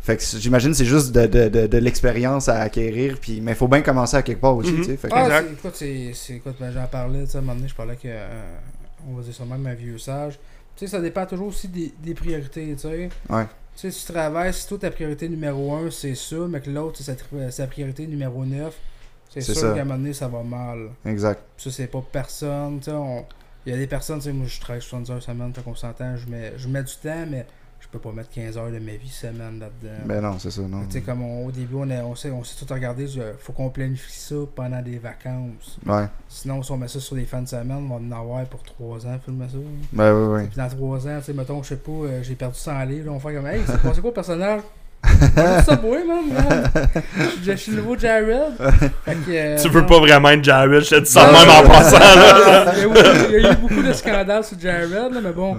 Fait 0.01 0.17
que 0.17 0.23
j'imagine 0.39 0.73
c'est 0.75 0.85
juste 0.87 1.13
de, 1.13 1.27
de, 1.27 1.49
de, 1.49 1.67
de 1.67 1.79
l'expérience 1.79 2.49
à 2.49 2.61
acquérir, 2.61 3.19
puis 3.21 3.41
mais 3.43 3.55
faut 3.55 3.69
bien 3.69 3.83
commencer 3.83 4.17
à 4.17 4.23
quelque 4.23 4.41
part 4.41 4.57
aussi, 4.57 4.75
tu 4.75 4.85
sais. 4.85 4.97
Fait 4.97 5.09
que- 5.09 5.15
Ah, 5.15 5.43
écoute, 5.43 5.73
c'est, 5.75 6.13
c'est- 6.15 6.35
écoute, 6.37 6.57
ben, 6.61 6.71
j'en 6.73 6.87
parlais, 6.87 7.25
à 7.35 7.39
un 7.39 7.41
moment 7.43 7.55
donné, 7.57 7.69
je 7.69 7.75
parlais 7.75 7.97
que, 7.97 8.03
euh, 8.07 8.43
on 9.11 9.17
va 9.17 9.23
dire 9.23 9.35
ça 9.35 9.45
même, 9.45 9.67
un 9.67 9.75
vieux 9.75 9.99
sage. 9.99 10.39
Tu 10.77 10.87
sais, 10.87 10.93
ça 10.93 11.01
dépend 11.01 11.27
toujours 11.27 11.49
aussi 11.49 11.69
des, 11.69 11.93
des 12.03 12.15
priorités, 12.15 12.75
tu 12.75 12.79
sais. 12.89 13.09
Ouais. 13.29 13.45
Tu 13.77 13.81
sais, 13.81 13.91
si 13.91 14.07
tu 14.07 14.13
travailles, 14.13 14.55
si 14.55 14.69
toi, 14.69 14.79
ta 14.79 14.91
priorité 14.91 15.29
numéro 15.29 15.75
1, 15.75 15.91
c'est 15.91 16.15
ça, 16.15 16.37
mais 16.49 16.61
que 16.61 16.71
l'autre, 16.71 16.99
c'est 17.03 17.17
sa, 17.19 17.51
sa 17.51 17.67
priorité 17.67 18.07
numéro 18.07 18.45
9, 18.45 18.75
c'est 19.31 19.41
sûr 19.55 19.75
qu'à 19.75 19.81
un 19.81 19.85
moment 19.85 19.99
donné, 19.99 20.13
ça 20.13 20.29
va 20.29 20.43
mal. 20.43 20.91
Exact. 21.05 21.43
Ça, 21.57 21.71
c'est 21.71 21.89
pas 21.89 22.03
personne, 22.13 22.79
tu 22.79 22.85
sais, 22.87 22.93
on- 22.93 23.25
il 23.67 23.73
y 23.73 23.75
a 23.75 23.79
des 23.79 23.87
personnes, 23.87 24.19
tu 24.19 24.25
sais, 24.27 24.33
moi, 24.33 24.47
je 24.47 24.61
travaille 24.61 24.83
70 24.83 25.11
heures 25.11 25.23
semaine, 25.23 25.53
fait 25.53 25.63
qu'on 25.63 25.75
s'entend, 25.75 26.17
je 26.17 26.29
mets, 26.29 26.53
je 26.57 26.69
mets 26.69 26.83
du 26.85 26.93
temps, 27.03 27.25
mais 27.29 27.47
peux 27.95 28.09
pas 28.09 28.13
mettre 28.13 28.31
15 28.31 28.59
heures 28.59 28.71
de 28.71 28.79
ma 28.79 28.93
vie 28.93 29.09
semaine 29.09 29.61
là-dedans. 29.61 30.03
Ben 30.05 30.21
non, 30.21 30.37
c'est 30.39 30.51
ça, 30.51 30.63
non. 30.63 30.85
Tu 30.87 30.93
sais, 30.95 31.01
comme 31.01 31.23
on- 31.23 31.47
au 31.47 31.51
début, 31.51 31.75
on, 31.77 31.89
a- 31.91 32.03
on, 32.03 32.15
sait, 32.15 32.31
on 32.31 32.43
sait 32.45 32.55
tout 32.65 32.73
regarder, 32.73 33.05
il 33.05 33.23
faut 33.39 33.53
qu'on 33.53 33.71
planifie 33.71 34.13
ça 34.19 34.35
pendant 34.55 34.83
des 34.83 34.99
vacances. 34.99 35.79
Ouais. 35.87 36.07
Sinon, 36.29 36.63
si 36.63 36.73
on 36.73 36.77
met 36.77 36.89
ça 36.89 37.01
sur 37.01 37.17
des 37.17 37.25
fins 37.25 37.43
de 37.43 37.49
semaine, 37.49 37.89
on 37.91 37.99
va 37.99 38.17
en 38.17 38.21
avoir 38.21 38.45
pour 38.47 38.63
3 38.63 39.07
ans, 39.07 39.19
filmer 39.25 39.47
ça. 39.51 39.59
Ben 39.93 40.13
oui, 40.15 40.41
oui. 40.43 40.47
Puis 40.49 40.57
dans 40.57 40.69
3 40.69 41.07
ans, 41.09 41.19
tu 41.21 41.25
sais, 41.27 41.33
mettons, 41.33 41.63
je 41.63 41.69
sais 41.69 41.77
pas, 41.77 41.93
euh, 41.93 42.23
j'ai 42.23 42.35
perdu 42.35 42.59
100 42.59 42.85
livres, 42.85 43.07
là, 43.07 43.13
on 43.13 43.21
fait 43.21 43.35
comme, 43.35 43.47
hey, 43.47 43.61
c'est 43.67 43.81
passé 43.81 44.01
quoi 44.01 44.11
le 44.11 44.15
personnage? 44.15 44.61
On 45.37 45.63
ça 45.63 45.77
man. 45.83 46.71
Je 47.43 47.51
je 47.53 47.57
suis 47.57 47.73
le 47.73 47.83
nouveau 47.83 47.95
Jared. 47.99 48.55
Fait 49.05 49.15
que, 49.15 49.19
euh, 49.31 49.59
Tu 49.61 49.69
veux 49.69 49.83
non. 49.83 49.87
pas 49.87 49.99
vraiment 50.01 50.31
être 50.31 50.43
Jared, 50.43 50.81
je 50.83 50.89
te 50.95 51.01
dis 51.01 51.11
ça 51.11 51.27
même 51.31 51.51
en 51.51 51.69
passant, 51.69 51.99
là. 51.99 52.73
Il 52.75 52.79
y, 52.79 52.85
a 52.85 52.87
eu, 52.87 52.91
il 53.39 53.43
y 53.43 53.47
a 53.47 53.53
eu 53.53 53.57
beaucoup 53.57 53.83
de 53.83 53.93
scandales 53.93 54.45
sur 54.45 54.59
Jared, 54.59 54.91
là, 55.13 55.21
mais 55.23 55.33
bon. 55.33 55.59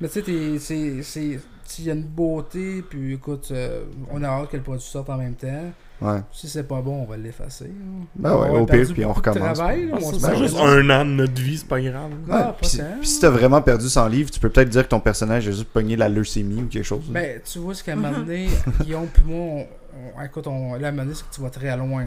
Mais 0.00 0.08
tu 0.08 0.14
sais, 0.14 0.22
t'es- 0.22 1.02
c'est. 1.02 1.40
Il 1.78 1.84
y 1.84 1.90
a 1.90 1.94
une 1.94 2.02
beauté, 2.02 2.82
puis 2.88 3.14
écoute, 3.14 3.48
euh, 3.52 3.84
on 4.10 4.22
a 4.22 4.26
hâte 4.28 4.50
que 4.50 4.56
le 4.56 4.62
produit 4.62 4.82
sorte 4.82 5.08
en 5.10 5.16
même 5.16 5.34
temps. 5.34 5.70
Ouais. 6.02 6.20
Si 6.32 6.48
c'est 6.48 6.62
pas 6.64 6.80
bon, 6.80 7.02
on 7.02 7.04
va 7.04 7.16
l'effacer. 7.18 7.64
là. 7.66 7.70
Ben 8.16 8.34
ouais, 8.34 8.48
On 8.50 8.60
au 8.62 8.66
pire, 8.66 8.88
puis 8.92 9.04
on 9.04 9.12
recommence. 9.12 9.58
travail, 9.58 9.86
là, 9.86 9.92
Ah, 9.96 9.98
on 10.02 10.06
c'est 10.10 10.14
se 10.16 10.20
ça, 10.20 10.30
met 10.30 10.36
juste 10.38 10.56
un 10.58 10.90
an 10.90 11.04
de 11.04 11.10
notre 11.10 11.40
vie, 11.42 11.58
c'est 11.58 11.68
pas 11.68 11.80
grave. 11.80 12.10
Ah, 12.30 12.34
Ouais, 12.36 12.42
pas 12.44 12.56
puis 12.60 12.66
si- 12.70 12.78
tant. 12.78 12.84
puis 12.98 13.08
si 13.08 13.20
t'as 13.20 13.28
vraiment 13.28 13.60
perdu 13.60 13.86
100 13.88 14.08
livres, 14.08 14.30
tu 14.30 14.40
peux 14.40 14.48
peut-être 14.48 14.70
dire 14.70 14.82
que 14.84 14.88
ton 14.88 15.00
personnage 15.00 15.46
a 15.46 15.50
juste 15.50 15.66
pogné 15.66 15.96
la 15.96 16.08
leucémie 16.08 16.62
ou 16.62 16.66
quelque 16.68 16.84
chose. 16.84 17.04
là. 17.12 17.20
Ben, 17.20 17.40
tu 17.44 17.58
vois, 17.58 17.74
ce 17.74 17.84
qu'à 17.84 17.92
un 17.92 17.96
moment 17.96 18.16
donné, 18.18 18.48
Guillaume 18.80 19.06
puis 19.12 19.22
moi, 19.26 19.38
on, 19.38 19.66
on- 20.18 20.24
écoute, 20.24 20.46
on, 20.46 20.74
là, 20.76 20.86
à 20.86 20.88
un 20.88 20.92
moment 20.92 21.02
donné, 21.04 21.14
c'est 21.14 21.28
que 21.28 21.34
tu 21.34 21.40
vas 21.42 21.50
très 21.50 21.76
loin. 21.76 22.06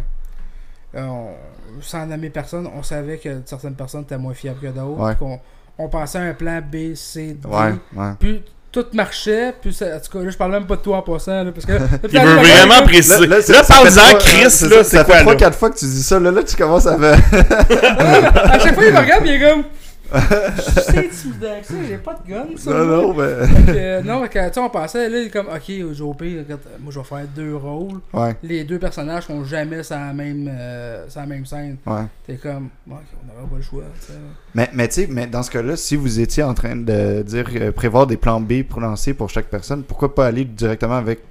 Euh, 0.95 1.05
on- 1.05 1.33
sans 1.81 2.05
nommer 2.07 2.29
personne, 2.31 2.67
on 2.75 2.81
savait 2.83 3.17
que 3.19 3.41
certaines 3.45 3.75
personnes 3.75 4.01
étaient 4.01 4.17
moins 4.17 4.33
fiables 4.33 4.59
que 4.59 4.67
d'autres. 4.67 4.99
Ouais. 4.99 5.11
puis 5.15 5.19
qu'on- 5.19 5.39
on 5.77 5.87
pensait 5.89 6.19
à 6.19 6.21
un 6.23 6.33
plan 6.33 6.61
B, 6.61 6.93
C, 6.95 7.33
D. 7.33 7.47
ouais, 7.47 7.73
ouais. 7.95 8.11
Puis 8.19 8.43
tout 8.73 8.85
marchait. 8.93 9.53
Puis 9.61 9.71
ça- 9.73 9.85
en 9.85 9.99
tout 9.99 10.17
cas, 10.17 10.25
là, 10.25 10.31
je 10.31 10.35
parle 10.37 10.51
même 10.51 10.65
pas 10.65 10.75
de 10.75 10.81
toi 10.81 10.97
en 10.97 11.01
passant. 11.03 11.43
Là, 11.43 11.51
parce 11.53 11.65
que, 11.65 11.73
Il 12.11 12.19
veut 12.19 12.35
vraiment 12.35 12.81
préciser. 12.83 13.27
Là, 13.27 13.41
ça- 13.41 13.53
ça 13.53 13.63
fait 13.63 13.73
parle-en, 13.73 14.09
trois- 14.09 14.19
Chris, 14.19 14.45
c'est 14.49 14.67
là, 14.67 14.77
ça, 14.77 14.83
c'est 14.83 14.97
Ça 14.97 15.03
quoi, 15.05 15.15
fait 15.17 15.23
là? 15.25 15.35
3-4 15.35 15.53
fois 15.53 15.69
que 15.69 15.77
tu 15.77 15.85
dis 15.85 16.03
ça. 16.03 16.19
Là, 16.19 16.31
là 16.31 16.43
tu 16.43 16.55
commences 16.55 16.87
à 16.87 16.97
me. 16.97 17.11
à 17.13 18.59
chaque 18.59 18.73
fois, 18.73 18.85
il 18.85 18.93
me 18.93 18.99
regarde, 18.99 19.23
il 19.25 19.33
est 19.33 19.39
comme. 19.49 19.63
Je 20.11 20.81
suis 20.81 20.97
intimidant 20.99 21.59
que 21.61 21.65
ça, 21.67 21.73
j'ai 21.87 21.97
pas 21.97 22.13
de 22.15 22.29
gun, 22.29 22.45
ça. 22.57 22.71
non, 22.71 22.85
non, 22.85 23.13
mais. 23.13 23.23
Euh, 23.69 24.01
non, 24.03 24.27
tu 24.27 24.37
sais, 24.37 24.59
on 24.59 24.69
pensait, 24.69 25.09
là, 25.09 25.19
il 25.19 25.27
est 25.27 25.29
comme, 25.29 25.47
ok, 25.47 26.01
au 26.01 26.13
pire, 26.13 26.43
moi 26.79 26.91
je 26.91 26.99
vais 26.99 27.05
faire 27.05 27.27
deux 27.35 27.55
rôles. 27.55 27.99
Ouais, 28.13 28.35
Les 28.43 28.63
deux 28.63 28.79
personnages 28.79 29.23
sont 29.25 29.43
jamais 29.43 29.81
sur 29.83 29.95
la 29.95 30.13
même, 30.13 30.49
euh, 30.51 31.09
sur 31.09 31.21
la 31.21 31.25
même 31.27 31.45
scène. 31.45 31.77
ouais. 31.85 32.03
T'es 32.27 32.35
comme, 32.35 32.69
ok, 32.89 32.97
on 33.23 33.33
n'aurait 33.33 33.49
pas 33.49 33.55
le 33.57 33.61
choix, 33.61 33.83
tu 33.99 34.07
sais. 34.07 34.13
Mais, 34.53 34.69
mais 34.73 34.87
tu 34.87 34.93
sais, 34.95 35.07
mais 35.09 35.25
dans 35.27 35.41
ce 35.43 35.51
cas-là, 35.51 35.75
si 35.75 35.95
vous 35.95 36.19
étiez 36.19 36.43
en 36.43 36.53
train 36.53 36.75
de 36.75 37.21
dire 37.23 37.45
euh, 37.55 37.71
prévoir 37.71 38.05
des 38.05 38.17
plans 38.17 38.41
B 38.41 38.63
pour 38.63 38.81
lancer 38.81 39.13
pour 39.13 39.29
chaque 39.29 39.47
personne, 39.47 39.83
pourquoi 39.83 40.13
pas 40.13 40.27
aller 40.27 40.45
directement 40.45 40.97
avec 40.97 41.21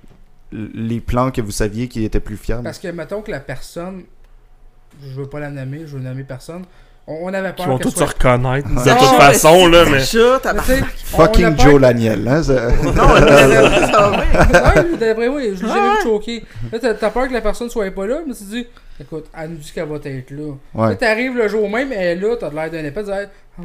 les 0.52 1.00
plans 1.00 1.30
que 1.30 1.40
vous 1.40 1.50
saviez 1.50 1.88
qui 1.88 2.04
étaient 2.04 2.20
plus 2.20 2.36
fiables? 2.36 2.64
Parce 2.64 2.78
que, 2.78 2.88
mettons 2.88 3.22
que 3.22 3.30
la 3.30 3.40
personne, 3.40 4.02
je 5.02 5.14
veux 5.20 5.28
pas 5.28 5.40
la 5.40 5.50
nommer, 5.50 5.80
je 5.86 5.96
veux 5.96 6.02
nommer 6.02 6.24
personne, 6.24 6.64
on, 7.06 7.32
avait 7.34 7.48
Ils 7.50 7.54
peur 7.54 7.66
vont 7.66 7.78
qu'elle 7.78 7.92
tous 7.92 7.98
se 7.98 8.04
reconnaître 8.04 8.68
de 8.68 8.74
Ouais. 8.76 8.82
toute 8.84 9.08
Ah, 9.18 9.32
façon, 9.32 9.68
mais 9.68 9.76
là, 9.76 9.84
mais. 9.90 10.00
Chat, 10.00 10.18
Mais 10.34 10.40
tabarnak. 10.40 10.64
tu 10.64 10.72
sais, 10.72 10.82
on- 10.82 11.16
on 11.16 11.20
a 11.20 11.26
Fucking 11.26 11.58
Joe 11.58 11.80
Laniel, 11.80 12.28
hein? 12.28 12.42
Non, 12.82 12.92
d'après 14.98 15.28
moi, 15.28 15.40
je 15.42 15.50
l'ai 15.50 15.56
jamais 15.56 15.96
vu 15.96 16.02
choquer. 16.02 16.44
Là, 16.72 16.78
t'as- 16.94 17.10
peur 17.10 17.28
que 17.28 17.32
la 17.32 17.40
personne 17.40 17.68
soit 17.70 17.90
pas 17.90 18.06
là, 18.06 18.18
mais 18.26 18.34
tu 18.34 18.44
te 18.44 18.50
dis, 18.50 18.66
écoute, 19.00 19.26
elle 19.36 19.50
nous 19.50 19.56
dit 19.56 19.72
qu'elle 19.72 19.88
va 19.88 19.96
être 20.04 20.30
là. 20.30 20.88
Là, 20.88 20.94
t'arrives 20.94 21.36
le 21.36 21.48
jour 21.48 21.68
même, 21.68 21.92
elle 21.92 22.18
est 22.18 22.20
là, 22.20 22.36
t'as 22.38 22.50
de 22.50 22.54
l'air 22.54 22.70
d'un 22.70 22.84
épée, 22.84 23.02
tu 23.04 23.10
Oh, 23.60 23.64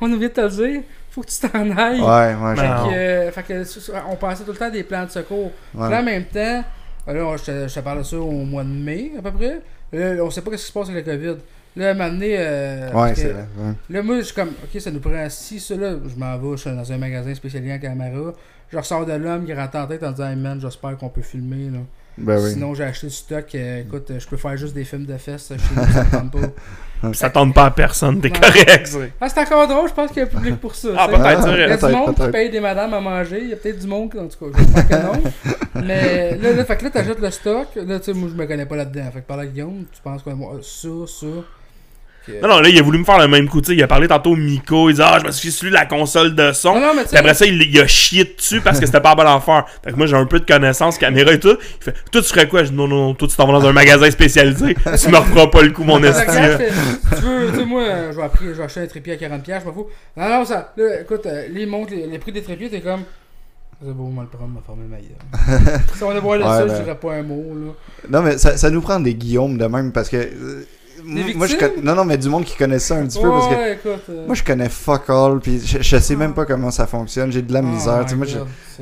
on 0.00 0.12
oublie 0.12 0.28
de 0.28 0.32
te 0.32 0.40
le 0.40 0.48
dire, 0.48 0.80
faut 1.10 1.22
que 1.22 1.28
tu 1.28 1.38
t'en 1.48 1.76
ailles. 1.76 2.00
Ouais, 2.00 2.34
ouais, 2.34 2.56
Fait 2.56 2.68
Non. 2.68 2.88
que, 2.88 2.94
euh, 2.94 3.30
fait 3.32 3.42
que, 3.42 3.64
on 4.10 4.16
pensait 4.16 4.44
tout 4.44 4.52
le 4.52 4.56
temps 4.56 4.70
des 4.70 4.82
plans 4.82 5.04
de 5.04 5.10
secours. 5.10 5.52
ouais. 5.74 5.82
Puis 5.86 5.90
Là, 5.90 6.00
en 6.00 6.04
même 6.04 6.24
temps, 6.24 6.64
là, 7.06 7.36
je 7.36 7.44
te, 7.44 7.68
je 7.68 7.74
te 7.74 7.80
parle 7.80 7.98
de 7.98 8.02
ça 8.04 8.16
au 8.16 8.30
mois 8.30 8.64
de 8.64 8.68
mai, 8.68 9.12
à 9.18 9.22
peu 9.22 9.32
près. 9.32 9.60
Là, 9.92 10.22
on 10.22 10.30
sait 10.30 10.42
pas 10.42 10.50
ce 10.52 10.56
qui 10.56 10.62
se 10.64 10.72
passe 10.72 10.88
avec 10.90 11.06
le 11.06 11.16
COVID. 11.16 11.36
Là, 11.78 11.88
à 11.88 11.90
un 11.92 11.94
moment 11.94 12.10
donné, 12.10 12.34
euh, 12.38 12.92
Ouais, 12.92 13.14
c'est 13.14 13.28
vrai. 13.28 13.46
ouais. 13.58 13.72
Là, 13.88 14.02
moi, 14.02 14.16
je 14.18 14.22
suis 14.24 14.34
comme, 14.34 14.48
ok, 14.50 14.80
ça 14.80 14.90
nous 14.90 15.00
prend 15.00 15.28
6, 15.30 15.60
ça 15.60 15.76
là. 15.76 15.92
Je 16.06 16.18
m'en 16.18 16.36
vais, 16.36 16.56
je 16.56 16.62
suis 16.62 16.70
dans 16.70 16.92
un 16.92 16.98
magasin 16.98 17.34
spécialisé 17.34 17.72
en 17.72 17.78
caméra. 17.78 18.32
Je 18.70 18.76
ressors 18.76 19.06
de 19.06 19.12
l'homme 19.14 19.46
qui 19.46 19.54
rentre 19.54 19.76
en 19.76 19.86
tête 19.86 20.02
en 20.02 20.10
disant, 20.10 20.28
hey 20.28 20.36
man, 20.36 20.60
j'espère 20.60 20.96
qu'on 20.98 21.08
peut 21.08 21.22
filmer. 21.22 21.70
Là. 21.70 21.78
Ben 22.18 22.36
oui. 22.42 22.50
Sinon, 22.50 22.74
j'ai 22.74 22.82
acheté 22.82 23.06
du 23.06 23.12
stock. 23.14 23.46
euh, 23.54 23.80
écoute, 23.82 24.10
euh, 24.10 24.18
je 24.18 24.26
peux 24.26 24.36
faire 24.36 24.56
juste 24.56 24.74
des 24.74 24.82
films 24.84 25.06
de 25.06 25.16
fesses 25.16 25.48
chez 25.50 25.54
nous, 25.76 25.86
ça 25.92 26.04
tente 26.04 26.32
pas. 26.32 26.38
Ça 27.12 27.30
tente 27.30 27.54
pas 27.54 27.66
à 27.66 27.70
personne, 27.70 28.20
t'es 28.20 28.28
correct, 28.30 28.88
c'est. 28.88 29.12
Ah, 29.20 29.28
c'est 29.28 29.38
encore 29.38 29.68
drôle, 29.68 29.88
je 29.88 29.94
pense 29.94 30.08
qu'il 30.10 30.16
y 30.16 30.20
a 30.22 30.24
un 30.24 30.26
public 30.26 30.56
pour 30.56 30.74
ça. 30.74 30.88
Ah, 30.98 31.06
peut-être, 31.06 31.46
Il 31.54 31.60
y 31.60 31.62
a 31.62 31.68
du 31.76 31.78
peut-être, 31.80 31.92
monde 31.96 32.14
qui 32.16 32.28
paye 32.32 32.50
des 32.50 32.58
madames 32.58 32.92
à 32.92 33.00
manger. 33.00 33.38
Il 33.40 33.50
y 33.50 33.52
a 33.52 33.56
peut-être 33.56 33.78
du 33.78 33.86
monde 33.86 34.10
qui, 34.10 34.18
en 34.18 34.26
tout 34.26 34.50
cas, 34.50 34.58
j'espère 34.58 34.88
que 34.88 35.06
non. 35.06 35.22
Mais 35.86 36.36
là, 36.38 36.52
là, 36.54 36.64
fait 36.64 36.76
que 36.76 36.82
là, 36.86 36.90
t'achètes 36.90 37.20
le 37.20 37.30
stock. 37.30 37.68
Là, 37.76 38.00
tu 38.00 38.06
sais, 38.06 38.12
moi, 38.14 38.28
je 38.32 38.34
me 38.34 38.44
connais 38.46 38.66
pas 38.66 38.74
là-dedans. 38.74 39.12
Fait 39.12 39.20
que 39.20 39.26
par 39.28 39.36
là, 39.36 39.46
Guillaume, 39.46 39.84
tu 39.92 40.02
penses 40.02 40.24
que 40.24 40.30
moi, 40.30 40.54
ça, 40.60 40.88
ça? 41.06 41.26
Que- 42.28 42.42
Non, 42.42 42.48
non, 42.48 42.60
là, 42.60 42.68
il 42.68 42.78
a 42.78 42.82
voulu 42.82 42.98
me 42.98 43.04
faire 43.04 43.18
le 43.18 43.28
même 43.28 43.48
coup, 43.48 43.60
tu 43.60 43.68
sais. 43.68 43.74
Il 43.76 43.82
a 43.82 43.86
parlé 43.88 44.06
tantôt 44.08 44.30
au 44.32 44.36
Miko, 44.36 44.90
il 44.90 44.94
dit 44.94 45.02
Ah, 45.02 45.18
je 45.20 45.26
me 45.26 45.30
suis 45.32 45.50
celui 45.50 45.70
de 45.70 45.74
la 45.76 45.86
console 45.86 46.34
de 46.34 46.52
son. 46.52 46.74
Non, 46.74 46.80
non, 46.80 46.94
mais 46.94 47.02
tu 47.02 47.08
Puis 47.08 47.18
après 47.18 47.34
ça, 47.34 47.46
il, 47.46 47.60
il 47.62 47.80
a 47.80 47.86
chié 47.86 48.24
dessus 48.36 48.60
parce 48.60 48.78
que 48.80 48.86
c'était 48.86 49.00
pas 49.00 49.14
bon 49.14 49.22
à 49.22 49.40
faire. 49.40 49.64
Fait 49.84 49.90
que 49.92 49.96
moi, 49.96 50.06
j'ai 50.06 50.16
un 50.16 50.26
peu 50.26 50.38
de 50.40 50.44
connaissances, 50.46 50.98
caméra 50.98 51.32
et 51.32 51.40
tout. 51.40 51.56
Il 51.80 51.84
fait 51.84 51.94
Toi, 52.12 52.22
tu 52.22 52.28
ferais 52.28 52.48
quoi? 52.48 52.64
Je 52.64 52.70
dis 52.70 52.76
Non, 52.76 52.86
non, 52.88 52.96
non, 53.08 53.14
toi, 53.14 53.26
tu 53.28 53.36
t'en 53.36 53.46
vas 53.50 53.58
dans 53.60 53.66
un 53.66 53.72
magasin 53.72 54.10
spécialisé. 54.10 54.74
tu 54.74 55.08
me 55.10 55.16
referas 55.16 55.46
pas 55.48 55.62
le 55.62 55.70
coup, 55.70 55.84
mon 55.84 56.00
Fait 56.00 56.10
que 56.12 56.30
regarde, 56.30 56.60
je 56.60 56.64
esti. 56.64 56.74
fais, 56.74 57.16
tu 57.16 57.22
veux, 57.22 57.50
tu 57.52 57.56
sais, 57.58 57.64
moi, 57.64 57.82
euh, 57.82 58.12
je 58.12 58.16
vais, 58.16 58.22
appeler- 58.22 58.48
je 58.48 58.52
vais 58.58 58.62
acheter 58.64 58.80
un 58.80 58.86
trépied 58.86 59.12
à 59.12 59.16
40$, 59.16 59.60
je 59.60 59.66
m'en 59.66 59.72
fous. 59.72 59.86
Non, 60.16 60.28
non, 60.28 60.44
ça. 60.44 60.72
Là, 60.76 61.00
écoute, 61.00 61.26
euh, 61.26 61.46
les 61.50 61.66
montres, 61.66 61.92
les, 61.92 62.06
les 62.06 62.18
prix 62.18 62.32
des 62.32 62.42
trépieds, 62.42 62.68
t'es 62.70 62.80
comme. 62.80 63.02
C'est 63.80 63.92
beau, 63.92 64.04
moi, 64.08 64.24
le 64.24 64.36
prendre, 64.36 64.52
m'a 64.54 64.60
formé 64.66 64.82
ma 64.90 64.96
gueule. 64.96 65.80
si 65.94 66.02
on 66.02 66.10
est 66.10 66.18
voir 66.18 66.36
le 66.36 66.44
Ouais, 66.44 66.50
seul, 66.50 66.66
ben. 66.68 66.76
je 66.78 66.82
dirais 66.82 66.96
pas 66.98 67.12
un 67.14 67.22
mot, 67.22 67.44
là. 67.54 67.72
Non, 68.10 68.22
mais 68.26 68.36
ça, 68.36 68.56
ça 68.56 68.70
nous 68.70 68.80
prend 68.80 68.98
des 68.98 69.14
Guillaume 69.14 69.56
de 69.56 69.66
même 69.66 69.92
parce 69.92 70.08
que. 70.08 70.16
Moi, 71.04 71.46
je 71.46 71.56
con- 71.56 71.70
Non, 71.82 71.94
non, 71.94 72.04
mais 72.04 72.16
du 72.18 72.28
monde 72.28 72.44
qui 72.44 72.56
connaît 72.56 72.78
ça 72.78 72.96
un 72.96 73.06
petit 73.06 73.20
peu 73.20 73.28
parce 73.28 73.48
que. 73.48 73.72
Écoute. 73.74 74.02
euh, 74.10 74.26
Moi, 74.26 74.34
je 74.34 74.42
connais 74.44 74.68
fuck 74.68 75.08
all, 75.08 75.40
puis 75.40 75.60
je, 75.64 75.78
je 75.80 75.96
sais 75.98 76.16
même 76.16 76.34
pas 76.34 76.44
comment 76.46 76.70
ça 76.70 76.86
fonctionne. 76.86 77.30
J'ai 77.32 77.42
de 77.42 77.52
la 77.52 77.60
oh 77.60 77.62
misère. 77.62 78.04
moi, 78.16 78.26
je- 78.26 78.38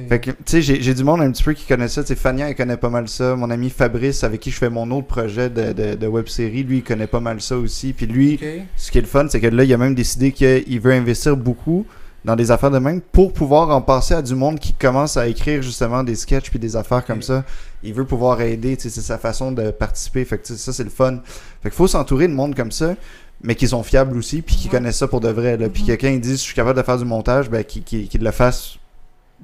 Fait 0.08 0.20
que, 0.20 0.30
tu 0.30 0.36
sais, 0.46 0.62
j'ai 0.62 0.82
j'ai 0.82 0.94
du 0.94 1.04
monde 1.04 1.20
un 1.22 1.30
petit 1.30 1.42
peu 1.42 1.52
qui 1.52 1.64
connaît 1.66 1.88
ça. 1.88 2.02
Tu 2.02 2.08
sais, 2.08 2.14
Fania, 2.14 2.48
elle 2.48 2.54
connaît 2.56 2.76
pas 2.76 2.90
mal 2.90 3.08
ça. 3.08 3.34
Mon 3.36 3.50
ami 3.50 3.70
Fabrice, 3.70 4.24
avec 4.24 4.40
qui 4.40 4.50
je 4.50 4.56
fais 4.58 4.70
mon 4.70 4.90
autre 4.90 5.06
projet 5.06 5.48
de, 5.50 5.72
de, 5.72 5.94
de 5.94 6.06
web-série, 6.06 6.62
lui, 6.64 6.78
il 6.78 6.82
connaît 6.84 7.06
pas 7.06 7.20
mal 7.20 7.40
ça 7.40 7.56
aussi. 7.56 7.92
Puis 7.92 8.06
lui, 8.06 8.38
ce 8.76 8.90
qui 8.90 8.98
est 8.98 9.02
le 9.02 9.06
fun, 9.06 9.26
c'est 9.28 9.40
que 9.40 9.46
là, 9.46 9.64
il 9.64 9.72
a 9.72 9.78
même 9.78 9.94
décidé 9.94 10.32
qu'il 10.32 10.80
veut 10.80 10.92
investir 10.92 11.36
beaucoup 11.36 11.86
dans 12.24 12.34
des 12.34 12.50
affaires 12.50 12.72
de 12.72 12.78
même 12.78 13.00
pour 13.00 13.32
pouvoir 13.32 13.70
en 13.70 13.80
passer 13.80 14.12
à 14.14 14.20
du 14.20 14.34
monde 14.34 14.58
qui 14.58 14.72
commence 14.72 15.16
à 15.16 15.28
écrire 15.28 15.62
justement 15.62 16.02
des 16.02 16.16
sketchs 16.16 16.50
puis 16.50 16.58
des 16.58 16.74
affaires 16.74 17.04
comme 17.04 17.22
ça. 17.22 17.44
Il 17.87 17.95
veut 17.95 18.05
pouvoir 18.05 18.41
aider, 18.41 18.76
c'est 18.78 18.91
sa 18.91 19.18
façon 19.18 19.53
de 19.53 19.70
participer. 19.70 20.24
Fait 20.24 20.39
que 20.39 20.55
ça, 20.55 20.72
c'est 20.72 20.84
le 20.84 20.91
fun. 20.91 21.20
Fait 21.62 21.70
qu'il 21.70 21.76
faut 21.76 21.87
s'entourer 21.87 22.28
de 22.28 22.32
monde 22.34 22.55
comme 22.55 22.72
ça, 22.72 22.95
mais 23.43 23.55
qui 23.55 23.68
sont 23.68 23.82
fiables 23.82 24.16
aussi 24.16 24.43
puis 24.43 24.57
qui 24.57 24.64
Ouais. 24.68 24.72
connaissent 24.72 24.99
ça 24.99 25.09
pour 25.09 25.20
de 25.20 25.28
vrai. 25.28 25.57
Là. 25.57 25.68
Puis 25.68 25.84
que 25.84 25.93
quand 25.93 26.09
ils 26.09 26.20
disent 26.20 26.39
je 26.39 26.45
suis 26.45 26.55
capable 26.55 26.78
de 26.78 26.82
faire 26.84 26.99
du 26.99 27.05
montage, 27.05 27.49
ben 27.51 27.62
qu'ils 27.64 28.09
le 28.22 28.30
fassent 28.30 28.76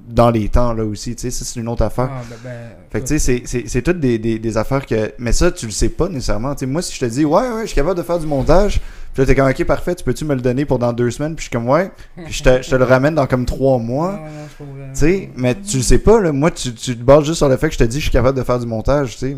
dans 0.07 0.31
les 0.31 0.49
temps 0.49 0.73
là 0.73 0.83
aussi. 0.83 1.15
Tu 1.15 1.21
sais, 1.21 1.31
ça, 1.31 1.45
c'est 1.45 1.59
une 1.59 1.67
autre 1.67 1.83
affaire. 1.83 2.09
Ah, 2.11 2.21
ben, 2.27 2.35
ben, 2.43 2.51
Fait 2.91 3.01
que 3.01 3.05
tu 3.07 3.19
sais, 3.19 3.43
c'est- 3.67 3.81
toutes 3.83 3.99
des, 3.99 4.17
des, 4.17 4.39
des 4.39 4.57
affaires 4.57 4.85
que. 4.87 5.13
Mais 5.19 5.31
ça, 5.31 5.51
tu 5.51 5.67
le 5.67 5.71
sais 5.71 5.89
pas 5.89 6.09
nécessairement. 6.09 6.57
Sais, 6.57 6.65
moi, 6.65 6.81
si 6.81 6.95
je 6.95 6.99
te 6.99 7.05
dis, 7.05 7.23
ouais, 7.25 7.41
ouais, 7.51 7.61
je 7.61 7.67
suis 7.67 7.75
capable 7.75 7.97
de 7.97 8.03
faire 8.03 8.17
du 8.17 8.25
montage, 8.25 8.81
puis 9.13 9.21
là, 9.21 9.25
t'es 9.27 9.35
comme, 9.35 9.47
ok, 9.47 9.63
parfait, 9.65 9.93
tu 9.93 10.03
peux-tu 10.03 10.25
me 10.25 10.33
le 10.33 10.41
donner 10.41 10.65
pour 10.65 10.79
dans 10.79 10.91
deux 10.91 11.11
semaines, 11.11 11.35
puis 11.35 11.43
je 11.45 11.49
suis 11.49 11.51
comme, 11.51 11.69
ouais, 11.69 11.91
puis 12.23 12.33
je 12.33 12.43
te, 12.43 12.61
je 12.63 12.69
te 12.69 12.75
le 12.75 12.83
ramène 12.83 13.13
dans 13.13 13.27
comme 13.27 13.45
trois 13.45 13.77
mois. 13.77 14.19
Tu 14.57 14.65
sais, 14.93 15.29
mais 15.35 15.55
tu 15.55 15.77
le 15.77 15.83
sais 15.83 15.99
pas, 15.99 16.19
là. 16.19 16.31
Moi, 16.31 16.49
tu, 16.49 16.73
tu 16.73 16.97
te 16.97 17.03
bases 17.03 17.25
juste 17.25 17.37
sur 17.37 17.49
le 17.49 17.57
fait 17.57 17.67
que 17.67 17.73
je 17.73 17.79
te 17.79 17.83
dis, 17.83 17.99
je 17.99 18.05
suis 18.05 18.11
capable 18.11 18.37
de 18.37 18.43
faire 18.43 18.59
du 18.59 18.65
montage, 18.65 19.13
tu 19.13 19.17
sais. 19.17 19.37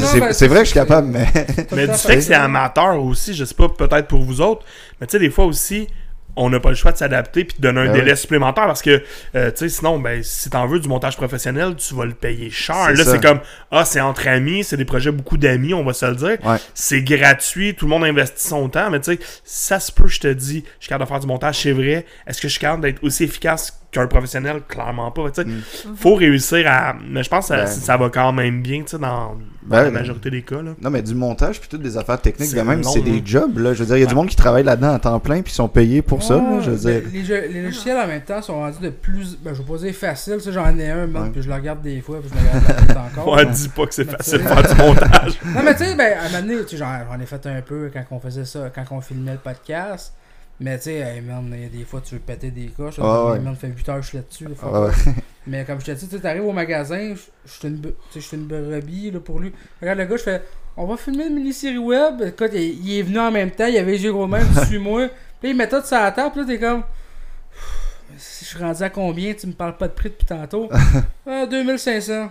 C'est 0.00 0.20
ben, 0.20 0.32
c'est 0.32 0.48
vrai 0.48 0.60
que 0.60 0.64
je 0.64 0.70
suis 0.70 0.80
capable, 0.80 1.08
mais. 1.08 1.26
Mais 1.72 1.86
du 1.86 1.94
fait 1.94 2.16
que 2.16 2.20
c'est 2.22 2.34
amateur 2.34 3.02
aussi, 3.02 3.34
je 3.34 3.44
sais 3.44 3.54
pas, 3.54 3.68
peut-être 3.68 4.08
pour 4.08 4.22
vous 4.22 4.40
autres, 4.40 4.64
mais 5.00 5.06
tu 5.06 5.12
sais, 5.12 5.18
des 5.18 5.30
fois 5.30 5.44
aussi, 5.44 5.88
on 6.36 6.50
n'a 6.50 6.60
pas 6.60 6.70
le 6.70 6.74
choix 6.74 6.92
de 6.92 6.96
s'adapter 6.96 7.44
puis 7.44 7.56
de 7.58 7.62
donner 7.62 7.80
un 7.82 7.86
Ben 7.86 7.92
délai 7.92 8.12
oui. 8.12 8.16
supplémentaire 8.16 8.66
parce 8.66 8.82
que, 8.82 9.02
euh, 9.34 9.50
tu 9.50 9.58
sais, 9.58 9.68
sinon, 9.68 9.98
ben, 9.98 10.22
si 10.22 10.50
t'en 10.50 10.66
veux 10.66 10.80
du 10.80 10.88
montage 10.88 11.16
professionnel, 11.16 11.76
tu 11.76 11.94
vas 11.94 12.04
le 12.04 12.14
payer 12.14 12.50
cher. 12.50 12.90
Là, 12.92 13.04
c'est 13.04 13.22
comme, 13.22 13.40
ah, 13.70 13.84
c'est 13.84 14.00
entre 14.00 14.28
amis, 14.28 14.64
c'est 14.64 14.76
des 14.76 14.84
projets 14.84 15.12
beaucoup 15.12 15.36
d'amis, 15.36 15.74
on 15.74 15.84
va 15.84 15.92
se 15.92 16.06
le 16.06 16.16
dire. 16.16 16.36
Ouais. 16.44 16.56
C'est 16.74 17.02
gratuit, 17.02 17.74
tout 17.74 17.86
le 17.86 17.90
monde 17.90 18.04
investit 18.04 18.48
son 18.48 18.68
temps, 18.68 18.90
mais 18.90 19.00
tu 19.00 19.14
sais, 19.14 19.18
ça 19.44 19.80
se 19.80 19.92
peut, 19.92 20.08
je 20.08 20.20
te 20.20 20.28
dis, 20.28 20.64
je 20.78 20.84
suis 20.84 20.88
capable 20.88 21.04
de 21.04 21.08
faire 21.08 21.20
du 21.20 21.26
montage, 21.26 21.60
c'est 21.60 21.72
vrai. 21.72 22.04
Est-ce 22.26 22.40
que 22.40 22.48
je 22.48 22.52
suis 22.52 22.60
capable 22.60 22.82
d'être 22.82 23.02
aussi 23.04 23.24
efficace 23.24 23.80
qu'un 23.94 24.06
professionnel? 24.06 24.62
Clairement 24.68 25.10
pas. 25.10 25.30
Tu 25.30 25.42
sais, 25.42 25.48
Mm. 25.48 25.96
faut 25.96 26.14
réussir 26.14 26.64
à. 26.68 26.94
Mais 27.08 27.22
je 27.22 27.28
pense 27.30 27.48
que 27.48 27.54
ça, 27.54 27.62
Ben. 27.62 27.66
ça 27.66 27.96
va 27.96 28.08
quand 28.10 28.32
même 28.32 28.60
bien, 28.62 28.80
tu 28.82 28.88
sais, 28.90 28.98
dans, 28.98 29.08
dans 29.08 29.36
Ben, 29.62 29.76
la 29.78 29.84
ben. 29.84 29.92
majorité 29.94 30.30
des 30.30 30.42
cas. 30.42 30.60
Là. 30.62 30.72
Non, 30.80 30.90
mais 30.90 31.02
du 31.02 31.14
montage, 31.14 31.60
puis 31.60 31.68
toutes 31.68 31.82
des 31.82 31.96
affaires 31.96 32.20
techniques, 32.20 32.50
C'est 32.50 32.56
de 32.56 32.62
même, 32.62 32.82
c'est 32.84 33.00
des 33.00 33.18
hein. 33.18 33.22
jobs, 33.24 33.58
là. 33.58 33.72
Je 33.72 33.80
veux 33.80 33.86
dire, 33.86 33.96
il 33.96 34.00
y 34.00 34.04
a 34.04 34.06
du 34.06 34.14
monde 34.14 34.28
qui 34.28 34.36
travaille 34.36 34.64
là-dedans 34.64 34.92
à 34.94 34.98
temps 34.98 35.18
plein, 35.20 35.40
puis 35.42 35.52
ils 35.52 35.56
sont 35.56 35.68
payés 35.68 36.02
pour 36.02 36.22
ça, 36.22 36.34
là. 36.36 36.60
Je 36.60 36.70
veux 36.70 36.76
dire. 36.76 37.02
les, 37.12 37.24
jeux- 37.24 37.48
les 37.50 37.62
logiciels 37.62 37.96
en 37.96 38.06
même 38.06 38.22
temps 38.22 38.42
sont 38.42 38.54
rendus 38.56 38.80
de 38.80 38.90
plus. 38.90 39.38
Ben, 39.42 39.54
je 39.54 39.62
vais 39.62 39.72
pas 39.72 39.78
dire 39.78 39.94
facile, 39.94 40.38
j'en 40.50 40.78
ai 40.78 40.90
un, 40.90 41.08
puis 41.32 41.42
je 41.42 41.48
le 41.48 41.54
regarde 41.54 41.80
des 41.82 42.00
fois, 42.00 42.18
puis 42.20 42.30
je 42.30 42.34
le 42.34 42.58
regarde 42.60 42.86
temps 42.94 43.20
encore. 43.22 43.34
Ouais, 43.36 43.46
dis 43.46 43.68
pas 43.68 43.86
que 43.86 43.94
c'est 43.94 44.10
facile 44.10 44.38
de 44.42 44.48
faire 44.48 44.62
du 44.74 44.82
montage. 44.82 45.38
Non, 45.46 45.62
mais 45.64 45.74
tu 45.76 45.84
sais, 45.84 45.94
ben, 45.94 46.12
à 46.18 46.24
un 46.26 46.28
moment 46.30 46.40
donné, 46.42 46.62
tu 46.64 46.70
sais, 46.70 46.76
j'en 46.78 46.86
j'en 47.10 47.20
ai 47.20 47.26
fait 47.26 47.46
un 47.46 47.60
peu 47.62 47.90
quand 47.92 48.04
on 48.10 48.20
faisait 48.20 48.44
ça, 48.44 48.70
quand 48.74 48.84
on 48.90 49.00
filmait 49.00 49.32
le 49.32 49.38
podcast. 49.38 50.12
Mais 50.60 50.76
tu 50.78 50.84
sais, 50.84 50.94
hey, 50.94 51.20
man, 51.20 51.50
il 51.52 51.62
y 51.62 51.66
a 51.66 51.68
des 51.68 51.84
fois, 51.84 52.00
tu 52.00 52.14
veux 52.14 52.20
péter 52.20 52.50
des 52.50 52.66
coches. 52.66 52.98
Ouais, 52.98 53.04
là, 53.04 53.24
ouais. 53.32 53.38
man, 53.40 53.56
fait 53.56 53.68
8 53.68 53.88
heures, 53.88 54.02
je 54.02 54.08
suis 54.08 54.18
là-dessus. 54.18 54.44
là, 54.44 54.50
Ah 54.62 54.82
ouais. 54.82 54.92
Mais 55.46 55.64
comme 55.64 55.80
je 55.80 55.86
te 55.86 55.90
dis, 55.92 56.08
tu 56.08 56.26
arrives 56.26 56.44
au 56.44 56.52
magasin, 56.52 57.14
je 57.44 57.50
suis 57.50 57.68
une, 57.68 57.82
suis 58.10 58.36
une 58.36 58.46
brebis 58.46 59.10
là, 59.10 59.20
pour 59.20 59.40
lui. 59.40 59.52
Regarde 59.80 59.98
le 59.98 60.04
gars, 60.06 60.16
je 60.16 60.22
fais 60.22 60.42
On 60.76 60.86
va 60.86 60.96
filmer 60.96 61.26
une 61.26 61.34
mini-série 61.34 61.76
web. 61.78 62.22
Écoute, 62.22 62.50
il, 62.54 62.86
il 62.86 62.98
est 62.98 63.02
venu 63.02 63.18
en 63.18 63.30
même 63.30 63.50
temps, 63.50 63.66
il 63.66 63.76
avait 63.76 63.92
les 63.92 64.04
yeux 64.04 64.12
gros 64.12 64.26
même, 64.26 64.46
suis-moi. 64.66 65.08
Puis 65.40 65.48
là, 65.48 65.50
il 65.50 65.56
met 65.56 65.68
tout 65.68 65.82
sur 65.84 65.98
la 65.98 66.12
table, 66.12 66.30
puis 66.32 66.40
là, 66.42 66.46
t'es 66.46 66.58
comme. 66.58 66.82
Si 68.16 68.44
je 68.44 68.50
suis 68.50 68.58
rendu 68.58 68.80
à 68.82 68.90
combien 68.90 69.34
Tu 69.34 69.46
me 69.48 69.52
parles 69.52 69.76
pas 69.76 69.88
de 69.88 69.92
prix 69.92 70.08
depuis 70.08 70.26
tantôt 70.26 70.68
Ah, 71.26 71.46
2500. 71.46 72.30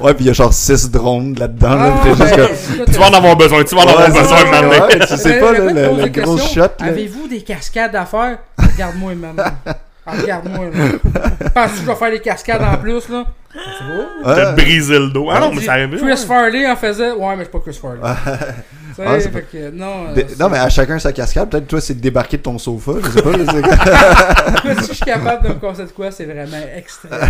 Ouais, 0.00 0.14
puis 0.14 0.24
il 0.24 0.28
y 0.28 0.30
a 0.30 0.32
genre 0.32 0.52
6 0.52 0.90
drones 0.90 1.34
là-dedans, 1.38 1.74
là. 1.74 1.94
Ah, 2.02 2.06
juste 2.06 2.18
ben, 2.36 2.84
Tu 2.86 2.98
vas 2.98 3.08
en 3.08 3.14
avoir 3.14 3.36
besoin, 3.36 3.64
tu 3.64 3.74
vas 3.74 3.82
en 3.82 3.86
avoir 3.88 4.08
Ouais, 4.08 4.20
besoin 4.20 4.24
ça, 4.38 4.44
de 4.44 4.50
m'amener. 4.50 4.80
ouais, 4.80 4.98
Tu 5.06 5.16
sais 5.16 5.38
pas, 5.40 5.52
le 5.52 5.68
le, 5.68 6.02
des 6.04 6.10
gros 6.10 6.38
shot, 6.38 6.60
là. 6.60 6.70
Avez-vous 6.80 7.28
des 7.28 7.40
cascades 7.42 7.94
à 7.94 8.06
faire? 8.06 8.38
Regarde-moi. 8.58 9.12
Ah, 10.06 10.12
regarde-moi, 10.20 10.66
là. 10.66 11.50
Penses-tu 11.54 11.76
que 11.78 11.80
je 11.82 11.86
vais 11.86 11.96
faire 11.96 12.10
les 12.10 12.20
cascades 12.20 12.62
en 12.62 12.76
plus, 12.76 13.08
là? 13.08 13.24
C'est 13.52 13.84
beau. 13.84 14.02
T'as 14.24 14.52
brisé 14.52 14.98
le 14.98 15.08
dos. 15.08 15.28
Ah 15.30 15.40
non, 15.40 15.52
mais 15.52 15.62
ça 15.62 15.72
arrive. 15.72 15.96
Chris 15.96 16.24
Farley 16.26 16.70
en 16.70 16.76
faisait. 16.76 17.12
Ouais, 17.12 17.36
mais 17.36 17.44
c'est 17.44 17.50
pas 17.50 17.60
Chris 17.60 17.78
Farley. 17.80 18.00
Fait 19.04 19.42
que, 19.50 19.70
non. 19.70 20.12
Dé- 20.14 20.22
euh, 20.24 20.34
Non, 20.38 20.48
mais 20.48 20.58
à 20.58 20.68
chacun 20.68 20.98
sa 20.98 21.12
cascade. 21.12 21.50
Peut-être 21.50 21.66
toi, 21.66 21.80
c'est 21.80 21.94
de 21.94 22.00
débarquer 22.00 22.36
de 22.38 22.42
ton 22.42 22.58
sofa. 22.58 22.92
Je 23.02 23.10
sais 23.10 23.22
pas. 23.22 23.32
je 23.32 24.80
si 24.82 24.88
je 24.88 24.92
suis 24.94 25.04
capable 25.04 25.42
de 25.44 25.48
me 25.54 25.54
de 25.86 25.92
quoi, 25.92 26.10
c'est 26.10 26.24
vraiment 26.24 26.64
extrême. 26.74 27.20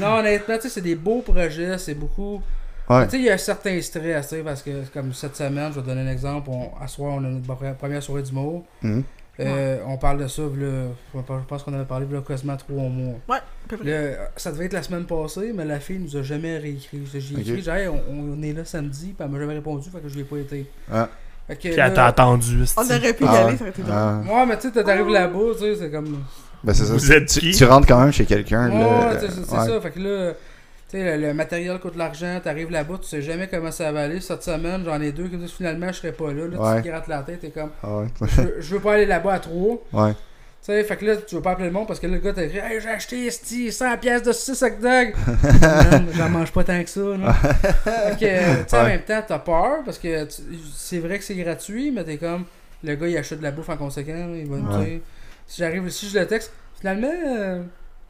non, 0.00 0.18
honnêtement, 0.18 0.56
tu 0.56 0.62
sais, 0.62 0.68
c'est 0.68 0.80
des 0.80 0.94
beaux 0.94 1.20
projets, 1.22 1.76
c'est 1.78 1.94
beaucoup. 1.94 2.40
Ouais. 2.88 3.04
Tu 3.04 3.10
sais, 3.10 3.16
il 3.18 3.24
y 3.24 3.30
a 3.30 3.34
un 3.34 3.38
certain 3.38 3.80
stress, 3.82 4.34
parce 4.44 4.62
que, 4.62 4.70
comme 4.94 5.12
cette 5.12 5.36
semaine, 5.36 5.70
je 5.70 5.76
vais 5.76 5.82
te 5.82 5.86
donner 5.86 6.08
un 6.08 6.10
exemple. 6.12 6.48
On, 6.50 6.70
à 6.82 6.86
soir, 6.88 7.12
on 7.16 7.18
a 7.18 7.28
notre 7.28 7.46
pre- 7.46 7.74
première 7.74 8.02
soirée 8.02 8.22
d'humour. 8.22 8.64
Mhm. 8.82 9.02
Euh, 9.40 9.78
On 9.86 9.96
parle 9.98 10.18
de 10.22 10.26
ça, 10.26 10.42
là, 10.42 10.86
je 11.14 11.20
pense 11.48 11.62
qu'on 11.62 11.72
avait 11.74 11.84
parlé 11.84 12.06
de 12.06 12.18
quasiment 12.20 12.56
trois 12.56 12.88
mois. 12.88 13.14
Ouais, 13.28 13.36
à 13.36 13.68
peu 13.68 13.76
près. 13.76 14.18
Ça 14.36 14.50
devait 14.52 14.64
être 14.66 14.72
la 14.72 14.82
semaine 14.82 15.04
passée, 15.04 15.52
mais 15.54 15.64
la 15.64 15.78
fille 15.80 15.98
nous 16.00 16.16
a 16.16 16.22
jamais 16.22 16.58
réécrit. 16.58 17.02
J'ai 17.12 17.18
écrit, 17.18 17.44
j'ai 17.44 17.56
dit, 17.62 17.68
Hey, 17.70 17.88
on, 17.88 18.00
on 18.10 18.42
est 18.42 18.52
là 18.52 18.64
samedi, 18.64 19.14
puis 19.16 19.16
elle 19.20 19.28
m'a 19.30 19.38
jamais 19.38 19.54
répondu, 19.54 19.88
fait 19.90 20.00
que 20.00 20.08
je 20.08 20.14
lui 20.14 20.22
ai 20.22 20.24
pas 20.24 20.38
été. 20.38 20.66
Ah. 20.92 21.08
Fait 21.46 21.54
que 21.56 21.60
Puis 21.68 21.76
là- 21.76 21.86
elle 21.86 21.94
t'a 21.94 22.06
attendu. 22.06 22.64
On 22.76 22.84
aurait 22.84 23.14
pu 23.14 23.24
y 23.24 23.26
Ah 23.26 23.46
aller, 23.46 23.56
ça 23.56 23.62
aurait 23.62 23.70
été 23.70 23.82
drôle. 23.82 23.94
Ah. 23.94 24.20
Ouais, 24.28 24.46
mais 24.46 24.58
tu 24.58 24.70
sais, 24.70 24.82
t'arrives 24.84 25.08
là-bas, 25.08 25.38
tu 25.54 25.58
sais, 25.60 25.76
c'est 25.76 25.90
comme. 25.90 26.18
Ben, 26.64 26.74
c'est 26.74 26.84
ça. 26.84 26.92
Vous 26.92 27.12
êtes 27.12 27.28
tu, 27.28 27.38
qui? 27.40 27.52
tu 27.52 27.64
rentres 27.64 27.86
quand 27.86 28.00
même 28.00 28.12
chez 28.12 28.24
quelqu'un. 28.26 28.68
Ouais, 28.68 28.80
là. 28.80 29.20
c'est 29.20 29.30
c'est 29.30 29.40
Ouais. 29.52 29.66
ça. 29.66 29.80
Fait 29.80 29.90
que 29.92 30.00
là, 30.00 30.32
tu 30.90 30.96
sais, 30.98 31.16
le, 31.18 31.26
le 31.28 31.34
matériel 31.34 31.78
coûte 31.78 31.94
de 31.94 31.98
l'argent, 31.98 32.40
t'arrives 32.42 32.70
là-bas, 32.70 32.98
tu 33.02 33.08
sais 33.08 33.20
jamais 33.22 33.46
comment 33.48 33.70
ça 33.70 33.92
va 33.92 34.02
aller. 34.04 34.20
Cette 34.20 34.42
semaine, 34.42 34.82
j'en 34.84 35.00
ai 35.00 35.12
deux 35.12 35.28
qui 35.28 35.36
me 35.36 35.42
disent 35.42 35.52
finalement, 35.52 35.88
je 35.88 35.92
serai 35.98 36.12
pas 36.12 36.32
là. 36.32 36.46
Là, 36.48 36.58
Ouais. 36.58 36.76
tu 36.76 36.82
te 36.84 36.88
grattes 36.88 37.08
la 37.08 37.22
tête, 37.22 37.40
t'es 37.40 37.50
comme, 37.50 37.70
Ah 37.82 37.98
ouais. 37.98 38.06
je 38.22 38.40
veux, 38.40 38.56
je 38.58 38.74
veux 38.74 38.80
pas 38.80 38.94
aller 38.94 39.06
là-bas 39.06 39.34
à 39.34 39.38
trois. 39.38 39.82
Ouais. 39.92 40.12
Tu 40.60 40.74
sais, 40.74 40.82
fait 40.84 40.96
que 40.96 41.04
là, 41.04 41.16
tu 41.16 41.34
veux 41.36 41.40
pas 41.42 41.52
appeler 41.52 41.66
le 41.68 41.72
monde 41.72 41.86
parce 41.86 42.00
que 42.00 42.06
là, 42.06 42.14
le 42.14 42.18
gars 42.18 42.32
t'a 42.32 42.42
écrit, 42.44 42.58
hey, 42.58 42.80
j'ai 42.80 42.88
acheté 42.88 43.26
esti, 43.26 43.70
100 43.70 43.96
pièces 43.98 44.22
de 44.24 44.32
6 44.32 44.62
hot 44.62 44.70
dog. 44.82 45.14
J'en 46.16 46.28
mange 46.30 46.52
pas 46.52 46.64
tant 46.64 46.82
que 46.82 46.90
ça, 46.90 47.00
là. 47.00 47.32
fait 47.32 48.18
que, 48.18 48.62
tu 48.64 48.68
sais, 48.68 48.76
en 48.78 48.84
même 48.84 49.00
temps, 49.02 49.22
t'as 49.26 49.38
peur 49.38 49.78
parce 49.84 49.98
que 49.98 50.26
c'est 50.74 50.98
vrai 50.98 51.18
que 51.18 51.24
c'est 51.24 51.36
gratuit, 51.36 51.90
mais 51.92 52.02
t'es 52.04 52.16
comme, 52.16 52.44
le 52.82 52.94
gars, 52.96 53.06
il 53.08 53.16
achète 53.16 53.38
de 53.38 53.44
la 53.44 53.50
bouffe 53.50 53.68
en 53.68 53.76
conséquent, 53.76 54.30
il 54.34 54.46
va 54.48 54.56
me 54.56 54.78
Ouais. 54.78 54.84
dire, 54.84 55.00
si 55.46 55.60
j'arrive, 55.62 55.88
si 55.90 56.08
je 56.08 56.18
le 56.18 56.26
texte, 56.26 56.52
finalement, 56.78 57.08
euh, 57.26 57.62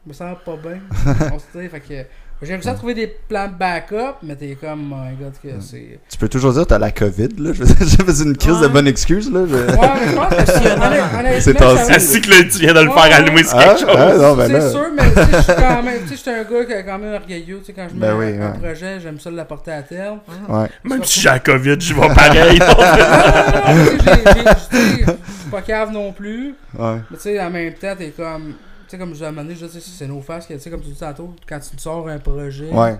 me 0.05 0.13
sens 0.13 0.37
pas 0.43 0.55
bien. 0.57 0.79
On 1.33 1.39
se 1.39 1.57
dit, 1.57 1.67
fait 1.69 1.79
que, 1.79 2.05
j'ai 2.41 2.53
réussi 2.53 2.69
à 2.69 2.73
trouver 2.73 2.93
des 2.93 3.07
plans 3.27 3.47
de 3.47 3.53
backup, 3.53 4.15
mais 4.23 4.35
t'es 4.35 4.57
comme, 4.59 4.79
my 4.81 5.15
god, 5.21 5.33
que 5.43 5.49
c'est. 5.61 5.99
Tu 6.09 6.17
peux 6.17 6.29
toujours 6.29 6.53
dire 6.53 6.65
t'as 6.65 6.77
la 6.79 6.91
COVID, 6.91 7.27
là. 7.37 7.51
Je 7.53 7.63
fait 7.63 8.23
une 8.23 8.37
crise 8.37 8.59
de 8.61 8.67
bonne 8.67 8.87
excuse, 8.87 9.31
là. 9.31 9.41
je- 9.49 9.55
Ouais, 9.55 9.65
mais 9.99 10.07
je 10.11 10.15
pense 10.15 10.29
que 10.29 10.45
si, 10.45 11.41
C'est 11.41 11.57
ça-. 11.59 11.95
Ainsi 11.95 12.21
que 12.21 12.29
là, 12.29 12.35
tu 12.43 12.59
viens 12.59 12.73
de 12.73 12.79
le 12.81 12.89
Ouais, 12.89 13.01
faire 13.01 13.17
allumer 13.17 13.43
sur 13.43 13.57
Ah, 13.57 13.63
quelque 13.65 13.79
chose. 13.81 13.89
ah, 13.97 14.13
non, 14.17 14.35
ben 14.35 14.47
c'est 14.49 14.69
sûr, 14.71 14.85
mais 14.95 15.03
tu 15.09 15.15
sais, 15.15 15.27
je 15.37 15.41
suis 15.41 15.53
quand 15.53 15.83
même, 15.83 16.01
tu 16.01 16.07
sais, 16.07 16.15
je 16.15 16.19
suis 16.21 16.29
un 16.31 16.43
gars 16.43 16.65
qui 16.65 16.71
est 16.71 16.85
quand 16.85 16.97
même 16.97 17.13
orgueilleux, 17.13 17.59
tu 17.59 17.65
sais, 17.65 17.73
quand 17.73 17.87
je 17.89 17.93
mets 17.95 17.99
Ben 18.07 18.15
oui, 18.17 18.25
un, 18.37 18.51
ouais. 18.53 18.57
projet, 18.59 18.99
j'aime 19.01 19.19
ça 19.19 19.29
l'apporter 19.31 19.71
à 19.71 19.81
terme. 19.81 20.19
Ouais. 20.47 20.67
Même 20.85 21.03
si 21.03 21.19
j'ai 21.21 21.29
la 21.29 21.39
COVID, 21.39 21.75
j'y 21.79 21.93
vais 21.93 22.07
pareil. 22.13 22.59
Ah, 22.61 23.73
je 23.75 24.99
suis 25.05 25.05
pas 25.51 25.61
cave 25.61 25.91
non 25.91 26.11
plus, 26.13 26.53
Ouais. 26.77 26.97
mais 27.11 27.17
tu 27.17 27.23
sais, 27.23 27.39
en 27.41 27.49
même 27.49 27.73
temps, 27.73 27.95
t'es 27.97 28.13
comme, 28.15 28.53
tu 28.53 28.68
sais, 28.91 28.97
comme 28.97 29.13
je 29.13 29.19
l'ai 29.21 29.25
amené, 29.27 29.55
je 29.55 29.65
dis, 29.65 29.81
c'est 29.81 30.07
nos 30.07 30.21
faces, 30.21 30.45
que, 30.45 30.53
tu 30.53 30.59
sais, 30.59 30.69
comme 30.69 30.81
tu 30.81 30.89
dis 30.89 30.95
tantôt, 30.99 31.33
quand 31.47 31.59
tu 31.59 31.77
sors 31.77 32.07
un 32.07 32.17
projet, 32.19 32.69
Ouais. 32.71 32.93
tu 32.93 32.99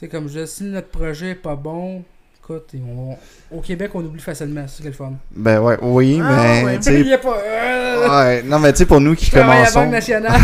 sais, 0.00 0.08
comme 0.08 0.28
je 0.28 0.40
dis, 0.40 0.46
si 0.48 0.64
notre 0.64 0.88
projet 0.88 1.30
est 1.30 1.34
pas 1.34 1.54
bon, 1.56 2.02
écoute, 2.42 2.68
on- 2.74 3.16
au 3.56 3.60
Québec, 3.60 3.90
on 3.94 4.00
oublie 4.04 4.20
facilement, 4.20 4.64
c'est 4.66 4.84
le 4.84 4.92
fun. 4.92 5.12
Ben 5.34 5.60
ouais, 5.60 5.76
oui, 5.82 6.20
Ah, 6.22 6.32
mais 6.32 6.64
ouais. 6.64 6.76
tu 6.78 6.82
sais. 6.84 7.00
Il 7.00 7.06
y 7.06 7.12
a 7.12 7.18
pas, 7.18 7.36
euh, 7.38 7.78
Ouais, 8.00 8.42
non, 8.44 8.58
mais 8.58 8.72
tu 8.72 8.78
sais, 8.78 8.86
pour 8.86 9.00
nous 9.00 9.14
qui 9.14 9.24
je 9.26 9.30
travaille 9.30 9.58
à 9.58 9.64
la 9.64 9.64
Banque 9.66 9.74
commençons. 9.74 9.90
nationale. 9.90 10.40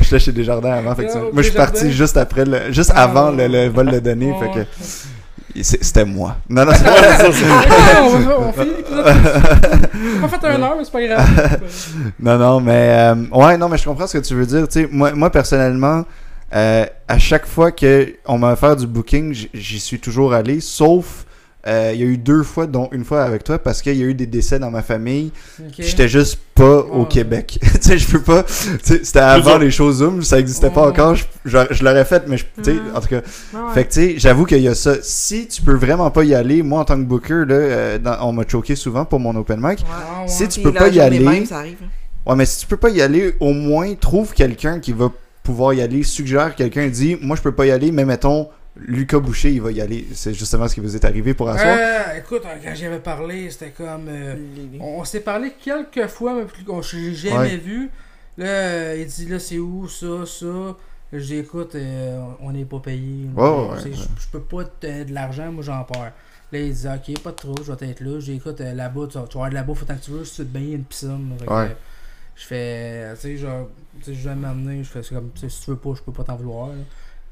J'étais 0.00 0.18
chez 0.18 0.32
Desjardins 0.32 0.72
avant, 0.72 0.94
fait 0.94 1.06
que 1.06 1.12
Ah, 1.14 1.18
moi 1.32 1.42
je 1.42 1.48
suis 1.48 1.56
parti 1.56 1.92
juste 1.92 2.16
après 2.16 2.44
le, 2.44 2.72
juste 2.72 2.90
Ah, 2.94 3.04
avant 3.04 3.30
ouais. 3.34 3.48
le, 3.48 3.64
le 3.66 3.68
vol 3.68 3.90
de 3.90 3.98
données, 4.00 4.34
fait 4.40 4.50
que 4.50 4.66
c'était 5.62 6.04
moi. 6.04 6.36
Non 6.48 6.64
non, 6.64 6.72
c'est- 6.72 6.84
Ah, 6.86 8.02
on, 8.02 8.18
va- 8.18 8.40
on 8.40 8.52
finit 8.52 8.70
l'épisode. 8.76 9.06
On 10.22 10.24
a 10.24 10.28
pas 10.28 10.38
fait 10.38 10.46
un 10.48 10.62
heure, 10.62 10.74
mais 10.76 10.84
c'est 10.84 10.92
pas 10.92 11.06
grave. 11.06 11.60
non 12.20 12.38
non, 12.38 12.60
mais 12.60 12.88
euh, 12.90 13.14
ouais, 13.32 13.56
non 13.56 13.68
mais 13.68 13.78
je 13.78 13.84
comprends 13.84 14.06
ce 14.06 14.18
que 14.18 14.24
tu 14.24 14.34
veux 14.34 14.46
dire. 14.46 14.66
Moi, 14.90 15.12
moi 15.12 15.30
personnellement, 15.30 16.04
euh, 16.54 16.86
à 17.08 17.18
chaque 17.18 17.46
fois 17.46 17.70
que 17.72 18.14
on 18.26 18.38
m'a 18.38 18.52
offert 18.52 18.76
du 18.76 18.86
booking, 18.86 19.34
j'y 19.54 19.80
suis 19.80 19.98
toujours 20.00 20.32
allé, 20.34 20.60
sauf 20.60 21.23
euh, 21.66 21.92
il 21.94 22.00
y 22.00 22.02
a 22.02 22.06
eu 22.06 22.18
deux 22.18 22.42
fois, 22.42 22.66
dont 22.66 22.88
une 22.92 23.04
fois 23.04 23.22
avec 23.22 23.42
toi, 23.44 23.58
parce 23.58 23.80
qu'il 23.80 23.96
y 23.96 24.02
a 24.02 24.06
eu 24.06 24.14
des 24.14 24.26
décès 24.26 24.58
dans 24.58 24.70
ma 24.70 24.82
famille. 24.82 25.32
Ok. 25.60 25.74
J'étais 25.78 26.08
juste 26.08 26.38
pas 26.54 26.78
au. 26.80 27.04
Québec. 27.06 27.58
tu 27.62 27.68
sais, 27.80 27.98
je 27.98 28.06
peux 28.06 28.20
pas. 28.20 28.44
C'était 28.82 29.18
avant 29.18 29.56
les 29.58 29.70
choses 29.70 29.96
Zoom, 29.98 30.22
ça 30.22 30.38
existait 30.38 30.70
pas 30.70 30.86
encore. 30.88 31.14
Je, 31.14 31.24
je, 31.44 31.58
je 31.70 31.84
l'aurais 31.84 32.04
fait, 32.04 32.24
mais 32.26 32.36
je, 32.36 32.44
tu 32.62 32.64
sais, 32.72 32.76
en 32.94 33.00
tout 33.00 33.08
cas. 33.08 33.20
Ouais. 33.54 33.60
Fait 33.74 33.84
que 33.84 33.92
tu 33.92 34.00
sais, 34.00 34.14
j'avoue 34.18 34.44
qu'il 34.44 34.60
y 34.60 34.68
a 34.68 34.74
ça. 34.74 34.96
Si 35.02 35.46
tu 35.48 35.62
peux 35.62 35.74
vraiment 35.74 36.10
pas 36.10 36.24
y 36.24 36.34
aller, 36.34 36.62
moi 36.62 36.80
en 36.80 36.84
tant 36.84 36.96
que 36.96 37.04
booker, 37.04 37.44
là, 37.46 37.54
euh, 37.54 37.98
dans- 37.98 38.18
on 38.28 38.32
m'a 38.32 38.44
choqué 38.46 38.76
souvent 38.76 39.04
pour 39.04 39.20
mon 39.20 39.34
open 39.36 39.58
mic. 39.60 39.80
Ouais. 39.80 40.28
Si 40.28 40.46
tu 40.48 40.60
peux 40.60 40.72
pas 40.72 40.88
y 40.88 41.00
aller, 41.00 41.20
même, 41.20 41.46
ça 41.46 41.58
arrive. 41.58 41.78
ouais, 42.26 42.36
mais 42.36 42.46
si 42.46 42.60
tu 42.60 42.66
peux 42.66 42.76
pas 42.76 42.90
y 42.90 43.00
aller, 43.00 43.34
au 43.40 43.52
moins 43.52 43.94
trouve 43.94 44.32
quelqu'un 44.34 44.80
qui 44.80 44.92
va 44.92 45.10
pouvoir 45.42 45.72
y 45.74 45.80
aller. 45.82 46.02
Suggère 46.02 46.54
quelqu'un, 46.54 46.86
dit, 46.88 47.16
moi 47.20 47.36
je 47.36 47.42
peux 47.42 47.52
pas 47.52 47.66
y 47.66 47.70
aller, 47.70 47.90
mais 47.92 48.04
mettons 48.04 48.48
Lucas 48.76 49.20
Boucher, 49.20 49.52
il 49.52 49.62
va 49.62 49.70
y 49.70 49.80
aller. 49.80 50.06
C'est 50.14 50.34
justement 50.34 50.66
ce 50.66 50.74
qui 50.74 50.80
vous 50.80 50.96
est 50.96 51.04
arrivé 51.04 51.32
pour 51.32 51.48
un 51.48 51.56
soir. 51.56 51.76
Euh, 51.78 52.18
écoute, 52.18 52.42
quand 52.42 52.74
j'y 52.74 52.86
avais 52.86 52.98
parlé, 52.98 53.48
c'était 53.50 53.70
comme. 53.70 54.06
euh, 54.08 54.34
on 54.80 55.00
on 55.00 55.04
s'est 55.04 55.20
parlé 55.20 55.52
quelques 55.62 56.08
fois, 56.08 56.34
mais 56.34 56.44
plus 56.44 56.64
qu'on 56.64 56.82
s'est 56.82 57.14
jamais 57.14 57.36
Ouais. 57.38 57.56
vu. 57.56 57.90
Là, 58.36 58.46
euh, 58.46 58.96
il 58.98 59.06
dit 59.06 59.26
là, 59.26 59.38
c'est 59.38 59.58
où 59.58 59.86
ça, 59.88 60.26
ça? 60.26 60.76
Je 61.12 61.18
dis 61.18 61.36
écoute, 61.36 61.76
euh, 61.76 62.20
on 62.40 62.50
n'est 62.50 62.64
pas 62.64 62.80
payé. 62.80 63.28
Ouais, 63.36 63.48
ouais. 63.48 63.76
Je 63.84 63.92
je 63.92 64.28
peux 64.32 64.40
pas 64.40 64.64
te 64.64 64.84
donner 64.86 65.04
de 65.04 65.12
l'argent, 65.14 65.52
moi 65.52 65.62
j'en 65.62 65.84
perds. 65.84 66.12
Là, 66.50 66.58
il 66.58 66.72
dit 66.74 66.86
ok, 66.88 67.20
pas 67.22 67.30
de 67.30 67.36
trop, 67.36 67.54
je 67.64 67.70
vais 67.72 67.88
être 67.90 68.00
là. 68.00 68.18
Je 68.18 68.24
dis 68.24 68.32
écoute, 68.38 68.60
euh, 68.60 68.74
là-bas, 68.74 69.06
tu 69.08 69.18
vas 69.18 69.24
tu 69.28 69.34
vas 69.38 69.44
avoir 69.44 69.50
de 69.50 69.54
la 69.54 69.62
bouffe 69.62 69.82
autant 69.84 69.94
que 69.94 70.02
tu 70.04 70.10
veux, 70.10 70.24
si 70.24 70.34
tu 70.36 70.42
te 70.42 70.52
baignes, 70.52 70.62
il 70.64 70.70
y 70.70 70.72
a 70.72 70.76
une 70.78 70.84
piscine. 70.84 71.32
Que, 71.46 71.52
Ouais. 71.52 71.76
Je 72.34 72.44
fais, 72.46 73.14
tu 73.14 73.20
sais, 73.20 73.36
genre, 73.36 73.68
tu 74.00 74.06
sais, 74.06 74.14
je 74.14 74.28
vais 74.28 74.34
m'amener, 74.34 74.82
je 74.82 74.88
fais 74.90 75.14
comme, 75.14 75.30
si 75.36 75.46
tu 75.46 75.70
veux 75.70 75.76
pas, 75.76 75.90
je 75.96 76.02
peux 76.02 76.10
pas 76.10 76.24
t'en 76.24 76.34
vouloir. 76.34 76.70
là. 76.70 76.74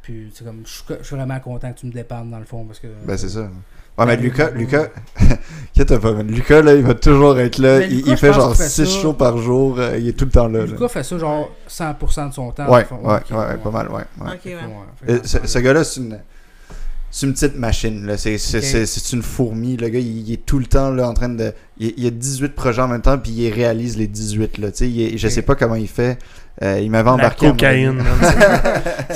Puis, 0.02 0.30
c'est 0.34 0.44
comme, 0.44 0.62
je 0.64 0.70
suis 0.70 0.82
co- 0.86 0.94
je 1.00 1.06
suis 1.06 1.16
vraiment 1.16 1.38
content 1.40 1.72
que 1.72 1.78
tu 1.78 1.86
me 1.86 1.92
dépannes 1.92 2.30
dans 2.30 2.38
le 2.40 2.44
fond 2.44 2.64
parce 2.64 2.80
que. 2.80 2.88
Ben 3.06 3.16
c'est 3.16 3.28
ça. 3.28 3.48
Ouais, 3.98 4.06
mais 4.06 4.16
Ben, 4.16 4.22
Lucas. 4.22 4.50
Lucas, 4.50 4.86
qu'est-ce 5.18 5.78
que 5.78 5.82
t'as 5.82 5.98
pas, 5.98 6.22
Lucas, 6.22 6.62
là, 6.62 6.74
il 6.74 6.82
va 6.82 6.94
toujours 6.94 7.38
être 7.38 7.58
là. 7.58 7.78
Mais 7.80 7.88
il, 7.90 8.16
fait 8.16 8.32
genre 8.32 8.48
qu'il 8.48 8.64
fait 8.64 8.68
6 8.70 8.84
ça. 8.86 9.00
shows 9.00 9.12
par 9.12 9.36
jour. 9.38 9.78
euh, 9.78 9.98
il 9.98 10.08
est 10.08 10.12
tout 10.14 10.24
le 10.24 10.30
temps 10.30 10.48
là. 10.48 10.60
là. 10.60 10.64
Lucas 10.66 10.88
fait 10.88 11.02
ça 11.04 11.18
genre 11.18 11.50
100% 11.68 12.28
de 12.30 12.34
son 12.34 12.50
temps. 12.52 12.68
Ouais, 12.72 12.86
dans 12.90 12.96
le 12.96 13.02
ouais, 13.06 13.20
fond. 13.28 13.36
ouais, 13.36 13.46
ouais, 13.48 13.56
pas 13.58 13.70
mal, 13.70 13.88
ouais. 13.90 14.02
ouais. 14.20 14.32
Ok, 14.32 14.40
ouais. 14.46 14.56
Fait 15.06 15.12
Euh, 15.12 15.18
ce, 15.24 15.38
ce 15.46 15.58
gars-là, 15.58 15.84
c'est 15.84 16.00
une, 16.00 16.18
c'est 17.10 17.26
une 17.26 17.34
petite 17.34 17.56
machine. 17.58 18.06
Là. 18.06 18.16
C'est, 18.16 18.38
c'est, 18.38 18.58
Ok. 18.58 18.64
c'est, 18.64 18.86
c'est 18.86 19.14
une 19.14 19.22
fourmi. 19.22 19.76
Le 19.76 19.88
gars, 19.90 19.98
il, 20.00 20.26
il 20.26 20.32
est 20.32 20.46
tout 20.46 20.58
le 20.58 20.64
temps 20.66 20.90
là, 20.90 21.06
en 21.06 21.12
train 21.14 21.28
de. 21.28 21.52
Il, 21.78 21.92
il 21.98 22.06
a 22.06 22.10
18 22.10 22.54
projets 22.54 22.80
en 22.82 22.88
même 22.88 23.02
temps, 23.02 23.18
puis 23.18 23.32
il 23.32 23.50
réalise 23.52 23.98
les 23.98 24.06
18. 24.08 24.56
Là, 24.58 24.70
tu 24.72 24.78
sais, 24.78 24.90
il 24.90 25.18
je 25.18 25.28
sais 25.28 25.42
pas 25.42 25.54
comment 25.54 25.74
il 25.74 25.86
fait. 25.88 26.18
Euh, 26.60 26.80
il 26.80 26.90
m'avait 26.90 27.04
La 27.08 27.14
embarqué. 27.14 27.46
donné. 27.46 27.58
cocaïne. 27.58 28.02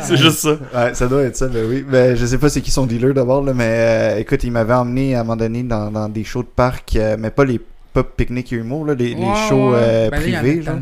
C'est 0.00 0.16
juste 0.16 0.38
ça. 0.38 0.50
Ouais, 0.74 0.94
ça 0.94 1.08
doit 1.08 1.22
être 1.22 1.36
ça, 1.36 1.48
ben 1.48 1.64
oui. 1.68 1.84
Ben, 1.88 2.16
je 2.16 2.24
sais 2.26 2.38
pas 2.38 2.48
c'est 2.48 2.60
qui 2.60 2.70
son 2.70 2.86
dealer 2.86 3.12
d'abord, 3.12 3.42
là, 3.42 3.52
mais 3.54 3.64
euh, 3.68 4.18
écoute, 4.18 4.44
il 4.44 4.52
m'avait 4.52 4.74
emmené 4.74 5.14
à 5.14 5.20
un 5.20 5.24
moment 5.24 5.36
donné 5.36 5.62
dans, 5.62 5.90
dans 5.90 6.08
des 6.08 6.24
shows 6.24 6.42
de 6.42 6.48
parc, 6.48 6.96
euh, 6.96 7.16
mais 7.18 7.30
pas 7.30 7.44
les 7.44 7.60
pas 7.92 8.04
pique-nique 8.04 8.52
et 8.52 8.56
humour, 8.56 8.84
là, 8.84 8.94
les, 8.94 9.14
les 9.14 9.34
shows 9.48 9.70
ouais. 9.70 9.78
euh, 9.80 10.10
Ben 10.10 10.16
là, 10.30 10.38
privés. 10.40 10.60
là. 10.62 10.76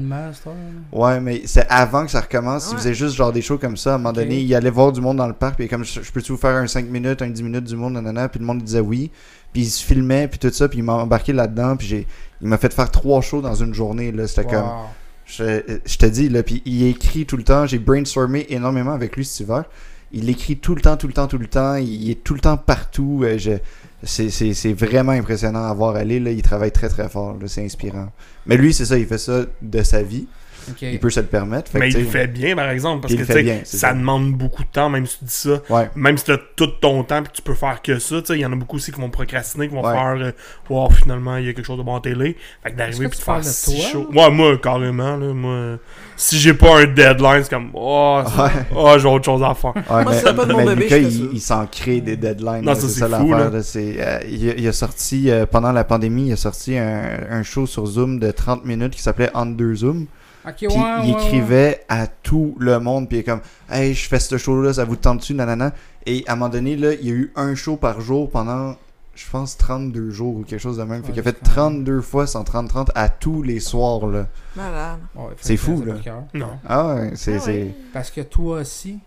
Ouais, 0.93 1.21
mais 1.21 1.43
c'est 1.45 1.65
avant 1.71 2.05
que 2.05 2.11
ça 2.11 2.21
recommence. 2.21 2.71
Il 2.73 2.77
faisait 2.79 2.95
juste 2.95 3.15
genre 3.15 3.31
des 3.33 3.41
shows 3.41 3.57
comme 3.59 3.77
ça. 3.77 3.93
À 3.93 3.95
un 3.95 3.99
moment 3.99 4.13
donné, 4.13 4.41
il 4.41 4.53
allait 4.55 4.69
voir 4.71 4.91
du 4.91 5.01
monde 5.01 5.19
dans 5.19 5.29
le 5.29 5.33
parc. 5.33 5.55
Puis 5.57 5.69
comme 5.69 5.85
je, 5.85 6.01
je 6.03 6.11
peux-tu 6.11 6.33
vous 6.33 6.39
faire 6.39 6.57
un 6.57 6.67
5 6.67 6.87
minutes, 6.91 7.23
un 7.23 7.29
10 7.29 7.43
minutes 7.45 7.65
du 7.65 7.77
monde, 7.77 7.93
nanana. 7.93 8.29
Puis 8.29 8.41
le 8.41 8.47
monde 8.47 8.63
disait 8.63 8.81
oui. 8.81 9.13
Puis 9.53 9.63
il 9.63 9.67
se 9.71 9.85
filmait, 9.85 10.27
puis 10.27 10.41
tout 10.41 10.51
ça. 10.51 10.69
Puis 10.69 10.79
il 10.81 10.83
m'a 10.83 10.95
embarqué 10.95 11.33
là-dedans. 11.33 11.77
Puis 11.77 11.87
j'ai, 11.87 12.07
il 12.43 12.49
m'a 12.49 12.59
fait 12.59 12.75
faire 12.75 12.91
trois 12.91 13.21
shows 13.21 13.41
dans 13.43 13.55
une 13.55 13.75
journée. 13.75 14.11
Là, 14.11 14.27
c'était 14.27 14.45
comme. 14.51 14.65
Je, 15.27 15.81
je 15.85 15.97
te 15.97 16.07
dis, 16.07 16.29
là, 16.29 16.43
puis 16.43 16.63
il 16.65 16.87
écrit 16.87 17.27
tout 17.27 17.37
le 17.37 17.45
temps. 17.45 17.67
J'ai 17.67 17.79
brainstormé 17.79 18.47
énormément 18.51 18.93
avec 18.93 19.17
lui 19.17 19.25
cet 19.25 19.41
hiver. 19.41 19.65
Il 20.13 20.31
écrit 20.31 20.57
tout 20.57 20.77
le 20.77 20.81
temps, 20.81 20.97
tout 20.97 21.09
le 21.09 21.13
temps, 21.13 21.27
tout 21.27 21.39
le 21.39 21.49
temps. 21.49 21.75
Il, 21.75 22.09
est 22.09 22.23
tout 22.23 22.35
le 22.35 22.41
temps 22.41 22.57
partout. 22.57 23.23
Euh, 23.25 23.59
c'est, 24.05 24.73
vraiment 24.73 25.13
impressionnant 25.13 25.65
à 25.65 25.75
voir 25.75 25.97
aller. 25.97 26.21
Là. 26.21 26.31
Il 26.31 26.41
travaille 26.41 26.71
très, 26.71 26.89
très 26.89 27.09
fort. 27.09 27.37
C'est 27.47 27.65
inspirant. 27.65 28.13
Mais 28.47 28.57
lui, 28.57 28.73
c'est 28.73 28.85
ça. 28.85 28.97
Il 28.97 29.07
fait 29.07 29.19
ça 29.19 29.45
de 29.61 29.83
sa 29.83 30.03
vie. 30.03 30.29
Il 30.83 30.99
peut 31.01 31.11
se 31.11 31.21
le 31.21 31.27
permettre. 31.27 31.71
Fait 31.71 31.79
Mais 31.79 31.89
que, 31.89 31.95
il 31.95 31.99
tu 31.99 32.05
le 32.05 32.11
fait 32.11 32.27
bien, 32.27 32.55
par 32.57 32.69
exemple, 32.71 33.03
parce 33.03 33.15
que 33.15 33.23
tu 33.23 33.43
bien, 33.43 33.61
ça 33.65 33.79
ça. 33.89 33.95
demande 33.95 34.33
beaucoup 34.33 34.63
de 34.63 34.69
temps, 34.69 34.89
même 34.91 35.07
si 35.07 35.19
tu 35.19 35.25
dis 35.25 35.33
ça. 35.33 35.61
Ouais. 35.71 35.91
Même 35.95 36.17
si 36.19 36.25
t'as 36.25 36.39
tout 36.57 36.67
ton 36.67 37.03
temps 37.05 37.21
et 37.21 37.23
que 37.25 37.33
tu 37.33 37.43
peux 37.43 37.55
faire 37.55 37.81
que 37.83 37.99
ça, 37.99 38.21
tu 38.21 38.27
sais, 38.27 38.35
il 38.39 38.41
y 38.41 38.47
en 38.47 38.53
a 38.53 38.57
beaucoup 38.57 38.77
aussi 38.77 38.93
qui 38.93 39.01
vont 39.01 39.11
procrastiner, 39.11 39.69
qui 39.69 39.75
vont 39.75 39.83
Ouais. 39.85 39.93
faire 39.93 40.17
euh, 40.19 40.33
Wow, 40.71 40.91
finalement, 40.91 41.37
il 41.37 41.47
y 41.47 41.49
a 41.49 41.53
quelque 41.53 41.67
chose 41.67 41.79
de 41.79 41.83
bon 41.83 41.95
en 41.95 42.01
télé. 42.01 42.37
Fait 42.63 42.71
que 42.73 42.77
d'arriver 42.77 43.05
et 43.07 43.09
de 43.09 43.15
tu 43.15 43.21
faire 43.23 43.45
si 43.45 43.77
toi, 43.77 43.85
chaud. 43.91 44.09
Ouais, 44.15 44.31
moi, 44.31 44.57
carrément, 44.59 45.17
là, 45.17 45.33
moi. 45.35 45.77
Si 46.17 46.39
j'ai 46.39 46.55
pas 46.55 46.81
un 46.81 46.85
deadline, 46.87 47.43
c'est 47.43 47.51
comme 47.51 47.71
Oh, 47.75 48.23
Ouais. 48.39 48.51
oh, 48.75 48.95
j'ai 48.99 49.09
autre 49.09 49.25
chose 49.25 49.43
à 49.43 49.55
faire. 49.55 49.75
Ouais, 49.77 50.05
Moi, 50.05 50.13
mais, 50.25 50.33
pas 50.35 50.45
de 50.47 50.53
mon 50.53 50.65
bébé, 50.65 50.83
Lucas, 50.85 50.99
il, 50.99 51.31
il 51.35 51.41
s'en 51.41 51.67
crée 51.67 52.01
des 52.01 52.17
deadlines. 52.17 52.63
Non, 52.63 52.73
là, 52.73 52.75
ça, 52.77 52.89
c'est 52.89 53.01
ça 53.01 53.07
fou, 53.09 53.31
l'affaire. 53.31 53.39
là. 53.39 53.51
là, 53.51 53.63
c'est, 53.63 53.97
euh, 53.99 54.19
il, 54.31 54.49
a, 54.51 54.55
il 54.57 54.69
a 54.69 54.73
sorti, 54.73 55.31
euh, 55.31 55.45
pendant 55.47 55.73
la 55.73 55.85
pandémie, 55.85 56.29
il 56.29 56.33
a 56.33 56.37
sorti 56.37 56.79
un, 56.79 57.03
un 57.31 57.43
show 57.43 57.67
sur 57.67 57.85
Zoom 57.87 58.19
de 58.21 58.31
30 58.31 58.65
minutes 58.65 58.95
qui 58.95 59.03
s'appelait 59.03 59.31
deux 59.47 59.75
Zoom. 59.75 60.07
Ok, 60.47 60.55
Puis 60.57 60.67
ouais, 60.69 60.75
il 60.75 60.79
ouais, 60.79 61.15
ouais. 61.17 61.23
écrivait 61.25 61.85
à 61.89 62.07
tout 62.07 62.55
le 62.59 62.79
monde. 62.81 63.09
Puis 63.09 63.19
il 63.19 63.21
est 63.21 63.25
comme, 63.25 63.41
hey, 63.71 63.95
je 63.95 64.09
fais 64.09 64.19
ce 64.21 64.37
show-là, 64.37 64.75
ça 64.75 64.85
vous 64.85 64.97
tente 64.97 65.19
dessus, 65.19 65.35
nanana? 65.35 65.73
Et 66.07 66.23
à 66.27 66.33
un 66.33 66.37
moment 66.37 66.51
donné, 66.51 66.77
là, 66.77 66.93
il 66.95 67.07
y 67.07 67.11
a 67.11 67.15
eu 67.15 67.33
un 67.37 67.55
show 67.55 67.77
par 67.77 68.01
jour 68.03 68.31
pendant, 68.31 68.77
je 69.15 69.25
pense, 69.31 69.57
32 69.57 70.11
jours 70.11 70.37
ou 70.37 70.43
quelque 70.43 70.61
chose 70.61 70.77
de 70.77 70.83
même. 70.83 71.03
Fait 71.03 71.13
qu'il 71.13 71.21
a 71.21 71.23
fait 71.23 71.37
c'est 71.43 71.55
quand 71.55 71.71
même- 71.71 71.85
32 71.85 72.01
fois 72.03 72.27
130-30 72.27 72.91
à 72.95 73.09
tous 73.09 73.43
les 73.43 73.59
soirs, 73.61 74.07
là. 74.07 74.27
Malade. 74.55 74.99
C'est 75.41 75.57
fou, 75.57 75.83
là. 75.85 75.95
Non. 76.35 76.51
Ah 76.69 76.95
ouais, 76.95 77.11
c'est. 77.15 77.37
Ah 77.37 77.41
c'est- 77.41 77.51
ouais. 77.53 77.75
Parce 77.93 78.11
que 78.11 78.21
toi 78.21 78.61
aussi, 78.61 78.99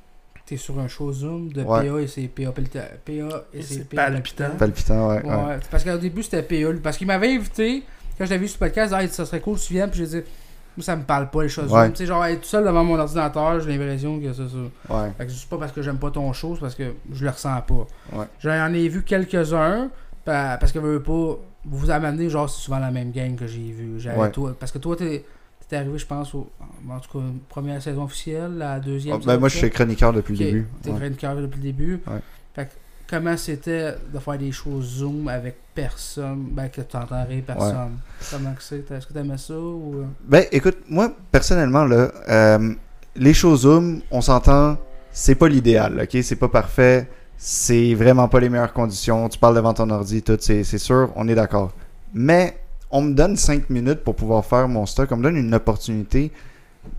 t'es 0.45 0.57
sur 0.57 0.79
un 0.79 0.87
show 0.87 1.11
Zoom 1.11 1.51
de 1.51 1.61
Ouais. 1.61 1.87
PA 1.87 1.99
et 2.01 2.07
c'est 2.07 2.27
PA, 2.29 2.51
PA 2.51 3.43
et 3.53 3.61
c'est 3.61 3.87
palpitant. 3.89 4.49
palpitant, 4.57 5.09
ouais. 5.09 5.21
Ouais, 5.23 5.29
ouais. 5.35 5.59
parce 5.69 5.83
qu'au 5.83 5.97
début 5.97 6.23
c'était 6.23 6.41
PA. 6.41 6.71
lui, 6.71 6.79
Parce 6.79 6.97
qu'il 6.97 7.05
m'avait 7.05 7.35
invité, 7.35 7.83
quand 8.17 8.23
je 8.25 8.29
l'avais 8.31 8.43
vu 8.43 8.47
sur 8.47 8.57
le 8.61 8.67
podcast, 8.67 8.93
ah, 8.95 9.05
ça 9.09 9.25
serait 9.25 9.41
cool 9.41 9.59
tu 9.59 9.73
viennes, 9.73 9.89
puis 9.91 9.99
j'ai 9.99 10.21
dit, 10.21 10.27
moi 10.77 10.83
ça 10.83 10.95
me 10.95 11.03
parle 11.03 11.29
pas 11.29 11.43
les 11.43 11.49
choses 11.49 11.71
Ouais. 11.71 11.89
Tu 11.89 11.97
sais, 11.97 12.05
genre 12.05 12.23
être 12.25 12.45
seul 12.45 12.63
devant 12.63 12.83
mon 12.83 12.97
ordinateur, 12.99 13.59
j'ai 13.59 13.75
l'impression 13.77 14.19
que 14.19 14.31
c'est 14.31 14.47
ça. 14.47 14.93
Ouais. 14.95 15.11
Fait 15.17 15.25
que 15.25 15.31
c'est 15.31 15.49
pas 15.49 15.57
parce 15.57 15.71
que 15.71 15.81
j'aime 15.81 15.97
pas 15.97 16.11
ton 16.11 16.31
show, 16.33 16.53
c'est 16.55 16.61
parce 16.61 16.75
que 16.75 16.93
je 17.11 17.23
le 17.25 17.31
ressens 17.31 17.61
pas. 17.61 17.87
Ouais. 18.13 18.25
J'en 18.39 18.73
ai 18.73 18.87
vu 18.87 19.03
quelques-uns, 19.03 19.89
pa- 20.23 20.57
parce 20.57 20.71
que 20.71 20.79
veux, 20.79 20.93
veux 20.93 21.03
pas, 21.03 21.11
vous 21.65 21.77
vous 21.77 21.89
amenez, 21.91 22.29
genre 22.29 22.49
c'est 22.49 22.61
souvent 22.61 22.79
la 22.79 22.91
même 22.91 23.11
gang 23.11 23.35
que 23.35 23.47
j'ai 23.47 23.71
vu. 23.71 23.99
J'avais 23.99 24.17
Ouais. 24.19 24.31
toi, 24.31 24.55
parce 24.59 24.71
que 24.71 24.77
toi 24.77 24.95
t'es 24.95 25.25
t'es 25.69 25.75
arrivé, 25.75 25.97
je 25.97 26.05
pense, 26.05 26.33
au, 26.33 26.49
en 26.89 26.97
tout 27.01 27.19
cas, 27.19 27.25
première 27.49 27.81
saison 27.81 28.03
officielle, 28.05 28.53
la 28.57 28.79
deuxième. 28.79 29.17
Oh, 29.17 29.25
ben, 29.25 29.37
moi, 29.37 29.49
je 29.49 29.57
suis 29.57 29.69
chroniqueur 29.69 30.13
depuis 30.13 30.31
le 30.31 30.37
début. 30.45 30.67
T'es 30.81 30.91
Ouais. 30.91 30.95
chroniqueur 30.97 31.35
depuis 31.35 31.57
le 31.57 31.63
début. 31.63 31.93
Ouais. 32.07 32.19
Fait 32.55 32.67
que 32.67 32.71
comment 33.09 33.37
c'était 33.37 33.95
de 34.13 34.19
faire 34.19 34.37
des 34.37 34.51
shows 34.51 34.81
Zoom 34.81 35.27
avec 35.27 35.55
personne, 35.73 36.47
ben 36.51 36.69
que 36.69 36.81
tu 36.81 36.97
entendrais 36.97 37.43
personne. 37.45 37.97
Comment 38.31 38.53
que 38.53 38.63
c'est? 38.63 38.89
Est-ce 38.91 39.07
que 39.07 39.13
t'aimais 39.13 39.37
ça 39.37 39.53
ou 39.53 39.95
euh? 39.95 40.05
Ben, 40.25 40.45
écoute, 40.51 40.77
moi, 40.89 41.11
personnellement, 41.31 41.85
là, 41.85 42.11
euh, 42.29 42.73
les 43.15 43.33
shows 43.33 43.57
Zoom, 43.57 44.01
on 44.11 44.21
s'entend, 44.21 44.77
c'est 45.11 45.35
pas 45.35 45.47
l'idéal, 45.47 46.01
ok? 46.03 46.21
C'est 46.21 46.35
pas 46.35 46.49
parfait, 46.49 47.07
c'est 47.37 47.93
vraiment 47.93 48.27
pas 48.27 48.39
les 48.39 48.49
meilleures 48.49 48.73
conditions, 48.73 49.29
tu 49.29 49.39
parles 49.39 49.55
devant 49.55 49.73
ton 49.73 49.89
ordi, 49.89 50.21
tout, 50.21 50.37
c'est 50.39 50.63
sûr, 50.63 51.11
on 51.15 51.27
est 51.27 51.35
d'accord. 51.35 51.71
Mais, 52.13 52.57
on 52.89 53.01
me 53.01 53.13
donne 53.13 53.35
5 53.35 53.69
minutes 53.69 54.03
pour 54.03 54.15
pouvoir 54.15 54.45
faire 54.45 54.67
mon 54.67 54.85
stock, 54.85 55.11
on 55.11 55.17
me 55.17 55.23
donne 55.23 55.35
une 55.35 55.53
opportunité. 55.53 56.31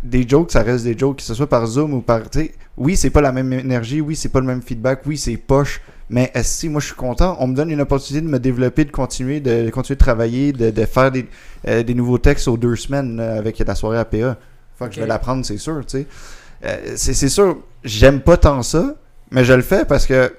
Des 0.02 0.28
jokes, 0.28 0.52
ça 0.52 0.62
reste 0.62 0.84
des 0.84 0.96
jokes, 0.96 1.16
que 1.16 1.22
ce 1.22 1.32
soit 1.32 1.48
par 1.48 1.66
Zoom 1.66 1.94
ou 1.94 2.02
par. 2.02 2.28
tu 2.28 2.50
Oui, 2.76 2.94
c'est 2.94 3.08
pas 3.08 3.22
la 3.22 3.32
même 3.32 3.52
énergie, 3.52 4.02
oui, 4.02 4.14
c'est 4.14 4.28
pas 4.28 4.40
le 4.40 4.46
même 4.46 4.60
feedback, 4.60 5.00
oui, 5.06 5.16
c'est 5.16 5.36
poche, 5.38 5.80
mais 6.10 6.32
si 6.42 6.68
moi 6.68 6.80
je 6.80 6.86
suis 6.86 6.94
content, 6.94 7.36
on 7.40 7.46
me 7.46 7.54
donne 7.54 7.70
une 7.70 7.80
opportunité 7.80 8.24
de 8.24 8.30
me 8.30 8.38
développer, 8.38 8.84
de 8.84 8.90
continuer, 8.90 9.40
de, 9.40 9.66
de 9.66 9.70
continuer 9.70 9.96
de 9.96 10.00
travailler, 10.00 10.52
de, 10.52 10.70
de 10.70 10.84
faire 10.84 11.10
des, 11.10 11.26
euh, 11.66 11.82
des 11.82 11.94
nouveaux 11.94 12.18
textes 12.18 12.48
aux 12.48 12.56
deux 12.56 12.76
semaines 12.76 13.20
avec 13.20 13.58
la 13.58 13.74
soirée 13.74 13.98
APA. 13.98 14.36
Fuck, 14.78 14.92
je 14.92 15.00
vais 15.00 15.06
l'apprendre, 15.06 15.44
c'est 15.44 15.58
sûr, 15.58 15.84
tu 15.86 15.98
sais. 15.98 16.06
Euh, 16.64 16.92
c'est 16.96 17.28
sûr, 17.28 17.58
j'aime 17.84 18.20
pas 18.20 18.36
tant 18.36 18.62
ça, 18.62 18.94
mais 19.30 19.44
je 19.44 19.52
le 19.52 19.62
fais 19.62 19.84
parce 19.84 20.06
que 20.06 20.32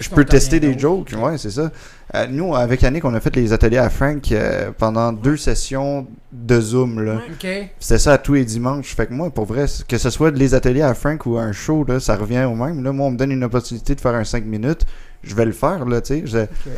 je 0.00 0.08
peux 0.08 0.24
tester 0.24 0.60
des 0.60 0.78
jokes. 0.78 1.12
Ouais, 1.16 1.36
c'est 1.36 1.50
ça. 1.50 1.70
Euh, 2.14 2.26
nous, 2.26 2.56
avec 2.56 2.82
Yannick, 2.82 3.04
on 3.04 3.14
a 3.14 3.20
fait 3.20 3.36
les 3.36 3.52
ateliers 3.52 3.78
à 3.78 3.90
Frank 3.90 4.32
euh, 4.32 4.70
pendant 4.76 5.12
deux 5.12 5.36
sessions 5.36 6.06
de 6.32 6.60
Zoom. 6.60 7.00
Là. 7.04 7.20
C'était 7.78 7.98
ça 7.98 8.14
à 8.14 8.18
tous 8.18 8.34
les 8.34 8.44
dimanches. 8.44 8.94
Fait 8.96 9.06
que 9.06 9.12
moi, 9.12 9.30
pour 9.30 9.44
vrai, 9.44 9.66
que 9.86 9.98
ce 9.98 10.10
soit 10.10 10.30
les 10.30 10.54
ateliers 10.54 10.82
à 10.82 10.94
Frank 10.94 11.26
ou 11.26 11.36
un 11.38 11.52
show, 11.52 11.84
là, 11.86 12.00
ça 12.00 12.16
revient 12.16 12.44
au 12.44 12.54
même. 12.54 12.82
Là, 12.82 12.92
moi, 12.92 13.06
on 13.06 13.10
me 13.10 13.16
donne 13.16 13.30
une 13.30 13.44
opportunité 13.44 13.94
de 13.94 14.00
faire 14.00 14.14
un 14.14 14.24
5 14.24 14.44
minutes. 14.44 14.86
Je 15.22 15.34
vais 15.34 15.44
le 15.44 15.52
faire, 15.52 15.84
là, 15.84 16.00
tu 16.00 16.14
sais. 16.14 16.22
Je-. 16.26 16.70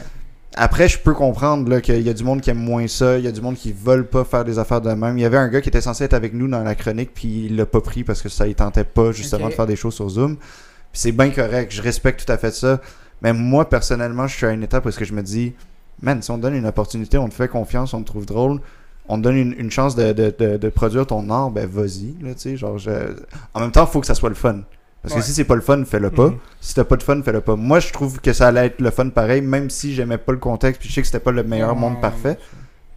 Après, 0.55 0.86
je 0.86 0.99
peux 0.99 1.14
comprendre 1.14 1.68
là, 1.70 1.80
qu'il 1.80 2.03
y 2.03 2.11
a 2.11 2.12
du 2.12 2.24
monde 2.24 2.43
qui 2.43 2.51
aime 2.51 2.59
moins 2.59 2.86
ça, 2.86 3.16
il 3.18 3.24
y 3.24 3.28
a 3.28 3.32
du 3.32 3.40
monde 3.40 3.55
qui 3.57 3.72
veulent 3.72 4.07
pas 4.07 4.22
faire 4.24 4.45
des 4.45 4.59
affaires 4.59 4.82
de 4.82 4.90
même. 4.90 5.16
Il 5.16 5.22
y 5.22 5.24
avait 5.24 5.38
un 5.38 5.49
gars 5.49 5.62
qui 5.62 5.70
était 5.70 5.80
censé 5.80 6.05
être 6.05 6.12
avec 6.12 6.34
nous 6.34 6.47
dans 6.47 6.62
la 6.62 6.74
chronique, 6.74 7.12
puis 7.14 7.47
il 7.47 7.57
l'a 7.57 7.64
pas 7.64 7.80
pris 7.80 8.05
parce 8.05 8.20
que 8.20 8.28
ça 8.28 8.47
il 8.47 8.55
tentait 8.55 8.84
pas 8.84 9.12
justement 9.12 9.45
de 9.49 9.55
faire 9.55 9.66
des 9.66 9.76
choses 9.76 9.95
sur 9.95 10.09
Zoom. 10.11 10.36
Puis 10.36 10.45
c'est 10.93 11.12
bien 11.12 11.30
correct, 11.30 11.72
je 11.72 11.80
respecte 11.80 12.26
tout 12.26 12.30
à 12.32 12.36
fait 12.36 12.51
ça. 12.53 12.80
Mais 13.22 13.32
moi, 13.32 13.66
personnellement, 13.68 14.26
je 14.26 14.36
suis 14.36 14.45
à 14.47 14.51
une 14.51 14.62
étape 14.62 14.84
où 14.84 14.90
est-ce 14.90 14.99
que 14.99 15.07
je 15.07 15.14
me 15.14 15.22
dis, 15.22 15.55
man, 16.03 16.20
si 16.20 16.30
on 16.30 16.36
te 16.36 16.43
donne 16.43 16.55
une 16.55 16.66
opportunité, 16.66 17.16
on 17.16 17.28
te 17.28 17.34
fait 17.34 17.49
confiance, 17.49 17.95
on 17.95 18.01
te 18.03 18.07
trouve 18.07 18.26
drôle, 18.26 18.61
on 19.09 19.16
te 19.16 19.22
donne 19.22 19.36
une, 19.36 19.55
une 19.57 19.70
chance 19.70 19.95
de, 19.97 20.12
de, 20.12 20.34
de, 20.38 20.57
de 20.59 20.68
produire 20.68 21.07
ton 21.07 21.30
art, 21.30 21.51
ben 21.51 21.66
vas-y, 21.66 22.14
là, 22.20 22.34
tu 22.34 22.40
sais, 22.40 22.57
genre, 22.59 22.76
je- 22.76 23.14
en 23.55 23.61
même 23.61 23.70
temps, 23.70 23.86
il 23.88 23.90
faut 23.90 24.01
que 24.01 24.07
ça 24.07 24.14
soit 24.14 24.28
le 24.28 24.34
fun. 24.34 24.61
Parce 25.03 25.15
Ouais. 25.15 25.21
que 25.21 25.27
si 25.27 25.35
c'est 25.35 25.45
pas 25.45 25.57
le 25.57 25.61
fun, 25.61 25.85
fais-le 25.85 26.11
pas. 26.11 26.29
Mhm. 26.29 26.39
Si 26.61 26.75
t'as 26.75 26.85
pas 26.85 26.97
de 26.97 27.03
fun, 27.03 27.21
fais-le 27.23 27.41
pas. 27.41 27.57
Moi, 27.57 27.81
je 27.81 27.93
trouve 27.93 28.21
que 28.21 28.33
ça 28.33 28.49
allait 28.49 28.67
être 28.67 28.81
le 28.81 28.91
fun 28.93 29.09
pareil, 29.09 29.41
même 29.41 29.69
si 29.69 29.95
j'aimais 29.95 30.19
pas 30.19 30.31
le 30.33 30.39
contexte, 30.39 30.81
puis 30.81 30.89
je 30.89 30.95
sais 30.95 31.01
que 31.01 31.07
c'était 31.09 31.19
pas 31.21 31.33
le 31.33 31.43
meilleur 31.43 31.75
Ouais, 31.75 31.81
monde 31.81 32.01
parfait. 32.01 32.39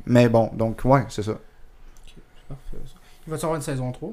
Mais 0.06 0.30
bon, 0.30 0.52
donc 0.54 0.82
ouais, 0.86 1.04
c'est 1.10 1.24
ça. 1.24 1.34
C'est 2.06 2.48
parfait, 2.48 2.78
ça. 2.86 2.94
Il 3.26 3.32
va 3.32 3.38
y 3.38 3.40
avoir 3.40 3.56
une 3.56 3.62
saison 3.64 3.92
3 3.92 4.12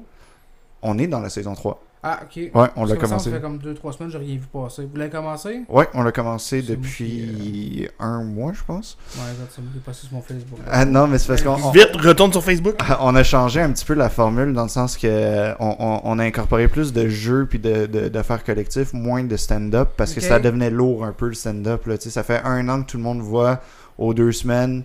On 0.81 0.97
est 0.97 1.05
dans 1.07 1.19
la 1.19 1.29
saison 1.29 1.53
3. 1.53 1.81
Ah, 2.05 2.19
ok. 2.23 2.35
Ouais, 2.53 2.67
on 2.75 2.85
l'a 2.85 2.95
commencé. 2.97 3.29
Ça 3.29 3.35
fait 3.37 3.41
comme 3.41 3.57
2-3 3.59 3.93
semaines, 3.93 4.11
j'ai 4.11 4.17
rien 4.17 4.35
vu 4.35 4.41
passer. 4.51 4.83
Vous 4.91 4.97
l'avez 4.97 5.09
commencé? 5.09 5.61
Ouais, 5.69 5.87
on 5.93 6.03
l'a 6.03 6.11
commencé 6.11 6.61
depuis 6.61 7.87
un 7.99 8.23
mois, 8.23 8.51
je 8.53 8.61
pense. 8.65 8.97
Ouais, 9.15 9.21
ça 9.49 9.61
me 9.61 9.79
passé 9.79 10.07
sur 10.07 10.15
mon 10.15 10.21
Facebook. 10.21 10.59
Ah 10.69 10.85
non, 10.85 11.07
mais 11.07 11.17
c'est 11.17 11.27
parce 11.27 11.41
qu'on 11.41 11.53
on- 11.63 11.71
Vite, 11.71 11.95
retourne 11.95 12.31
sur 12.31 12.43
Facebook. 12.43 12.75
on 12.99 13.15
a 13.15 13.23
changé 13.23 13.61
un 13.61 13.71
petit 13.71 13.85
peu 13.85 13.93
la 13.93 14.09
formule 14.09 14.53
dans 14.53 14.63
le 14.63 14.69
sens 14.69 14.97
que 14.97 15.07
euh, 15.07 15.53
on, 15.59 15.75
on- 15.79 16.01
on 16.03 16.19
a 16.19 16.23
incorporé 16.25 16.67
plus 16.67 16.91
de 16.93 17.07
jeux 17.07 17.45
puis 17.49 17.59
de, 17.59 17.85
de- 17.85 18.09
d'affaires 18.09 18.43
collectives, 18.43 18.89
moins 18.93 19.23
de 19.23 19.37
stand-up 19.37 19.89
parce 19.95 20.13
que 20.13 20.19
ça 20.21 20.39
devenait 20.39 20.69
lourd 20.71 21.05
un 21.05 21.11
peu 21.13 21.27
le 21.27 21.33
stand-up. 21.35 21.85
Là. 21.87 21.97
Tu 21.97 22.05
sais, 22.05 22.09
Ça 22.09 22.23
fait 22.23 22.41
un 22.43 22.67
an 22.69 22.81
que 22.83 22.87
tout 22.91 22.97
le 22.97 23.03
monde 23.03 23.21
voit 23.21 23.61
aux 23.97 24.13
deux 24.13 24.31
semaines 24.31 24.83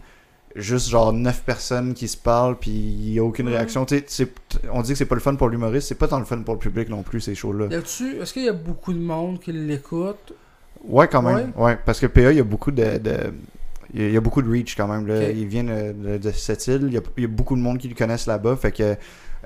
juste 0.57 0.89
genre 0.89 1.13
neuf 1.13 1.43
personnes 1.45 1.95
qui 1.95 2.09
se 2.09 2.17
parlent 2.17 2.57
puis 2.59 2.71
il 2.71 3.13
n'y 3.13 3.19
a 3.19 3.25
aucune 3.25 3.49
réaction. 3.49 3.83
On 4.73 4.83
dit 4.83 4.91
que 4.93 4.95
c'est 4.99 5.05
pas 5.07 5.15
le 5.15 5.21
fun 5.21 5.35
pour 5.37 5.49
l'humoriste, 5.49 5.89
c'est 5.89 5.95
pas 5.95 6.09
tant 6.09 6.19
le 6.19 6.25
fun 6.25 6.39
pour 6.43 6.55
le 6.55 6.61
public 6.61 6.89
non 6.89 7.03
plus 7.03 7.21
ces 7.21 7.35
shows-là. 7.35 7.67
Est-ce 7.77 8.33
qu'il 8.33 8.45
y 8.45 8.49
a 8.49 8.53
beaucoup 8.53 8.93
de 8.93 8.99
monde 8.99 9.41
qui 9.41 9.53
l'écoute? 9.53 10.33
Ouais, 10.85 11.09
quand 11.09 11.23
même. 11.23 11.53
Ouais. 11.57 11.77
parce 11.85 11.99
que 12.01 12.07
PA, 12.07 12.31
il 12.33 12.37
y 12.39 12.41
a 12.41 12.45
beaucoup 12.45 12.71
de. 12.71 12.99
de- 12.99 13.33
il 13.95 14.11
y 14.13 14.17
a- 14.17 14.21
beaucoup 14.21 14.43
de 14.43 14.51
reach 14.51 14.77
quand 14.77 14.87
même. 14.87 15.07
Là. 15.07 15.31
Il 15.31 15.47
vient 15.47 15.65
de, 15.65 15.93
de- 15.93 16.19
de 16.19 16.31
cette 16.31 16.67
île. 16.67 16.85
Il 16.89 16.93
y, 16.93 16.99
a, 16.99 17.01
il 17.17 17.23
y 17.23 17.27
a 17.27 17.29
beaucoup 17.29 17.57
de 17.57 17.61
monde 17.61 17.79
qui 17.79 17.89
le 17.89 17.95
connaissent 17.95 18.27
là-bas. 18.27 18.55
Fait 18.57 18.71
que, 18.71 18.95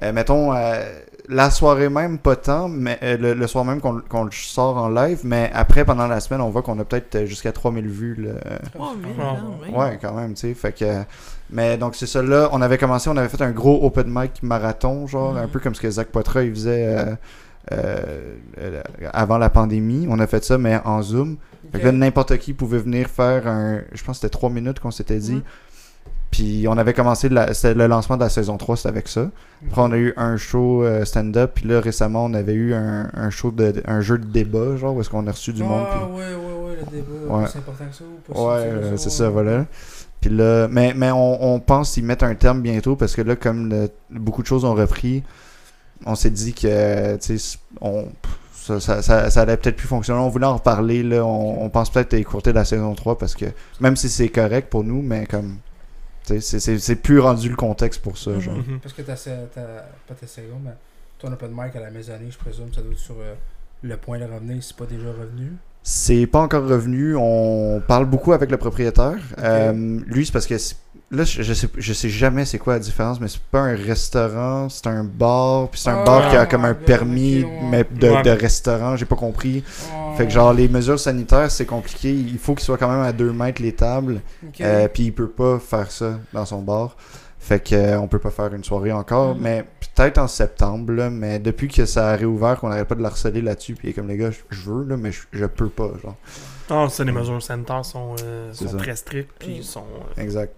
euh, 0.02 0.12
mettons, 0.12 0.52
euh, 0.52 0.82
la 1.28 1.50
soirée 1.50 1.88
même, 1.88 2.18
pas 2.18 2.36
tant, 2.36 2.68
mais 2.68 2.98
euh, 3.02 3.16
le, 3.16 3.34
le 3.34 3.46
soir 3.46 3.64
même 3.64 3.80
qu'on 3.80 4.00
qu'on 4.08 4.24
le 4.24 4.30
sort 4.32 4.76
en 4.76 4.88
live. 4.88 5.20
Mais 5.24 5.50
après, 5.54 5.84
pendant 5.84 6.06
la 6.06 6.20
semaine, 6.20 6.40
on 6.40 6.50
voit 6.50 6.62
qu'on 6.62 6.78
a 6.80 6.84
peut-être 6.84 7.14
euh, 7.14 7.26
jusqu'à 7.26 7.52
3000 7.52 7.88
vues. 7.88 8.14
là. 8.16 8.32
Oh, 8.78 8.92
mais 9.00 9.08
Ah, 9.20 9.36
quand 9.38 9.64
même. 9.66 9.74
Ouais, 9.76 9.98
quand 10.00 10.14
même, 10.14 10.34
tu 10.34 10.40
sais. 10.48 10.54
Fait 10.54 10.72
que. 10.72 11.02
Mais 11.50 11.76
donc, 11.76 11.94
c'est 11.96 12.06
ça 12.06 12.22
là. 12.22 12.48
On 12.52 12.60
avait 12.62 12.78
commencé, 12.78 13.08
on 13.10 13.16
avait 13.16 13.28
fait 13.28 13.42
un 13.42 13.50
gros 13.52 13.84
open 13.84 14.06
mic 14.08 14.42
marathon, 14.42 15.06
genre, 15.06 15.32
Mhm. 15.34 15.38
un 15.42 15.48
peu 15.48 15.60
comme 15.60 15.74
ce 15.74 15.80
que 15.80 15.90
Zach 15.90 16.08
Potra 16.08 16.42
il 16.42 16.50
faisait 16.54 16.86
euh, 16.86 17.14
euh, 17.72 18.34
euh, 18.58 18.82
avant 19.12 19.38
la 19.38 19.50
pandémie. 19.50 20.06
On 20.10 20.18
a 20.18 20.26
fait 20.26 20.44
ça, 20.44 20.58
mais 20.58 20.80
en 20.84 21.02
Zoom. 21.02 21.36
Fait 21.72 21.78
que 21.80 21.84
là, 21.86 21.92
n'importe 21.92 22.36
qui 22.38 22.52
pouvait 22.52 22.78
venir 22.78 23.06
faire 23.08 23.46
un. 23.46 23.80
Je 23.92 24.02
pense 24.04 24.16
que 24.18 24.22
c'était 24.22 24.30
3 24.32 24.50
minutes 24.50 24.80
qu'on 24.80 24.90
s'était 24.90 25.18
dit. 25.18 25.36
Ouais. 25.36 25.42
Puis 26.32 26.64
on 26.68 26.76
avait 26.78 26.94
commencé, 26.94 27.28
la- 27.28 27.46
le 27.62 27.86
lancement 27.86 28.16
de 28.16 28.22
la 28.22 28.28
saison 28.30 28.56
3, 28.56 28.76
c'était 28.78 28.88
avec 28.88 29.06
ça. 29.06 29.30
Après, 29.68 29.82
on 29.82 29.92
a 29.92 29.96
eu 29.96 30.12
un 30.16 30.36
show 30.36 30.82
euh, 30.82 31.04
stand-up. 31.04 31.52
Puis 31.54 31.68
là, 31.68 31.78
récemment, 31.80 32.24
on 32.24 32.34
avait 32.34 32.54
eu 32.54 32.74
un, 32.74 33.08
un 33.14 33.30
show 33.30 33.50
de. 33.52 33.74
un 33.86 34.00
jeu 34.00 34.18
de 34.18 34.24
débat, 34.24 34.76
genre, 34.76 34.96
où 34.96 35.00
est-ce 35.00 35.10
qu'on 35.10 35.26
a 35.28 35.30
reçu 35.30 35.52
du 35.52 35.62
monde. 35.62 35.84
Ah, 35.88 36.06
ouais, 36.08 36.16
ouais, 36.16 36.24
ouais, 36.70 36.76
le 36.80 36.90
débat. 36.96 37.34
Ouais. 37.36 37.44
C'est 37.52 37.58
important 37.58 37.84
que 37.88 37.94
ça 37.94 38.04
ou 38.04 38.32
pas 38.32 38.40
Ouais, 38.40 38.62
euh, 38.66 38.96
c'est 38.96 39.10
ça, 39.10 39.28
voilà. 39.28 39.66
Puis 40.22 40.30
là, 40.30 40.68
mais, 40.68 40.94
mais 40.96 41.10
on, 41.10 41.54
on 41.54 41.60
pense 41.60 41.96
y 41.96 42.02
mettre 42.02 42.24
un 42.24 42.34
terme 42.34 42.60
bientôt 42.62 42.96
parce 42.96 43.14
que 43.14 43.22
là, 43.22 43.36
comme 43.36 43.68
le- 43.68 43.90
beaucoup 44.10 44.40
de 44.42 44.46
choses 44.46 44.64
ont 44.64 44.74
repris, 44.74 45.22
on 46.06 46.14
s'est 46.14 46.30
dit 46.30 46.54
que, 46.54 47.16
tu 47.16 47.38
sais, 47.38 47.58
on, 47.80 48.06
ça, 48.54 48.80
ça, 48.80 49.02
ça, 49.02 49.28
ça 49.30 49.40
allait 49.42 49.56
peut-être 49.58 49.76
plus 49.76 49.88
fonctionner. 49.88 50.20
On 50.20 50.28
voulait 50.30 50.46
en 50.46 50.54
reparler, 50.54 51.02
là. 51.02 51.24
On, 51.26 51.62
on 51.64 51.68
pense 51.68 51.90
peut-être 51.90 52.14
écourter 52.14 52.52
la 52.54 52.64
saison 52.64 52.94
3 52.94 53.18
parce 53.18 53.34
que, 53.34 53.46
même 53.80 53.96
si 53.96 54.08
c'est 54.08 54.28
correct 54.30 54.70
pour 54.70 54.82
nous, 54.84 55.02
mais 55.02 55.26
comme, 55.26 55.56
c'est- 56.24 56.60
c'est 56.60 56.78
c'est 56.78 56.96
plus 56.96 57.18
rendu 57.20 57.48
le 57.48 57.56
contexte 57.56 58.00
pour 58.02 58.16
ça, 58.18 58.38
genre. 58.38 58.56
Mhm. 58.56 58.80
Parce 58.80 58.94
que 58.94 59.02
t'as, 59.02 59.16
t'as 59.16 59.62
pas 60.08 60.14
ta 60.14 60.26
saison, 60.26 60.56
mais 60.64 60.70
ton 61.18 61.32
open 61.32 61.50
mic 61.52 61.74
à 61.76 61.80
la 61.80 61.90
maisonnée, 61.90 62.30
je 62.30 62.38
présume, 62.38 62.72
ça 62.74 62.80
doit 62.82 62.92
être 62.92 62.98
sur 62.98 63.16
euh, 63.20 63.34
le 63.82 63.96
point 63.96 64.18
de 64.18 64.24
revenir 64.24 64.62
c'est 64.62 64.76
pas 64.76 64.86
déjà 64.86 65.08
revenu? 65.08 65.52
C'est 65.84 66.26
pas 66.28 66.40
encore 66.40 66.64
revenu. 66.68 67.16
On 67.16 67.82
parle 67.86 68.06
beaucoup 68.06 68.32
avec 68.32 68.50
le 68.52 68.56
propriétaire. 68.56 69.18
Euh, 69.38 70.00
lui, 70.06 70.24
c'est 70.24 70.30
parce 70.32 70.46
que 70.46 70.56
c'est- 70.56 70.76
là, 71.12 71.24
je, 71.24 71.42
je 71.42 71.52
sais, 71.54 71.68
je 71.76 71.92
sais 71.92 72.08
jamais 72.08 72.44
c'est 72.44 72.58
quoi 72.58 72.72
la 72.74 72.78
différence, 72.80 73.20
mais 73.20 73.28
c'est 73.28 73.40
pas 73.42 73.60
un 73.60 73.76
restaurant, 73.76 74.68
c'est 74.68 74.86
un 74.88 75.04
bar, 75.04 75.68
puis 75.68 75.80
c'est 75.80 75.90
un 75.90 75.98
Ah, 76.00 76.04
bar 76.04 76.30
qui 76.30 76.36
a 76.36 76.46
comme 76.46 76.64
un 76.64 76.70
ouais, 76.72 76.74
permis, 76.74 77.44
ok, 77.44 77.48
ouais. 77.50 77.60
mais 77.70 77.84
de, 77.90 78.08
Ouais. 78.10 78.22
de 78.22 78.30
restaurant, 78.30 78.96
j'ai 78.96 79.04
pas 79.04 79.16
compris. 79.16 79.62
Oh, 79.94 80.14
Fait 80.16 80.26
que 80.26 80.32
genre 80.32 80.52
les 80.52 80.68
mesures 80.68 80.98
sanitaires, 80.98 81.50
c'est 81.50 81.66
compliqué. 81.66 82.10
Il 82.12 82.38
faut 82.38 82.54
qu'il 82.54 82.64
soit 82.64 82.78
quand 82.78 82.90
même 82.90 83.02
à 83.02 83.12
2 83.12 83.32
mètres 83.32 83.62
les 83.62 83.72
tables. 83.74 84.20
ok. 84.46 84.60
Euh, 84.60 84.88
puis 84.88 85.04
il 85.04 85.12
peut 85.12 85.28
pas 85.28 85.58
faire 85.58 85.90
ça 85.90 86.18
dans 86.32 86.44
son 86.44 86.62
bar. 86.62 86.96
Fait 87.38 87.58
que 87.58 87.74
euh, 87.74 87.98
on 87.98 88.06
peut 88.06 88.20
pas 88.20 88.30
faire 88.30 88.54
une 88.54 88.62
soirée 88.62 88.92
encore, 88.92 89.34
Mhm. 89.34 89.40
mais 89.42 89.64
peut-être 89.94 90.18
en 90.18 90.28
septembre. 90.28 90.92
là, 90.92 91.10
mais 91.10 91.38
depuis 91.40 91.66
que 91.68 91.84
ça 91.86 92.10
a 92.10 92.16
réouvert, 92.16 92.58
qu'on 92.60 92.68
n'arrête 92.68 92.86
pas 92.88 92.94
de 92.94 93.02
l'harceler 93.02 93.40
là-dessus, 93.42 93.74
puis 93.74 93.88
il 93.88 93.90
est 93.90 93.94
comme 93.94 94.06
les 94.08 94.16
gars, 94.16 94.30
je, 94.30 94.70
veux 94.70 94.84
là, 94.84 94.96
mais 94.96 95.10
je, 95.32 95.46
peux 95.46 95.68
pas, 95.68 95.90
genre. 96.02 96.14
Ah, 96.70 96.86
ça, 96.88 97.02
les 97.04 97.10
mesures 97.12 97.42
sanitaires 97.42 97.84
sont, 97.84 98.14
euh, 98.22 98.52
sont 98.52 98.76
très 98.76 98.94
strictes, 98.96 99.32
puis 99.38 99.56
ils 99.58 99.64
sont... 99.64 99.84
euh, 100.16 100.22
Exact. 100.22 100.54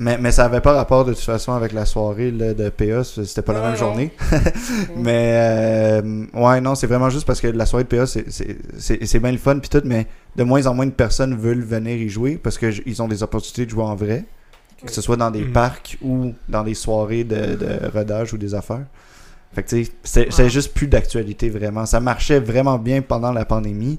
Mais, 0.00 0.16
mais 0.18 0.30
ça 0.30 0.44
avait 0.44 0.60
pas 0.60 0.74
rapport 0.74 1.04
de 1.04 1.12
toute 1.12 1.22
façon 1.24 1.52
avec 1.52 1.72
la 1.72 1.84
soirée 1.84 2.30
là, 2.30 2.54
de 2.54 2.68
PA, 2.68 3.02
c'était 3.02 3.42
pas 3.42 3.52
la 3.52 3.60
même 3.62 3.70
non. 3.72 3.76
journée. 3.76 4.12
mais 4.96 5.32
euh, 5.34 6.24
ouais, 6.34 6.60
non, 6.60 6.74
c'est 6.74 6.86
vraiment 6.86 7.10
juste 7.10 7.26
parce 7.26 7.40
que 7.40 7.48
la 7.48 7.66
soirée 7.66 7.84
de 7.84 7.88
PA, 7.88 8.06
c'est- 8.06 8.30
c'est 8.30 8.58
c'est- 8.78 9.04
c'est 9.06 9.18
bien 9.18 9.32
le 9.32 9.38
fun 9.38 9.58
puis 9.58 9.68
tout, 9.68 9.82
mais 9.84 10.06
de 10.36 10.44
moins 10.44 10.64
en 10.66 10.74
moins 10.74 10.86
de 10.86 10.92
personnes 10.92 11.36
veulent 11.36 11.62
venir 11.64 11.96
y 11.96 12.08
jouer 12.08 12.36
parce 12.40 12.58
qu'ils 12.58 13.02
ont 13.02 13.08
des 13.08 13.22
opportunités 13.22 13.64
de 13.66 13.70
jouer 13.70 13.82
en 13.82 13.96
vrai, 13.96 14.24
que 14.86 14.92
ce 14.92 15.00
soit 15.00 15.16
dans 15.16 15.30
des 15.32 15.42
Mhm. 15.44 15.52
parcs 15.52 15.98
ou 16.02 16.32
dans 16.48 16.62
des 16.62 16.74
soirées 16.74 17.24
de, 17.24 17.56
de 17.56 17.90
rodage 17.92 18.32
ou 18.32 18.38
des 18.38 18.54
affaires. 18.54 18.86
Fait 19.52 19.62
que 19.64 19.68
tu 19.70 19.84
sais, 19.84 19.90
c'est 20.04 20.32
c'est 20.32 20.44
Ouais. 20.44 20.50
juste 20.50 20.74
plus 20.74 20.86
d'actualité 20.86 21.50
vraiment. 21.50 21.86
Ça 21.86 21.98
marchait 22.00 22.38
vraiment 22.38 22.78
bien 22.78 23.02
pendant 23.02 23.32
la 23.32 23.44
pandémie. 23.44 23.98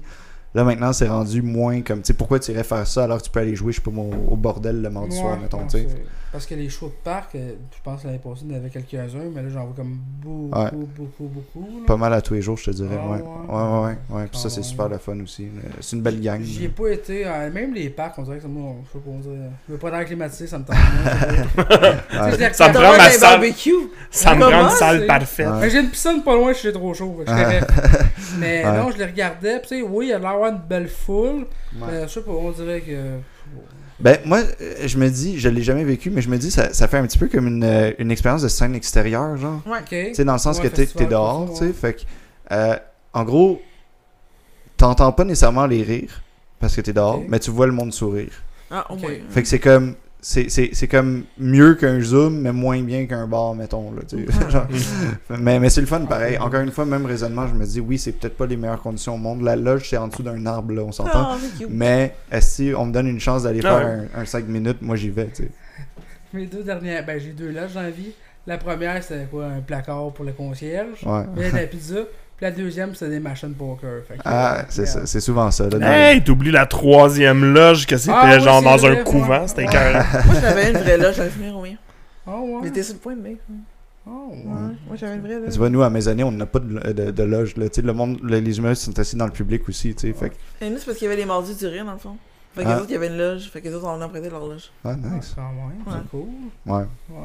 Là 0.54 0.64
maintenant, 0.64 0.92
c'est 0.92 1.08
rendu 1.08 1.42
moins 1.42 1.80
comme, 1.82 2.00
tu 2.02 2.08
sais, 2.08 2.14
pourquoi 2.14 2.40
tu 2.40 2.50
irais 2.50 2.64
faire 2.64 2.86
ça 2.86 3.04
alors 3.04 3.18
que 3.18 3.24
tu 3.24 3.30
peux 3.30 3.38
aller 3.40 3.54
jouer, 3.54 3.72
je 3.72 3.76
sais 3.80 3.82
pas, 3.88 3.90
au, 3.92 4.10
au 4.32 4.36
bordel 4.36 4.82
le 4.82 4.90
mardi 4.90 5.16
soir, 5.16 5.34
Ouais, 5.36 5.42
mettons, 5.42 5.60
non, 5.60 5.66
tu 5.66 5.78
sais. 5.78 5.86
C'est- 6.30 6.32
Parce 6.32 6.46
que 6.46 6.54
les 6.54 6.68
shows 6.68 6.86
de 6.88 6.92
parc, 7.04 7.34
euh, 7.34 7.54
je 7.76 7.82
pense 7.82 8.02
que 8.02 8.06
l'année 8.06 8.20
passée, 8.20 8.42
il 8.44 8.52
y 8.52 8.54
en 8.54 8.58
avait 8.58 8.70
quelques-uns, 8.70 9.18
mais 9.34 9.42
là, 9.42 9.48
j'en 9.48 9.64
vois 9.64 9.74
comme 9.76 9.98
beaucoup, 10.22 10.58
Ouais. 10.58 10.70
beaucoup, 10.72 11.24
beaucoup. 11.24 11.60
là. 11.80 11.86
Pas 11.86 11.96
mal 11.96 12.12
à 12.14 12.20
tous 12.22 12.34
les 12.34 12.42
jours, 12.42 12.56
je 12.56 12.66
te 12.66 12.70
dirais. 12.70 12.96
Ah, 13.02 13.10
ouais. 13.10 13.22
ouais. 13.22 13.56
Ouais, 13.88 13.96
ouais. 14.20 14.26
Puis 14.30 14.38
ça, 14.38 14.46
Ah, 14.46 14.50
c'est 14.50 14.58
ouais. 14.58 14.62
super 14.62 14.88
le 14.88 14.98
fun 14.98 15.18
aussi. 15.20 15.44
là. 15.46 15.62
C'est 15.80 15.96
une 15.96 16.02
belle 16.02 16.20
gang. 16.20 16.40
J'y 16.42 16.64
ai 16.64 16.68
pas 16.68 16.88
été, 16.88 17.26
euh, 17.26 17.50
même 17.50 17.74
les 17.74 17.90
parcs, 17.90 18.14
on 18.18 18.22
dirait 18.22 18.36
que 18.36 18.42
ça, 18.42 18.48
moi, 18.48 18.74
je 18.86 18.92
sais 18.92 19.04
pas, 19.04 19.10
on 19.10 19.18
dirait. 19.18 19.50
Je 19.68 19.72
veux 19.72 19.78
pas 19.78 19.90
d'air 19.90 20.04
climatisé, 20.04 20.46
ça 20.46 20.58
me 20.58 20.64
tente. 20.64 20.76
Ouais. 21.60 22.52
Ça 22.52 22.68
me 22.68 22.74
prend 22.74 22.96
ma 22.96 23.10
salle. 23.10 23.40
barbecue. 23.40 23.70
Ça 24.10 24.34
me 24.34 24.40
prend 24.40 24.62
une 24.64 24.70
salle 24.76 25.00
c'est- 25.00 25.06
parfaite. 25.06 25.48
J'ai 25.70 25.80
une 25.80 25.90
piscine 25.90 26.22
pas 26.24 26.34
loin, 26.34 26.52
je 26.52 26.58
suis 26.58 26.72
trop 26.72 26.92
chaud. 26.94 27.22
Ah. 27.26 27.50
Mais 28.38 28.64
Ouais. 28.64 28.76
non, 28.76 28.90
je 28.90 28.98
les 28.98 29.04
regardais. 29.06 29.58
Puis, 29.60 29.68
tu 29.68 29.76
sais, 29.76 29.82
oui, 29.82 30.06
il 30.06 30.08
y 30.10 30.12
a 30.12 30.18
l'air 30.18 30.36
une 30.44 30.60
belle 30.68 30.88
foule. 30.88 31.46
Ouais. 31.74 31.86
Mais 31.90 32.02
je 32.02 32.08
sais 32.08 32.22
pas, 32.22 32.32
on 32.32 32.50
dirait 32.50 32.80
que. 32.80 33.18
Ben, 34.00 34.18
moi, 34.24 34.38
euh, 34.60 34.74
je 34.86 34.96
me 34.98 35.08
dis, 35.10 35.38
je 35.38 35.48
l'ai 35.48 35.62
jamais 35.62 35.84
vécu, 35.84 36.10
mais 36.10 36.22
je 36.22 36.30
me 36.30 36.38
dis, 36.38 36.50
ça, 36.50 36.72
ça 36.72 36.88
fait 36.88 36.96
un 36.96 37.06
petit 37.06 37.18
peu 37.18 37.28
comme 37.28 37.46
une, 37.46 37.64
euh, 37.64 37.92
une 37.98 38.10
expérience 38.10 38.42
de 38.42 38.48
scène 38.48 38.74
extérieure, 38.74 39.36
genre. 39.36 39.60
Ouais. 39.66 39.78
Ok. 39.80 39.88
Tu 39.90 40.14
sais, 40.14 40.24
dans 40.24 40.32
le 40.32 40.38
sens 40.38 40.58
Ouais, 40.58 40.68
que 40.68 40.74
t'es 40.74 40.86
t'es 40.86 41.06
dehors, 41.06 41.50
tu 41.50 41.56
sais. 41.66 41.72
Fait 41.72 41.94
que, 41.94 42.00
euh, 42.52 42.76
en 43.12 43.24
gros, 43.24 43.60
t'entends 44.76 45.12
pas 45.12 45.24
nécessairement 45.24 45.66
les 45.66 45.82
rires 45.82 46.22
parce 46.58 46.74
que 46.76 46.80
t'es 46.80 46.92
dehors, 46.92 47.22
mais 47.28 47.38
tu 47.38 47.50
vois 47.50 47.66
le 47.66 47.72
monde 47.72 47.92
sourire. 47.92 48.32
Ah, 48.70 48.86
au 48.90 48.94
Ok. 48.94 49.02
moins. 49.02 49.12
Fait 49.30 49.42
que 49.42 49.48
c'est 49.48 49.58
comme. 49.58 49.94
C'est 50.22 50.50
c'est- 50.50 50.70
c'est 50.74 50.86
comme 50.88 51.24
mieux 51.38 51.74
qu'un 51.76 51.98
Zoom, 52.00 52.40
mais 52.40 52.52
moins 52.52 52.82
bien 52.82 53.06
qu'un 53.06 53.26
bar, 53.26 53.54
mettons. 53.54 53.92
Là. 53.92 54.02
Genre, 54.50 54.66
mais 55.38 55.58
mais 55.58 55.70
c'est 55.70 55.80
le 55.80 55.86
fun, 55.86 56.00
pareil. 56.00 56.36
Encore 56.38 56.60
une 56.60 56.70
fois, 56.72 56.84
même 56.84 57.06
raisonnement, 57.06 57.46
je 57.48 57.54
me 57.54 57.64
dis, 57.64 57.80
oui, 57.80 57.98
c'est 57.98 58.12
peut-être 58.12 58.36
pas 58.36 58.46
les 58.46 58.56
meilleures 58.58 58.82
conditions 58.82 59.14
au 59.14 59.18
monde. 59.18 59.42
La 59.42 59.56
loge, 59.56 59.88
c'est 59.88 59.96
en 59.96 60.08
dessous 60.08 60.22
d'un 60.22 60.44
arbre, 60.44 60.74
là, 60.74 60.82
on 60.82 60.92
s'entend. 60.92 61.30
Ah. 61.32 61.36
Mais 61.70 62.14
si 62.40 62.72
on 62.76 62.86
me 62.86 62.92
donne 62.92 63.06
une 63.06 63.20
chance 63.20 63.44
d'aller 63.44 63.60
Ah 63.64 63.78
faire 63.78 63.86
ouais. 64.00 64.08
un, 64.14 64.24
5 64.26 64.46
minutes, 64.46 64.82
moi 64.82 64.96
j'y 64.96 65.08
vais. 65.10 65.28
Mes 66.32 66.46
deux 66.46 66.62
dernières. 66.62 67.04
Ben, 67.06 67.18
j'ai 67.18 67.32
deux 67.32 67.50
loges 67.50 67.72
dans 67.74 67.82
la 67.82 67.90
vie. 67.90 68.12
La 68.46 68.56
première, 68.58 69.02
c'était 69.02 69.26
quoi 69.30 69.46
Un 69.46 69.60
placard 69.60 70.12
pour 70.12 70.24
le 70.24 70.32
concierge. 70.32 71.04
Ouais. 71.04 71.22
Mais 71.36 71.50
la 71.50 71.66
pizza. 71.66 71.96
Puis 72.40 72.46
la 72.46 72.52
deuxième, 72.52 72.94
c'était 72.94 73.10
des 73.10 73.20
machines 73.20 73.52
poker. 73.52 74.02
Fait 74.08 74.14
que, 74.14 74.20
Ah, 74.24 74.64
c'est 74.70 74.86
ça, 74.86 75.04
c'est 75.04 75.20
souvent 75.20 75.50
ça. 75.50 75.68
Là, 75.68 76.12
Hey, 76.12 76.24
t'oublies 76.24 76.50
la 76.50 76.64
troisième 76.64 77.52
loge 77.52 77.86
que 77.86 77.98
c'était 77.98 78.12
Ah 78.14 78.32
oui, 78.36 78.42
genre 78.42 78.60
c'est 78.60 78.64
dans 78.64 78.76
vrai, 78.78 79.00
un 79.00 79.04
couvent, 79.04 79.46
c'était 79.46 79.64
écœurant. 79.64 80.02
Moi, 80.24 80.34
j'avais 80.40 80.70
une 80.70 80.78
vraie 80.78 80.96
loge, 80.96 81.20
finir 81.28 81.54
au 81.56 81.62
mien. 81.62 81.74
Ah 82.26 82.38
ouais. 82.40 82.60
J'étais 82.64 82.82
sur 82.82 82.94
le 82.94 83.00
point 83.00 83.14
de 83.14 83.20
venir. 83.20 83.36
Ah 84.06 84.10
ouais. 84.30 84.36
Ouais. 84.36 84.42
Moi, 84.86 84.96
j'avais 84.96 85.16
une 85.16 85.20
vraie 85.20 85.34
Tu 85.36 85.44
loge. 85.44 85.58
vois, 85.58 85.68
nous, 85.68 85.82
à 85.82 85.90
mes 85.90 86.08
années, 86.08 86.24
on 86.24 86.32
n'a 86.32 86.46
pas 86.46 86.60
de, 86.60 86.92
de, 86.92 87.10
de 87.10 87.22
loge. 87.22 87.56
Là. 87.58 87.68
Tu 87.68 87.82
Le 87.82 87.92
monde, 87.92 88.18
le- 88.22 88.38
les 88.38 88.56
humains 88.58 88.74
sont 88.74 88.98
assis 88.98 89.16
dans 89.16 89.26
le 89.26 89.32
public 89.32 89.68
aussi. 89.68 89.94
Tu 89.94 90.08
sais, 90.08 90.12
fait 90.14 90.30
que- 90.30 90.64
Et 90.64 90.70
nous, 90.70 90.78
c'est 90.78 90.86
parce 90.86 90.96
qu'il 90.96 91.08
y 91.08 91.10
avait 91.10 91.20
les 91.20 91.26
mardis 91.26 91.54
du 91.54 91.66
rire, 91.66 91.84
dans 91.84 91.92
le 91.92 91.98
fond. 91.98 92.16
Fait 92.56 92.62
que 92.64 92.68
Ah. 92.68 92.74
les 92.76 92.80
autres, 92.80 92.90
il 92.90 92.94
y 92.94 92.96
avait 92.96 93.08
une 93.08 93.18
loge. 93.18 93.50
Fait 93.52 93.60
que 93.60 93.68
les 93.68 93.74
autres, 93.74 93.86
on 93.86 94.00
a 94.00 94.06
emprunté 94.06 94.30
leur 94.30 94.46
loge. 94.46 94.70
Ah, 94.82 94.92
Ah, 94.94 94.96
nice. 94.96 95.36
Ouais. 95.36 95.92
c'est 95.92 96.10
cool. 96.10 96.20
Ouais. 96.66 96.84
Ouais. 97.10 97.16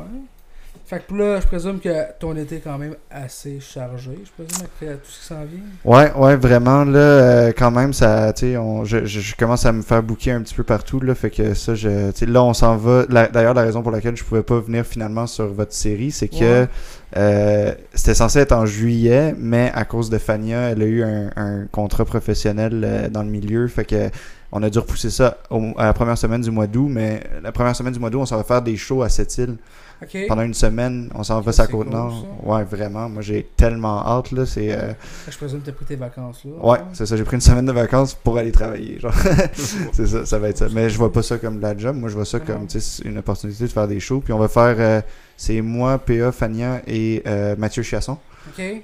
Fait 0.88 1.04
que 1.08 1.16
là, 1.16 1.40
je 1.40 1.48
présume 1.48 1.80
que 1.80 1.90
ton 2.20 2.36
été 2.36 2.58
est 2.58 2.60
quand 2.60 2.78
même 2.78 2.94
assez 3.10 3.60
chargé. 3.60 4.12
Je 4.24 4.44
présume 4.44 4.60
avec 4.68 4.72
euh, 4.84 4.96
tout 4.98 5.10
ce 5.10 5.20
qui 5.20 5.26
s'en 5.26 5.44
vient. 5.44 5.60
Ouais, 5.84 6.14
ouais, 6.14 6.36
vraiment, 6.36 6.84
là, 6.86 7.00
euh, 7.00 7.52
quand 7.58 7.72
même, 7.72 7.92
ça, 7.92 8.32
tu 8.34 8.42
sais, 8.52 8.58
on- 8.58 8.86
je, 8.86 9.04
je, 9.04 9.20
je 9.20 9.36
commence 9.36 9.66
à 9.66 9.72
me 9.72 9.82
faire 9.82 10.04
booker 10.04 10.32
un 10.34 10.42
petit 10.44 10.54
peu 10.54 10.64
partout, 10.64 11.00
là, 11.00 11.16
fait 11.16 11.32
que 11.32 11.56
ça, 11.56 11.74
je, 11.74 12.12
tu 12.12 12.18
sais, 12.20 12.26
là, 12.28 12.44
on 12.44 12.54
s'en 12.54 12.78
va, 12.78 13.06
d'ailleurs, 13.08 13.56
la 13.56 13.64
raison 13.64 13.82
pour 13.82 13.92
laquelle 13.92 14.16
je 14.16 14.24
pouvais 14.24 14.44
pas 14.44 14.60
venir 14.60 14.86
finalement 14.86 15.26
sur 15.26 15.48
votre 15.52 15.74
série, 15.74 16.12
c'est 16.12 16.28
que 16.28 16.36
Ouais. 16.62 16.68
euh, 17.18 17.72
c'était 17.96 18.14
censé 18.14 18.38
être 18.40 18.52
en 18.52 18.68
juillet, 18.68 19.34
mais 19.40 19.72
à 19.74 19.86
cause 19.86 20.12
de 20.12 20.20
Fania, 20.20 20.70
elle 20.70 20.84
a 20.84 20.86
eu 20.86 21.04
un, 21.04 21.32
un 21.36 21.66
contrat 21.72 22.06
professionnel 22.06 22.84
euh, 22.86 23.10
dans 23.10 23.24
le 23.24 23.30
milieu, 23.30 23.68
fait 23.68 23.86
que 23.86 24.10
on 24.52 24.62
a 24.62 24.70
dû 24.70 24.78
repousser 24.78 25.10
ça 25.10 25.38
au- 25.50 25.74
à 25.78 25.86
la 25.86 25.94
première 25.94 26.18
semaine 26.18 26.42
du 26.42 26.52
mois 26.52 26.68
d'août, 26.68 26.88
mais 26.92 27.22
la 27.42 27.52
première 27.52 27.76
semaine 27.76 27.94
du 27.94 28.00
mois 28.00 28.12
d'août, 28.12 28.20
on 28.22 28.26
s'en 28.28 28.38
va 28.38 28.44
faire 28.44 28.62
des 28.62 28.78
shows 28.78 29.02
à 29.02 29.10
cette 29.10 29.36
île. 29.40 29.56
Pendant 30.28 30.42
une 30.44 30.54
semaine, 30.54 31.10
on 31.16 31.24
s'en 31.24 31.40
va 31.42 31.52
c'est 31.52 31.70
Côte-Nord. 31.72 32.26
cool, 32.42 32.52
ouais, 32.54 32.64
vraiment, 32.64 33.10
moi 33.10 33.22
j'ai 33.22 33.48
tellement 33.56 34.06
hâte, 34.06 34.32
là, 34.32 34.46
c'est... 34.46 34.72
euh, 34.72 34.94
Je 35.30 35.38
présume 35.38 35.62
que 35.62 35.68
t'as 35.68 35.72
pris 35.72 35.86
tes 35.86 35.96
vacances 35.96 36.44
là. 36.46 36.52
Ouais, 36.66 36.80
c'est 36.94 37.06
ça. 37.06 37.16
J'ai 37.18 37.24
pris 37.24 37.36
une 37.36 37.42
semaine 37.42 37.66
de 37.66 37.72
vacances 37.72 38.14
pour 38.14 38.38
aller 38.38 38.52
travailler. 38.52 39.00
Genre. 39.00 39.14
c'est 39.94 40.08
ça, 40.08 40.26
ça 40.26 40.40
va 40.40 40.50
être 40.50 40.58
ça. 40.58 40.68
Mais 40.74 40.90
je 40.90 40.98
vois 40.98 41.12
pas 41.12 41.24
ça 41.24 41.38
comme 41.38 41.58
de 41.58 41.62
la 41.62 41.78
job. 41.78 41.96
Moi, 41.96 42.10
je 42.10 42.16
vois 42.16 42.26
ça 42.26 42.40
comme 42.40 42.68
tu 42.68 42.78
une 43.06 43.18
opportunité 43.18 43.64
de 43.64 43.70
faire 43.70 43.88
des 43.88 44.00
shows. 44.00 44.20
Puis 44.20 44.34
on 44.34 44.40
va 44.40 44.48
faire. 44.48 44.76
euh, 44.80 45.02
c'est 45.38 45.62
moi, 45.62 45.98
PA, 45.98 46.32
Fania 46.32 46.82
et 46.88 47.22
euh, 47.28 47.56
Mathieu 47.58 47.84
Chiasson. 47.84 48.18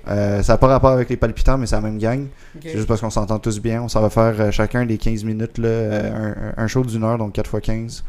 Euh, 0.09 0.41
ça 0.41 0.53
n'a 0.53 0.57
pas 0.57 0.67
rapport 0.67 0.89
avec 0.91 1.07
les 1.09 1.15
palpitants, 1.17 1.57
mais 1.57 1.65
c'est 1.65 1.75
la 1.75 1.81
même 1.81 1.97
gang. 1.97 2.25
C'est 2.61 2.71
juste 2.75 2.87
parce 2.87 2.99
qu'on 2.99 3.09
s'entend 3.09 3.39
tous 3.39 3.59
bien. 3.61 3.81
On 3.81 3.87
s'en 3.87 4.01
va 4.01 4.09
faire 4.09 4.33
euh, 4.39 4.51
chacun 4.51 4.85
des 4.85 4.97
15 4.97 5.23
minutes. 5.23 5.57
Là, 5.59 5.69
un, 5.69 6.63
un 6.63 6.67
show 6.67 6.83
d'une 6.83 7.03
heure, 7.03 7.17
donc 7.17 7.35
4x15. 7.35 8.03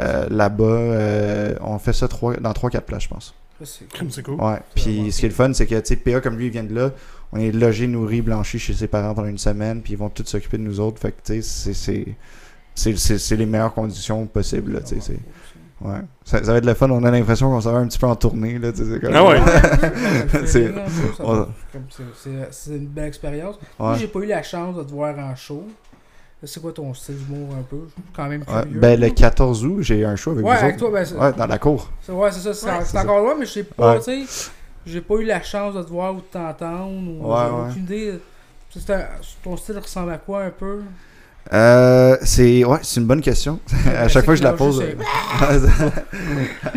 Euh, 0.00 0.26
Là-bas, 0.30 0.64
euh, 0.64 1.54
on 1.60 1.78
fait 1.78 1.92
ça 1.92 2.08
trois- 2.08 2.34
dans 2.36 2.52
3-4 2.52 2.80
places, 2.82 3.04
je 3.04 3.08
pense. 3.08 3.34
C'est 3.62 3.88
cool. 3.88 3.98
Comme 3.98 4.10
c'est 4.10 4.22
cool. 4.22 4.34
Ouais. 4.40 4.58
Puis 4.74 5.12
ce 5.12 5.20
qui 5.20 5.26
est 5.26 5.28
le 5.28 5.34
fun, 5.34 5.52
c'est 5.54 5.66
que, 5.66 5.76
tu 5.76 5.82
sais, 5.86 5.96
PA, 5.96 6.20
comme 6.20 6.36
lui, 6.36 6.46
il 6.46 6.50
vient 6.50 6.64
de 6.64 6.74
là. 6.74 6.90
On 7.32 7.38
est 7.38 7.52
logé, 7.52 7.86
nourri, 7.86 8.20
blanchi 8.20 8.58
chez 8.58 8.74
ses 8.74 8.88
parents 8.88 9.14
pendant 9.14 9.28
une 9.28 9.38
semaine. 9.38 9.80
Puis 9.80 9.92
ils 9.92 9.98
vont 9.98 10.08
tous 10.10 10.24
s'occuper 10.26 10.58
de 10.58 10.62
nous 10.64 10.80
autres. 10.80 11.00
Fait 11.00 11.12
que, 11.12 11.22
tu 11.24 11.40
sais, 11.40 11.42
c'est- 11.42 11.74
c'est. 11.74 12.06
C'est 12.76 12.96
c'est- 12.98 13.18
c'est 13.18 13.36
les 13.36 13.46
meilleures 13.46 13.72
conditions 13.72 14.26
possibles, 14.26 14.72
là, 14.72 14.80
tu 14.80 14.96
sais. 14.96 15.00
c'est- 15.00 15.20
Ouais. 15.80 16.00
Ça, 16.24 16.42
ça 16.42 16.50
va 16.52 16.58
être 16.58 16.64
le 16.66 16.74
fun. 16.74 16.90
On 16.90 17.04
a 17.04 17.10
l'impression 17.10 17.48
qu'on 17.50 17.60
s'en 17.60 17.72
va 17.72 17.78
un 17.78 17.86
petit 17.86 17.98
peu 17.98 18.06
en 18.06 18.16
tournée, 18.16 18.58
là, 18.58 18.72
tu 18.72 18.78
sais. 18.78 18.84
c'est 18.94 19.00
comme- 19.00 19.14
Ah 19.14 19.24
ouais. 19.24 19.40
C'est 22.50 22.74
une 22.76 22.86
belle 22.88 23.06
expérience. 23.08 23.56
Moi, 23.78 23.92
Ouais. 23.92 23.98
j'ai 23.98 24.08
pas 24.08 24.20
eu 24.20 24.26
la 24.26 24.42
chance 24.42 24.76
de 24.76 24.82
te 24.82 24.90
voir 24.90 25.18
en 25.18 25.34
show. 25.36 25.64
C'est 26.46 26.60
quoi 26.60 26.72
ton 26.72 26.92
style 26.94 27.16
d'humour 27.16 27.48
un 27.58 27.62
peu 27.62 27.76
Je 27.88 27.92
suis 27.92 28.02
quand 28.14 28.26
même 28.26 28.42
Ouais. 28.48 28.64
Ben, 28.70 29.00
le 29.00 29.10
14 29.10 29.64
août, 29.64 29.78
j'ai 29.80 30.04
un 30.04 30.16
show 30.16 30.32
avec 30.32 30.44
Ouais, 30.44 30.52
vous 30.56 30.62
avec 30.64 30.74
autres. 30.76 30.84
toi, 30.90 30.98
ben, 31.00 31.04
c'est 31.04 31.14
Ouais, 31.16 31.32
dans 31.32 31.46
la 31.46 31.58
cour. 31.58 31.90
c'est- 32.02 32.12
ouais, 32.12 32.30
c'est 32.32 32.40
ça. 32.40 32.54
C'est 32.54 32.66
Ouais, 32.66 32.72
c'est 32.80 32.86
c'est 32.92 32.98
encore 32.98 33.20
loin, 33.20 33.34
mais 33.38 33.46
je 33.46 33.50
sais 33.52 33.62
pas, 33.64 33.92
Ouais. 33.94 33.98
tu 34.00 34.26
sais. 34.26 34.50
J'ai 34.86 35.00
pas 35.00 35.14
eu 35.14 35.24
la 35.24 35.42
chance 35.42 35.74
de 35.74 35.82
te 35.82 35.88
voir 35.88 36.12
ou 36.14 36.18
de 36.18 36.22
t'entendre. 36.30 36.90
ou 36.92 37.32
Ouais, 37.32 37.38
J'ai 37.48 37.54
ouais. 37.54 37.70
aucune 37.70 37.82
idée. 37.84 38.12
C'est 38.76 38.90
un- 38.92 39.06
ton 39.42 39.56
style 39.56 39.78
ressemble 39.78 40.12
à 40.12 40.18
quoi 40.18 40.42
un 40.44 40.50
peu? 40.50 40.80
Euh, 41.52 42.16
c'est 42.22 42.64
ouais, 42.64 42.78
c'est 42.82 43.00
une 43.00 43.06
bonne 43.06 43.20
question. 43.20 43.60
à 43.98 44.08
chaque 44.08 44.24
fois 44.24 44.34
que 44.34 44.38
je 44.38 44.44
la 44.44 44.54
pose. 44.54 44.78
sais. 44.80 44.96
euh, 45.42 45.68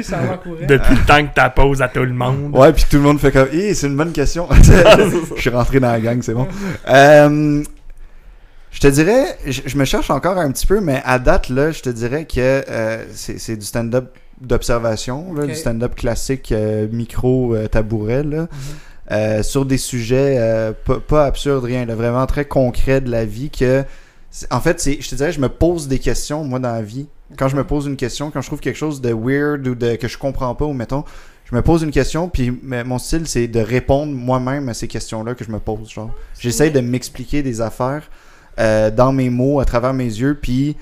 Ça 0.03 0.17
va 0.17 0.37
courir. 0.37 0.67
Depuis 0.67 0.95
le 0.95 1.05
temps 1.05 1.25
que 1.25 1.33
t'as 1.33 1.49
pose 1.49 1.81
à 1.81 1.87
tout 1.87 2.03
le 2.03 2.13
monde. 2.13 2.55
ouais, 2.55 2.73
puis 2.73 2.85
tout 2.89 2.97
le 2.97 3.03
monde 3.03 3.19
fait 3.19 3.31
comme, 3.31 3.47
Hé, 3.51 3.73
c'est 3.73 3.87
une 3.87 3.95
bonne 3.97 4.11
question. 4.11 4.47
je 4.51 5.39
suis 5.41 5.49
rentré 5.49 5.79
dans 5.79 5.91
la 5.91 5.99
gang, 5.99 6.21
c'est 6.21 6.33
bon. 6.33 6.47
Euh, 6.89 7.63
je 8.71 8.79
te 8.79 8.87
dirais, 8.87 9.37
je, 9.45 9.61
je 9.65 9.77
me 9.77 9.85
cherche 9.85 10.09
encore 10.09 10.37
un 10.37 10.51
petit 10.51 10.67
peu, 10.67 10.79
mais 10.81 11.01
à 11.05 11.19
date, 11.19 11.49
là, 11.49 11.71
je 11.71 11.81
te 11.81 11.89
dirais 11.89 12.25
que 12.25 12.39
euh, 12.69 13.05
c'est 13.13 13.55
du 13.55 13.65
stand-up 13.65 14.13
d'observation, 14.41 15.33
du 15.33 15.55
stand-up 15.55 15.95
classique, 15.95 16.51
euh, 16.51 16.87
micro, 16.91 17.55
euh, 17.55 17.67
tabouret, 17.67 18.23
là, 18.23 18.41
Mhm. 18.41 18.47
euh, 19.11 19.43
sur 19.43 19.65
des 19.65 19.77
sujets 19.77 20.73
pas, 20.85 20.99
pas 20.99 21.25
absurdes, 21.25 21.63
rien, 21.63 21.85
là, 21.85 21.95
vraiment 21.95 22.25
très 22.25 22.45
concrets 22.45 23.01
de 23.01 23.09
la 23.09 23.25
vie 23.25 23.49
que. 23.49 23.83
En 24.51 24.59
fait, 24.59 24.79
c'est, 24.79 25.01
je 25.01 25.09
te 25.09 25.15
dirais, 25.15 25.31
je 25.31 25.39
me 25.39 25.49
pose 25.49 25.87
des 25.87 25.97
questions, 25.99 26.43
moi, 26.43 26.59
dans 26.59 26.71
la 26.73 26.81
vie. 26.83 27.07
Quand 27.37 27.47
je 27.47 27.55
me 27.55 27.63
pose 27.65 27.87
une 27.87 27.95
question, 27.97 28.29
quand 28.29 28.41
je 28.41 28.47
trouve 28.47 28.59
quelque 28.59 28.75
chose 28.77 29.01
de 29.01 29.11
weird 29.11 29.65
ou 29.67 29.73
de, 29.75 29.95
que 29.95 30.07
je 30.07 30.17
comprends 30.17 30.53
pas, 30.53 30.65
ou 30.65 30.73
mettons, 30.73 31.03
je 31.49 31.55
me 31.55 31.61
pose 31.61 31.81
une 31.81 31.91
question, 31.91 32.29
puis 32.29 32.51
mon 32.61 32.99
style, 32.99 33.27
c'est 33.27 33.47
de 33.47 33.59
répondre 33.59 34.13
moi-même 34.13 34.69
à 34.69 34.73
ces 34.73 34.87
questions-là 34.87 35.33
que 35.33 35.43
je 35.45 35.49
me 35.51 35.59
pose. 35.59 35.89
Genre, 35.89 36.11
j'essaie 36.39 36.69
de 36.69 36.81
m'expliquer 36.81 37.41
des 37.41 37.61
affaires. 37.61 38.09
Euh, 38.59 38.91
dans 38.91 39.11
mes 39.11 39.29
mots, 39.29 39.59
à 39.59 39.65
travers 39.65 39.93
mes 39.93 40.05
yeux, 40.05 40.37
puis 40.41 40.75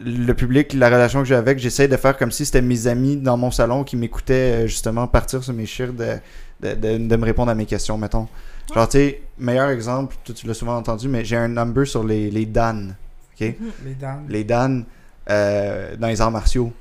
le 0.00 0.32
public, 0.32 0.72
la 0.74 0.88
relation 0.88 1.20
que 1.20 1.26
j'ai 1.26 1.34
avec, 1.34 1.58
j'essaie 1.58 1.88
de 1.88 1.96
faire 1.96 2.16
comme 2.16 2.30
si 2.30 2.46
c'était 2.46 2.62
mes 2.62 2.86
amis 2.86 3.16
dans 3.16 3.36
mon 3.36 3.50
salon 3.50 3.82
qui 3.84 3.96
m'écoutaient 3.96 4.64
euh, 4.64 4.66
justement 4.66 5.06
partir 5.08 5.42
sur 5.42 5.52
mes 5.52 5.66
chires 5.66 5.92
de, 5.92 6.18
de, 6.60 6.74
de, 6.74 6.98
de 6.98 7.16
me 7.16 7.24
répondre 7.24 7.50
à 7.50 7.54
mes 7.54 7.66
questions, 7.66 7.98
mettons. 7.98 8.28
Genre, 8.74 8.88
tu 8.88 8.98
sais, 8.98 9.22
meilleur 9.38 9.70
exemple, 9.70 10.16
toi, 10.24 10.34
tu 10.34 10.46
l'as 10.46 10.54
souvent 10.54 10.76
entendu, 10.76 11.08
mais 11.08 11.24
j'ai 11.24 11.36
un 11.36 11.48
number 11.48 11.86
sur 11.86 12.04
les, 12.04 12.30
les 12.30 12.46
Dan. 12.46 12.94
OK? 13.34 13.54
Les 13.84 13.94
dames. 13.94 14.24
Les 14.28 14.44
Dan 14.44 14.84
euh, 15.30 15.96
dans 15.96 16.08
les 16.08 16.20
arts 16.20 16.30
martiaux. 16.30 16.72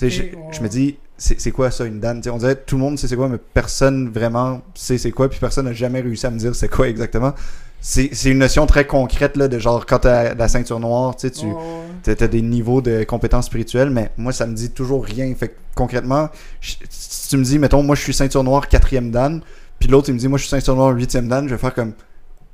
Je, 0.00 0.22
je 0.52 0.60
me 0.62 0.68
dis, 0.68 0.96
c'est 1.16 1.50
quoi 1.50 1.70
ça, 1.70 1.84
une 1.84 1.98
Dan? 2.00 2.18
Tu 2.20 2.24
sais, 2.24 2.30
on 2.30 2.38
dirait 2.38 2.54
tout 2.56 2.76
le 2.76 2.82
monde 2.82 2.98
sait 2.98 3.08
c'est 3.08 3.16
quoi, 3.16 3.28
mais 3.28 3.38
personne 3.38 4.08
vraiment 4.10 4.60
sait 4.74 4.98
c'est 4.98 5.10
quoi, 5.10 5.28
puis 5.28 5.38
personne 5.40 5.64
n'a 5.64 5.72
jamais 5.72 6.00
réussi 6.00 6.26
à 6.26 6.30
me 6.30 6.38
dire 6.38 6.54
c'est 6.54 6.68
quoi 6.68 6.88
exactement. 6.88 7.32
C'est 7.80 8.10
une 8.24 8.38
notion 8.38 8.66
très 8.66 8.86
concrète, 8.86 9.36
là, 9.36 9.46
de 9.46 9.58
genre, 9.58 9.86
quand 9.86 10.00
t'as 10.00 10.34
la 10.34 10.48
ceinture 10.48 10.80
noire, 10.80 11.14
tu 11.16 11.28
sais, 11.28 11.30
tu, 11.32 11.46
Ouais, 11.46 11.52
ouais. 11.52 11.60
T'as 12.02 12.14
t'as 12.16 12.26
des 12.28 12.42
niveaux 12.42 12.80
de 12.80 13.04
compétences 13.04 13.46
spirituelles, 13.46 13.90
mais 13.90 14.10
moi, 14.16 14.32
ça 14.32 14.46
me 14.46 14.54
dit 14.54 14.70
toujours 14.70 15.04
rien. 15.04 15.32
Fait 15.34 15.48
que 15.48 15.54
concrètement, 15.74 16.28
je- 16.60 16.74
si 16.90 17.28
tu 17.30 17.36
me 17.36 17.44
dis, 17.44 17.58
mettons, 17.58 17.82
moi, 17.82 17.94
je 17.96 18.02
suis 18.02 18.12
ceinture 18.14 18.42
noire 18.44 18.68
quatrième 18.68 19.10
dan, 19.10 19.40
puis 19.78 19.88
l'autre, 19.88 20.08
il 20.08 20.14
me 20.14 20.18
dit, 20.18 20.26
moi, 20.28 20.38
je 20.38 20.42
suis 20.44 20.50
ceinture 20.50 20.74
noire 20.76 20.90
huitième 20.94 21.28
dan, 21.28 21.48
je 21.48 21.54
vais 21.54 21.60
faire 21.60 21.74
comme, 21.74 21.92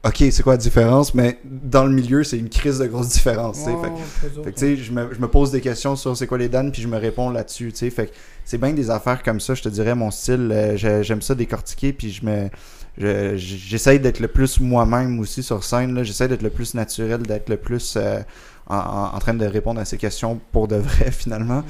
ok, 0.04 0.24
c'est 0.30 0.42
quoi 0.42 0.54
la 0.54 0.58
différence? 0.58 1.14
Mais 1.14 1.38
dans 1.44 1.84
le 1.84 1.92
milieu, 1.92 2.24
c'est 2.24 2.38
une 2.38 2.48
crise 2.50 2.78
de 2.78 2.86
grosse 2.86 3.08
différence, 3.08 3.58
Fait 4.42 4.76
je 4.76 4.92
me, 4.92 5.14
je 5.14 5.20
me 5.20 5.28
pose 5.28 5.50
des 5.50 5.60
questions 5.60 5.96
sur 5.96 6.16
c'est 6.16 6.26
quoi 6.26 6.38
les 6.38 6.48
Dan, 6.48 6.70
puis 6.72 6.82
je 6.82 6.88
me 6.88 6.96
réponds 6.98 7.30
là-dessus. 7.30 7.70
Fait 7.72 8.12
c'est 8.44 8.58
bien 8.58 8.72
des 8.72 8.90
affaires 8.90 9.22
comme 9.22 9.40
ça, 9.40 9.54
je 9.54 9.62
te 9.62 9.68
dirais, 9.68 9.94
mon 9.94 10.10
style. 10.10 10.50
euh, 10.52 10.76
j'ai- 10.76 11.02
J'aime 11.02 11.22
ça 11.22 11.34
décortiquer, 11.34 11.92
puis 11.92 12.10
je 12.12 12.24
me. 12.24 12.48
je- 12.98 13.36
J'essaye 13.36 13.98
d'être 14.00 14.20
le 14.20 14.28
plus 14.28 14.60
moi-même 14.60 15.18
aussi 15.20 15.42
sur 15.42 15.64
scène. 15.64 16.02
J'essaie 16.04 16.28
d'être 16.28 16.42
le 16.42 16.50
plus 16.50 16.74
naturel, 16.74 17.22
d'être 17.22 17.48
le 17.48 17.56
plus 17.56 17.94
euh, 17.96 18.20
en, 18.66 18.76
en- 18.76 19.16
en 19.16 19.18
train 19.18 19.34
de 19.34 19.44
répondre 19.46 19.80
à 19.80 19.84
ces 19.84 19.96
questions 19.98 20.40
pour 20.52 20.68
de 20.68 20.76
vrai, 20.76 21.10
finalement. 21.10 21.62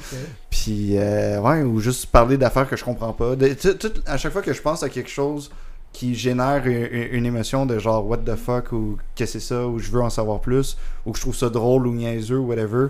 Puis, 0.49 0.97
euh, 0.97 1.39
ouais, 1.41 1.61
ou 1.63 1.79
juste 1.79 2.05
parler 2.07 2.37
d'affaires 2.37 2.69
que 2.69 2.75
je 2.77 2.83
comprends 2.83 3.13
pas. 3.13 3.35
De- 3.35 3.53
tout- 3.53 3.73
tout- 3.73 4.01
à 4.05 4.17
chaque 4.17 4.31
fois 4.33 4.41
que 4.41 4.53
je 4.53 4.61
pense 4.61 4.83
à 4.83 4.89
quelque 4.89 5.09
chose 5.09 5.49
qui 5.95 6.13
génère 6.13 6.67
une, 6.67 7.25
émotion 7.25 7.65
de 7.65 7.79
genre 7.79 8.05
what 8.05 8.17
the 8.17 8.35
fuck 8.35 8.73
ou 8.73 8.97
que 9.15 9.25
c'est 9.25 9.39
ça 9.39 9.65
ou 9.65 9.79
je 9.79 9.89
veux 9.89 10.01
en 10.01 10.09
savoir 10.09 10.41
plus 10.41 10.77
ou 11.05 11.15
je 11.15 11.21
trouve 11.21 11.33
ça 11.33 11.49
drôle 11.49 11.87
ou 11.87 11.93
niaiseux 11.93 12.37
ou 12.37 12.47
whatever, 12.47 12.87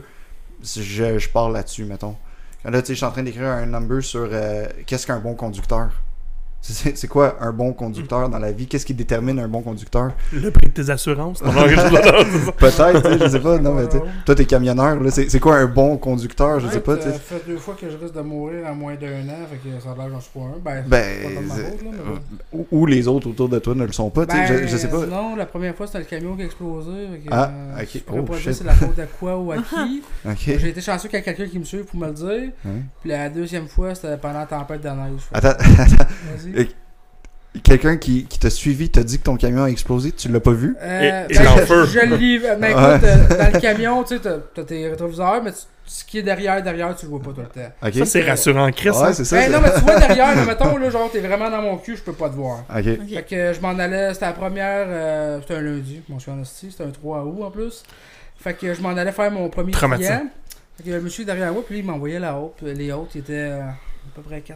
je, 0.63 1.19
je 1.19 1.51
là-dessus, 1.53 1.85
mettons. 1.85 2.15
Là, 2.63 2.81
tu 2.81 2.87
sais, 2.87 2.93
je 2.93 2.97
suis 2.97 3.05
en 3.05 3.11
train 3.11 3.21
d'écrire 3.21 3.45
un 3.45 3.67
number 3.67 4.03
sur 4.03 4.27
euh, 4.31 4.65
qu'est-ce 4.87 5.05
qu'un 5.05 5.19
bon 5.19 5.35
conducteur? 5.35 5.91
C'est 6.67 7.07
quoi 7.07 7.37
un 7.41 7.51
bon 7.51 7.73
conducteur 7.73 8.27
dans 8.27 8.39
la 8.39 8.51
vie? 8.51 8.65
Qu'est-ce 8.65 8.85
qui 8.87 8.93
détermine 8.95 9.37
un 9.39 9.47
bon 9.47 9.61
conducteur? 9.61 10.11
Le 10.33 10.49
prix 10.49 10.67
de 10.67 10.71
tes 10.73 10.89
assurances. 10.89 11.39
Peut-être, 12.57 13.23
je 13.23 13.27
sais 13.29 13.39
pas. 13.39 13.57
Non, 13.59 13.73
mais 13.73 13.83
toi, 14.25 14.35
t'es 14.35 14.45
camionneur. 14.45 14.99
là, 14.99 15.11
C'est 15.11 15.39
quoi 15.39 15.57
un 15.57 15.65
bon 15.67 15.97
conducteur? 15.97 16.59
Je 16.59 16.67
sais 16.69 16.79
pas. 16.79 16.97
tu 16.97 17.03
Ça 17.03 17.11
fait 17.13 17.43
deux 17.47 17.57
fois 17.57 17.75
que 17.79 17.89
je 17.89 17.97
risque 17.97 18.15
de 18.15 18.21
mourir 18.21 18.65
en 18.67 18.73
moins 18.75 18.95
d'un 18.95 19.27
an, 19.29 19.45
fait 19.49 19.57
que 19.57 19.79
ça 19.83 19.91
a 19.91 19.95
l'air 19.95 20.05
que 20.07 20.11
j'en 20.13 20.19
suis 20.21 20.31
pas 20.33 20.39
un. 20.39 20.59
Ben, 20.63 20.83
Ben, 20.87 21.03
c'est 21.13 21.23
pas 21.35 21.41
mais 21.83 21.91
bon. 21.91 22.19
ou, 22.51 22.67
ou 22.71 22.85
les 22.85 23.07
autres 23.07 23.29
autour 23.29 23.49
de 23.49 23.59
toi 23.59 23.75
ne 23.75 23.85
le 23.85 23.91
sont 23.91 24.09
pas. 24.09 24.25
Ben, 24.25 24.45
je, 24.47 24.67
je 24.67 24.77
sais 24.77 24.87
pas. 24.89 25.05
Non, 25.05 25.35
la 25.35 25.45
première 25.45 25.75
fois, 25.75 25.85
c'était 25.87 25.99
le 25.99 26.05
camion 26.05 26.35
qui 26.35 26.41
a 26.41 26.45
explosé. 26.45 26.91
fait 27.11 27.19
que, 27.19 27.29
Ah, 27.31 27.51
euh, 27.77 27.81
ok. 27.81 27.89
Je 27.93 27.99
Oh, 28.11 28.23
pas 28.23 28.37
dire 28.37 28.55
c'est 28.55 28.63
la 28.63 28.73
faute 28.73 28.97
à 28.99 29.05
quoi 29.05 29.37
ou 29.37 29.51
à 29.51 29.57
qui. 29.61 30.01
Ok. 30.25 30.35
J'ai 30.45 30.69
été 30.69 30.81
chanceux 30.81 31.09
qu'il 31.09 31.19
y 31.19 31.21
ait 31.21 31.25
quelqu'un 31.25 31.47
qui 31.47 31.59
me 31.59 31.63
suive 31.63 31.83
pour 31.83 31.99
me 31.99 32.07
le 32.07 32.13
dire. 32.13 32.51
Puis 33.01 33.09
la 33.09 33.29
deuxième 33.29 33.67
fois, 33.67 33.93
c'était 33.93 34.17
pendant 34.17 34.39
la 34.39 34.45
tempête 34.45 34.81
de 34.81 34.87
neige. 34.89 35.21
Fait 35.33 35.39
que, 35.41 35.45
Attends, 35.47 35.59
attends. 35.79 36.05
Quelqu'un 37.63 37.95
qui, 37.95 38.25
qui 38.25 38.37
t'a 38.37 38.49
suivi 38.49 38.89
t'a 38.89 39.01
dit 39.03 39.17
que 39.17 39.23
ton 39.23 39.37
camion 39.37 39.63
a 39.63 39.67
explosé, 39.69 40.11
tu 40.11 40.27
l'as 40.27 40.41
pas 40.41 40.51
vu? 40.51 40.75
Euh, 40.81 41.25
Et- 41.29 41.33
et 41.33 41.37
ben, 41.37 41.47
en 41.47 41.55
je- 41.57 41.61
feu. 41.65 41.85
Je 41.85 41.99
le 41.99 42.15
lis. 42.17 42.39
Mais 42.59 42.71
écoute, 42.71 42.83
Ouais. 42.83 42.99
euh, 43.05 43.37
dans 43.37 43.53
le 43.53 43.59
camion, 43.61 44.03
tu 44.03 44.17
sais, 44.17 44.21
t'as 44.53 44.63
tes 44.65 44.89
rétroviseurs, 44.89 45.41
mais 45.41 45.53
tu- 45.53 45.59
ce 45.85 46.03
qui 46.03 46.17
est 46.17 46.23
derrière, 46.23 46.61
derrière, 46.61 46.93
tu 46.97 47.05
le 47.05 47.11
vois 47.11 47.21
pas 47.21 47.31
tout 47.31 47.39
le 47.39 47.47
temps. 47.47 47.71
Ok. 47.81 47.93
Ça, 47.93 48.05
c'est 48.05 48.27
rassurant, 48.29 48.69
Chris. 48.71 48.89
Ouais, 48.89 48.97
hein. 49.03 49.13
c'est 49.13 49.23
ça. 49.23 49.37
Ben 49.37 49.51
non, 49.53 49.59
mais 49.63 49.73
tu 49.73 49.79
vois 49.79 49.97
derrière, 49.99 50.35
mais 50.35 50.45
mettons, 50.45 50.75
là, 50.77 50.89
genre, 50.89 51.09
t'es 51.09 51.19
vraiment 51.21 51.49
dans 51.49 51.61
mon 51.61 51.77
cul, 51.77 51.95
je 51.95 52.01
peux 52.01 52.11
pas 52.11 52.27
te 52.27 52.35
voir. 52.35 52.65
Ok. 52.69 52.83
Fait 52.83 53.23
que 53.25 53.35
euh, 53.35 53.53
je 53.53 53.61
m'en 53.61 53.69
allais, 53.79 54.13
c'était 54.13 54.25
la 54.25 54.33
première, 54.33 54.85
euh, 54.89 55.39
c'était 55.39 55.55
un 55.55 55.61
lundi, 55.61 56.01
mon 56.09 56.19
suis 56.19 56.31
en 56.31 56.43
c'était 56.43 56.83
un 56.83 56.89
3 56.89 57.23
août 57.23 57.41
en 57.41 57.51
plus. 57.51 57.83
Fait 58.37 58.53
que 58.53 58.73
je 58.73 58.81
m'en 58.81 58.89
allais 58.89 59.13
faire 59.13 59.31
mon 59.31 59.47
premier 59.47 59.71
Traumatisant. 59.71 60.09
client. 60.17 60.27
Fait 60.77 60.83
que 60.83 60.89
le 60.89 60.99
monsieur 61.01 61.23
derrière 61.23 61.53
moi, 61.53 61.63
puis 61.65 61.79
il 61.79 61.85
m'envoyait 61.85 62.19
la 62.19 62.35
haute. 62.37 62.61
Les 62.63 62.91
hautes, 62.91 63.11
ils 63.15 63.19
étaient 63.19 63.33
euh, 63.33 63.61
à 63.61 63.73
peu 64.13 64.21
près 64.23 64.39
4h40. 64.41 64.51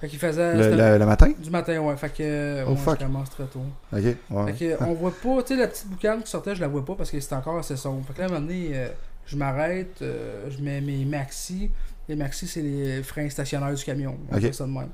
Fait 0.00 0.08
qu'il 0.08 0.18
faisait 0.18 0.54
Le, 0.56 0.62
c'était 0.62 0.76
le- 0.92 0.98
le 0.98 1.06
matin? 1.06 1.30
du 1.38 1.50
matin, 1.50 1.78
ouais. 1.78 1.96
Fait 1.96 2.08
que 2.08 2.22
euh, 2.22 2.64
Oh, 2.66 2.74
fuck. 2.76 2.98
je 3.00 3.04
commence 3.04 3.28
très 3.30 3.44
tôt. 3.44 3.60
Ok. 3.92 4.00
Ouais. 4.30 4.52
Fait 4.54 4.76
que 4.78 4.84
on 4.84 4.94
voit 4.94 5.12
pas, 5.12 5.42
tu 5.42 5.48
sais, 5.54 5.60
la 5.60 5.66
petite 5.68 5.88
boucane 5.88 6.22
qui 6.22 6.30
sortait, 6.30 6.54
je 6.54 6.60
la 6.62 6.68
vois 6.68 6.84
pas 6.84 6.94
parce 6.94 7.10
que 7.10 7.20
c'était 7.20 7.34
encore 7.34 7.58
assez 7.58 7.76
sombre. 7.76 8.04
Fait 8.06 8.14
que 8.14 8.18
là, 8.20 8.24
à 8.24 8.28
un 8.28 8.32
moment 8.32 8.46
donné, 8.46 8.70
euh, 8.72 8.88
je 9.26 9.36
m'arrête, 9.36 10.00
euh, 10.02 10.46
je 10.48 10.62
mets 10.62 10.80
mes 10.80 11.04
maxi. 11.04 11.70
Les 12.08 12.16
maxi, 12.16 12.46
c'est 12.48 12.62
les 12.62 13.02
freins 13.02 13.28
stationnaires 13.28 13.74
du 13.74 13.84
camion. 13.84 14.16
On 14.30 14.36
Ok. 14.36 14.40
fait 14.42 14.52
ça 14.54 14.64
de 14.64 14.70
même. 14.70 14.88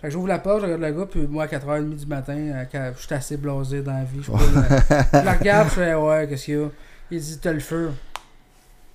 Fait 0.00 0.08
que 0.08 0.12
j'ouvre 0.12 0.28
la 0.28 0.38
porte, 0.38 0.60
je 0.60 0.64
regarde 0.64 0.80
le 0.82 0.92
gars, 0.92 1.06
puis 1.10 1.26
moi, 1.26 1.44
à 1.44 1.46
4h30 1.46 1.94
du 1.96 2.06
matin, 2.06 2.36
euh, 2.36 2.64
quand 2.72 2.92
je 2.98 3.04
suis 3.06 3.14
assez 3.14 3.36
blasé 3.36 3.82
dans 3.82 3.92
la 3.92 4.04
vie, 4.04 4.18
euh, 4.28 4.78
je 5.12 5.24
la 5.24 5.32
regarde, 5.38 5.68
je 5.68 5.74
fais, 5.74 5.94
ouais, 5.94 6.26
qu'est-ce 6.28 6.44
qu'il 6.46 6.54
y 6.54 6.62
a? 6.62 6.68
Il 7.10 7.20
dit, 7.20 7.38
t'as 7.40 7.52
le 7.52 7.60
feu. 7.60 7.90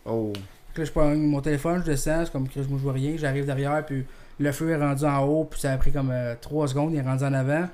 Oh. 0.05 0.34
Fait 0.36 0.74
que 0.74 0.82
là, 0.82 0.86
je 0.86 0.91
prends 0.91 1.16
mon 1.16 1.41
téléphone, 1.41 1.82
je 1.86 1.91
descends, 1.91 2.24
c'est 2.26 2.32
comme 2.32 2.47
que 2.47 2.62
je 2.64 2.68
ne 2.68 2.78
vois 2.78 2.93
rien, 2.93 3.14
j'arrive 3.18 3.45
derrière, 3.45 3.86
puis 3.86 4.05
le 4.40 4.52
feu 4.52 4.70
est 4.72 4.78
rendu 4.78 5.06
en 5.06 5.24
haut, 5.26 5.48
puis 5.50 5.60
ça 5.60 5.72
a 5.74 5.78
pris 5.78 5.92
comme 5.92 6.14
3 6.42 6.68
secondes, 6.70 6.92
il 6.94 7.00
est 7.00 7.02
rendu 7.04 7.24
en 7.24 7.34
avant. 7.34 7.66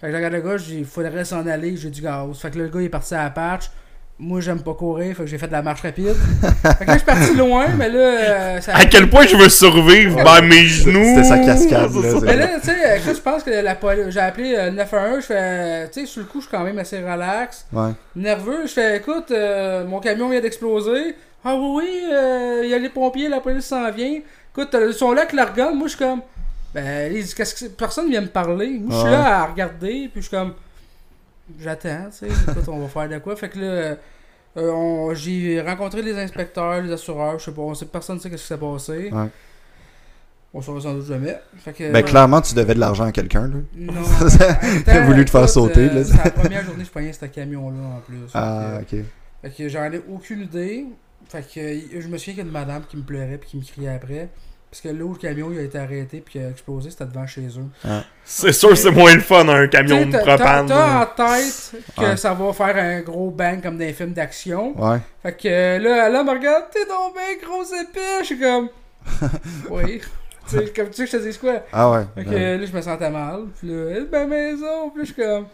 Fait 0.00 0.06
que 0.08 0.12
je 0.12 0.16
regarde 0.16 0.32
le 0.34 0.40
gars, 0.40 0.56
je 0.56 0.64
dis, 0.64 0.78
il 0.80 0.84
faudrait 0.84 1.24
s'en 1.24 1.46
aller, 1.46 1.76
j'ai 1.76 1.90
du 1.90 2.02
gaz. 2.02 2.36
Fait 2.38 2.50
que 2.50 2.58
là, 2.58 2.64
le 2.64 2.70
gars, 2.70 2.80
il 2.80 2.86
est 2.86 2.88
parti 2.88 3.14
à 3.14 3.24
la 3.24 3.30
patch. 3.30 3.70
Moi, 4.18 4.40
j'aime 4.40 4.60
pas 4.62 4.74
courir, 4.74 5.16
fait 5.16 5.22
que 5.24 5.28
j'ai 5.28 5.38
fait 5.38 5.48
de 5.48 5.52
la 5.52 5.62
marche 5.62 5.80
rapide. 5.80 6.14
fait 6.62 6.84
que 6.84 6.90
là, 6.90 6.92
je 6.92 6.98
suis 6.98 7.06
parti 7.06 7.34
loin, 7.34 7.66
mais 7.76 7.88
là, 7.88 7.98
euh, 7.98 8.60
ça 8.60 8.76
À 8.76 8.84
quel 8.84 9.08
point 9.10 9.26
je 9.26 9.36
veux 9.36 9.48
survivre? 9.48 10.22
Ben 10.22 10.42
mes 10.42 10.64
genoux. 10.66 11.02
C'était 11.02 11.24
sa 11.24 11.38
cascade, 11.38 11.90
là. 12.02 12.20
mais 12.22 12.36
là, 12.36 12.48
tu 12.60 12.68
sais, 12.68 12.98
écoute, 12.98 13.16
je 13.16 13.20
pense 13.20 13.42
que 13.42 13.50
la 13.50 13.74
poli- 13.74 14.10
j'ai 14.10 14.20
appelé 14.20 14.54
euh, 14.56 14.70
911, 14.70 15.16
je 15.22 15.26
fais, 15.26 15.88
tu 15.90 16.00
sais, 16.00 16.06
sur 16.06 16.20
le 16.22 16.26
coup, 16.28 16.40
je 16.40 16.46
suis 16.46 16.56
quand 16.56 16.62
même 16.62 16.78
assez 16.78 16.98
relax, 17.00 17.66
Ouais. 17.72 17.90
nerveux. 18.14 18.62
Je 18.66 18.72
fais, 18.72 18.96
écoute, 18.98 19.30
euh, 19.32 19.84
mon 19.86 19.98
camion 19.98 20.28
vient 20.28 20.40
d'exploser. 20.40 21.16
Ah 21.44 21.54
oui, 21.56 21.70
oui, 21.82 22.00
euh, 22.12 22.60
il 22.64 22.70
y 22.70 22.74
a 22.74 22.78
les 22.78 22.90
pompiers, 22.90 23.28
la 23.28 23.40
police 23.40 23.64
s'en 23.66 23.90
vient. 23.90 24.20
Écoute, 24.56 24.74
euh, 24.74 24.88
ils 24.88 24.94
sont 24.94 25.12
là 25.12 25.22
avec 25.22 25.32
leur 25.32 25.52
gun. 25.54 25.72
Moi, 25.72 25.86
je 25.88 25.96
suis 25.96 26.04
comme, 26.04 26.20
ben, 26.74 27.10
ils 27.12 27.22
disent, 27.22 27.34
qu'est-ce 27.34 27.54
que 27.54 27.58
c'est? 27.60 27.76
personne 27.76 28.08
vient 28.10 28.20
me 28.20 28.26
parler. 28.28 28.78
Moi, 28.78 28.90
je 28.90 28.96
suis 28.96 29.04
Ouais. 29.04 29.10
là 29.12 29.42
à 29.42 29.46
regarder, 29.46 30.08
puis 30.12 30.20
je 30.22 30.28
suis 30.28 30.30
comme, 30.30 30.54
j'attends, 31.60 32.06
tu 32.10 32.18
sais, 32.18 32.28
écoute, 32.28 32.68
on 32.68 32.78
va 32.80 32.88
faire 32.88 33.08
de 33.08 33.18
quoi? 33.18 33.36
Fait 33.36 33.48
que 33.48 33.58
là, 33.58 33.64
euh, 33.64 33.96
on- 34.56 35.14
j'ai 35.14 35.60
rencontré 35.60 36.02
les 36.02 36.18
inspecteurs, 36.18 36.82
les 36.82 36.92
assureurs, 36.92 37.38
je 37.38 37.44
sais 37.46 37.52
pas, 37.52 37.62
on 37.62 37.74
sait, 37.74 37.86
personne 37.86 38.16
ne 38.16 38.20
sait 38.20 38.30
ce 38.30 38.34
qui 38.36 38.42
s'est 38.46 38.56
passé. 38.58 39.10
Ouais. 39.12 39.28
On 40.54 40.60
saura 40.60 40.82
sans 40.82 40.92
doute 40.92 41.06
jamais. 41.06 41.38
Fait 41.64 41.72
que, 41.72 41.90
Ben, 41.90 42.02
clairement, 42.04 42.42
tu 42.42 42.54
devais 42.54 42.74
de 42.74 42.80
l'argent 42.80 43.04
à 43.04 43.12
quelqu'un, 43.12 43.48
là. 43.48 43.54
non. 43.74 43.92
Il 44.86 44.90
a 44.90 45.00
voulu 45.06 45.24
te 45.24 45.30
faire 45.30 45.48
sauter, 45.48 45.88
là. 45.88 46.04
C'est 46.04 46.22
la 46.22 46.30
première 46.30 46.62
journée 46.62 46.80
que 46.82 46.88
je 46.88 46.92
pognais 46.92 47.12
ce 47.14 47.24
camion-là 47.24 47.82
en 47.96 48.00
plus. 48.00 48.18
Ah, 48.34 48.74
Fait 48.80 48.84
que- 48.84 49.00
ok. 49.00 49.06
fait 49.42 49.50
que 49.64 49.68
j'en 49.70 49.90
ai 49.90 50.02
aucune 50.10 50.42
idée. 50.42 50.84
Fait 51.28 51.42
que 51.42 52.00
je 52.00 52.08
me 52.08 52.18
souviens 52.18 52.34
qu'il 52.34 52.36
y 52.36 52.40
a 52.40 52.44
une 52.44 52.50
madame 52.50 52.82
qui 52.88 52.96
me 52.96 53.02
pleurait 53.02 53.38
puis 53.38 53.50
qui 53.50 53.56
me 53.58 53.62
criait 53.64 53.94
après. 53.94 54.28
Parce 54.70 54.80
que 54.80 54.88
là 54.88 55.04
où 55.04 55.12
le 55.12 55.18
camion 55.18 55.50
il 55.52 55.58
a 55.58 55.62
été 55.62 55.78
arrêté 55.78 56.20
puis 56.22 56.32
qui 56.32 56.38
a 56.38 56.48
explosé, 56.48 56.88
c'était 56.90 57.04
devant 57.04 57.26
chez 57.26 57.42
eux. 57.46 57.92
C'est 58.24 58.52
sûr, 58.52 58.74
c'est 58.76 58.90
moins 58.90 59.14
le 59.14 59.20
fun 59.20 59.46
un 59.48 59.66
camion 59.68 60.06
de 60.06 60.16
propane. 60.16 60.66
T'as 60.66 61.02
en 61.02 61.06
tête 61.06 61.72
que 61.94 62.00
Ouais. 62.02 62.16
ça 62.16 62.32
va 62.32 62.52
faire 62.54 62.76
un 62.76 63.00
gros 63.02 63.30
bang 63.30 63.62
comme 63.62 63.76
dans 63.76 63.84
les 63.84 63.92
films 63.92 64.14
d'action. 64.14 64.72
Ouais. 64.80 64.98
Fait 65.22 65.36
que 65.36 65.48
là, 65.78 66.06
elle 66.08 66.24
me 66.24 66.30
regarde, 66.30 66.64
t'es 66.72 66.86
donc 66.86 67.14
bien 67.14 67.46
gros 67.46 67.64
épais. 67.64 68.20
Je 68.20 68.24
suis 68.24 68.38
comme. 68.40 68.68
oui. 69.70 70.00
Tu 70.48 70.56
sais, 70.56 70.72
comme 70.74 70.88
tu 70.88 70.94
sais, 70.94 71.04
que 71.04 71.10
je 71.10 71.16
te 71.24 71.30
dis 71.30 71.38
quoi? 71.38 71.62
Ah 71.72 71.90
ouais. 71.90 72.04
Fait 72.14 72.24
que 72.24 72.30
Ouais. 72.30 72.36
euh, 72.42 72.58
là, 72.58 72.66
je 72.66 72.72
me 72.72 72.80
sentais 72.80 73.10
mal. 73.10 73.40
Puis 73.58 73.68
là, 73.68 73.94
Eh, 73.98 74.10
ma 74.10 74.24
maison. 74.26 74.90
Puis 74.90 75.00
là, 75.02 75.04
je 75.04 75.12
suis 75.12 75.22
comme. 75.22 75.46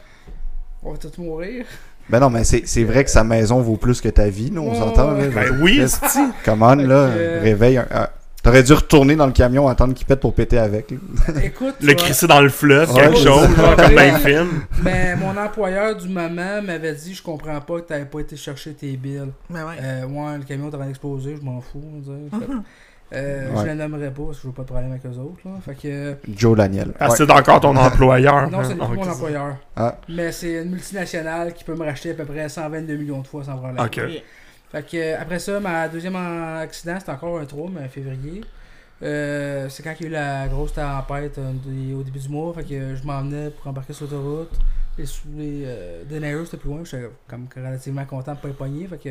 On 0.82 0.92
va 0.92 0.98
tous 0.98 1.18
mourir. 1.18 1.66
Ben 2.10 2.20
non, 2.20 2.30
mais 2.30 2.44
c'est 2.44 2.62
c'est 2.66 2.84
vrai 2.84 3.04
que 3.04 3.10
sa 3.10 3.24
maison 3.24 3.60
vaut 3.60 3.76
plus 3.76 4.00
que 4.00 4.08
ta 4.08 4.28
vie, 4.28 4.50
nous, 4.50 4.62
on 4.62 4.74
s'entend, 4.74 5.14
ouais. 5.14 5.28
Ben 5.28 5.58
oui. 5.60 5.82
Comment, 6.44 6.74
là, 6.74 6.94
euh, 6.94 7.40
réveille 7.42 7.78
un... 7.78 7.86
un- 7.90 8.08
T'aurais 8.40 8.62
dû 8.62 8.72
retourner 8.72 9.16
dans 9.16 9.26
le 9.26 9.32
camion, 9.32 9.66
attendre 9.66 9.94
qu'il 9.94 10.06
pète 10.06 10.20
pour 10.20 10.32
péter 10.32 10.58
avec. 10.58 10.92
là. 10.92 10.96
Écoute. 11.44 11.74
Le 11.82 11.92
crisser 11.94 12.28
dans 12.28 12.40
le 12.40 12.48
fleuve, 12.48 12.90
Ouais, 12.94 13.00
quelque 13.02 13.16
chose, 13.16 13.24
genre, 13.24 13.74
comme 13.76 13.94
dans 13.94 14.00
les 14.00 14.12
films. 14.20 14.62
Mais 14.84 15.16
mon 15.16 15.36
employeur 15.36 15.96
du 15.96 16.08
moment 16.08 16.62
m'avait 16.62 16.94
dit 16.94 17.14
Je 17.14 17.22
comprends 17.22 17.60
pas 17.60 17.80
que 17.80 17.88
t'avais 17.88 18.04
pas 18.04 18.20
été 18.20 18.36
chercher 18.36 18.72
tes 18.74 18.96
billes. 18.96 19.24
Mais 19.50 19.60
ouais. 19.62 19.74
Euh, 19.82 20.06
ouais, 20.06 20.38
le 20.38 20.44
camion 20.44 20.70
t'avait 20.70 20.88
explosé, 20.88 21.36
je 21.36 21.44
m'en 21.44 21.60
fous. 21.60 21.82
on 21.84 22.00
euh, 23.12 23.50
Ouais. 23.52 23.62
Je 23.62 23.66
les 23.68 23.74
nommerai 23.74 24.10
pas 24.10 24.22
parce 24.26 24.36
que 24.36 24.42
je 24.42 24.46
veux 24.48 24.52
pas 24.52 24.62
de 24.62 24.66
problème 24.68 24.90
avec 24.90 25.06
eux 25.06 25.18
autres. 25.18 25.40
Là. 25.44 25.52
Fait 25.64 25.74
que. 25.74 26.16
Joe 26.36 26.56
Daniel. 26.56 26.92
Ah, 27.00 27.08
Ouais. 27.08 27.16
c'est 27.16 27.30
encore 27.30 27.60
ton 27.60 27.74
employeur. 27.76 28.50
Non, 28.50 28.62
c'est 28.64 28.72
hein? 28.72 28.86
plus 28.86 28.96
mon 28.96 29.08
employeur. 29.10 29.56
Ah. 29.76 29.96
Mais 30.08 30.30
c'est 30.32 30.62
une 30.62 30.70
multinationale 30.70 31.54
qui 31.54 31.64
peut 31.64 31.74
me 31.74 31.84
racheter 31.84 32.10
à 32.10 32.14
peu 32.14 32.24
près 32.24 32.48
122 32.48 32.96
millions 32.96 33.20
de 33.20 33.26
fois 33.26 33.44
sans 33.44 33.56
problème. 33.56 33.78
Ok. 33.84 34.00
Fait 34.70 34.82
que 34.86 34.96
euh, 34.98 35.16
après 35.20 35.38
ça, 35.38 35.58
ma 35.60 35.88
deuxième 35.88 36.14
en- 36.16 36.58
accident, 36.58 36.96
c'était 36.98 37.12
encore 37.12 37.38
un 37.38 37.46
3, 37.46 37.70
mais 37.74 37.84
en 37.86 37.88
février. 37.88 38.42
Euh, 39.02 39.68
c'est 39.68 39.82
quand 39.82 39.94
il 40.00 40.02
y 40.02 40.06
a 40.06 40.08
eu 40.08 40.12
la 40.12 40.48
grosse 40.48 40.72
tempête 40.72 41.38
euh, 41.38 41.52
au 41.98 42.02
début 42.02 42.18
du 42.18 42.28
mois. 42.28 42.52
Fait 42.54 42.64
que 42.64 42.74
euh, 42.74 42.96
je 42.96 43.04
m'en 43.06 43.20
venais 43.22 43.50
pour 43.50 43.68
embarquer 43.68 43.92
sur 43.92 44.06
l'autoroute. 44.06 44.50
Les, 44.98 45.06
sous- 45.06 45.28
les 45.36 45.62
euh, 45.64 46.44
c'était 46.44 46.56
plus 46.56 46.68
loin. 46.70 46.80
J'étais 46.84 47.08
comme 47.28 47.46
relativement 47.56 48.04
content 48.04 48.32
de 48.34 48.38
pas 48.38 48.48
les 48.48 48.54
pogner. 48.54 48.86
Fait 48.88 48.98
que, 48.98 49.08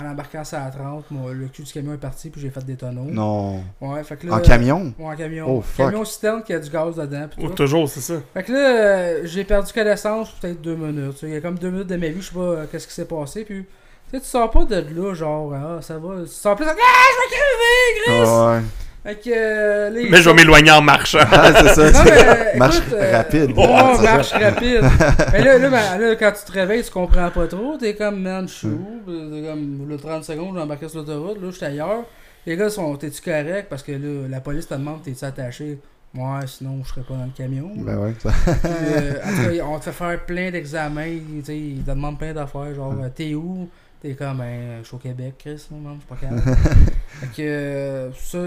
en 0.00 0.04
embarquant 0.06 0.44
ça 0.44 0.64
à 0.64 0.70
30, 0.70 1.10
mon- 1.10 1.28
le 1.28 1.46
cul 1.48 1.62
du 1.62 1.72
camion 1.72 1.94
est 1.94 1.98
parti, 1.98 2.28
puis 2.30 2.40
j'ai 2.40 2.50
fait 2.50 2.64
des 2.64 2.76
tonneaux. 2.76 3.04
Non. 3.10 3.62
Ouais, 3.80 4.04
fait 4.04 4.16
que 4.16 4.26
là, 4.26 4.34
En 4.34 4.40
camion? 4.40 4.92
Ouais, 4.98 5.06
en 5.14 5.16
camion. 5.16 5.46
Oh, 5.48 5.62
fuck. 5.62 5.86
Camion 5.86 6.04
citerne 6.04 6.42
qui 6.42 6.52
a 6.52 6.58
du 6.58 6.68
gaz 6.70 6.96
dedans. 6.96 7.26
Tout. 7.38 7.48
toujours, 7.50 7.88
c'est 7.88 8.00
ça. 8.00 8.14
Fait 8.34 8.42
que 8.42 8.52
là, 8.52 8.58
euh, 8.58 9.20
j'ai 9.24 9.44
perdu 9.44 9.72
connaissance 9.72 10.30
peut-être 10.32 10.60
deux 10.60 10.76
minutes. 10.76 11.18
Il 11.22 11.30
y 11.30 11.36
a 11.36 11.40
comme 11.40 11.58
deux 11.58 11.70
minutes 11.70 11.88
de 11.88 11.96
ma 11.96 12.08
vie, 12.08 12.20
je 12.20 12.28
sais 12.28 12.34
pas 12.34 12.40
euh, 12.40 12.66
qu'est-ce 12.70 12.86
qui 12.86 12.94
s'est 12.94 13.04
passé. 13.06 13.44
Puis, 13.44 13.64
tu 13.64 13.70
sais, 14.10 14.20
tu 14.20 14.26
sors 14.26 14.50
pas 14.50 14.64
de 14.64 14.76
là, 14.76 15.14
genre, 15.14 15.52
ah, 15.54 15.78
ça 15.80 15.98
va. 15.98 16.22
Tu 16.22 16.28
sors 16.30 16.54
plus, 16.56 16.66
ah, 16.66 16.74
je 16.74 16.76
vais 16.76 17.36
crever, 17.36 18.02
Chris! 18.04 18.28
Ah 18.30 18.52
ouais. 18.56 18.62
Fait 19.06 19.14
que, 19.14 19.30
euh, 19.32 20.06
Mais 20.10 20.16
je 20.16 20.28
vais 20.28 20.34
m'éloigner 20.34 20.72
en 20.72 20.82
marchant. 20.82 21.18
Ah, 21.30 21.52
c'est 21.54 21.68
ça. 21.74 21.90
Non, 21.92 21.98
c'est- 22.04 22.04
mais, 22.04 22.20
écoute, 22.48 22.58
Marche 22.58 22.80
euh, 22.92 23.16
rapide. 23.16 23.52
Ouais, 23.56 23.66
c'est 23.96 24.02
marche 24.02 24.28
ça. 24.30 24.38
rapide. 24.38 24.80
mais 25.32 25.44
là, 25.44 25.58
là, 25.58 25.70
ben, 25.70 25.98
là, 25.98 26.16
quand 26.16 26.32
tu 26.32 26.44
te 26.44 26.52
réveilles, 26.52 26.82
tu 26.82 26.90
comprends 26.90 27.30
pas 27.30 27.46
trop. 27.46 27.76
T'es 27.78 27.94
comme, 27.94 28.20
man, 28.20 28.48
je 28.48 28.52
suis 28.54 28.66
Hmm. 28.68 28.74
où? 28.74 29.00
Puis 29.06 29.14
T'es 29.42 29.48
comme, 29.48 29.86
le 29.88 29.96
30 29.96 30.24
secondes, 30.24 30.56
j'ai 30.56 30.60
embarqué 30.62 30.88
sur 30.88 30.98
l'autoroute. 30.98 31.40
Là, 31.40 31.50
j'étais 31.52 31.66
ailleurs. 31.66 32.02
Les 32.46 32.56
gars 32.56 32.68
sont, 32.70 32.96
t'es-tu 32.96 33.20
correct? 33.22 33.66
Parce 33.70 33.82
que 33.84 33.92
là, 33.92 34.28
la 34.28 34.40
police 34.40 34.66
te 34.66 34.74
demande, 34.74 35.02
t'es-tu 35.04 35.24
attaché? 35.24 35.78
Ouais, 36.14 36.46
sinon, 36.46 36.80
je 36.82 36.88
serais 36.88 37.02
pas 37.02 37.14
dans 37.14 37.24
le 37.24 37.30
camion. 37.36 37.70
Ben 37.76 37.98
ouais, 37.98 38.14
ça. 38.20 38.30
Puis, 38.44 38.70
euh, 38.72 39.12
en 39.24 39.28
tout 39.50 39.56
cas, 39.58 39.64
on 39.68 39.78
te 39.78 39.84
fait 39.84 39.92
faire 39.92 40.24
plein 40.24 40.50
d'examens. 40.50 41.06
Ils 41.48 41.82
te 41.84 41.90
demandent 41.90 42.18
plein 42.18 42.32
d'affaires. 42.32 42.74
Genre, 42.74 42.94
euh, 43.02 43.08
t'es 43.14 43.34
où? 43.34 43.68
T'es 44.02 44.14
comme, 44.14 44.38
ben, 44.38 44.78
je 44.82 44.86
suis 44.86 44.94
au 44.96 44.98
Québec, 44.98 45.34
Chris. 45.38 45.66
Non, 45.70 45.90
non, 45.90 45.96
je 45.96 46.00
suis 46.00 46.08
pas 46.08 46.16
capable. 46.16 46.56
fait 47.20 47.26
que, 47.26 47.42
euh, 47.42 48.10
ça, 48.12 48.38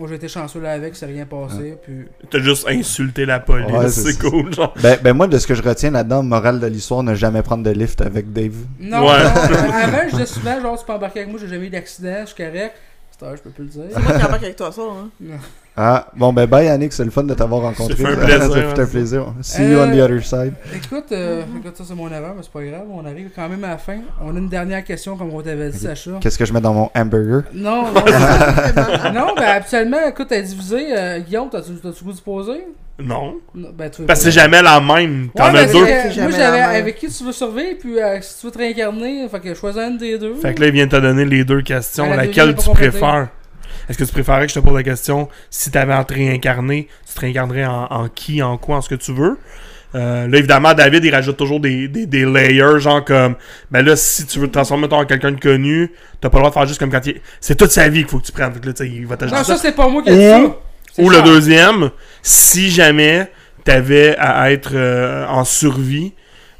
moi, 0.00 0.08
j'ai 0.08 0.16
été 0.16 0.26
chanceux 0.28 0.60
là 0.60 0.72
avec, 0.72 0.96
c'est 0.96 1.06
rien 1.06 1.26
passé. 1.26 1.76
Puis, 1.82 2.06
T'as 2.30 2.38
juste 2.40 2.66
insulté 2.68 3.26
la 3.26 3.38
police, 3.38 3.70
Ouais, 3.70 3.88
c'est 3.88 4.12
c'est- 4.12 4.18
cool, 4.18 4.52
genre. 4.52 4.74
Ben, 4.82 4.98
ben 5.02 5.12
moi, 5.12 5.26
de 5.28 5.38
ce 5.38 5.46
que 5.46 5.54
je 5.54 5.62
retiens 5.62 5.90
là-dedans, 5.90 6.22
morale 6.22 6.58
de 6.58 6.66
l'histoire, 6.66 7.02
ne 7.02 7.14
jamais 7.14 7.42
prendre 7.42 7.62
de 7.62 7.70
lift 7.70 8.00
avec 8.00 8.32
Dave. 8.32 8.54
Non, 8.80 9.00
Ouais. 9.02 9.06
non, 9.22 9.30
euh, 9.30 9.70
avant, 9.72 9.98
je 10.06 10.10
disais 10.12 10.26
souvent, 10.26 10.60
genre, 10.60 10.78
tu 10.78 10.84
peux 10.84 10.92
embarquer 10.92 11.20
avec 11.20 11.30
moi, 11.30 11.38
j'ai 11.40 11.48
jamais 11.48 11.66
eu 11.66 11.70
d'accident, 11.70 12.16
je 12.22 12.26
suis 12.32 12.36
correct. 12.44 12.74
C'est 13.18 13.36
je 13.36 13.42
peux 13.42 13.50
plus 13.50 13.64
le 13.64 13.68
dire. 13.70 13.82
C'est 13.92 14.02
moi 14.02 14.12
qui 14.18 14.24
embarque 14.24 14.42
avec 14.44 14.56
toi, 14.56 14.72
ça. 14.72 14.80
Hein. 14.80 15.10
Non. 15.20 15.34
Ah, 15.76 16.06
bon, 16.14 16.32
ben 16.32 16.46
bye 16.46 16.66
Yannick, 16.66 16.92
c'est 16.92 17.04
le 17.04 17.10
fun 17.10 17.22
de 17.22 17.32
t'avoir 17.32 17.62
rencontré. 17.62 17.96
Ça 17.96 18.08
fait 18.08 18.12
un 18.12 18.16
plaisir, 18.16 18.42
ça 18.52 18.60
fait 18.74 18.80
un 18.82 18.86
plaisir. 18.86 19.26
See 19.40 19.62
you 19.62 19.78
on 19.78 19.90
the 19.90 19.94
Euh, 19.98 20.04
other 20.04 20.22
side. 20.24 20.52
Écoute, 20.74 21.12
euh, 21.12 21.42
écoute, 21.58 21.76
ça 21.76 21.84
c'est 21.86 21.94
mon 21.94 22.08
erreur, 22.10 22.34
mais 22.36 22.42
c'est 22.42 22.52
pas 22.52 22.62
grave, 22.62 22.82
on 22.92 23.06
arrive 23.06 23.30
quand 23.34 23.48
même 23.48 23.64
à 23.64 23.68
la 23.68 23.78
fin. 23.78 23.98
On 24.22 24.34
a 24.34 24.38
une 24.38 24.48
dernière 24.48 24.84
question, 24.84 25.16
comme 25.16 25.32
on 25.32 25.40
t'avait 25.40 25.70
dit, 25.70 25.78
Sacha. 25.78 26.10
Qu'est-ce 26.20 26.36
que 26.36 26.44
je 26.44 26.52
mets 26.52 26.60
dans 26.60 26.74
mon 26.74 26.90
hamburger? 26.94 27.44
Non, 27.54 27.84
non, 27.94 29.12
non, 29.14 29.26
ben 29.36 29.44
habituellement, 29.44 29.98
écoute, 30.08 30.26
t'as 30.28 30.40
divisé. 30.42 30.86
Euh, 30.90 31.20
Guillaume, 31.20 31.48
t'as-tu 31.50 31.72
goût 32.04 32.12
de 32.12 32.20
poser? 32.20 32.66
Non. 33.02 33.36
Non, 33.54 33.68
ben, 33.74 33.88
tu 33.90 34.02
Parce 34.02 34.18
que 34.20 34.24
c'est 34.26 34.30
jamais 34.32 34.60
la 34.60 34.78
même. 34.80 35.30
T'en 35.34 35.50
Ouais, 35.52 35.60
as 35.60 35.66
deux. 35.72 35.84
que 35.86 36.20
Moi, 36.20 36.30
j'avais 36.30 36.60
avec 36.78 36.96
qui 36.96 37.08
tu 37.08 37.24
veux 37.24 37.32
survivre, 37.32 37.78
puis 37.80 37.98
euh, 37.98 38.18
si 38.20 38.40
tu 38.40 38.46
veux 38.46 38.52
te 38.52 38.58
réincarner, 38.58 39.26
fait 39.30 39.40
que 39.40 39.54
choisis 39.54 39.80
une 39.80 39.96
des 39.96 40.18
deux. 40.18 40.34
Fait 40.34 40.52
que 40.52 40.60
là, 40.60 40.66
il 40.66 40.72
vient 40.74 40.86
de 40.86 40.90
te 40.90 40.96
donner 41.00 41.24
les 41.24 41.44
deux 41.44 41.62
questions. 41.62 42.10
La 42.10 42.16
Laquelle 42.16 42.54
tu 42.54 42.68
préfères? 42.70 43.28
Est-ce 43.90 43.98
que 43.98 44.04
tu 44.04 44.12
préférais 44.12 44.46
que 44.46 44.52
je 44.52 44.58
te 44.60 44.64
pose 44.64 44.74
la 44.74 44.84
question 44.84 45.28
si 45.50 45.70
t'avais 45.72 45.92
à 45.92 46.04
te 46.04 46.14
réincarner, 46.14 46.86
tu 47.06 47.12
te 47.14 47.20
réincarnerais 47.20 47.66
en, 47.66 47.86
en 47.90 48.08
qui, 48.08 48.40
en 48.40 48.56
quoi, 48.56 48.76
en 48.76 48.80
ce 48.80 48.88
que 48.88 48.94
tu 48.94 49.12
veux? 49.12 49.36
Euh, 49.96 50.28
Là, 50.28 50.38
évidemment, 50.38 50.72
David, 50.72 51.04
il 51.04 51.12
rajoute 51.12 51.36
toujours 51.36 51.58
des, 51.58 51.88
des, 51.88 52.06
des 52.06 52.24
layers, 52.24 52.78
genre 52.78 53.04
comme 53.04 53.34
ben 53.72 53.84
là, 53.84 53.96
si 53.96 54.24
tu 54.26 54.38
veux 54.38 54.46
te 54.46 54.52
transformer 54.52 54.86
en 54.92 55.04
quelqu'un 55.04 55.32
de 55.32 55.40
connu, 55.40 55.90
t'as 56.20 56.28
pas 56.30 56.38
le 56.38 56.42
droit 56.42 56.50
de 56.50 56.54
faire 56.54 56.66
juste 56.66 56.78
comme 56.78 56.92
quand 56.92 57.04
il. 57.04 57.20
C'est 57.40 57.56
toute 57.56 57.72
sa 57.72 57.88
vie 57.88 58.00
qu'il 58.02 58.08
faut 58.08 58.20
que 58.20 58.26
tu 58.26 58.30
prennes. 58.32 58.52
Fait 58.52 58.60
que 58.60 58.66
là, 58.68 58.72
tu 58.72 58.86
il 58.86 59.04
va 59.08 59.16
t'ajouter 59.16 59.38
non, 59.40 59.44
ça. 59.44 59.56
c'est 59.56 59.72
pas 59.74 59.88
moi 59.88 60.02
qui 60.02 60.10
ai 60.10 60.12
dit 60.12 60.44
Ou- 60.44 60.54
ça. 60.94 61.02
Ou 61.02 61.10
le 61.10 61.22
deuxième, 61.22 61.90
si 62.22 62.70
jamais 62.70 63.28
t'avais 63.64 64.16
à 64.18 64.52
être 64.52 64.70
euh, 64.74 65.26
en 65.26 65.44
survie 65.44 66.12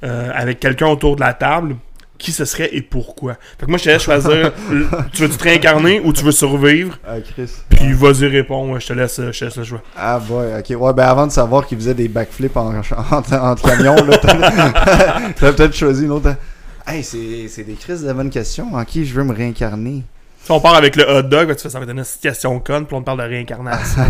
euh, 0.02 0.30
avec 0.34 0.58
quelqu'un 0.58 0.88
autour 0.88 1.14
de 1.14 1.20
la 1.20 1.32
table, 1.32 1.76
qui 2.20 2.32
ce 2.32 2.44
serait 2.44 2.68
et 2.72 2.82
pourquoi? 2.82 3.34
Fait 3.58 3.66
que 3.66 3.70
moi, 3.70 3.78
je 3.78 3.84
te 3.84 3.88
laisse 3.88 4.02
choisir, 4.02 4.52
tu 5.12 5.22
veux 5.22 5.28
te 5.28 5.42
réincarner 5.42 6.00
ou 6.04 6.12
tu 6.12 6.22
veux 6.22 6.32
survivre? 6.32 6.98
Ah, 7.06 7.20
Chris. 7.20 7.50
Puis 7.68 7.92
vas-y, 7.92 8.26
réponds, 8.26 8.78
je 8.78 8.86
te 8.86 8.92
laisse, 8.92 9.20
je 9.20 9.38
te 9.38 9.44
laisse 9.44 9.56
le 9.56 9.64
choix. 9.64 9.82
Ah, 9.96 10.20
boy, 10.20 10.46
ok. 10.58 10.80
Ouais, 10.80 10.92
ben 10.92 11.04
avant 11.04 11.26
de 11.26 11.32
savoir 11.32 11.66
qu'il 11.66 11.78
faisait 11.78 11.94
des 11.94 12.08
backflips 12.08 12.56
en, 12.56 12.74
en, 13.10 13.50
en 13.50 13.54
camion, 13.56 13.96
là, 13.96 14.18
t'as 14.18 14.34
t'as 15.36 15.52
peut-être 15.52 15.74
choisi 15.74 16.04
une 16.04 16.12
autre. 16.12 16.34
Hey, 16.86 17.02
c'est 17.02 17.64
des 17.64 17.74
crises 17.74 18.02
de 18.02 18.12
bonnes 18.12 18.30
questions. 18.30 18.74
En 18.74 18.84
qui 18.84 19.04
je 19.04 19.14
veux 19.14 19.24
me 19.24 19.34
réincarner? 19.34 20.04
Si 20.42 20.50
on 20.50 20.60
part 20.60 20.74
avec 20.74 20.96
le 20.96 21.04
hot 21.04 21.22
dog, 21.22 21.48
ben, 21.48 21.54
tu 21.54 21.62
fais, 21.62 21.70
ça 21.70 21.78
va 21.78 21.84
être 21.84 21.92
une 21.92 22.04
situation 22.04 22.58
conne, 22.60 22.86
puis 22.86 22.96
on 22.96 23.00
te 23.00 23.06
parle 23.06 23.18
de 23.18 23.24
réincarnation. 23.24 24.02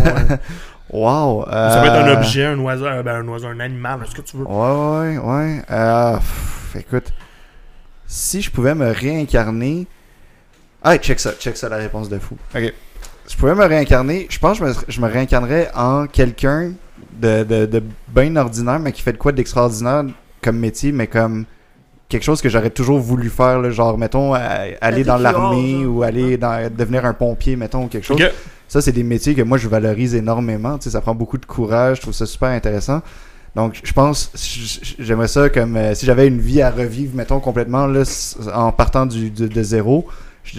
Wow. 0.91 1.45
Ça 1.49 1.79
peut 1.81 1.87
être 1.87 1.95
un 1.95 2.07
euh, 2.07 2.17
objet, 2.17 2.45
un 2.45 2.59
oiseau, 2.59 2.85
euh, 2.85 3.03
ben, 3.03 3.15
un 3.23 3.27
oiseau, 3.27 3.47
un 3.47 3.59
animal, 3.59 3.99
ce 4.09 4.15
que 4.15 4.21
tu 4.21 4.37
veux. 4.37 4.45
Ouais, 4.45 5.15
ouais, 5.15 5.17
ouais. 5.17 5.61
Euh, 5.71 6.17
pff, 6.17 6.75
écoute, 6.79 7.13
si 8.11 8.41
je 8.41 8.51
pouvais 8.51 8.75
me 8.75 8.91
réincarner. 8.91 9.87
Ah, 10.83 10.97
check 10.97 11.19
ça, 11.19 11.31
check 11.31 11.55
ça 11.55 11.69
la 11.69 11.77
réponse 11.77 12.09
de 12.09 12.19
fou. 12.19 12.35
Ok. 12.53 12.73
Si 13.25 13.33
je 13.33 13.37
pouvais 13.37 13.55
me 13.55 13.65
réincarner, 13.65 14.27
je 14.29 14.37
pense 14.37 14.59
que 14.59 14.65
je 14.65 14.69
me, 14.69 14.75
je 14.89 15.01
me 15.01 15.07
réincarnerais 15.07 15.71
en 15.73 16.07
quelqu'un 16.07 16.73
de, 17.13 17.43
de, 17.43 17.65
de 17.65 17.81
bien 18.09 18.35
ordinaire, 18.35 18.79
mais 18.79 18.91
qui 18.91 19.01
fait 19.01 19.13
de 19.13 19.17
quoi 19.17 19.31
d'extraordinaire 19.31 20.03
comme 20.41 20.57
métier, 20.57 20.91
mais 20.91 21.07
comme 21.07 21.45
quelque 22.09 22.23
chose 22.23 22.41
que 22.41 22.49
j'aurais 22.49 22.71
toujours 22.71 22.99
voulu 22.99 23.29
faire, 23.29 23.61
là, 23.61 23.69
genre, 23.69 23.97
mettons, 23.97 24.35
euh, 24.35 24.71
aller 24.81 25.05
dans 25.05 25.17
l'armée 25.17 25.85
ou 25.85 26.03
aller 26.03 26.35
dans, 26.35 26.69
devenir 26.69 27.05
un 27.05 27.13
pompier, 27.13 27.55
mettons, 27.55 27.85
ou 27.85 27.87
quelque 27.87 28.05
chose. 28.05 28.21
Ok. 28.21 28.29
Ça, 28.67 28.81
c'est 28.81 28.91
des 28.91 29.03
métiers 29.03 29.35
que 29.35 29.41
moi, 29.41 29.57
je 29.57 29.69
valorise 29.69 30.15
énormément. 30.15 30.77
Tu 30.77 30.85
sais, 30.85 30.89
ça 30.91 31.01
prend 31.01 31.15
beaucoup 31.15 31.37
de 31.37 31.45
courage. 31.45 31.97
Je 31.97 32.01
trouve 32.01 32.13
ça 32.13 32.25
super 32.25 32.49
intéressant. 32.49 33.01
Donc, 33.55 33.81
je 33.83 33.91
pense, 33.91 34.31
j'aimerais 34.97 35.27
ça 35.27 35.49
comme 35.49 35.75
euh, 35.75 35.93
si 35.93 36.05
j'avais 36.05 36.27
une 36.27 36.39
vie 36.39 36.61
à 36.61 36.71
revivre, 36.71 37.15
mettons, 37.15 37.39
complètement, 37.39 37.85
là, 37.85 38.03
en 38.53 38.71
partant 38.71 39.05
du, 39.05 39.29
de, 39.29 39.47
de 39.47 39.63
zéro. 39.63 40.07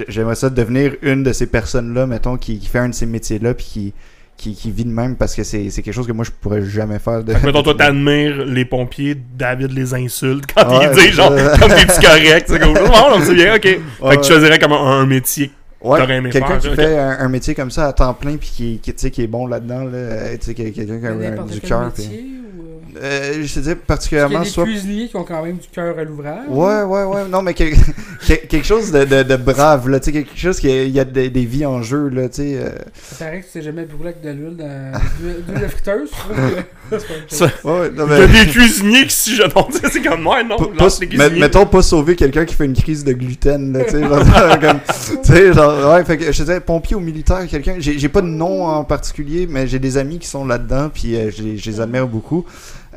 J'aimerais 0.08 0.36
ça 0.36 0.50
devenir 0.50 0.94
une 1.02 1.22
de 1.22 1.32
ces 1.32 1.46
personnes-là, 1.46 2.06
mettons, 2.06 2.36
qui, 2.36 2.58
qui 2.58 2.68
fait 2.68 2.78
un 2.78 2.90
de 2.90 2.94
ces 2.94 3.06
métiers-là, 3.06 3.54
puis 3.54 3.64
qui, 3.66 3.94
qui, 4.36 4.54
qui 4.54 4.70
vit 4.70 4.84
de 4.84 4.90
même, 4.90 5.16
parce 5.16 5.34
que 5.34 5.42
c'est 5.42 5.70
quelque 5.70 5.92
chose 5.92 6.06
que 6.06 6.12
moi, 6.12 6.24
je 6.24 6.30
pourrais 6.30 6.62
jamais 6.62 6.98
faire. 6.98 7.24
De... 7.24 7.32
Fait 7.32 7.40
que, 7.40 7.46
mettons, 7.46 7.62
toi, 7.62 7.74
t'admires 7.74 8.44
les 8.44 8.64
pompiers, 8.64 9.16
David 9.36 9.72
les 9.72 9.94
insulte 9.94 10.44
quand 10.54 10.68
Ouais, 10.68 10.88
il 10.92 10.98
dit, 10.98 11.12
genre, 11.12 11.30
comme 11.58 11.68
des 11.70 11.86
petits 11.86 12.00
corrects. 12.00 12.44
C'est 12.46 12.58
comme, 12.58 12.74
oh, 12.78 13.18
c'est 13.24 13.34
bien, 13.34 13.56
ok. 13.56 13.62
fait 13.62 13.80
que 14.16 14.20
tu 14.22 14.28
choisirais 14.28 14.58
comme 14.58 14.72
un, 14.72 15.00
un 15.00 15.06
métier. 15.06 15.50
Ouais, 15.84 15.98
quelqu'un 16.30 16.58
qui 16.58 16.68
fait 16.74 16.98
un, 16.98 17.18
un 17.20 17.28
métier 17.28 17.54
comme 17.54 17.70
ça 17.70 17.88
à 17.88 17.92
temps 17.92 18.14
plein, 18.14 18.36
puis 18.36 18.50
qui, 18.54 18.78
qui, 18.82 18.92
tu 18.94 19.00
sais, 19.00 19.10
qui 19.10 19.22
est 19.22 19.26
bon 19.26 19.46
là-dedans, 19.46 19.84
là, 19.84 20.36
tu 20.38 20.46
sais, 20.46 20.54
quel- 20.54 20.72
quelqu'un 20.72 20.98
qui 20.98 21.06
a 21.06 21.10
un- 21.10 21.44
du 21.46 21.60
cœur. 21.60 21.90
puis- 21.92 22.04
métier, 22.04 22.24
ou, 22.58 22.62
euh, 22.62 23.00
Euh, 23.02 23.42
je 23.42 23.54
te 23.54 23.60
dis 23.60 23.74
Parce 23.86 24.06
qu'il 24.06 24.18
y 24.18 24.20
a 24.20 24.24
particulièrement 24.28 24.40
des 24.40 24.48
soit 24.50 24.64
cuisiniers 24.64 25.08
qui 25.08 25.16
ont 25.16 25.24
quand 25.24 25.42
même 25.42 25.56
du 25.56 25.66
cœur 25.68 25.98
à 25.98 26.04
l'ouvrage. 26.04 26.44
Ouais, 26.48 26.82
ouais, 26.82 27.04
ouais. 27.04 27.28
Non, 27.30 27.40
mais 27.42 27.54
quel- 27.54 27.72
quel- 28.26 28.40
quelque 28.46 28.66
chose 28.66 28.92
de, 28.92 29.04
de, 29.04 29.22
de 29.22 29.36
brave, 29.36 29.88
là. 29.88 29.98
Tu 29.98 30.06
sais, 30.06 30.12
quelque 30.12 30.36
chose 30.38 30.60
qui 30.60 30.68
il 30.68 30.90
y 30.90 31.00
a 31.00 31.04
des, 31.04 31.30
des 31.30 31.44
vies 31.46 31.64
en 31.66 31.82
jeu, 31.82 32.08
là. 32.10 32.28
Tu 32.28 32.36
sais. 32.36 32.56
euh. 32.58 32.68
Ça 33.02 33.24
paraît 33.24 33.40
que 33.40 33.46
tu 33.46 33.52
t'es 33.54 33.62
jamais 33.62 33.86
brûlé 33.86 34.10
avec 34.10 34.20
de 34.22 34.30
l'huile 34.30 34.56
dans 34.56 34.92
d'huile 35.20 35.62
de 35.62 35.68
friteuse. 35.68 36.10
Ça- 37.28 37.46
Ouais, 37.64 37.90
Il 37.94 37.98
y 37.98 38.02
a 38.12 38.26
des 38.44 38.50
cuisiniers 38.50 39.06
qui, 39.06 39.14
si 39.16 39.36
je 39.36 39.44
t'en 39.44 39.66
dis, 39.70 39.78
c'est 39.90 40.02
comme, 40.02 40.26
ouais, 40.26 40.44
non, 40.44 40.56
pas- 40.56 40.66
lance 40.78 40.98
pas- 40.98 41.04
les 41.04 41.10
met- 41.10 41.16
cuisiniers. 41.16 41.40
mettons 41.40 41.64
pas 41.66 41.80
sauver 41.80 42.14
quelqu'un 42.16 42.44
qui 42.44 42.54
fait 42.54 42.66
une 42.66 42.74
crise 42.74 43.02
de 43.04 43.14
gluten, 43.14 43.72
là. 43.72 43.84
Tu 43.84 43.92
sais, 43.92 44.00
genre, 44.02 44.20
comme. 44.60 44.80
Tu 45.24 45.32
ouais, 45.92 46.04
fait 46.04 46.16
que 46.18 46.24
je 46.32 46.42
disais, 46.42 46.60
pompier 46.60 46.96
ou 46.96 47.00
militaire, 47.00 47.46
quelqu'un. 47.48 47.76
J'ai 47.78 48.08
pas 48.08 48.20
de 48.20 48.26
nom 48.26 48.66
en 48.66 48.84
particulier, 48.84 49.46
mais 49.48 49.66
j'ai 49.66 49.78
des 49.78 49.96
amis 49.96 50.18
qui 50.18 50.26
sont 50.28 50.44
là-dedans, 50.44 50.90
puis 50.92 51.16
euh, 51.16 51.30
je 51.30 51.42
les- 51.70 51.80
admire 51.80 52.06
beaucoup. 52.06 52.44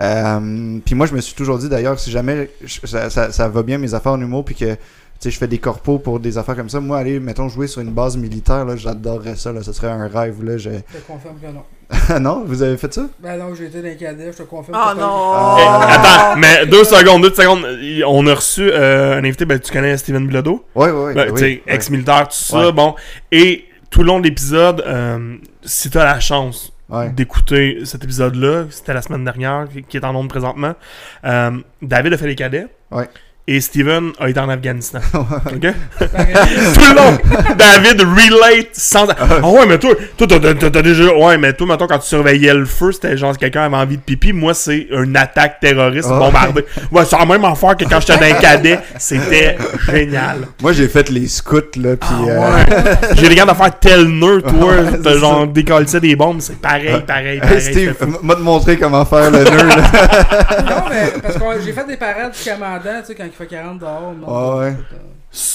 Euh, 0.01 0.79
puis 0.85 0.95
moi, 0.95 1.05
je 1.07 1.13
me 1.13 1.21
suis 1.21 1.35
toujours 1.35 1.57
dit 1.57 1.69
d'ailleurs, 1.69 1.99
si 1.99 2.11
jamais 2.11 2.49
ça, 2.83 3.09
ça, 3.09 3.31
ça 3.31 3.47
va 3.47 3.63
bien 3.63 3.77
mes 3.77 3.93
affaires 3.93 4.11
en 4.13 4.21
humour, 4.21 4.43
puis 4.43 4.55
que 4.55 4.75
sais, 5.19 5.31
je 5.31 5.37
fais 5.37 5.47
des 5.47 5.57
corpos 5.57 5.99
pour 5.99 6.19
des 6.19 6.37
affaires 6.37 6.55
comme 6.55 6.69
ça, 6.69 6.79
moi, 6.79 6.97
aller, 6.99 7.19
mettons, 7.19 7.47
jouer 7.49 7.67
sur 7.67 7.81
une 7.81 7.91
base 7.91 8.17
militaire, 8.17 8.65
là, 8.65 8.75
j'adorerais 8.75 9.35
ça, 9.35 9.51
là, 9.51 9.63
ce 9.63 9.71
serait 9.73 9.89
un 9.89 10.07
rêve, 10.07 10.43
là. 10.43 10.57
Je... 10.57 10.69
Je 10.69 10.97
te 10.97 11.07
confirme 11.07 11.35
que 11.39 11.47
non. 11.47 11.63
Ah 12.09 12.19
non, 12.19 12.43
vous 12.45 12.63
avez 12.63 12.77
fait 12.77 12.91
ça? 12.93 13.05
Ben 13.19 13.37
non, 13.37 13.53
j'ai 13.55 13.65
été 13.65 13.79
dans 13.81 13.87
les 13.87 13.95
cadets, 13.95 14.31
je 14.31 14.37
te 14.39 14.43
confirme. 14.43 14.77
Ah 14.79 14.93
que 14.95 14.99
non! 14.99 15.31
Ah. 15.33 15.57
Eh, 15.59 15.93
attends, 15.93 16.39
mais 16.39 16.65
deux 16.65 16.83
secondes, 16.83 17.21
deux 17.21 17.33
secondes. 17.33 17.63
On 18.07 18.25
a 18.27 18.33
reçu 18.33 18.69
euh, 18.71 19.19
un 19.19 19.23
invité, 19.23 19.45
ben, 19.45 19.59
tu 19.59 19.71
connais 19.71 19.95
Steven 19.97 20.25
Bilodeau? 20.27 20.65
Ouais, 20.73 20.89
ouais, 20.89 21.13
Ben, 21.13 21.27
oui, 21.27 21.33
tu 21.33 21.37
sais, 21.39 21.45
ouais. 21.45 21.61
ex-militaire, 21.67 22.27
tout 22.27 22.35
ça, 22.37 22.65
Ouais. 22.67 22.71
bon. 22.71 22.95
Et 23.31 23.65
tout 23.91 23.99
le 24.01 24.07
long 24.07 24.19
de 24.19 24.25
l'épisode, 24.25 24.83
euh, 24.85 25.35
si 25.63 25.89
t'as 25.89 26.03
la 26.05 26.19
chance 26.19 26.71
Ouais. 26.89 27.09
d'écouter 27.09 27.79
cet 27.83 28.03
épisode-là, 28.03 28.65
c'était 28.69 28.93
la 28.93 29.01
semaine 29.01 29.23
dernière, 29.23 29.67
qui 29.71 29.81
qui 29.83 29.97
est 29.97 30.05
en 30.05 30.13
nombre 30.13 30.29
présentement, 30.29 30.73
euh, 31.23 31.51
David 31.81 32.13
a 32.13 32.17
fait 32.17 32.27
les 32.27 32.35
cadets. 32.35 32.67
Ouais. 32.91 33.07
Et 33.47 33.61
Steven 33.61 34.11
a 34.19 34.27
été 34.27 34.39
en 34.39 34.49
Afghanistan. 34.49 34.99
OK? 35.13 35.51
Tout 35.99 35.99
le 35.99 36.95
long, 36.95 37.17
David 37.55 38.01
relate 38.01 38.69
sans. 38.73 39.05
Ah 39.09 39.47
ouais, 39.47 39.67
mais 39.67 39.77
toi, 39.77 39.93
toi, 40.17 40.27
t'as, 40.27 40.81
déjà. 40.81 41.15
Ouais, 41.15 41.37
mais 41.37 41.53
toi, 41.53 41.67
mettons, 41.67 41.85
quand 41.85 41.99
tu 41.99 42.07
surveillais 42.07 42.55
le 42.55 42.65
feu, 42.65 42.91
c'était 42.91 43.15
genre 43.17 43.37
quelqu'un 43.37 43.65
avait 43.65 43.75
envie 43.75 43.97
de 43.97 44.01
pipi. 44.01 44.33
Moi, 44.33 44.55
c'est 44.55 44.87
une 44.89 45.15
attaque 45.15 45.59
terroriste 45.59 46.09
Ah. 46.11 46.17
bombardée. 46.17 46.65
Ouais, 46.91 47.05
c'est 47.05 47.17
la 47.19 47.25
même 47.25 47.45
affaire 47.45 47.77
que 47.77 47.85
quand 47.85 47.99
j'étais 47.99 48.17
dans 48.17 48.35
un 48.35 48.39
cadet. 48.39 48.79
C'était 48.97 49.57
génial. 49.91 50.47
Moi, 50.61 50.73
j'ai 50.73 50.87
fait 50.87 51.07
les 51.09 51.27
scouts, 51.27 51.61
là, 51.77 51.95
puis... 51.97 52.09
Ah 52.11 52.27
euh, 52.27 52.55
ouais. 52.55 52.97
J'ai 53.15 53.29
les 53.29 53.35
gars 53.35 53.45
de 53.45 53.53
faire 53.53 53.79
tel 53.79 54.05
nœud, 54.07 54.41
toi. 54.41 54.73
Ouais, 54.73 54.99
t'as 55.03 55.17
genre 55.17 55.45
décollé 55.47 55.85
des 55.85 56.15
bombes. 56.15 56.41
C'est 56.41 56.59
pareil, 56.59 57.03
pareil, 57.05 57.35
Hey, 57.35 57.39
pareil. 57.39 57.61
Steve, 57.61 57.95
m'a 58.23 58.35
te 58.35 58.39
montrer 58.39 58.77
comment 58.77 59.05
faire 59.05 59.29
le 59.29 59.43
nœud, 59.43 59.67
là. 59.67 59.75
Non, 60.63 60.83
mais 60.89 61.13
parce 61.21 61.35
que 61.35 61.63
j'ai 61.63 61.73
fait 61.73 61.85
des 61.87 61.97
parades 61.97 62.31
du 62.31 62.49
commandant, 62.49 63.01
tu 63.01 63.07
sais, 63.07 63.15
quand 63.15 63.23
il 63.25 63.31
fait 63.35 63.47
40 63.47 63.79
dehors. 63.79 64.13
non, 64.19 64.27
Ah 64.27 64.57
ouais. 64.57 64.73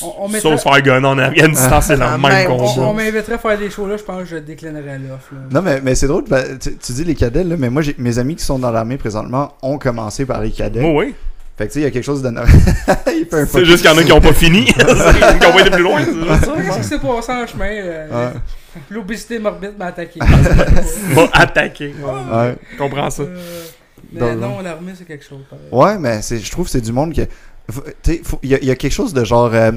On- 0.03 0.25
on 0.25 0.29
mettrait- 0.29 0.59
se 0.59 0.63
faire 0.63 0.83
gunner 0.83 1.07
en 1.07 1.19
Afghanistan, 1.19 1.81
c'est 1.81 1.97
le 1.97 2.03
Ah, 2.03 2.19
même 2.19 2.31
même 2.31 2.51
On, 2.51 2.57
combat. 2.59 2.83
on 2.89 2.93
m'inviterait 2.93 3.35
à 3.35 3.39
faire 3.39 3.59
des 3.59 3.71
shows 3.71 3.87
là, 3.87 3.97
je 3.97 4.03
pense 4.03 4.19
que 4.21 4.25
je 4.27 4.37
déclinerais 4.37 4.99
l'offre. 4.99 5.33
là. 5.33 5.41
Non, 5.51 5.63
mais, 5.63 5.81
mais 5.81 5.95
c'est 5.95 6.07
drôle, 6.07 6.25
bah, 6.29 6.43
tu, 6.61 6.77
tu 6.77 6.93
dis 6.93 7.05
les 7.05 7.15
cadets, 7.15 7.45
là, 7.45 7.57
mais 7.59 7.71
moi, 7.71 7.81
j'ai- 7.81 7.95
mes 7.97 8.19
amis 8.19 8.37
qui 8.37 8.45
sont 8.45 8.59
dans 8.59 8.71
l'armée 8.71 8.99
présentement 8.99 9.55
ont 9.63 9.79
commencé 9.79 10.27
par 10.27 10.43
les 10.43 10.51
cadets. 10.51 10.83
Oh, 10.85 10.99
oui. 11.01 11.15
Fait 11.57 11.67
que 11.67 11.73
tu 11.73 11.75
sais, 11.75 11.81
il 11.81 11.85
y 11.85 11.87
a 11.87 11.91
quelque 11.91 12.05
chose 12.05 12.23
de... 12.23 12.31
C'est 13.31 13.65
juste 13.65 13.83
qu'il 13.83 13.91
y 13.91 13.95
en 13.95 13.99
a 13.99 14.03
qui 14.05 14.13
ont 14.13 14.21
pas 14.21 14.33
fini. 14.33 14.65
qui 14.65 14.75
ont 14.83 15.53
pas 15.53 15.61
été 15.61 15.71
plus 15.71 15.83
loin. 15.83 16.01
Qu'est-ce 16.05 16.79
qui 16.79 16.85
s'est 16.85 16.99
passé 16.99 17.33
en 17.33 17.47
chemin? 17.47 17.67
euh, 17.71 18.09
Ouais. 18.33 18.33
L'obésité 18.91 19.39
morbide 19.39 19.73
m'a 19.79 19.87
attaqué. 19.87 20.21
Va 21.15 21.29
attaquer. 21.33 21.95
Ouais. 22.03 22.57
Je 22.73 22.79
comprends 22.79 23.11
ça. 23.11 23.23
Euh, 23.25 23.37
mais 24.13 24.35
non, 24.37 24.61
l'armée 24.61 24.93
c'est 24.97 25.05
quelque 25.07 25.25
chose. 25.25 25.41
pareil. 25.49 25.67
Ouais, 25.71 25.99
mais 25.99 26.23
c'est, 26.23 26.39
je 26.39 26.51
trouve 26.51 26.65
que 26.67 26.71
c'est 26.73 26.81
du 26.81 26.93
monde 26.93 27.15
que. 27.15 27.23
Il 28.43 28.51
y, 28.51 28.55
a- 28.55 28.59
il 28.59 28.65
y 28.67 28.71
a 28.71 28.77
quelque 28.77 28.93
chose 28.93 29.13
de 29.15 29.25
genre. 29.25 29.51
euh, 29.55 29.73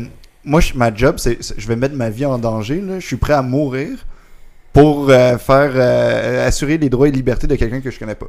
moi, 0.45 0.59
ma 0.75 0.93
job, 0.93 1.15
c'est, 1.17 1.37
je 1.57 1.67
vais 1.67 1.75
mettre 1.75 1.95
ma 1.95 2.09
vie 2.09 2.25
en 2.25 2.37
danger. 2.37 2.81
Là, 2.81 2.99
je 2.99 3.05
suis 3.05 3.15
prêt 3.15 3.33
à 3.33 3.41
mourir 3.41 4.05
pour 4.73 5.09
euh, 5.09 5.37
faire 5.37 5.71
euh, 5.75 6.47
assurer 6.47 6.77
les 6.77 6.89
droits 6.89 7.07
et 7.07 7.11
libertés 7.11 7.47
de 7.47 7.55
quelqu'un 7.55 7.79
que 7.81 7.91
je 7.91 7.99
connais 7.99 8.15
pas. 8.15 8.27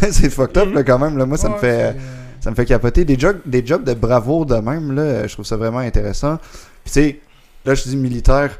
c'est 0.10 0.30
fucked 0.30 0.56
up 0.58 0.74
là, 0.74 0.82
quand 0.82 0.98
même. 0.98 1.16
Là. 1.16 1.26
Moi, 1.26 1.36
ça 1.38 1.48
me 1.48 1.56
fait. 1.58 1.94
ça 2.40 2.50
me 2.50 2.54
fait 2.56 2.64
capoter. 2.66 3.04
Des 3.04 3.18
jobs, 3.18 3.38
des 3.46 3.64
jobs 3.64 3.84
de 3.84 3.94
bravoure 3.94 4.46
de 4.46 4.56
même, 4.56 4.92
là, 4.92 5.26
je 5.26 5.32
trouve 5.32 5.44
ça 5.46 5.56
vraiment 5.56 5.78
intéressant. 5.78 6.38
Puis 6.84 6.86
tu 6.86 6.90
sais, 6.92 7.20
là, 7.64 7.74
je 7.74 7.84
dis 7.84 7.96
militaire, 7.96 8.58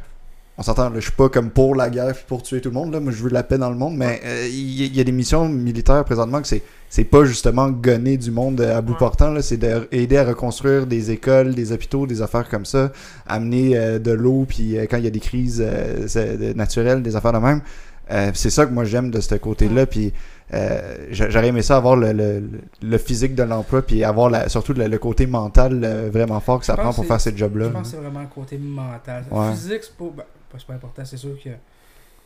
on 0.57 0.63
s'entend, 0.63 0.85
là, 0.91 0.97
je 0.97 1.01
suis 1.01 1.13
pas 1.13 1.29
comme 1.29 1.51
pour 1.51 1.75
la 1.75 1.91
guerre 1.91 2.15
pour 2.29 2.43
tuer 2.43 2.61
tout 2.61 2.69
le 2.69 2.75
monde, 2.75 2.93
là. 2.93 3.01
Moi, 3.01 3.11
je 3.13 3.23
veux 3.23 3.31
la 3.31 3.43
paix 3.43 3.59
dans 3.59 3.71
le 3.71 3.77
monde, 3.77 3.97
mais 3.97 4.21
euh, 4.25 4.47
y, 4.49 4.85
il 4.85 4.97
y 4.97 5.01
a 5.01 5.05
des 5.05 5.13
missions 5.13 5.49
militaires 5.49 6.05
présentement 6.05 6.41
que 6.41 6.47
c'est, 6.47 6.63
c'est 6.95 7.05
pas 7.05 7.25
justement 7.25 7.71
gonner 7.71 8.19
du 8.19 8.31
monde 8.31 8.61
à 8.61 8.83
bout 8.83 8.93
Ouais. 8.93 8.99
portant, 8.99 9.31
là. 9.31 9.41
C'est 9.41 9.57
d'aider 9.57 10.19
à 10.19 10.25
reconstruire 10.25 10.87
des 10.87 11.11
écoles, 11.11 11.55
des 11.55 11.73
hôpitaux, 11.73 12.07
des 12.07 12.21
affaires 12.21 12.47
comme 12.51 12.67
ça, 12.67 12.93
amener 13.27 13.79
euh, 13.79 13.99
de 13.99 14.11
l'eau, 14.13 14.45
puis 14.47 14.77
euh, 14.77 14.85
quand 14.91 14.99
il 14.99 15.05
y 15.05 15.07
a 15.07 15.11
des 15.11 15.19
crises 15.21 15.65
euh, 15.65 16.53
naturelles, 16.55 17.03
des 17.03 17.17
affaires 17.17 17.33
de 17.33 17.39
même. 17.39 17.63
Euh, 18.11 18.31
c'est 18.35 18.51
ça 18.51 18.67
que 18.67 18.73
moi 18.73 18.85
j'aime 18.85 19.11
de 19.11 19.21
ce 19.21 19.35
côté-là, 19.37 19.87
puis 19.87 20.13
euh, 20.53 21.07
j'a- 21.13 21.31
j'aurais 21.31 21.49
aimé 21.49 21.63
ça 21.63 21.79
avoir 21.79 21.97
le, 21.97 22.13
le, 22.13 22.43
le 22.83 22.99
physique 22.99 23.35
de 23.35 23.43
l'emploi, 23.45 23.81
puis 23.81 24.05
avoir 24.05 24.29
la, 24.29 24.51
surtout 24.51 24.75
le, 24.75 24.87
le 24.87 24.99
côté 24.99 25.25
mental 25.27 25.81
euh, 25.83 26.11
vraiment 26.13 26.41
fort 26.41 26.59
que 26.61 26.67
ça 26.67 26.77
prend 26.77 26.93
pour 26.93 27.07
faire 27.07 27.21
ces 27.23 27.35
jobs-là. 27.35 27.67
Je 27.69 27.71
pense 27.71 27.83
que 27.91 27.97
c'est 27.97 28.03
vraiment 28.03 28.21
le 28.21 28.27
côté 28.27 28.59
mental. 28.59 29.25
Ouais. 29.31 29.53
Physique, 29.53 29.81
c'est 29.85 29.97
pas, 29.97 30.11
ben, 30.15 30.25
pas 30.53 30.59
super 30.59 30.77
important, 30.77 31.03
c'est 31.07 31.17
sûr 31.17 31.37
que. 31.43 31.49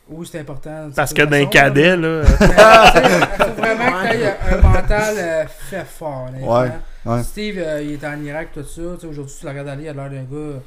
Oui, 0.09 0.27
c'est 0.31 0.39
important. 0.39 0.89
Parce 0.95 1.13
que 1.13 1.21
d'un 1.23 1.45
cadet, 1.45 1.95
là. 1.97 2.21
Il 2.39 3.45
faut 3.45 3.53
vraiment 3.57 4.03
que 4.03 4.11
tu 4.11 4.17
aies 4.21 4.35
un 4.53 4.61
mental 4.61 5.15
euh, 5.17 5.43
fait 5.69 5.85
fort. 5.85 6.29
Ouais, 6.41 6.71
ouais. 7.05 7.23
Steve, 7.23 7.55
euh, 7.57 7.81
il 7.83 7.93
est 7.93 8.05
en 8.05 8.21
Irak, 8.23 8.49
tout 8.53 8.61
ça. 8.63 8.81
Tu 8.95 9.01
sais, 9.01 9.07
Aujourd'hui, 9.07 9.35
tu 9.39 9.45
le 9.45 9.51
regardes 9.51 9.67
aller, 9.69 9.83
il 9.83 9.89
a 9.89 9.93
l'air 9.93 10.09
d'un 10.09 10.23
gars 10.23 10.59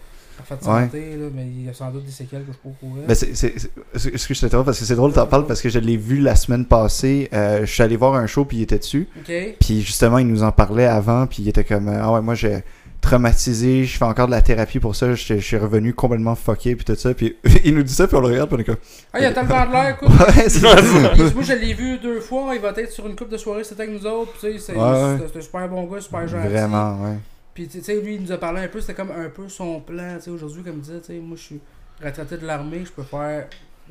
Ouais. 0.51 0.57
santé, 0.63 1.17
là, 1.19 1.27
mais 1.35 1.45
il 1.47 1.67
y 1.67 1.69
a 1.69 1.75
sans 1.75 1.91
doute 1.91 2.07
des 2.07 2.11
séquelles 2.11 2.45
que 2.47 2.53
je 2.53 2.57
peux 2.57 2.71
courant. 2.81 3.03
Ben 3.07 3.15
c'est, 3.15 3.37
c'est, 3.37 3.55
c'est- 3.95 4.17
ce 4.17 4.27
que 4.27 4.33
je 4.33 4.47
te 4.47 4.57
parce 4.57 4.79
que 4.79 4.87
c'est 4.87 4.95
drôle 4.95 5.13
t'en 5.13 5.27
parles 5.27 5.47
parce 5.47 5.61
que 5.61 5.69
je 5.69 5.79
l'ai 5.79 5.99
vu 5.99 6.19
la 6.19 6.35
semaine 6.35 6.65
passée. 6.65 7.29
Euh, 7.35 7.61
je 7.67 7.67
suis 7.71 7.83
allé 7.83 7.95
voir 7.97 8.15
un 8.15 8.27
show 8.27 8.47
puis 8.47 8.57
il 8.57 8.63
était 8.63 8.79
dessus. 8.79 9.07
Ok. 9.19 9.31
Puis 9.61 9.83
justement, 9.83 10.17
il 10.17 10.27
nous 10.27 10.43
en 10.43 10.51
parlait 10.51 10.87
avant 10.87 11.27
puis 11.27 11.43
il 11.43 11.49
était 11.51 11.65
comme 11.65 11.89
euh, 11.89 12.01
ah 12.03 12.13
ouais 12.13 12.23
moi 12.23 12.35
j'ai 12.35 12.65
traumatisé, 13.01 13.85
je 13.85 13.97
fais 13.99 14.05
encore 14.05 14.27
de 14.27 14.33
la 14.33 14.43
thérapie 14.43 14.79
pour 14.79 14.95
ça, 14.95 15.15
je, 15.15 15.35
je 15.35 15.41
suis 15.41 15.57
revenu 15.57 15.95
complètement 15.95 16.35
fucké 16.35 16.77
puis 16.77 16.85
tout 16.85 16.95
ça. 16.95 17.15
Puis 17.15 17.37
il 17.65 17.75
nous 17.75 17.83
dit 17.83 17.93
ça 17.93 18.07
puis 18.07 18.17
on 18.17 18.21
le 18.21 18.29
regarde 18.29 18.49
puis 18.49 18.57
on 18.57 18.61
est 18.61 18.65
comme 18.65 18.77
Ah, 19.13 19.21
il 19.21 19.25
a 19.27 19.33
tellement 19.33 19.67
de 19.67 19.73
l'air, 19.73 19.89
écoute. 19.91 20.09
ouais 20.09 20.33
c'est 20.49 20.51
ça. 20.61 20.77
Il- 21.17 21.35
Moi, 21.35 21.43
je 21.43 21.53
l'ai 21.55 21.73
vu 21.75 21.99
deux 21.99 22.21
fois. 22.21 22.55
Il 22.55 22.61
va 22.61 22.73
être 22.77 22.91
sur 22.93 23.07
une 23.07 23.17
coupe 23.17 23.31
de 23.31 23.37
soirée, 23.37 23.65
c'était 23.65 23.83
avec 23.83 23.95
nous 24.01 24.07
autres. 24.07 24.33
puis 24.33 24.53
Tu 24.53 24.59
sais, 24.59 24.73
c'est 24.73 24.73
Ouais, 24.75 24.81
ouais. 24.81 25.19
un 25.37 25.41
super 25.41 25.69
bon 25.69 25.85
gars, 25.85 26.01
super 26.01 26.29
gentil. 26.29 26.49
Vraiment 26.49 27.03
ouais. 27.03 27.17
Puis, 27.55 27.67
tu 27.69 27.81
sais, 27.83 28.01
lui, 28.01 28.15
il 28.15 28.23
nous 28.23 28.33
a 28.33 28.39
parlé 28.39 28.63
un 28.63 28.69
peu. 28.69 28.81
C'était 28.81 28.95
comme 28.95 29.11
un 29.11 29.29
peu 29.29 29.49
son 29.49 29.81
plan. 29.81 30.15
Tu 30.19 30.25
sais, 30.25 30.31
aujourd'hui, 30.31 30.63
comme 30.63 30.75
il 30.77 30.81
disait, 30.83 31.01
tu 31.01 31.07
sais, 31.07 31.19
moi, 31.19 31.37
je 31.37 31.43
suis 31.43 31.61
retraité 32.03 32.37
de 32.37 32.47
l'armée. 32.47 32.83
Je 32.85 32.93
peux 32.93 33.03
faire 33.03 33.47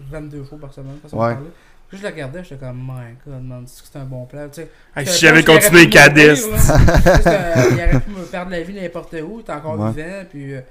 22 0.09 0.43
fois 0.43 0.57
par 0.59 0.73
semaine. 0.73 0.97
façon 1.03 1.17
de 1.17 1.21
Ouais. 1.21 1.35
Puis 1.89 1.97
je 1.97 2.03
le 2.03 2.09
regardais, 2.09 2.43
j'étais 2.43 2.57
comme, 2.65 2.77
my 2.77 3.15
god, 3.25 3.43
man, 3.43 3.63
c'est 3.65 3.81
que 3.81 3.87
c'est 3.91 3.99
un 3.99 4.05
bon 4.05 4.25
plan? 4.25 4.47
Tu 4.53 4.61
sais, 4.61 4.69
Hey, 4.95 5.07
si 5.07 5.19
j'avais 5.25 5.43
continué 5.43 5.89
c'est 5.91 5.97
un- 5.99 6.11
Il 7.71 7.73
aurait 7.73 7.99
pu 7.99 8.11
me 8.11 8.23
perdre 8.29 8.51
la 8.51 8.61
vie 8.61 8.73
n'importe 8.73 9.15
où. 9.27 9.41
T'es 9.41 9.51
encore 9.53 9.79
Ouais. 9.79 9.91
vivant. 9.91 10.23
Puis, 10.29 10.53
euh, 10.53 10.61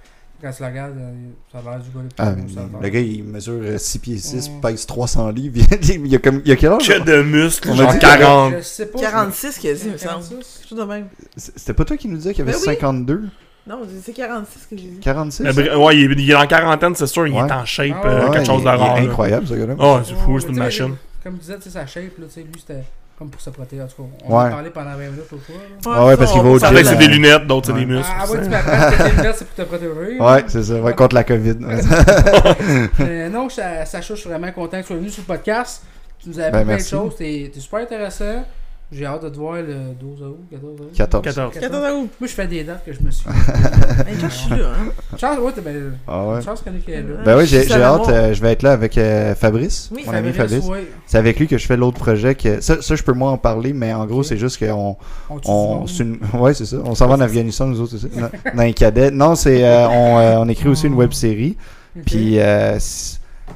quand 0.40 0.52
tu 0.52 0.62
le 0.62 0.68
regardes, 0.68 0.96
euh, 0.96 1.12
ça 1.50 1.58
a 1.58 1.62
l'air 1.62 1.80
du 1.80 1.90
gars 1.90 2.02
le 2.02 2.08
plus 2.08 2.14
Ah, 2.18 2.24
ça 2.54 2.78
le 2.80 2.88
gars 2.88 3.00
il 3.00 3.24
mesure 3.24 3.54
euh, 3.60 3.78
6 3.78 3.98
pieds 3.98 4.18
6, 4.18 4.48
Mm. 4.48 4.60
pèse 4.60 4.86
300 4.86 5.28
livres. 5.30 5.56
il 5.82 6.06
y 6.06 6.14
a 6.14 6.18
comme 6.18 6.40
il 6.44 6.48
y 6.48 6.52
a 6.52 6.56
quel 6.56 6.70
âge 6.72 6.86
Que 6.88 7.00
de 7.02 7.22
muscles, 7.22 7.74
genre 7.74 7.92
dit- 7.92 7.98
40. 7.98 8.54
Je 8.58 8.62
sais 8.62 8.86
pas. 8.86 9.00
46 9.00 9.58
qu'il 9.58 9.70
a 9.70 9.74
dit, 9.74 9.80
il 9.86 9.92
me 9.92 9.96
semble. 9.98 10.10
46? 10.22 10.36
Quelque 10.60 10.68
chose 10.68 10.78
de 10.78 10.84
même. 10.84 11.06
C'était 11.36 11.74
pas 11.74 11.84
toi 11.84 11.96
qui 11.96 12.06
nous 12.06 12.16
disais 12.16 12.30
qu'il 12.32 12.44
y 12.44 12.48
avait 12.48 12.52
Ben 12.52 12.58
oui. 12.58 12.64
52 12.64 13.22
Non, 13.66 13.80
c'est 14.02 14.12
46 14.12 14.60
que 14.70 14.76
j'ai 14.78 14.88
dit. 14.88 15.00
46 15.00 15.42
Mais 15.42 15.50
br- 15.50 15.76
Ouais, 15.84 15.96
il 15.98 16.12
est, 16.12 16.14
il 16.14 16.30
est 16.30 16.34
en 16.34 16.46
quarantaine, 16.46 16.94
c'est 16.94 17.06
sûr. 17.08 17.26
Il 17.26 17.34
Ouais. 17.34 17.40
est 17.46 17.52
en 17.52 17.64
shape, 17.66 17.90
Ah, 18.02 18.06
euh, 18.06 18.24
ouais, 18.28 18.30
quelque 18.36 18.46
chose 18.46 18.62
de 18.64 18.68
il- 18.68 18.74
il 19.00 19.04
est 19.04 19.08
incroyable 19.10 19.46
ce 19.46 19.54
gars-là. 19.54 19.74
Oh, 19.78 19.98
c'est 20.04 20.14
fou, 20.14 20.38
c'est 20.40 20.48
une 20.48 20.56
machine. 20.58 20.94
Comme 21.22 21.34
tu 21.34 21.40
disais, 21.40 21.56
tu 21.56 21.62
sais, 21.62 21.70
sa 21.70 21.86
shape, 21.86 22.18
là, 22.18 22.26
tu 22.26 22.32
sais, 22.34 22.40
lui, 22.42 22.52
c'était 22.58 22.82
comme 23.18 23.30
pour 23.30 23.40
se 23.40 23.50
protéger. 23.50 23.82
En 23.82 23.86
tout 23.88 24.02
cas, 24.02 24.08
on 24.24 24.32
en 24.32 24.38
Ouais. 24.38 24.46
a 24.46 24.50
parlé 24.50 24.70
pendant 24.70 24.90
20 24.90 24.96
minutes 24.98 25.16
l'autre 25.32 25.44
fois. 25.44 25.54
là. 25.94 26.00
Ouais, 26.02 26.06
ouais, 26.10 26.16
parce 26.16 26.32
qu'il 26.32 26.40
va 26.42 26.48
au 26.48 26.58
gym, 26.58 26.68
c'est 26.84 26.94
euh, 26.94 26.96
des 26.96 27.08
lunettes, 27.08 27.46
d'autres, 27.48 27.66
c'est 27.66 27.72
des 27.72 27.84
muscles. 27.86 28.06
Ah, 28.16 28.22
ouais, 28.26 28.36
c'est- 28.38 28.42
tu 28.44 28.48
m'apprends 28.48 28.90
que 28.90 29.02
tes 29.10 29.16
lunettes, 29.16 29.36
c'est 29.38 29.44
pour 29.46 29.54
te 29.56 29.62
protéger. 29.62 30.20
Ouais, 30.20 30.44
c'est 30.46 30.62
ça, 30.62 30.74
ouais, 30.80 30.94
contre 30.94 31.14
la 31.16 31.24
COVID. 31.24 31.56
Mais 32.98 33.28
non, 33.28 33.48
Sa- 33.48 33.84
Sacha, 33.86 34.14
je 34.14 34.20
suis 34.20 34.28
vraiment 34.28 34.52
content 34.52 34.76
que 34.78 34.82
tu 34.82 34.86
sois 34.88 34.96
venu 34.96 35.10
sur 35.10 35.22
le 35.22 35.26
podcast. 35.26 35.82
Tu 36.22 36.28
nous 36.30 36.40
as 36.40 36.44
appris 36.44 36.60
Ben, 36.60 36.66
plein 36.66 36.76
de 36.76 36.88
choses. 36.88 37.16
T'es 37.16 37.50
super 37.56 37.80
intéressant. 37.80 38.44
J'ai 38.90 39.04
hâte 39.04 39.22
de 39.22 39.28
te 39.28 39.36
voir 39.36 39.56
le 39.56 39.92
12 40.00 40.22
août, 40.22 40.38
14 40.50 40.72
août. 40.80 40.90
14. 40.96 41.22
14. 41.24 41.52
14 41.60 41.74
août. 41.94 42.10
Moi, 42.18 42.26
je 42.28 42.32
fais 42.32 42.46
des 42.46 42.64
dates 42.64 42.84
que 42.86 42.92
je 42.94 43.00
me 43.02 43.10
suis. 43.10 43.26
Hey, 44.08 44.16
quand 44.18 44.28
je 44.30 44.34
suis 44.34 44.50
là, 44.50 44.68
hein. 44.70 45.16
Chance, 45.18 45.38
ouais, 45.40 45.52
t'es 45.52 45.60
ben, 45.60 45.92
Ah 46.06 46.26
ouais. 46.26 46.40
chance 46.42 46.62
qu'on 46.62 46.70
est 46.74 46.78
qu'elle 46.78 46.94
est 46.94 47.02
là. 47.02 47.22
Ben 47.24 47.36
oui, 47.36 47.44
j'ai 47.46 47.70
hâte. 47.70 48.08
euh, 48.08 48.32
je 48.32 48.40
vais 48.40 48.52
être 48.52 48.62
là 48.62 48.72
avec 48.72 48.96
euh, 48.96 49.34
Fabrice, 49.34 49.90
Oui, 49.94 50.04
mon 50.06 50.12
ami 50.14 50.32
Fabrice, 50.32 50.54
Fabrice. 50.64 50.70
ouais. 50.70 50.88
C'est 51.06 51.18
avec 51.18 51.38
lui 51.38 51.46
que 51.46 51.58
je 51.58 51.66
fais 51.66 51.76
l'autre 51.76 51.98
projet. 51.98 52.34
Que... 52.34 52.62
Ça, 52.62 52.80
ça, 52.80 52.94
je 52.96 53.02
peux 53.02 53.12
moins 53.12 53.32
en 53.32 53.36
parler, 53.38 53.74
mais 53.74 53.92
en 53.92 54.06
gros, 54.06 54.22
c'est 54.22 54.38
juste 54.38 54.58
qu'on. 54.64 54.96
On 55.28 55.40
On, 55.44 55.86
une... 55.86 56.18
Ouais, 56.40 56.54
c'est 56.54 56.64
ça. 56.64 56.76
On 56.84 56.94
s'en 56.94 57.08
va 57.08 57.16
en 57.16 57.20
Afghanistan, 57.20 57.66
nous 57.66 57.80
autres 57.82 57.96
aussi. 57.96 58.08
Dans, 58.08 58.30
dans 58.54 58.62
les 58.62 58.72
cadets. 58.72 59.10
Non, 59.10 59.34
c'est. 59.34 59.64
euh, 59.64 59.86
on, 59.88 60.18
euh, 60.18 60.36
on 60.38 60.48
écrit 60.48 60.68
aussi 60.70 60.86
une 60.86 60.94
web 60.94 61.12
série. 61.12 61.58
Ok. 61.96 62.04
Puis 62.06 62.38
euh, 62.38 62.78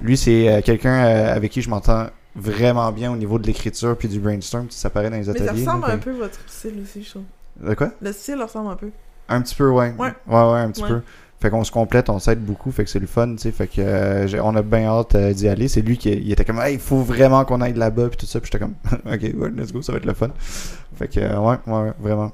lui, 0.03 0.17
c'est 0.19 0.49
euh, 0.49 0.61
quelqu'un 0.61 1.05
euh, 1.07 1.35
avec 1.37 1.53
qui 1.53 1.63
je 1.63 1.71
m'entends 1.71 2.07
vraiment 2.35 2.91
bien 2.93 3.13
au 3.13 3.17
niveau 3.17 3.39
de 3.39 3.47
l'écriture 3.47 3.97
puis 3.97 4.09
du 4.09 4.19
brainstorm. 4.21 4.67
Ça 4.71 4.91
paraît 4.91 5.11
dans 5.11 5.17
les 5.17 5.27
Mais 5.27 5.39
ça 5.39 5.45
ateliers. 5.45 5.65
ressemble 5.67 5.87
là, 5.87 5.93
un 5.95 5.99
peu 5.99 6.13
votre 6.13 6.39
style 6.47 6.81
aussi, 6.83 7.03
je 7.03 7.11
trouve. 7.11 7.23
De 7.61 7.75
quoi? 7.75 7.91
Le 8.01 8.13
style 8.13 8.41
ressemble 8.43 8.71
un 8.71 8.77
peu. 8.77 8.91
Un 9.29 9.43
petit 9.43 9.55
peu, 9.55 9.69
ouais. 9.71 9.95
Ouais. 9.99 10.13
Ouais, 10.27 10.35
ouais, 10.53 10.59
un 10.61 10.71
petit 10.71 10.83
Ouais. 10.83 10.89
peu. 10.89 11.01
Fait 11.41 11.51
qu'on 11.51 11.65
se 11.65 11.73
complète, 11.73 12.09
on 12.09 12.21
s'aide 12.21 12.39
beaucoup, 12.45 12.71
fait 12.71 12.85
que 12.85 12.91
c'est 12.91 13.01
le 13.01 13.07
fun, 13.09 13.33
tu 13.33 13.39
sais. 13.39 13.51
Fait 13.51 13.67
que 13.67 13.81
euh, 13.81 14.29
on 14.45 14.55
a 14.55 14.63
bien 14.63 14.85
hâte 14.87 15.17
euh, 15.17 15.33
d'y 15.33 15.49
aller. 15.49 15.67
C'est 15.67 15.81
lui 15.83 15.99
qui 15.99 16.11
il 16.13 16.31
était 16.31 16.45
comme, 16.45 16.61
hey, 16.61 16.75
il 16.75 16.81
faut 16.81 16.99
vraiment 17.03 17.45
qu'on 17.45 17.61
aille 17.61 17.75
là-bas, 17.75 18.09
puis 18.11 18.17
tout 18.17 18.27
ça. 18.27 18.39
Puis 18.41 18.49
j'étais 18.53 18.65
comme, 18.65 18.75
ok, 19.13 19.21
ouais, 19.23 19.51
let's 19.57 19.73
go, 19.73 19.83
ça 19.83 19.91
va 19.93 19.99
être 19.99 20.05
le 20.07 20.15
fun. 20.15 20.29
Fait 20.97 21.09
que, 21.09 21.19
euh, 21.19 21.39
ouais, 21.41 21.57
ouais, 21.67 21.93
vraiment. 21.99 22.31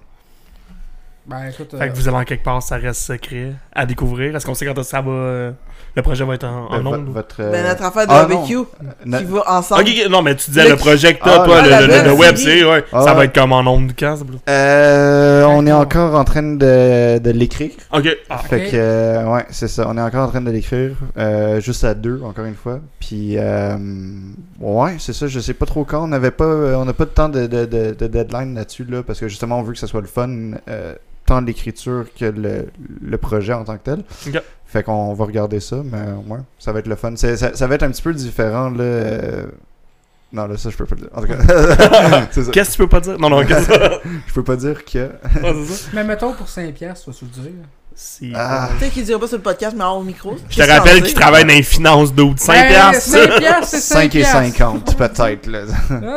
Ben 1.28 1.48
écoute, 1.52 1.70
Fait 1.76 1.84
euh, 1.84 1.88
que 1.88 1.94
vous 1.96 2.08
allez 2.08 2.16
en 2.16 2.24
quelque 2.24 2.42
part, 2.42 2.62
ça 2.62 2.76
reste 2.76 3.02
secret 3.02 3.52
à 3.74 3.84
découvrir. 3.84 4.34
Est-ce 4.34 4.46
qu'on 4.46 4.54
sait 4.54 4.64
quand 4.64 4.82
ça 4.82 5.02
va. 5.02 5.10
euh, 5.10 5.50
Le 5.94 6.00
projet 6.02 6.24
va 6.24 6.34
être 6.34 6.44
en, 6.44 6.68
en 6.72 6.78
Ben, 6.82 6.86
ondes? 6.86 7.08
votre, 7.12 7.36
euh, 7.40 7.52
Ben, 7.52 7.66
notre 7.66 7.84
affaire 7.84 8.06
de 8.06 8.12
ah, 8.12 8.24
barbecue 8.24 8.64
qui 9.04 9.24
va 9.24 9.42
ensemble. 9.58 9.84
Non, 10.10 10.22
mais 10.22 10.34
tu 10.36 10.50
disais 10.50 10.64
Le- 10.64 10.70
le 10.70 10.76
projet 10.76 11.14
que 11.14 11.18
Ah, 11.22 11.24
t'as, 11.38 11.44
toi, 11.44 11.56
ah, 11.60 11.80
le, 11.82 11.86
le- 11.86 11.92
web 11.92 12.06
le 12.06 12.12
web 12.12 12.36
série. 12.36 12.58
série, 12.60 12.70
ouais. 12.70 12.84
Ah, 12.94 13.02
ça 13.02 13.12
va 13.12 13.18
ouais. 13.20 13.24
être 13.26 13.34
comme 13.34 13.52
en 13.52 13.60
ondes 13.60 13.92
quand? 13.98 14.16
Euh, 14.48 15.44
on 15.44 15.66
est 15.66 15.72
encore 15.72 16.14
en 16.14 16.24
train 16.24 16.42
de, 16.42 17.18
de 17.18 17.30
l'écrire. 17.30 17.72
Ok. 17.92 18.08
Ah, 18.30 18.38
Fait 18.38 18.70
que, 18.70 18.76
euh, 18.76 19.24
ouais, 19.26 19.44
c'est 19.50 19.68
ça. 19.68 19.84
On 19.86 19.98
est 19.98 20.00
encore 20.02 20.26
en 20.28 20.30
train 20.30 20.40
de 20.40 20.50
l'écrire. 20.50 20.92
euh, 21.18 21.60
juste 21.60 21.84
à 21.84 21.92
deux, 21.92 22.22
encore 22.24 22.46
une 22.46 22.54
fois. 22.54 22.80
Puis, 23.00 23.34
euh, 23.36 23.76
ouais, 24.60 24.96
c'est 24.98 25.12
ça. 25.12 25.26
Je 25.26 25.40
sais 25.40 25.52
pas 25.54 25.66
trop 25.66 25.84
quand. 25.84 26.04
On 26.04 26.08
n'avait 26.08 26.30
pas, 26.30 26.44
euh, 26.44 26.74
on 26.76 26.86
n'a 26.86 26.94
pas 26.94 27.04
de 27.04 27.10
temps 27.10 27.28
de, 27.28 27.46
de, 27.46 27.66
de, 27.66 27.94
de 27.98 28.06
deadline 28.06 28.54
là-dessus, 28.54 28.84
là, 28.88 29.02
parce 29.02 29.20
que 29.20 29.28
justement, 29.28 29.58
on 29.58 29.62
veut 29.62 29.74
que 29.74 29.78
ça 29.78 29.86
soit 29.86 30.00
le 30.00 30.06
fun, 30.06 30.30
euh, 30.70 30.94
tant 31.28 31.40
l'écriture 31.40 32.06
que 32.18 32.24
le, 32.24 32.66
le 33.02 33.18
projet 33.18 33.52
en 33.52 33.64
tant 33.64 33.76
que 33.76 33.84
tel. 33.84 34.02
Fait 34.66 34.82
qu'on 34.82 35.14
va 35.14 35.24
regarder 35.24 35.60
ça, 35.60 35.76
mais 35.84 36.02
ouais, 36.34 36.40
ça 36.58 36.72
va 36.72 36.80
être 36.80 36.86
le 36.88 36.96
fun. 36.96 37.14
Ça, 37.16 37.36
ça 37.54 37.66
va 37.66 37.74
être 37.74 37.82
un 37.84 37.90
petit 37.90 38.02
peu 38.02 38.12
différent, 38.12 38.68
là. 38.70 38.82
euh, 38.84 39.46
Non, 40.32 40.46
là, 40.46 40.56
ça, 40.58 40.68
je 40.70 40.76
peux 40.76 40.84
pas 40.84 40.94
le 40.96 41.00
dire. 41.02 41.10
En 41.14 41.20
tout 41.22 41.28
cas. 41.28 42.26
Qu'est-ce 42.52 42.70
que 42.70 42.72
tu 42.72 42.78
peux 42.78 42.88
pas 42.88 43.00
dire? 43.00 43.18
Non, 43.18 43.30
non, 43.30 43.44
qu'est-ce 43.46 43.66
que 43.68 44.08
Je 44.26 44.32
peux 44.34 44.44
pas 44.44 44.56
dire 44.56 44.84
que. 44.84 45.08
ça? 45.34 45.88
Mais 45.94 46.04
mettons 46.04 46.32
pour 46.34 46.46
5$, 46.46 46.72
tu 46.74 46.84
vas 46.86 46.94
se 46.94 47.24
le 47.24 47.30
dire? 47.30 47.50
Si- 47.94 48.32
Ah. 48.34 48.68
Tu 48.78 48.84
sais 48.84 48.90
qu'il 48.90 49.04
dira 49.04 49.18
pas 49.18 49.26
sur 49.26 49.38
le 49.38 49.42
podcast, 49.42 49.74
mais 49.76 49.84
hors 49.84 50.04
micro. 50.04 50.36
Je 50.50 50.56
te 50.62 50.70
rappelle 50.70 51.02
qu'il 51.02 51.14
travaille 51.14 51.44
dans 51.44 51.54
les 51.54 51.62
finances. 51.62 52.10
5 52.10 52.14
Ben, 52.54 52.68
piastres. 52.68 53.10
5 53.10 53.38
piastres, 53.38 53.66
c'est 53.66 53.80
5 53.80 53.94
5 54.02 54.04
et 54.04 54.08
piastres. 54.20 54.38
50, 54.58 54.96
peut-être. 54.96 55.46
Là. 55.46 55.60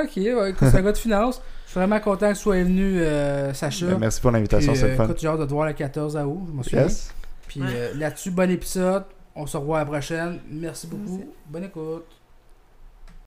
Ok, 0.04 0.12
ouais, 0.18 0.50
écoute, 0.52 0.68
c'est 0.70 0.78
un 0.78 0.82
gars 0.82 0.92
de 0.92 0.98
finance. 0.98 1.42
Je 1.72 1.80
suis 1.80 1.88
vraiment 1.88 2.02
content 2.02 2.28
que 2.32 2.36
tu 2.36 2.42
sois 2.42 2.62
venu, 2.64 3.00
euh, 3.00 3.54
Sacha. 3.54 3.86
Ben, 3.86 3.98
Merci 3.98 4.20
pour 4.20 4.32
l'invitation, 4.32 4.76
c'est 4.76 4.84
euh, 4.84 4.88
le 4.90 4.96
fun. 4.98 5.06
écoute, 5.06 5.20
j'ai 5.22 5.28
hâte 5.30 5.40
de 5.40 5.46
te 5.46 5.52
voir 5.52 5.68
le 5.68 5.72
14 5.72 6.18
août, 6.18 6.40
je 6.48 6.52
m'en 6.52 6.64
souviens. 6.64 6.82
Yes. 6.82 7.14
Puis 7.48 7.62
Ouais. 7.62 7.68
euh, 7.72 7.94
là-dessus, 7.96 8.30
bon 8.32 8.52
épisode. 8.52 9.06
On 9.38 9.46
se 9.46 9.56
revoit 9.56 9.78
à 9.78 9.86
la 9.86 9.86
prochaine. 9.86 10.40
Merci 10.50 10.88
beaucoup. 10.88 11.24
Bonne 11.50 11.64
écoute. 11.64 12.08